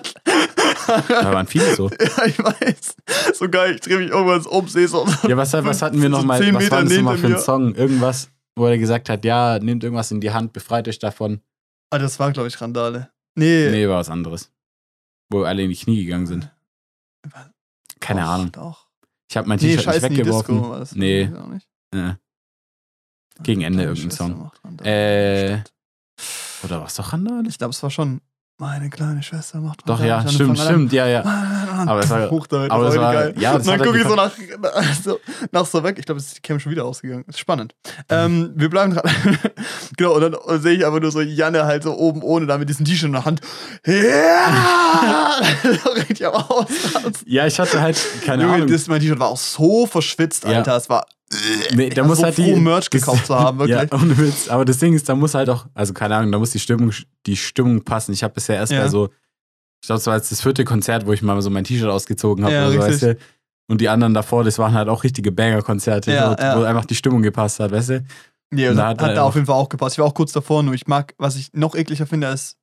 Da 1.08 1.32
waren 1.34 1.46
viele 1.46 1.76
so. 1.76 1.90
ja, 1.90 2.26
ich 2.26 2.40
weiß. 2.40 2.96
So 3.36 3.48
geil, 3.48 3.76
ich 3.76 3.82
drehe 3.82 4.00
mich 4.00 4.10
irgendwann 4.10 4.44
um, 4.46 4.68
sehe 4.68 4.88
so. 4.88 5.06
Ja, 5.28 5.38
was, 5.38 5.54
was 5.54 5.82
hatten 5.84 5.98
wir 6.02 6.10
so 6.10 6.18
nochmal? 6.18 6.42
zehn 6.42 6.56
Was 6.56 6.72
war 6.72 6.84
das 6.84 6.94
nochmal 6.94 7.18
für 7.18 7.28
ein. 7.28 7.40
Song? 7.40 7.76
Irgendwas, 7.76 8.30
wo 8.56 8.66
er 8.66 8.78
gesagt 8.78 9.10
hat, 9.10 9.24
ja, 9.24 9.60
nehmt 9.60 9.84
irgendwas 9.84 10.10
in 10.10 10.20
die 10.20 10.32
Hand, 10.32 10.54
befreit 10.54 10.88
euch 10.88 10.98
davon. 10.98 11.42
Ah, 11.92 12.00
das 12.00 12.20
war, 12.20 12.32
glaube 12.32 12.48
ich, 12.48 12.60
Randale. 12.60 13.10
Nee. 13.36 13.70
Nee, 13.70 13.88
war 13.88 13.98
was 13.98 14.10
anderes. 14.10 14.52
Wo 15.30 15.44
alle 15.44 15.64
in 15.64 15.70
die 15.70 15.76
Knie 15.76 16.04
gegangen 16.04 16.28
sind. 16.28 16.52
Keine 18.00 18.22
Doch, 18.22 18.28
Ahnung. 18.28 18.52
Doch. 18.52 18.88
Ich 19.30 19.38
habe 19.38 19.48
mein 19.48 19.60
Nee, 19.60 19.76
T-Shirt 19.76 19.94
nicht 19.94 20.02
weggeworfen. 20.04 20.56
Disco 20.56 20.70
war 20.72 20.80
das. 20.80 20.96
Nee. 20.96 21.32
Äh. 21.94 22.14
Gegen 23.42 23.62
Ende 23.62 23.84
irgendein 23.84 24.12
Song. 24.12 24.52
Äh. 24.84 25.60
Oder 26.64 26.82
was 26.82 26.96
doch 26.96 27.14
Randale? 27.14 27.48
Ich 27.48 27.58
glaube, 27.58 27.72
es 27.72 27.82
war 27.84 27.90
schon 27.90 28.22
meine 28.60 28.90
kleine 28.90 29.24
Schwester 29.24 29.62
macht 29.62 29.88
Doch, 29.88 30.04
ja, 30.04 30.28
stimmt, 30.28 30.60
stimmt, 30.60 30.92
ja, 30.92 31.08
ja. 31.08 31.59
An. 31.80 31.90
Aber 31.90 32.00
es 32.02 32.10
war- 32.10 32.30
Hoch 32.30 32.48
damit, 32.48 32.72
aber 32.72 32.84
das 32.86 32.98
war 32.98 33.14
geil. 33.14 33.34
ja, 33.40 33.54
das 33.58 33.68
Und 33.68 33.80
dann 33.80 33.88
gucke 33.88 34.00
ich 34.00 34.08
so 34.08 34.16
nach, 34.16 34.32
so 35.04 35.20
nach 35.52 35.66
so 35.66 35.84
weg. 35.84 35.98
Ich 36.00 36.06
glaube, 36.06 36.20
es 36.20 36.28
ist 36.28 36.38
die 36.38 36.42
Cam 36.42 36.60
schon 36.60 36.72
wieder 36.72 36.86
ausgegangen. 36.86 37.24
Ist 37.28 37.40
spannend. 37.40 37.74
Ähm, 38.10 38.52
wir 38.56 38.70
bleiben 38.70 38.94
dran. 38.94 39.04
genau, 39.98 40.16
und 40.16 40.22
dann 40.22 40.62
sehe 40.62 40.74
ich 40.78 40.86
aber 40.86 41.00
nur 41.00 41.12
so 41.12 41.22
Janne 41.22 41.66
halt 41.66 41.84
so 41.84 41.96
oben 41.98 42.22
ohne, 42.22 42.46
da 42.46 42.58
mit 42.58 42.70
diesem 42.70 42.86
T-Shirt 42.86 43.08
in 43.08 43.14
der 43.14 43.26
Hand. 43.26 43.42
Ja! 43.86 45.40
am 46.28 46.34
Ausrasten. 46.34 47.14
Ja, 47.26 47.48
ich 47.48 47.60
hatte 47.60 47.82
halt, 47.82 47.98
keine 48.26 48.48
Ahnung. 48.48 48.68
das, 48.68 48.88
mein 48.88 49.00
T-Shirt 49.02 49.20
war 49.20 49.30
auch 49.30 49.38
so 49.38 49.86
verschwitzt, 49.86 50.44
Ja. 50.44 50.58
Alter. 50.58 50.76
Es 50.76 50.90
war. 50.90 51.06
Nee, 51.76 51.90
da 51.90 52.04
muss 52.04 52.18
so 52.18 52.24
halt 52.24 52.36
froh, 52.36 52.42
die 52.44 52.56
Merch 52.56 52.90
gekauft 52.90 53.28
zu 53.28 53.36
haben, 53.40 53.60
wirklich. 53.60 53.78
Ja, 53.78 53.98
ohne 53.98 54.18
Witz. 54.18 54.50
Aber 54.50 54.66
das 54.66 54.80
Ding 54.80 54.94
ist, 54.96 55.08
da 55.08 55.14
muss 55.14 55.36
halt 55.36 55.48
auch, 55.50 55.68
also 55.76 55.94
keine 55.94 56.16
Ahnung, 56.16 56.32
da 56.32 56.40
muss 56.40 56.50
die 56.52 56.60
Stimmung, 56.60 56.92
die 57.28 57.38
Stimmung 57.38 57.84
passen. 57.84 58.14
Ich 58.14 58.24
habe 58.24 58.34
bisher 58.34 58.56
erst 58.56 58.72
Ja. 58.72 58.82
bei 58.82 58.88
so, 58.90 59.10
ich 59.82 59.88
glaube, 59.88 60.00
es 60.00 60.08
war 60.08 60.16
jetzt 60.18 60.32
das 60.32 60.42
vierte 60.42 60.66
Konzert, 60.66 61.06
wo 61.06 61.14
ich 61.14 61.22
mal 61.22 61.42
so 61.42 61.50
mein 61.50 61.64
T-Shirt 61.64 61.90
ausgezogen 61.90 62.44
habe. 62.46 62.54
Ja, 62.54 62.68
oder 62.68 62.74
so, 62.74 62.80
weißt 62.80 63.02
du? 63.04 63.18
Und 63.70 63.82
die 63.82 63.90
anderen 63.90 64.14
davor, 64.14 64.44
das 64.44 64.58
waren 64.60 64.74
halt 64.74 64.90
auch 64.90 65.04
richtige 65.04 65.32
Banger-Konzerte, 65.32 66.12
Ja, 66.12 66.32
wo, 66.38 66.42
ja. 66.42 66.60
wo 66.60 66.64
einfach 66.64 66.86
die 66.86 66.96
Stimmung 66.96 67.22
gepasst 67.22 67.60
hat, 67.60 67.72
weißt 67.72 67.90
du? 67.90 68.06
Nee, 68.52 68.68
Und 68.70 68.78
da 68.78 68.88
hat, 68.88 69.02
hat 69.02 69.16
da 69.16 69.24
auf 69.24 69.36
jeden 69.36 69.46
Fall 69.46 69.56
auch 69.56 69.70
gepasst. 69.70 69.96
Ich 69.96 70.00
war 70.00 70.08
auch 70.08 70.14
kurz 70.16 70.32
davor, 70.32 70.64
nur 70.64 70.74
ich 70.74 70.88
mag, 70.88 71.14
was 71.20 71.36
ich 71.36 71.50
noch 71.54 71.76
ekliger 71.76 72.08
finde, 72.08 72.28
ist 72.28 72.58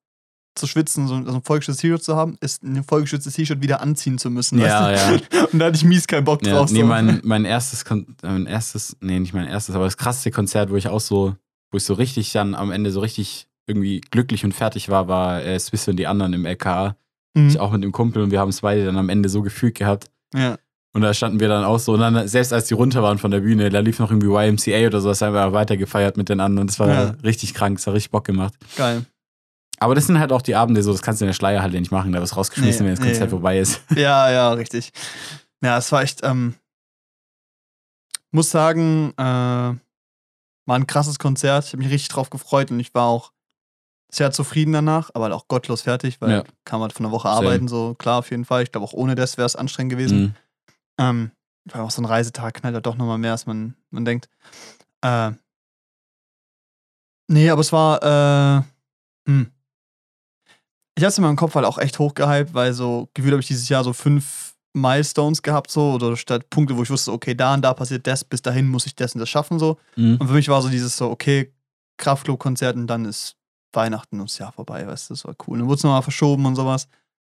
zu 0.57 0.67
schwitzen, 0.67 1.07
so 1.07 1.15
ein, 1.15 1.27
so 1.27 1.35
ein 1.35 1.43
vollgeschütztes 1.43 1.83
T-Shirt 1.83 2.03
zu 2.03 2.17
haben, 2.17 2.37
ist 2.41 2.63
ein 2.65 2.83
vollgeschütztes 2.83 3.35
T-Shirt 3.35 3.63
wieder 3.63 3.81
anziehen 3.83 4.19
zu 4.19 4.31
müssen. 4.31 4.59
Ja, 4.59 4.87
weißt 4.91 5.11
du? 5.11 5.47
Und 5.53 5.59
da 5.59 5.67
hatte 5.67 5.77
ich 5.77 5.85
mies 5.85 6.07
keinen 6.07 6.25
Bock 6.25 6.45
Ja, 6.45 6.55
drauf. 6.55 6.71
nee, 6.73 6.81
so. 6.81 6.87
mein, 6.87 7.21
mein 7.25 7.45
erstes, 7.45 7.85
Kon 7.85 8.17
äh, 8.23 8.27
mein 8.29 8.47
erstes, 8.47 8.97
nee, 9.01 9.19
nicht 9.21 9.35
mein 9.35 9.47
erstes, 9.47 9.75
aber 9.75 9.85
das 9.85 9.97
krasseste 9.99 10.31
Konzert, 10.33 10.71
wo 10.71 10.77
ich 10.77 10.89
auch 10.89 11.01
so, 11.01 11.37
wo 11.71 11.77
ich 11.77 11.85
so 11.85 11.95
richtig 11.95 12.33
dann 12.33 12.55
am 12.55 12.73
Ende 12.73 12.91
so 12.91 13.01
richtig 13.01 13.47
irgendwie 13.69 14.01
glücklich 14.01 14.45
und 14.45 14.53
fertig 14.55 14.89
war, 14.89 15.09
war 15.09 15.43
äh, 15.45 15.59
Swiss 15.61 15.87
und 15.89 15.97
die 15.97 16.07
anderen 16.07 16.33
im 16.33 16.47
LKA. 16.47 16.97
Mhm. 17.37 17.49
Ich 17.49 17.61
auch 17.61 17.71
mit 17.73 17.85
dem 17.85 17.93
Kumpel 17.93 18.23
und 18.23 18.31
wir 18.31 18.41
haben 18.41 18.49
es 18.49 18.61
beide 18.63 18.85
dann 18.85 18.97
am 18.99 19.09
Ende 19.09 19.29
so 19.29 19.43
gefühlt 19.43 19.75
gehabt. 19.77 20.11
Ja. 20.35 20.57
Und 20.95 21.03
da 21.03 21.13
standen 21.13 21.41
wir 21.41 21.49
dann 21.49 21.65
auch 21.65 21.79
so, 21.79 21.93
und 21.93 22.01
dann, 22.01 22.27
selbst 22.27 22.55
als 22.55 22.67
die 22.69 22.75
runter 22.75 23.03
waren 23.03 23.19
von 23.19 23.31
der 23.31 23.41
Bühne, 23.41 23.69
da 23.69 23.81
lief 23.81 23.99
noch 23.99 24.11
irgendwie 24.11 24.29
YMCA 24.29 24.87
oder 24.87 25.01
so, 25.03 25.11
das 25.11 25.21
haben 25.21 25.35
wir 25.35 25.53
weiter 25.53 25.77
gefeiert 25.77 26.17
mit 26.17 26.31
den 26.31 26.41
anderen. 26.41 26.67
Das 26.69 26.79
war 26.79 26.89
Ja. 26.89 27.15
richtig 27.23 27.53
krank, 27.53 27.77
das 27.77 27.87
hat 27.87 27.93
richtig 27.95 28.11
Bock 28.11 28.25
gemacht. 28.25 28.55
Geil. 28.77 29.05
Aber 29.79 29.95
das 29.95 30.07
sind 30.07 30.19
halt 30.19 30.33
auch 30.33 30.41
die 30.41 30.55
Abende 30.55 30.83
so, 30.83 30.93
das 30.93 31.03
kannst 31.03 31.21
du 31.21 31.27
in 31.27 31.29
der 31.29 31.35
Schleierhalle 31.35 31.79
nicht 31.79 31.93
machen, 31.93 32.13
da 32.13 32.21
wirst 32.23 32.33
du 32.33 32.37
rausgeschmissen, 32.37 32.87
Nee, 32.87 32.89
wenn 32.93 32.97
das 32.97 33.05
nee. 33.05 33.11
Konzert 33.11 33.29
vorbei 33.31 33.59
ist. 33.59 33.83
Ja, 33.95 34.31
ja, 34.31 34.53
richtig. 34.53 34.91
Ja, 35.63 35.77
es 35.77 35.93
war 35.93 36.01
echt, 36.03 36.21
ähm, 36.25 36.55
muss 38.31 38.51
sagen, 38.51 39.13
äh, 39.19 39.23
war 39.23 39.77
ein 40.77 40.87
krasses 40.87 41.19
Konzert. 41.19 41.67
Ich 41.67 41.73
habe 41.73 41.83
mich 41.83 41.93
richtig 41.93 42.09
drauf 42.09 42.31
gefreut 42.31 42.71
und 42.71 42.81
ich 42.81 42.95
war 42.95 43.05
auch 43.05 43.33
sehr 44.11 44.31
zufrieden 44.31 44.73
danach, 44.73 45.11
aber 45.15 45.25
halt 45.25 45.35
auch 45.35 45.49
gottlos 45.49 45.83
fertig, 45.83 46.21
weil 46.21 46.31
Ja. 46.31 46.45
kam 46.65 46.81
halt 46.81 46.93
von 46.93 47.05
der 47.05 47.13
Woche 47.13 47.29
Same. 47.29 47.39
arbeiten, 47.49 47.69
so 47.69 47.95
klar, 47.95 48.19
auf 48.21 48.31
jeden 48.31 48.45
Fall. 48.45 48.63
Ich 48.63 48.73
glaube, 48.73 48.87
auch 48.87 48.93
ohne 48.93 49.15
das 49.15 49.37
wäre 49.37 49.47
es 49.47 49.57
anstrengend 49.57 49.91
gewesen. 49.93 50.19
Mhm. 50.21 50.35
Ähm, 50.99 51.31
weil 51.67 51.81
auch 51.83 51.91
so 51.91 52.01
ein 52.01 52.05
Reisetag 52.07 52.55
knallt 52.55 52.75
ja 52.75 52.81
doch 52.81 52.97
nochmal 52.97 53.19
mehr, 53.19 53.33
als 53.33 53.47
man, 53.47 53.75
man 53.91 54.05
denkt. 54.05 54.29
Äh, 55.03 55.33
nee, 57.29 57.51
aber 57.51 57.61
es 57.61 57.73
war, 57.73 58.03
äh, 58.03 58.63
hm. 59.29 59.51
Ich 60.99 61.05
hab's 61.05 61.19
in 61.19 61.25
meinem 61.25 61.37
Kopf 61.37 61.55
halt 61.55 61.67
auch 61.67 61.77
echt 61.79 61.99
hochgehypt, 61.99 62.55
weil 62.55 62.73
so, 62.73 63.11
gefühlt 63.13 63.33
habe 63.33 63.41
ich 63.43 63.49
dieses 63.49 63.69
Jahr 63.69 63.85
so 63.85 63.93
fünf 63.93 64.55
Milestones 64.73 65.43
gehabt, 65.43 65.71
so, 65.71 65.93
oder 65.93 66.17
statt 66.17 66.49
Punkte, 66.49 66.77
wo 66.77 66.83
ich 66.83 66.91
wusste, 66.91 67.13
okay, 67.13 67.35
da 67.35 67.53
und 67.55 67.63
da 67.63 67.75
passiert 67.75 68.07
das, 68.07 68.25
bis 68.25 68.41
dahin 68.41 68.69
muss 68.69 68.87
ich 68.87 68.95
das 68.95 69.15
und 69.15 69.21
das 69.21 69.29
schaffen, 69.29 69.59
so. 69.59 69.79
Mhm. 69.97 70.17
Und 70.19 70.29
für 70.29 70.35
mich 70.35 70.49
war 70.49 70.63
so 70.63 70.69
dieses 70.69 70.97
so, 70.97 71.11
okay, 71.11 71.53
Kraftclub-Konzert 71.99 72.77
und 72.77 72.87
dann 72.87 73.05
ist 73.05 73.36
Weihnachten 73.77 74.21
und 74.21 74.31
das 74.31 74.39
Jahr 74.39 74.53
vorbei, 74.53 74.87
weißt 74.87 75.11
du, 75.11 75.15
das 75.15 75.25
war 75.25 75.35
cool. 75.47 75.59
Dann 75.59 75.69
wurde 75.69 75.77
es 75.77 75.85
nochmal 75.85 76.03
verschoben 76.03 76.47
und 76.47 76.57
sowas. 76.57 76.89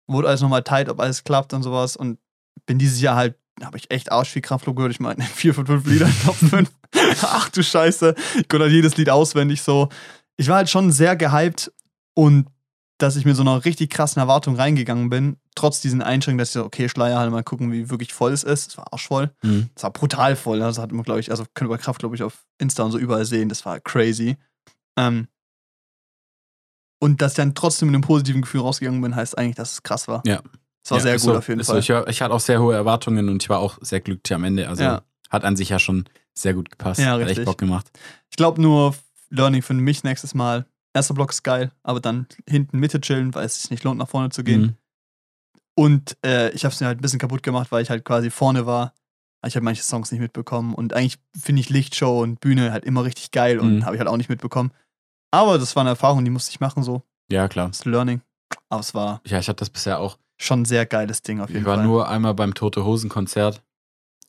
Wurde 0.08 0.28
alles 0.28 0.40
nochmal 0.40 0.62
tight, 0.62 0.88
ob 0.88 0.98
alles 1.00 1.22
klappt 1.22 1.52
und 1.52 1.62
sowas. 1.62 1.96
Und 1.96 2.18
bin 2.66 2.78
dieses 2.78 3.00
Jahr 3.00 3.16
halt 3.16 3.36
habe 3.64 3.76
ich 3.76 3.90
echt 3.90 4.10
arsch 4.12 4.30
viel 4.30 4.42
Kraftclub 4.42 4.76
gehört. 4.76 4.92
Ich 4.92 5.00
meine, 5.00 5.22
4 5.34 5.54
von 5.54 5.66
5 5.66 5.86
Liedern, 5.86 6.12
Top 6.24 6.36
5. 6.36 6.70
Ach 7.22 7.48
du 7.50 7.62
Scheiße. 7.62 8.14
Ich 8.38 8.48
konnte 8.48 8.64
halt 8.64 8.72
jedes 8.72 8.96
Lied 8.96 9.10
auswendig 9.10 9.62
so. 9.62 9.88
Ich 10.36 10.48
war 10.48 10.56
halt 10.56 10.70
schon 10.70 10.90
sehr 10.90 11.16
gehypt 11.16 11.70
und 12.14 12.46
dass 12.98 13.16
ich 13.16 13.24
mit 13.24 13.34
so 13.34 13.42
einer 13.42 13.64
richtig 13.64 13.90
krassen 13.90 14.20
Erwartung 14.20 14.56
reingegangen 14.56 15.08
bin, 15.08 15.38
trotz 15.54 15.80
diesen 15.80 16.02
Einschränkungen, 16.02 16.38
dass 16.38 16.50
ich 16.50 16.54
so, 16.54 16.64
okay, 16.64 16.88
Schleierhalle, 16.88 17.30
mal 17.30 17.42
gucken, 17.42 17.72
wie 17.72 17.88
wirklich 17.88 18.12
voll 18.12 18.32
es 18.32 18.44
ist. 18.44 18.68
Es 18.68 18.76
war 18.76 18.92
arschvoll. 18.92 19.30
Mhm. 19.42 19.70
Es 19.74 19.82
war 19.82 19.90
brutal 19.90 20.36
voll. 20.36 20.58
Das 20.58 20.78
hat 20.78 20.92
man, 20.92 21.02
glaube 21.02 21.20
ich, 21.20 21.30
also 21.30 21.44
können 21.54 21.70
wir 21.70 21.78
Kraft, 21.78 22.00
glaube 22.00 22.14
ich, 22.14 22.22
auf 22.22 22.44
Insta 22.58 22.82
und 22.82 22.92
so 22.92 22.98
überall 22.98 23.24
sehen. 23.24 23.48
Das 23.48 23.64
war 23.64 23.80
crazy. 23.80 24.36
Ähm, 24.98 25.28
und 27.00 27.20
dass 27.20 27.32
ich 27.32 27.36
dann 27.36 27.54
trotzdem 27.56 27.88
mit 27.88 27.94
einem 27.96 28.02
positiven 28.02 28.42
Gefühl 28.42 28.60
rausgegangen 28.60 29.00
bin, 29.00 29.16
heißt 29.16 29.36
eigentlich, 29.36 29.56
dass 29.56 29.72
es 29.72 29.82
krass 29.82 30.06
war. 30.06 30.22
Ja. 30.24 30.40
Es 30.84 30.90
war 30.92 30.98
Ja, 30.98 31.02
sehr 31.02 31.12
gut 31.14 31.20
so, 31.22 31.34
auf 31.36 31.48
jeden 31.48 31.64
Fall. 31.64 31.74
So. 31.74 31.78
Ich, 31.80 31.88
war- 31.90 32.08
ich 32.08 32.22
hatte 32.22 32.32
auch 32.34 32.40
sehr 32.40 32.60
hohe 32.60 32.74
Erwartungen 32.74 33.28
und 33.28 33.42
ich 33.42 33.48
war 33.50 33.58
auch 33.58 33.78
sehr 33.80 34.00
glücklich 34.00 34.32
am 34.34 34.44
Ende. 34.44 34.68
Also 34.68 34.82
Ja. 34.84 35.02
hat 35.28 35.44
an 35.44 35.56
sich 35.56 35.68
ja 35.70 35.78
schon 35.78 36.04
sehr 36.34 36.54
gut 36.54 36.70
gepasst. 36.70 37.00
Ja, 37.00 37.12
hat 37.12 37.18
richtig. 37.20 37.38
echt 37.38 37.44
Bock 37.46 37.58
gemacht. 37.58 37.90
Ich 38.30 38.36
glaube 38.36 38.62
nur, 38.62 38.94
Learning 39.30 39.62
für 39.62 39.74
mich 39.74 40.04
nächstes 40.04 40.34
Mal. 40.34 40.66
Erster 40.94 41.14
Block 41.14 41.30
ist 41.30 41.42
geil, 41.44 41.70
aber 41.82 42.00
dann 42.00 42.26
hinten 42.48 42.78
Mitte 42.78 43.00
chillen, 43.00 43.34
weil 43.34 43.44
es 43.46 43.60
sich 43.60 43.70
nicht 43.70 43.84
lohnt, 43.84 43.98
nach 43.98 44.08
vorne 44.08 44.30
zu 44.30 44.42
gehen. 44.42 44.60
Mhm. 44.62 44.74
Und 45.76 46.16
äh, 46.24 46.50
ich 46.50 46.64
habe 46.64 46.74
es 46.74 46.80
mir 46.80 46.86
halt 46.88 46.98
ein 46.98 47.02
bisschen 47.02 47.18
kaputt 47.18 47.42
gemacht, 47.42 47.70
weil 47.72 47.82
ich 47.82 47.90
halt 47.90 48.04
quasi 48.04 48.30
vorne 48.30 48.66
war. 48.66 48.92
Ich 49.46 49.56
habe 49.56 49.64
manche 49.64 49.82
Songs 49.82 50.10
nicht 50.12 50.20
mitbekommen. 50.20 50.74
Und 50.74 50.92
eigentlich 50.92 51.18
finde 51.38 51.60
ich 51.60 51.70
Lichtshow 51.70 52.20
und 52.22 52.40
Bühne 52.40 52.72
halt 52.72 52.84
immer 52.84 53.04
richtig 53.04 53.30
geil 53.30 53.58
und 53.58 53.76
Mhm. 53.78 53.84
habe 53.86 53.96
ich 53.96 54.00
halt 54.00 54.08
auch 54.08 54.16
nicht 54.16 54.28
mitbekommen. 54.28 54.72
Aber 55.30 55.58
das 55.58 55.76
war 55.76 55.82
eine 55.82 55.90
Erfahrung, 55.90 56.24
die 56.24 56.30
musste 56.30 56.50
ich 56.50 56.60
machen, 56.60 56.82
so. 56.82 57.02
Ja, 57.30 57.48
klar. 57.48 57.68
Das 57.68 57.84
Learning. 57.84 58.20
Aber 58.68 58.80
es 58.80 58.94
war 58.94 59.20
Ja, 59.26 59.38
ich 59.38 59.48
hatte 59.48 59.60
das 59.60 59.70
bisher 59.70 60.00
auch. 60.00 60.18
schon 60.38 60.62
ein 60.62 60.64
sehr 60.64 60.86
geiles 60.86 61.22
Ding 61.22 61.40
auf 61.40 61.48
jeden 61.50 61.60
Ich 61.60 61.66
war 61.66 61.76
Fall. 61.76 61.84
nur 61.86 62.08
einmal 62.08 62.34
beim 62.34 62.54
Tote 62.54 62.84
Hosen 62.84 63.08
Konzert 63.08 63.62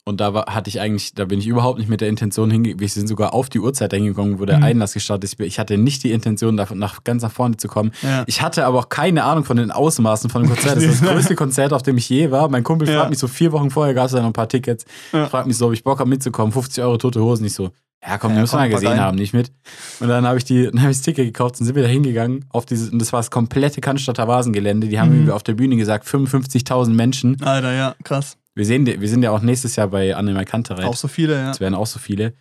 und 0.04 0.20
da 0.20 0.34
war, 0.34 0.48
hatte 0.48 0.70
ich 0.70 0.80
eigentlich, 0.80 1.14
da 1.16 1.26
bin 1.26 1.40
ich 1.40 1.48
überhaupt 1.48 1.80
nicht 1.80 1.88
mit 1.90 2.02
der 2.02 2.10
Intention 2.10 2.52
hingegangen. 2.52 2.80
Wir 2.80 2.90
sind 2.90 3.08
sogar 3.08 3.34
auf 3.34 3.50
die 3.50 3.60
Uhrzeit 3.60 3.94
hingegangen, 3.94 4.40
wo 4.40 4.46
der 4.46 4.58
Mhm. 4.58 4.64
Einlass 4.64 4.94
gestartet 4.94 5.24
ist. 5.32 5.40
Ich 5.40 5.58
hatte 5.60 5.78
nicht 5.78 6.04
die 6.04 6.12
Intention, 6.12 6.58
davon 6.58 6.78
nach, 6.80 7.04
ganz 7.04 7.24
nach 7.24 7.32
vorne 7.32 7.58
zu 7.58 7.68
kommen. 7.68 7.92
ja. 8.02 8.24
Ich 8.28 8.42
hatte 8.42 8.66
aber 8.66 8.80
auch 8.80 8.90
keine 8.90 9.24
Ahnung 9.24 9.44
von 9.46 9.58
den 9.58 9.72
Ausmaßen 9.72 10.30
von 10.30 10.44
dem 10.44 10.50
Konzert. 10.50 10.76
Das 10.76 10.84
ist 10.84 11.02
das 11.04 11.10
größte 11.10 11.36
Konzert, 11.36 11.72
auf 11.74 11.82
dem 11.84 11.98
ich 11.98 12.10
je 12.10 12.30
war. 12.30 12.50
Mein 12.50 12.64
Kumpel 12.64 12.88
Ja. 12.90 12.98
fragt 13.00 13.10
mich 13.12 13.20
so 13.20 13.28
vier 13.28 13.52
Wochen 13.52 13.70
vorher, 13.72 13.94
gab 13.96 14.06
es 14.08 14.12
da 14.12 14.20
noch 14.20 14.28
ein 14.28 14.34
paar 14.34 14.50
Tickets. 14.50 14.86
Ja. 15.14 15.28
Fragt 15.30 15.48
mich 15.48 15.58
so, 15.58 15.68
ob 15.68 15.74
ich 15.74 15.84
Bock 15.84 16.00
habe 16.00 16.10
mitzukommen. 16.10 16.52
50 16.52 16.84
Euro 16.84 16.98
tote 16.98 17.22
Hosen. 17.22 17.46
Ich 17.46 17.54
so, 17.54 17.70
ja 18.06 18.18
komm, 18.18 18.32
Ja, 18.32 18.36
die 18.36 18.42
müssen 18.42 18.56
wir 18.58 18.66
ja 18.66 18.68
gesehen 18.72 18.90
pack 18.90 18.98
ein. 18.98 19.04
haben, 19.04 19.18
nicht 19.18 19.34
mit. 19.34 19.52
Und 20.00 20.08
dann 20.08 20.26
habe 20.26 20.38
ich 20.38 20.44
die, 20.44 20.66
dann 20.66 20.82
habe 20.82 20.92
ich 20.92 20.98
das 20.98 21.04
Ticket 21.06 21.26
gekauft 21.26 21.60
und 21.60 21.66
sind 21.66 21.76
wir 21.76 21.84
da 21.84 21.90
hingegangen 21.90 22.46
auf 22.50 22.66
dieses, 22.66 22.90
und 22.90 23.00
das 23.00 23.14
war 23.14 23.20
das 23.20 23.32
komplette 23.32 23.82
Cannstatter 23.82 24.28
Vasengelände. 24.28 24.88
Die 24.88 25.00
haben 25.00 25.10
Mhm. 25.10 25.16
irgendwie 25.16 25.32
auf 25.34 25.44
der 25.44 25.54
Bühne 25.54 25.76
gesagt, 25.78 26.08
55.000 26.08 26.90
Menschen. 26.96 27.42
Alter, 27.44 27.74
ja, 27.74 27.96
krass. 28.04 28.38
Wir, 28.56 28.66
sehen, 28.66 28.86
wir 28.86 29.08
sind 29.10 29.24
ja 29.24 29.32
auch 29.32 29.42
nächstes 29.42 29.76
Jahr 29.76 29.88
bei 29.88 30.16
Annemai 30.16 30.46
Kantereit. 30.46 30.86
Auch 30.86 30.96
so 30.98 31.08
viele, 31.08 31.36
ja. 31.36 31.52
Es 31.52 31.60
werden 31.60 31.76
auch 31.76 31.88
so 31.88 32.00
viele. 32.00 32.34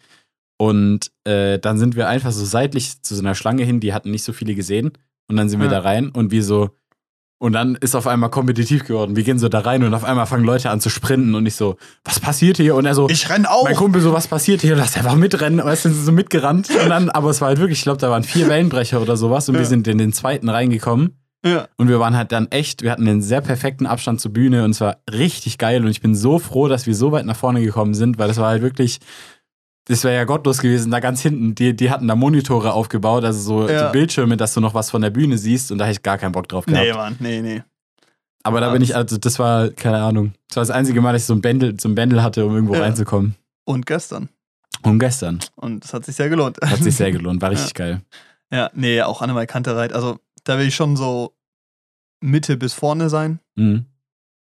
Und 0.58 1.10
äh, 1.24 1.58
dann 1.58 1.78
sind 1.78 1.96
wir 1.96 2.08
einfach 2.08 2.32
so 2.32 2.44
seitlich 2.44 3.02
zu 3.02 3.14
so 3.14 3.22
einer 3.22 3.34
Schlange 3.34 3.64
hin, 3.64 3.80
die 3.80 3.94
hatten 3.94 4.10
nicht 4.10 4.24
so 4.24 4.32
viele 4.32 4.54
gesehen. 4.54 4.92
Und 5.28 5.36
dann 5.36 5.48
sind 5.48 5.60
wir 5.60 5.66
Ja. 5.66 5.72
da 5.74 5.80
rein 5.80 6.08
und 6.10 6.32
wir 6.32 6.42
so, 6.44 6.70
und 7.40 7.54
dann 7.54 7.74
ist 7.74 7.94
auf 7.96 8.06
einmal 8.06 8.30
kompetitiv 8.30 8.84
geworden. 8.84 9.16
Wir 9.16 9.24
gehen 9.24 9.38
so 9.38 9.48
da 9.48 9.60
rein 9.60 9.82
und 9.82 9.94
auf 9.94 10.04
einmal 10.04 10.26
fangen 10.26 10.44
Leute 10.44 10.68
an 10.70 10.78
zu 10.80 10.90
sprinten 10.90 11.34
und 11.34 11.46
ich 11.46 11.54
so, 11.56 11.76
was 12.04 12.20
passiert 12.20 12.58
hier? 12.58 12.74
Und 12.76 12.84
er 12.84 12.94
so, 12.94 13.08
Ich 13.08 13.28
renn 13.30 13.46
auch. 13.46 13.64
mein 13.64 13.74
Kumpel 13.74 14.02
so, 14.02 14.12
was 14.12 14.28
passiert 14.28 14.60
hier? 14.60 14.76
Lass 14.76 14.96
einfach 14.96 15.16
mitrennen. 15.16 15.64
Weißt 15.64 15.86
du, 15.86 15.88
sind 15.88 16.04
so 16.04 16.12
mitgerannt. 16.12 16.68
Und 16.70 16.88
dann, 16.90 17.08
aber 17.08 17.30
es 17.30 17.40
war 17.40 17.48
halt 17.48 17.58
wirklich, 17.58 17.78
ich 17.78 17.82
glaube, 17.84 17.98
da 17.98 18.10
waren 18.10 18.22
vier 18.22 18.48
Wellenbrecher 18.48 19.00
oder 19.00 19.16
sowas 19.16 19.48
und 19.48 19.54
Ja. 19.54 19.60
wir 19.62 19.66
sind 19.66 19.88
in 19.88 19.96
den 19.98 20.12
zweiten 20.12 20.48
reingekommen. 20.50 21.16
Ja. 21.42 21.66
Und 21.78 21.88
wir 21.88 21.98
waren 21.98 22.14
halt 22.14 22.30
dann 22.32 22.48
echt, 22.50 22.82
wir 22.82 22.90
hatten 22.92 23.08
einen 23.08 23.22
sehr 23.22 23.40
perfekten 23.40 23.86
Abstand 23.86 24.20
zur 24.20 24.30
Bühne 24.34 24.62
und 24.62 24.72
es 24.72 24.82
war 24.82 24.98
richtig 25.10 25.56
geil. 25.56 25.82
Und 25.82 25.90
ich 25.90 26.02
bin 26.02 26.14
so 26.14 26.38
froh, 26.38 26.68
dass 26.68 26.86
wir 26.86 26.94
so 26.94 27.10
weit 27.12 27.24
nach 27.24 27.36
vorne 27.36 27.62
gekommen 27.62 27.94
sind, 27.94 28.18
weil 28.18 28.28
das 28.28 28.36
war 28.36 28.48
halt 28.48 28.60
wirklich, 28.60 28.98
das 29.86 30.04
wäre 30.04 30.14
ja 30.14 30.24
gottlos 30.24 30.58
gewesen, 30.60 30.90
da 30.90 31.00
ganz 31.00 31.20
hinten. 31.22 31.54
Die, 31.54 31.74
die 31.74 31.90
hatten 31.90 32.06
da 32.06 32.14
Monitore 32.14 32.72
aufgebaut, 32.72 33.24
also 33.24 33.40
so 33.40 33.68
Ja. 33.68 33.86
die 33.88 33.92
Bildschirme, 33.92 34.36
dass 34.36 34.54
du 34.54 34.60
noch 34.60 34.74
was 34.74 34.90
von 34.90 35.02
der 35.02 35.10
Bühne 35.10 35.38
siehst 35.38 35.72
und 35.72 35.78
da 35.78 35.84
hätte 35.86 35.92
ich 35.98 36.02
gar 36.02 36.18
keinen 36.18 36.32
Bock 36.32 36.48
drauf 36.48 36.66
gehabt. 36.66 36.84
Nee, 36.86 36.92
Mann, 36.92 37.16
nee, 37.20 37.40
nee. 37.42 37.62
Aber 38.42 38.60
da 38.60 38.68
Ja, 38.68 38.72
bin 38.72 38.82
ich, 38.82 38.94
also 38.96 39.18
das 39.18 39.38
war, 39.38 39.68
keine 39.70 39.98
Ahnung, 40.02 40.32
das 40.48 40.56
war 40.56 40.60
das 40.62 40.70
einzige 40.70 41.00
Mal, 41.00 41.12
dass 41.12 41.22
ich 41.22 41.26
so 41.26 41.34
ein 41.34 41.40
Bändel, 41.42 41.78
so 41.80 41.88
ein 41.88 41.94
Bändel 41.94 42.22
hatte, 42.22 42.44
um 42.46 42.54
irgendwo 42.54 42.74
Ja. 42.74 42.80
reinzukommen. 42.82 43.34
Und 43.64 43.84
gestern. 43.86 44.28
Und 44.82 44.98
gestern. 44.98 45.40
Und 45.56 45.84
das 45.84 45.92
hat 45.92 46.04
sich 46.06 46.16
sehr 46.16 46.28
gelohnt. 46.30 46.58
Hat 46.64 46.82
sich 46.82 46.96
sehr 46.96 47.12
gelohnt, 47.12 47.42
war 47.42 47.50
richtig 47.50 47.74
geil. 47.74 48.00
Ja, 48.50 48.70
nee, 48.74 49.02
auch 49.02 49.20
Annemai 49.22 49.46
Kantereit. 49.46 49.92
Also, 49.92 50.18
da 50.44 50.58
will 50.58 50.66
ich 50.66 50.74
schon 50.74 50.96
so 50.96 51.34
Mitte 52.20 52.56
bis 52.56 52.72
vorne 52.72 53.10
sein. 53.10 53.40
Mhm. 53.56 53.84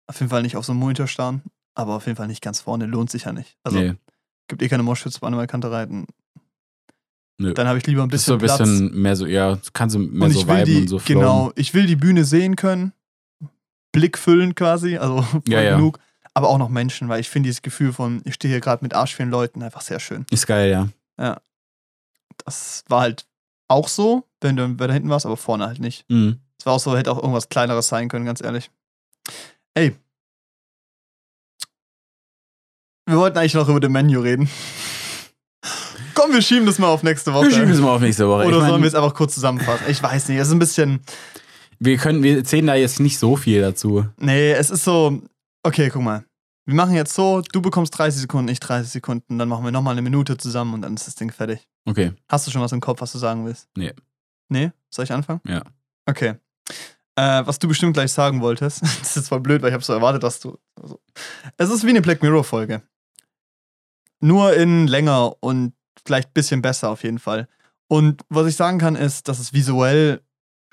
Auf 0.07 0.20
jeden 0.20 0.31
Fall 0.31 0.43
nicht 0.43 0.57
auf 0.57 0.64
so 0.64 0.72
einem 0.72 0.81
Monitor 0.81 1.07
starren, 1.07 1.43
aber 1.74 1.95
auf 1.95 2.07
jeden 2.07 2.16
Fall 2.16 2.29
nicht 2.29 2.43
ganz 2.43 2.61
vorne. 2.61 2.87
Lohnt 2.87 3.11
sich 3.11 3.24
ja 3.24 3.33
nicht. 3.33 3.57
Also, 3.64 3.79
nee, 3.79 3.95
gibt 4.49 4.62
eh 4.62 4.68
keine 4.68 4.82
Moschwitz 4.82 5.18
bei 5.18 5.26
Annemai 5.26 5.46
Kantereit. 5.46 5.90
nö. 7.38 7.55
Dann 7.55 7.68
habe 7.68 7.78
ich 7.78 7.86
lieber 7.86 8.03
ein 8.03 8.09
das 8.09 8.20
ist 8.20 8.26
so 8.26 8.36
bisschen 8.36 8.55
ein 8.55 8.66
Platz. 8.66 8.68
bisschen 8.88 9.03
mehr 9.03 9.16
so, 9.16 9.26
ja, 9.26 9.59
kannst 9.72 9.94
du 9.94 10.01
mehr 10.01 10.26
und 10.28 10.32
so 10.32 10.46
viben 10.49 10.64
die, 10.64 10.76
und 10.78 10.88
so 10.88 10.99
flowen. 10.99 11.20
genau, 11.20 11.53
ich 11.55 11.74
will 11.74 11.86
die 11.86 11.96
Bühne 11.96 12.24
sehen 12.24 12.57
können. 12.57 12.92
Blick 13.92 14.18
füllen 14.18 14.55
quasi, 14.55 14.96
also 14.99 15.24
Ja, 15.49 15.61
ja. 15.61 15.76
genug. 15.76 15.99
Aber 16.34 16.49
auch 16.51 16.59
noch 16.59 16.68
Menschen, 16.68 17.09
weil 17.09 17.20
ich 17.20 17.28
finde 17.28 17.49
dieses 17.49 17.62
Gefühl 17.62 17.92
von, 17.92 18.20
ich 18.24 18.34
stehe 18.34 18.53
hier 18.53 18.61
gerade 18.61 18.84
mit 18.84 18.94
arschvielen 18.94 19.30
Leuten 19.30 19.62
einfach 19.62 19.80
sehr 19.80 19.99
schön. 19.99 20.24
Ist 20.30 20.46
geil, 20.46 20.70
ja. 21.16 21.40
Das 22.44 22.84
war 22.88 23.01
halt 23.01 23.26
auch 23.66 23.88
so, 23.88 24.24
wenn 24.40 24.57
du 24.57 24.62
wenn 24.62 24.76
du 24.76 24.86
da 24.86 24.92
hinten 24.92 25.09
warst, 25.11 25.26
aber 25.26 25.36
vorne 25.36 25.66
halt 25.66 25.80
nicht. 25.80 26.05
Mhm. 26.09 26.38
Es 26.59 26.64
war 26.66 26.74
auch 26.74 26.80
so, 26.80 26.96
hätte 26.96 27.11
auch 27.11 27.18
irgendwas 27.18 27.49
kleineres 27.49 27.88
sein 27.88 28.09
können, 28.09 28.24
ganz 28.24 28.40
ehrlich. 28.40 28.70
Ey. 29.74 29.96
Wir 33.09 33.16
wollten 33.16 33.38
eigentlich 33.38 33.54
noch 33.54 33.68
über 33.70 33.80
das 33.80 33.90
Menü 33.90 34.18
reden. 34.18 34.50
Komm, 36.14 36.32
wir 36.32 36.42
schieben 36.42 36.66
das 36.66 36.78
mal 36.78 36.88
auf 36.88 37.02
nächste 37.02 37.32
Woche. 37.32 37.46
Wir 37.46 37.52
schieben 37.52 37.70
es 37.70 37.80
mal 37.80 37.94
auf 37.94 38.02
nächste 38.02 38.28
Woche. 38.28 38.44
Oder 38.44 38.56
ich 38.56 38.62
mein, 38.62 38.70
sollen 38.70 38.82
wir 38.82 38.88
es 38.88 38.94
einfach 38.94 39.14
kurz 39.14 39.34
zusammenfassen? 39.34 39.86
Ich 39.88 40.02
weiß 40.02 40.28
nicht, 40.28 40.36
es 40.38 40.48
ist 40.48 40.52
ein 40.52 40.59
bisschen. 40.59 41.00
wir 41.78 41.96
können, 41.96 42.22
wir 42.22 42.36
erzählen 42.36 42.66
da 42.66 42.74
jetzt 42.74 43.00
nicht 43.00 43.18
so 43.18 43.34
viel 43.36 43.62
dazu. 43.62 44.04
Nee, 44.18 44.52
es 44.52 44.70
ist 44.70 44.84
so. 44.84 45.22
Okay, 45.62 45.88
guck 45.90 46.02
mal. 46.02 46.24
Wir 46.66 46.74
machen 46.74 46.92
jetzt 46.92 47.14
so, 47.14 47.40
du 47.40 47.62
bekommst 47.62 47.96
30 47.96 48.20
Sekunden, 48.20 48.50
ich 48.50 48.61
30 48.61 48.90
Sekunden, 48.92 49.38
dann 49.38 49.48
machen 49.48 49.64
wir 49.64 49.72
nochmal 49.72 49.92
eine 49.92 50.02
Minute 50.02 50.36
zusammen 50.36 50.74
und 50.74 50.82
dann 50.82 50.92
ist 50.92 51.06
das 51.06 51.14
Ding 51.14 51.32
fertig. 51.32 51.66
Okay. 51.86 52.12
Hast 52.28 52.46
du 52.46 52.50
schon 52.50 52.61
was 52.61 52.72
im 52.72 52.80
Kopf, 52.80 53.00
was 53.00 53.12
du 53.12 53.16
sagen 53.16 53.46
willst? 53.46 53.68
Nee. 53.74 53.94
Nee? 54.50 54.72
Soll 54.90 55.06
ich 55.06 55.12
anfangen? 55.12 55.40
Ja. 55.46 55.62
Okay. 56.04 56.34
Äh, 57.16 57.46
was 57.46 57.59
du 57.59 57.68
bestimmt 57.68 57.94
gleich 57.94 58.12
sagen 58.12 58.42
wolltest, 58.42 58.82
das 59.00 59.16
ist 59.16 59.26
zwar 59.26 59.40
blöd, 59.40 59.62
weil 59.62 59.70
ich 59.70 59.74
habe 59.74 59.82
so 59.82 59.94
erwartet, 59.94 60.22
dass 60.22 60.40
du. 60.40 60.59
Also, 60.78 61.00
es 61.56 61.70
ist 61.70 61.84
wie 61.86 61.88
eine 61.90 62.02
Black 62.02 62.22
Mirror-Folge. 62.22 62.82
Nur 64.21 64.55
in 64.55 64.87
länger 64.87 65.35
und 65.41 65.73
vielleicht 66.05 66.31
ein 66.31 66.35
bisschen 66.35 66.62
besser 66.62 66.91
auf 66.91 67.03
jeden 67.05 67.19
Fall. 67.19 67.49
Und 67.89 68.23
was 68.29 68.47
ich 68.47 68.57
sagen 68.57 68.79
kann, 68.79 68.97
ist, 68.97 69.29
dass 69.29 69.39
es 69.39 69.53
visuell 69.53 70.21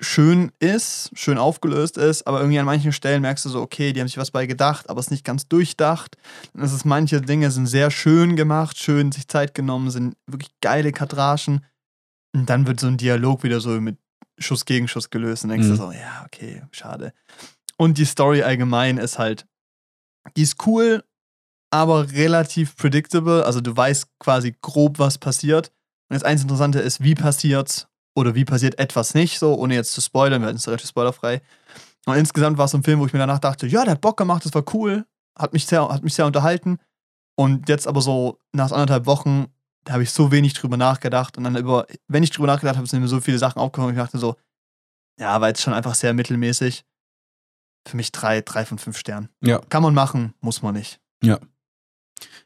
schön 0.00 0.52
ist, 0.58 1.10
schön 1.14 1.38
aufgelöst 1.38 1.96
ist, 1.96 2.26
aber 2.26 2.40
irgendwie 2.40 2.58
an 2.58 2.66
manchen 2.66 2.92
Stellen 2.92 3.22
merkst 3.22 3.46
du 3.46 3.48
so, 3.48 3.62
okay, 3.62 3.92
die 3.94 4.00
haben 4.00 4.08
sich 4.08 4.18
was 4.18 4.30
bei 4.30 4.44
gedacht, 4.46 4.90
aber 4.90 5.00
es 5.00 5.06
ist 5.06 5.10
nicht 5.10 5.24
ganz 5.24 5.48
durchdacht. 5.48 6.18
Dann 6.52 6.62
ist 6.64 6.72
es, 6.72 6.84
manche 6.84 7.22
Dinge 7.22 7.50
sind 7.50 7.66
sehr 7.66 7.90
schön 7.90 8.36
gemacht, 8.36 8.78
schön 8.78 9.10
sich 9.10 9.26
Zeit 9.26 9.54
genommen, 9.54 9.90
sind 9.90 10.16
wirklich 10.26 10.50
geile 10.60 10.92
Kadragen. 10.92 11.64
Und 12.34 12.50
dann 12.50 12.66
wird 12.66 12.80
so 12.80 12.88
ein 12.88 12.98
Dialog 12.98 13.42
wieder 13.42 13.60
so 13.60 13.80
mit 13.80 13.96
Schuss 14.38 14.66
gegen 14.66 14.86
Schuss 14.86 15.08
gelöst 15.08 15.44
und 15.44 15.50
denkst 15.50 15.66
Mhm. 15.66 15.70
du 15.70 15.76
so, 15.76 15.92
ja, 15.92 16.24
okay, 16.26 16.62
schade. 16.72 17.14
Und 17.78 17.96
die 17.96 18.04
Story 18.04 18.42
allgemein 18.42 18.98
ist 18.98 19.18
halt, 19.18 19.46
die 20.36 20.42
ist 20.42 20.66
cool, 20.66 21.04
aber 21.70 22.12
relativ 22.12 22.76
predictable. 22.76 23.44
Also 23.44 23.60
du 23.60 23.76
weißt 23.76 24.18
quasi 24.18 24.56
grob, 24.60 24.98
was 24.98 25.18
passiert. 25.18 25.72
Und 26.08 26.14
das 26.14 26.22
eins 26.22 26.42
Interessante 26.42 26.80
ist, 26.80 27.02
wie 27.02 27.14
passiert's 27.14 27.88
oder 28.14 28.34
wie 28.34 28.44
passiert 28.44 28.78
etwas 28.78 29.14
nicht, 29.14 29.38
so, 29.38 29.54
ohne 29.54 29.74
jetzt 29.74 29.92
zu 29.92 30.00
spoilern, 30.00 30.40
wir 30.40 30.48
hatten 30.48 30.56
es 30.56 30.66
relativ 30.66 30.88
spoilerfrei. 30.88 31.42
Und 32.06 32.16
insgesamt 32.16 32.56
war 32.56 32.64
es 32.64 32.70
so 32.70 32.78
ein 32.78 32.84
Film, 32.84 33.00
wo 33.00 33.06
ich 33.06 33.12
mir 33.12 33.18
danach 33.18 33.40
dachte, 33.40 33.66
ja, 33.66 33.84
der 33.84 33.92
hat 33.92 34.00
Bock 34.00 34.16
gemacht, 34.16 34.44
das 34.44 34.54
war 34.54 34.64
cool, 34.72 35.04
hat 35.38 35.52
mich 35.52 35.66
sehr, 35.66 35.86
hat 35.88 36.02
mich 36.02 36.14
sehr 36.14 36.24
unterhalten. 36.24 36.78
Und 37.36 37.68
jetzt 37.68 37.86
aber 37.86 38.00
so 38.00 38.38
nach 38.52 38.70
anderthalb 38.70 39.06
Wochen, 39.06 39.46
da 39.84 39.94
habe 39.94 40.02
ich 40.02 40.10
so 40.10 40.32
wenig 40.32 40.54
drüber 40.54 40.76
nachgedacht. 40.76 41.36
Und 41.36 41.44
dann 41.44 41.56
über, 41.56 41.86
wenn 42.08 42.22
ich 42.22 42.30
drüber 42.30 42.46
nachgedacht 42.46 42.76
habe, 42.76 42.86
sind 42.86 43.02
mir 43.02 43.08
so 43.08 43.20
viele 43.20 43.38
Sachen 43.38 43.58
aufgekommen. 43.58 43.94
Ich 43.94 44.00
dachte 44.00 44.18
so, 44.18 44.36
ja, 45.18 45.40
war 45.40 45.48
jetzt 45.48 45.62
schon 45.62 45.74
einfach 45.74 45.94
sehr 45.94 46.14
mittelmäßig. 46.14 46.84
Für 47.86 47.96
mich 47.96 48.12
drei, 48.12 48.40
drei 48.40 48.64
von 48.64 48.78
fünf 48.78 48.96
Sternen. 48.96 49.28
Ja. 49.42 49.58
Kann 49.68 49.82
man 49.82 49.94
machen, 49.94 50.34
muss 50.40 50.62
man 50.62 50.74
nicht. 50.74 51.00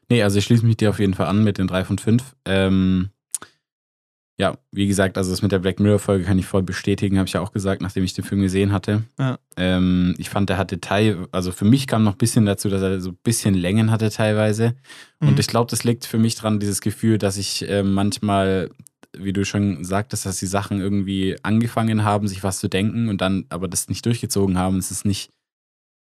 Nee, 0.09 0.23
also 0.23 0.37
ich 0.39 0.45
schließe 0.45 0.65
mich 0.65 0.77
dir 0.77 0.89
auf 0.89 0.99
jeden 0.99 1.13
Fall 1.13 1.27
an 1.27 1.43
mit 1.43 1.57
den 1.57 1.67
drei 1.67 1.85
von 1.85 1.97
fünf. 1.97 2.35
Ähm, 2.45 3.09
ja, 4.39 4.57
wie 4.71 4.87
gesagt, 4.87 5.17
also 5.17 5.29
das 5.29 5.43
mit 5.43 5.51
der 5.51 5.59
Black 5.59 5.79
Mirror-Folge 5.79 6.23
kann 6.25 6.39
ich 6.39 6.47
voll 6.47 6.63
bestätigen, 6.63 7.17
habe 7.19 7.27
ich 7.27 7.33
ja 7.33 7.41
auch 7.41 7.51
gesagt, 7.51 7.81
nachdem 7.81 8.03
ich 8.03 8.13
den 8.15 8.23
Film 8.25 8.41
gesehen 8.41 8.71
hatte. 8.71 9.03
Ja. 9.19 9.37
Ähm, 9.55 10.15
ich 10.17 10.29
fand, 10.29 10.49
der 10.49 10.57
hatte 10.57 10.81
Teil, 10.81 11.27
also 11.31 11.51
für 11.51 11.65
mich 11.65 11.85
kam 11.85 12.03
noch 12.03 12.13
ein 12.13 12.17
bisschen 12.17 12.45
dazu, 12.45 12.67
dass 12.67 12.81
er 12.81 12.99
so 13.01 13.09
ein 13.11 13.17
bisschen 13.23 13.53
Längen 13.53 13.91
hatte 13.91 14.09
teilweise. 14.09 14.73
Und 15.19 15.33
Mhm. 15.33 15.37
ich 15.39 15.47
glaube, 15.47 15.69
das 15.69 15.83
liegt 15.83 16.05
für 16.05 16.17
mich 16.17 16.35
dran, 16.35 16.59
dieses 16.59 16.81
Gefühl, 16.81 17.19
dass 17.19 17.37
ich 17.37 17.69
äh, 17.69 17.83
manchmal, 17.83 18.71
wie 19.15 19.33
du 19.33 19.45
schon 19.45 19.83
sagtest, 19.83 20.25
dass 20.25 20.39
die 20.39 20.47
Sachen 20.47 20.79
irgendwie 20.81 21.35
angefangen 21.43 22.03
haben, 22.03 22.27
sich 22.27 22.43
was 22.43 22.59
zu 22.59 22.67
denken 22.67 23.09
und 23.09 23.21
dann 23.21 23.45
aber 23.49 23.67
das 23.67 23.89
nicht 23.89 24.05
durchgezogen 24.07 24.57
haben. 24.57 24.77
Es 24.77 24.89
ist 24.89 25.05
nicht 25.05 25.29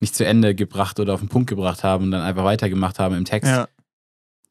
nicht 0.01 0.15
zu 0.15 0.25
Ende 0.25 0.55
gebracht 0.55 0.99
oder 0.99 1.13
auf 1.13 1.19
den 1.19 1.29
Punkt 1.29 1.49
gebracht 1.49 1.83
haben 1.83 2.05
und 2.05 2.11
dann 2.11 2.21
einfach 2.21 2.43
weitergemacht 2.45 2.99
haben 2.99 3.15
im 3.15 3.25
Text. 3.25 3.49
Ja. 3.51 3.67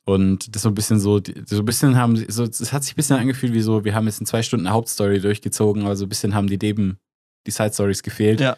Und 0.05 0.55
das 0.55 0.63
so 0.63 0.69
ein 0.71 0.75
bisschen 0.75 1.01
so, 1.01 1.21
so 1.47 1.59
ein 1.59 1.65
bisschen 1.65 1.97
haben, 1.97 2.17
sie- 2.17 2.31
so, 2.31 2.45
es 2.45 2.73
hat 2.73 2.83
sich 2.85 2.95
ein 2.95 2.97
bisschen 2.97 3.19
angefühlt 3.19 3.53
wie 3.53 3.61
so, 3.61 3.85
wir 3.85 3.95
haben 3.95 4.07
jetzt 4.07 4.21
in 4.21 4.27
zwei 4.27 4.43
Stunden 4.43 4.67
eine 4.67 4.75
Hauptstory 4.75 5.21
durchgezogen, 5.21 5.83
aber 5.85 5.97
so 5.97 6.07
ein 6.07 6.09
bisschen 6.09 6.35
haben 6.35 6.47
die 6.49 6.57
Leben, 6.57 6.99
die 7.47 7.51
Side-Stories 7.51 8.03
gefehlt, 8.03 8.41
Ja. 8.41 8.57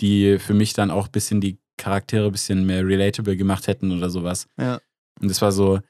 die 0.00 0.38
für 0.38 0.54
mich 0.54 0.72
dann 0.74 0.90
auch 0.90 1.06
ein 1.06 1.12
bisschen 1.12 1.40
die 1.40 1.58
Charaktere 1.78 2.26
ein 2.26 2.32
bisschen 2.32 2.66
mehr 2.66 2.86
relatable 2.86 3.36
gemacht 3.36 3.66
hätten 3.66 3.92
oder 3.92 4.10
sowas. 4.10 4.46
Ja. 4.58 4.80
Und 5.20 5.28
das 5.30 5.40
war 5.42 5.52
so, 5.52 5.80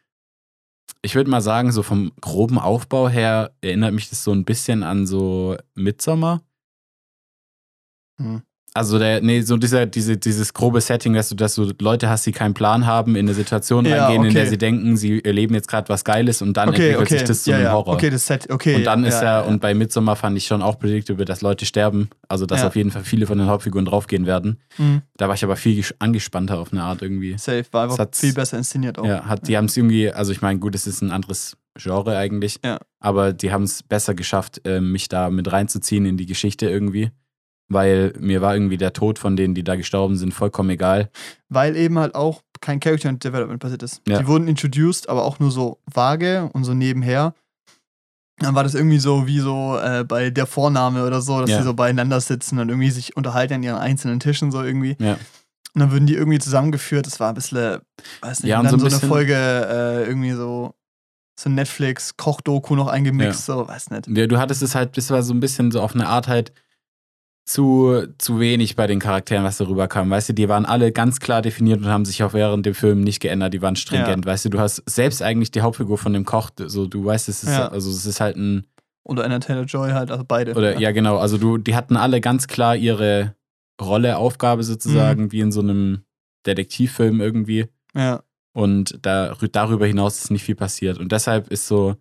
ich 1.03 1.15
würde 1.15 1.29
mal 1.31 1.41
sagen, 1.43 1.73
so 1.73 1.83
vom 1.83 2.13
groben 2.21 2.59
Aufbau 2.59 3.09
her 3.09 3.55
erinnert 3.63 3.93
mich 3.95 4.09
das 4.11 4.23
so 4.25 4.33
ein 4.33 4.45
bisschen 4.45 4.83
an 4.83 5.07
so 5.07 5.57
Midsommer. 5.75 6.43
Hm. 8.21 8.43
Also 8.77 8.99
der, 8.99 9.21
nee, 9.21 9.41
so 9.43 9.57
dieser, 9.57 9.87
diese, 9.87 10.17
dieses 10.17 10.53
grobe 10.53 10.81
Setting, 10.81 11.15
dass 11.15 11.29
du, 11.29 11.37
dass 11.37 11.55
du 11.55 11.73
Leute 11.81 12.09
hast, 12.09 12.27
die 12.27 12.33
keinen 12.33 12.55
Plan 12.55 12.87
haben, 12.87 13.15
in 13.15 13.27
eine 13.27 13.35
Situation 13.35 13.85
Ja, 13.85 14.07
reingehen, 14.07 14.25
in 14.25 14.35
der 14.35 14.43
okay. 14.43 14.51
sie 14.51 14.59
denken, 14.59 14.97
sie 14.97 15.25
erleben 15.25 15.55
jetzt 15.55 15.69
gerade 15.69 15.89
was 15.89 16.05
Geiles 16.05 16.43
und 16.43 16.57
dann 16.57 16.71
Okay, 16.71 16.91
entwickelt 16.91 17.07
okay. 17.07 17.19
sich 17.19 17.29
das 17.29 17.45
zu 17.45 17.53
ja, 17.53 17.59
einem. 17.59 17.71
Horror. 17.71 17.95
Okay, 17.95 18.11
das 18.11 18.27
Set, 18.27 18.51
okay. 18.51 18.75
und 18.75 18.85
dann 18.85 19.03
ja, 19.03 19.09
ist 19.11 19.23
ja, 19.23 19.41
und 19.43 19.61
bei 19.61 19.75
Midsommar 19.75 20.17
fand 20.17 20.37
ich 20.37 20.47
schon 20.47 20.61
auch 20.61 20.77
predictable, 20.77 21.25
dass 21.25 21.41
Leute 21.41 21.67
sterben. 21.67 22.11
Also, 22.27 22.47
dass 22.47 22.65
auf 22.65 22.75
jeden 22.75 22.91
Fall 22.91 23.05
viele 23.05 23.27
von 23.27 23.39
den 23.39 23.47
Hauptfiguren 23.47 23.85
draufgehen 23.85 24.27
werden. 24.27 24.59
Mhm. 24.77 25.03
Da 25.17 25.29
war 25.29 25.37
ich 25.37 25.45
aber 25.45 25.55
viel 25.55 25.85
angespannter 26.01 26.59
auf 26.59 26.73
eine 26.73 26.83
Art 26.83 27.01
irgendwie. 27.01 27.39
Safe, 27.39 27.65
war 27.71 27.85
einfach 27.85 28.09
viel 28.13 28.33
besser 28.33 28.59
inszeniert 28.59 28.99
auch. 28.99 29.07
Ja, 29.07 29.25
hat, 29.27 29.47
die 29.47 29.57
haben 29.57 29.67
es 29.67 29.77
irgendwie, 29.77 30.11
also 30.11 30.33
ich 30.33 30.43
meine, 30.43 30.59
gut, 30.59 30.75
es 30.75 30.89
ist 30.89 31.01
ein 31.01 31.13
anderes 31.13 31.57
Genre 31.77 32.17
eigentlich. 32.17 32.59
Aber 32.99 33.33
die 33.33 33.53
haben 33.53 33.63
es 33.65 33.85
besser 33.85 34.15
geschafft, 34.15 34.63
äh, 34.67 34.81
mich 34.81 35.09
da 35.09 35.31
mit 35.31 35.53
reinzuziehen 35.53 36.07
in 36.07 36.17
die 36.17 36.27
Geschichte 36.27 36.69
irgendwie. 36.69 37.11
Weil 37.69 38.13
mir 38.19 38.43
war 38.43 38.55
irgendwie 38.55 38.77
der 38.77 38.93
Tod 38.93 39.19
von 39.19 39.37
denen, 39.37 39.55
die 39.55 39.65
da 39.65 39.77
gestorben 39.77 40.17
sind, 40.17 40.35
vollkommen 40.35 40.71
egal. 40.71 41.11
Weil 41.49 41.77
eben 41.77 41.99
halt 41.99 42.15
auch 42.15 42.43
kein 42.61 42.79
Character 42.81 43.13
Development 43.13 43.59
passiert 43.61 43.83
ist. 43.83 44.03
Ja. 44.07 44.19
Die 44.19 44.27
wurden 44.27 44.49
introduced, 44.49 45.09
aber 45.09 45.25
auch 45.25 45.39
nur 45.39 45.51
so 45.51 45.79
vage 45.87 46.51
und 46.53 46.65
so 46.65 46.75
nebenher. 46.75 47.35
Dann 48.39 48.55
war 48.55 48.65
das 48.65 48.75
irgendwie 48.75 48.99
so 48.99 49.27
wie 49.27 49.39
so 49.39 49.79
äh, 49.79 50.05
bei 50.05 50.31
der 50.31 50.47
Vorname 50.47 51.07
oder 51.07 51.21
so, 51.21 51.41
dass 51.41 51.51
Ja. 51.51 51.59
die 51.59 51.63
so 51.65 51.73
beieinander 51.75 52.21
sitzen 52.21 52.59
und 52.59 52.69
irgendwie 52.69 52.91
sich 52.91 53.17
unterhalten 53.17 53.55
an 53.55 53.63
ihren 53.63 53.77
einzelnen 53.77 54.21
Tischen 54.21 54.51
so 54.51 54.63
irgendwie. 54.63 54.97
Ja. 54.99 55.13
Und 55.75 55.81
dann 55.81 55.91
würden 55.93 56.07
die 56.07 56.15
irgendwie 56.15 56.39
zusammengeführt. 56.39 57.07
Das 57.07 57.19
war 57.21 57.29
ein 57.31 57.35
bisschen, 57.35 57.81
weiß 58.21 58.41
nicht, 58.43 58.51
Ja, 58.51 58.59
und 58.59 58.65
dann 58.67 58.79
so 58.79 58.89
so, 58.89 58.95
ein 58.97 59.01
eine 59.01 59.09
Folge 59.09 59.35
äh, 59.35 60.05
irgendwie 60.07 60.33
so, 60.33 60.75
so 61.39 61.49
Netflix-Kochdoku 61.51 62.75
noch 62.77 62.89
eingemixt, 62.89 63.47
so, 63.47 63.67
weiß 63.67 63.91
nicht. 63.91 64.07
Ja, 64.09 64.27
du 64.27 64.39
hattest 64.39 64.63
es 64.63 64.75
halt, 64.75 64.97
das 64.97 65.11
war 65.11 65.23
so 65.23 65.33
ein 65.33 65.41
bisschen 65.41 65.71
so 65.71 65.81
auf 65.81 65.95
eine 65.95 66.07
Art 66.09 66.29
halt 66.29 66.53
zu, 67.45 68.07
zu 68.19 68.41
wenig 68.41 68.75
bei 68.75 68.87
den 68.87 69.01
Charakteren, 69.01 69.45
was 69.45 69.59
darüber 69.59 69.87
kam. 69.87 70.09
Weißt 70.11 70.31
du, 70.31 70.33
die 70.33 70.49
waren 70.49 70.65
alle 70.65 70.93
ganz 70.93 71.21
klar 71.21 71.43
definiert 71.43 71.81
und 71.81 71.87
haben 71.89 72.05
sich 72.07 72.23
auch 72.23 72.33
während 72.33 72.65
dem 72.65 72.75
Film 72.75 73.01
nicht 73.03 73.21
geändert. 73.21 73.53
Die 73.53 73.61
waren 73.63 73.77
stringent. 73.77 74.25
Weißt 74.25 74.47
du, 74.47 74.49
du 74.49 74.59
hast 74.61 74.83
selbst 74.87 75.23
eigentlich 75.23 75.51
die 75.51 75.61
Hauptfigur 75.61 75.99
von 75.99 76.13
dem 76.15 76.25
Koch, 76.25 76.51
so 76.59 76.87
du 76.87 77.05
weißt, 77.05 77.29
es 77.29 77.43
ist, 77.43 77.51
Ja. 77.51 77.69
also 77.69 77.91
es 77.91 78.07
ist 78.07 78.21
halt 78.21 78.37
ein, 78.37 78.67
Oder 79.03 79.25
Anna 79.25 79.39
Taylor 79.41 79.65
Joy 79.65 79.91
halt, 79.91 80.11
also 80.11 80.25
beide. 80.27 80.55
oder 80.55 80.79
ja, 80.79 80.91
genau, 80.93 81.19
also 81.19 81.37
du, 81.37 81.59
die 81.59 81.77
hatten 81.77 81.97
alle 81.99 82.23
ganz 82.23 82.47
klar 82.47 82.75
ihre 82.77 83.35
Rolle, 83.81 84.17
Aufgabe 84.17 84.63
Mhm. 84.63 84.67
sozusagen, 84.67 85.33
wie 85.33 85.41
in 85.41 85.53
so 85.53 85.61
einem 85.61 86.05
Detektivfilm 86.47 87.21
irgendwie. 87.21 87.67
ja. 87.95 88.23
Und 88.57 89.01
da, 89.03 89.35
darüber 89.51 89.85
hinaus 89.85 90.23
ist 90.23 90.31
nicht 90.31 90.45
viel 90.45 90.55
passiert. 90.55 90.99
Und 90.99 91.11
deshalb 91.11 91.49
ist 91.51 91.67
so, 91.67 91.97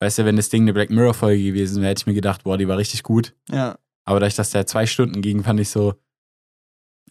weißt 0.00 0.18
du, 0.18 0.24
wenn 0.24 0.34
das 0.34 0.48
Ding 0.48 0.62
eine 0.62 0.72
Black 0.72 0.90
Mirror-Folge 0.90 1.40
gewesen 1.44 1.80
wäre, 1.82 1.90
hätte 1.90 2.00
ich 2.02 2.06
mir 2.08 2.14
gedacht, 2.14 2.42
boah, 2.42 2.58
die 2.58 2.66
war 2.66 2.76
richtig 2.78 3.02
gut. 3.04 3.32
ja. 3.50 3.78
Aber 4.10 4.18
dadurch, 4.18 4.34
dass 4.34 4.50
der 4.50 4.66
zwei 4.66 4.86
Stunden 4.86 5.22
ging, 5.22 5.44
fand 5.44 5.60
ich 5.60 5.68
so. 5.70 5.94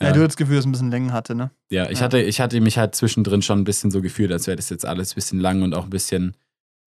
Ja, 0.02 0.08
Ja, 0.08 0.14
du 0.14 0.20
hattest 0.20 0.32
das 0.32 0.38
Gefühl, 0.38 0.56
dass 0.58 0.64
es 0.64 0.68
ein 0.68 0.72
bisschen 0.74 0.92
Längen 0.92 1.14
hatte, 1.14 1.34
ne? 1.34 1.52
ja, 1.72 1.90
ich, 1.90 2.00
ja. 2.00 2.06
Hatte, 2.06 2.20
ich 2.22 2.42
hatte 2.42 2.60
mich 2.60 2.78
halt 2.78 2.94
zwischendrin 2.94 3.42
schon 3.42 3.60
ein 3.60 3.64
bisschen 3.64 3.90
so 3.90 4.02
gefühlt, 4.02 4.32
als 4.34 4.48
wäre 4.48 4.58
das 4.58 4.70
jetzt 4.70 4.86
alles 4.86 5.14
ein 5.14 5.16
bisschen 5.16 5.40
lang 5.40 5.62
und 5.62 5.74
auch 5.74 5.86
ein 5.86 5.90
bisschen 5.90 6.36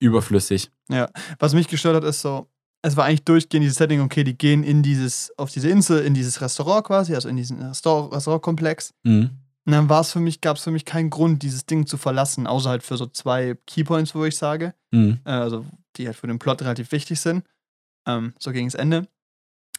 überflüssig. 0.01 0.71
Was 1.39 1.55
mich 1.55 1.69
gestört 1.69 1.97
hat, 1.97 2.05
ist 2.05 2.21
so, 2.21 2.49
es 2.83 2.97
war 2.97 3.05
eigentlich 3.07 3.25
durchgehend 3.25 3.65
dieses 3.65 3.79
Setting, 3.79 4.01
okay, 4.01 4.25
die 4.25 4.37
gehen 4.37 4.65
in 4.65 4.83
dieses, 4.83 5.33
auf 5.39 5.51
diese 5.51 5.69
Insel, 5.71 6.05
in 6.05 6.13
dieses 6.15 6.41
Restaurant 6.41 6.85
quasi, 6.85 7.15
also 7.15 7.29
in 7.29 7.37
diesen 7.37 7.63
Restaurant, 7.63 8.13
Restaurantkomplex. 8.15 8.93
Mhm. 9.05 9.31
Und 9.65 9.73
dann 9.73 9.89
war 9.89 10.01
es 10.01 10.11
für 10.13 10.19
mich, 10.21 10.41
gab 10.41 10.57
es 10.57 10.65
für 10.65 10.73
mich 10.73 10.85
keinen 10.85 11.09
Grund, 11.09 11.43
dieses 11.43 11.65
Ding 11.67 11.87
zu 11.87 11.97
verlassen, 11.97 12.47
außer 12.47 12.69
halt 12.71 12.83
für 12.83 12.97
so 12.97 13.07
zwei 13.07 13.57
Keypoints, 13.67 14.15
wo 14.15 14.25
ich 14.25 14.37
sage, 14.37 14.75
Mhm. 14.91 15.21
äh, 15.25 15.31
also 15.31 15.65
die 15.97 16.07
halt 16.07 16.17
für 16.17 16.27
den 16.27 16.39
Plot 16.39 16.63
relativ 16.63 16.91
wichtig 16.93 17.21
sind, 17.21 17.45
ähm, 18.07 18.35
so 18.39 18.51
gegen 18.53 18.67
das 18.67 18.75
Ende. 18.75 19.07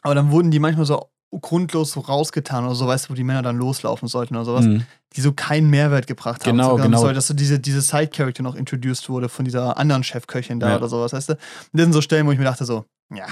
Aber 0.03 0.13
dann 0.15 0.31
wurden 0.31 0.51
die 0.51 0.59
manchmal 0.59 0.85
so 0.85 1.09
grundlos 1.41 1.93
so 1.93 2.01
rausgetan 2.01 2.63
oder 2.65 2.75
so, 2.75 2.85
weißt 2.85 3.05
du, 3.05 3.09
wo 3.09 3.13
die 3.15 3.23
Männer 3.23 3.41
dann 3.41 3.57
loslaufen 3.57 4.07
sollten 4.07 4.35
oder 4.35 4.45
sowas, 4.45 4.65
Mhm. 4.65 4.83
die 5.15 5.21
so 5.21 5.31
keinen 5.33 5.67
Mehrwert 5.69 6.05
gebracht 6.05 6.45
haben. 6.45 6.57
Genau, 6.57 6.71
sogar. 6.71 6.85
genau. 6.85 6.99
Sorry, 6.99 7.15
dass 7.15 7.25
so 7.27 7.33
diese, 7.33 7.59
diese 7.59 7.81
Side-Character 7.81 8.43
noch 8.43 8.53
introduced 8.55 9.09
wurde 9.09 9.29
von 9.29 9.43
dieser 9.43 9.77
anderen 9.77 10.03
Chefköchin 10.03 10.59
da 10.59 10.69
Ja. 10.69 10.77
oder 10.77 10.87
sowas, 10.89 11.11
weißt 11.13 11.29
du? 11.29 11.33
Und 11.33 11.39
das 11.73 11.83
sind 11.85 11.93
so 11.93 12.01
Stellen, 12.01 12.27
wo 12.27 12.31
ich 12.31 12.37
mir 12.37 12.43
dachte 12.43 12.65
so, 12.65 12.85
ja, 13.11 13.25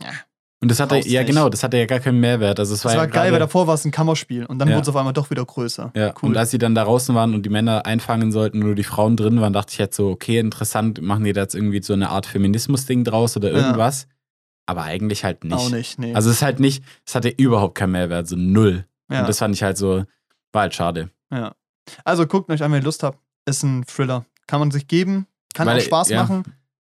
ja. 0.00 0.08
Und 0.62 0.70
das 0.70 0.80
hatte, 0.80 0.96
ja 0.96 1.20
nicht. 1.20 1.28
genau, 1.28 1.48
das 1.50 1.62
hatte 1.62 1.76
ja 1.76 1.84
gar 1.84 2.00
keinen 2.00 2.18
Mehrwert. 2.20 2.58
Also 2.58 2.72
es 2.74 2.80
Das 2.80 2.94
war, 2.96 3.04
ja 3.04 3.06
geil, 3.06 3.30
weil 3.32 3.38
davor 3.38 3.66
war 3.66 3.74
es 3.74 3.84
ein 3.84 3.90
Kammerspiel 3.90 4.46
und 4.46 4.58
dann 4.58 4.68
Ja. 4.68 4.74
wurde 4.76 4.82
es 4.84 4.88
auf 4.88 4.96
einmal 4.96 5.12
doch 5.12 5.28
wieder 5.30 5.44
größer. 5.44 5.92
Ja, 5.94 6.14
cool. 6.22 6.30
und 6.30 6.36
als 6.38 6.50
sie 6.52 6.58
dann 6.58 6.74
da 6.74 6.84
draußen 6.84 7.14
waren 7.14 7.34
und 7.34 7.44
die 7.44 7.50
Männer 7.50 7.84
einfangen 7.86 8.32
sollten 8.32 8.58
und 8.60 8.66
nur 8.66 8.74
die 8.74 8.82
Frauen 8.84 9.16
drin 9.16 9.40
waren, 9.42 9.52
dachte 9.52 9.72
ich 9.72 9.78
jetzt 9.78 9.94
so, 9.96 10.08
okay, 10.08 10.38
interessant, 10.38 11.02
machen 11.02 11.22
die 11.24 11.34
da 11.34 11.42
jetzt 11.42 11.54
irgendwie 11.54 11.82
so 11.82 11.92
eine 11.92 12.08
Art 12.08 12.24
Feminismus-Ding 12.26 13.04
draus 13.04 13.36
oder 13.36 13.52
Ja. 13.52 13.68
Aber 14.66 14.82
eigentlich 14.82 15.24
halt 15.24 15.44
nicht. 15.44 15.54
Auch 15.54 15.70
nicht, 15.70 15.98
nee. 15.98 16.14
Also 16.14 16.30
es 16.30 16.36
ist 16.36 16.42
halt 16.42 16.58
nicht, 16.60 16.82
es 17.06 17.14
hatte 17.14 17.28
überhaupt 17.28 17.74
keinen 17.74 17.92
Mehrwert, 17.92 18.26
so 18.26 18.36
null. 18.36 18.86
ja. 19.10 19.20
Und 19.20 19.28
das 19.28 19.38
fand 19.38 19.54
ich 19.54 19.62
halt 19.62 19.76
so, 19.76 20.04
war 20.52 20.62
halt 20.62 20.74
schade. 20.74 21.10
ja. 21.32 21.54
Also 22.04 22.26
guckt 22.26 22.50
euch 22.50 22.62
an, 22.62 22.72
wenn 22.72 22.80
ihr 22.80 22.84
Lust 22.84 23.02
habt. 23.02 23.18
Ist 23.44 23.62
ein 23.62 23.84
Thriller. 23.86 24.24
Kann 24.46 24.60
man 24.60 24.70
sich 24.70 24.88
geben, 24.88 25.26
kann 25.52 25.66
Weil, 25.66 25.78
auch 25.78 25.82
Spaß 25.82 26.08
ja. 26.08 26.22
machen, 26.22 26.44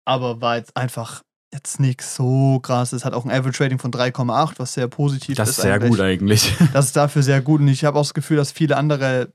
aber 0.05 0.39
war 0.39 0.55
jetzt 0.55 0.75
einfach 0.77 1.23
jetzt 1.53 1.79
nichts 1.79 2.15
so 2.15 2.59
krasses. 2.59 3.03
Hat 3.03 3.13
auch 3.13 3.25
ein 3.25 3.31
Average 3.31 3.63
Rating 3.63 3.79
von 3.79 3.91
3,8, 3.91 4.53
was 4.57 4.73
sehr 4.73 4.87
positiv 4.87 5.35
Das 5.35 5.49
ist. 5.49 5.57
ist 5.57 5.61
sehr 5.63 5.73
eigentlich. 5.75 5.89
gut 5.89 5.99
eigentlich. 5.99 6.55
Das 6.73 6.85
ist 6.85 6.95
dafür 6.95 7.23
sehr 7.23 7.41
gut 7.41 7.61
und 7.61 7.67
ich 7.67 7.83
habe 7.83 7.97
auch 7.97 8.03
das 8.03 8.13
Gefühl, 8.13 8.37
dass 8.37 8.51
viele 8.51 8.77
andere 8.77 9.33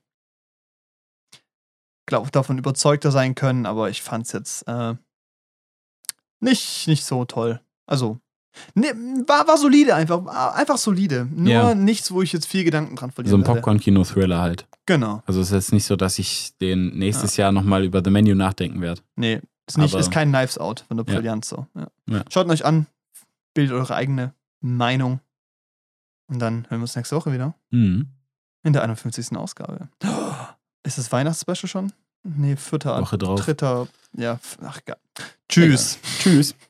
glaub, 2.06 2.30
davon 2.32 2.58
überzeugter 2.58 3.10
sein 3.10 3.34
können, 3.34 3.66
aber 3.66 3.88
ich 3.88 4.02
fand 4.02 4.26
es 4.26 4.32
jetzt 4.32 4.68
äh, 4.68 4.94
nicht, 6.40 6.86
nicht 6.88 7.04
so 7.04 7.24
toll. 7.24 7.60
Also, 7.86 8.18
ne, 8.74 8.88
war, 9.26 9.46
war 9.48 9.56
solide 9.56 9.94
einfach, 9.94 10.24
war 10.24 10.54
einfach 10.54 10.76
solide. 10.78 11.26
Nur 11.34 11.48
Ja. 11.50 11.74
nichts, 11.74 12.10
wo 12.12 12.22
ich 12.22 12.32
jetzt 12.32 12.46
viel 12.46 12.64
Gedanken 12.64 12.96
dran 12.96 13.10
so 13.10 13.14
verlieren 13.14 13.40
ein. 13.40 13.44
Popcorn-Kino-Thriller 13.44 14.40
halt. 14.40 14.66
Genau. 14.86 15.22
Also 15.26 15.40
es 15.40 15.48
ist 15.48 15.52
jetzt 15.54 15.72
nicht 15.72 15.84
so, 15.86 15.96
dass 15.96 16.18
ich 16.18 16.56
den 16.60 16.98
nächstes 16.98 17.36
Jahr 17.36 17.52
nochmal 17.52 17.84
über 17.84 18.02
The 18.04 18.10
Menu 18.10 18.34
nachdenken 18.34 18.80
werde. 18.80 19.00
Nee, 19.16 19.40
ist, 19.66 19.78
nicht, 19.78 19.92
Aber- 19.94 20.00
ist 20.00 20.10
kein 20.10 20.30
Knives 20.30 20.58
Out 20.58 20.84
von 20.88 20.96
der 20.96 21.06
Ja. 21.06 21.14
Brillanz 21.20 21.48
so. 21.48 21.66
Ja. 21.74 21.86
Ja. 22.06 22.24
Schaut 22.30 22.46
ihn 22.46 22.50
euch 22.50 22.64
an, 22.64 22.86
bildet 23.54 23.74
eure 23.74 23.94
eigene 23.94 24.34
Meinung 24.60 25.20
und 26.28 26.38
dann 26.38 26.66
hören 26.68 26.80
wir 26.80 26.82
uns 26.82 26.96
nächste 26.96 27.16
Woche 27.16 27.32
wieder 27.32 27.54
Mhm. 27.70 28.08
in 28.62 28.72
der 28.72 28.82
51. 28.82 29.36
Ausgabe. 29.36 29.88
Ist 30.82 30.98
das 30.98 31.10
Weihnachtsspecial 31.12 31.68
schon? 31.68 31.92
Nee, 32.22 32.56
vierter, 32.56 33.00
Woche 33.00 33.16
drauf. 33.18 33.40
dritter, 33.40 33.88
ja, 34.16 34.34
f- 34.34 34.58
ach, 34.62 34.78
egal. 34.84 34.98
Tschüss. 35.48 35.98
Tschüss. 36.20 36.54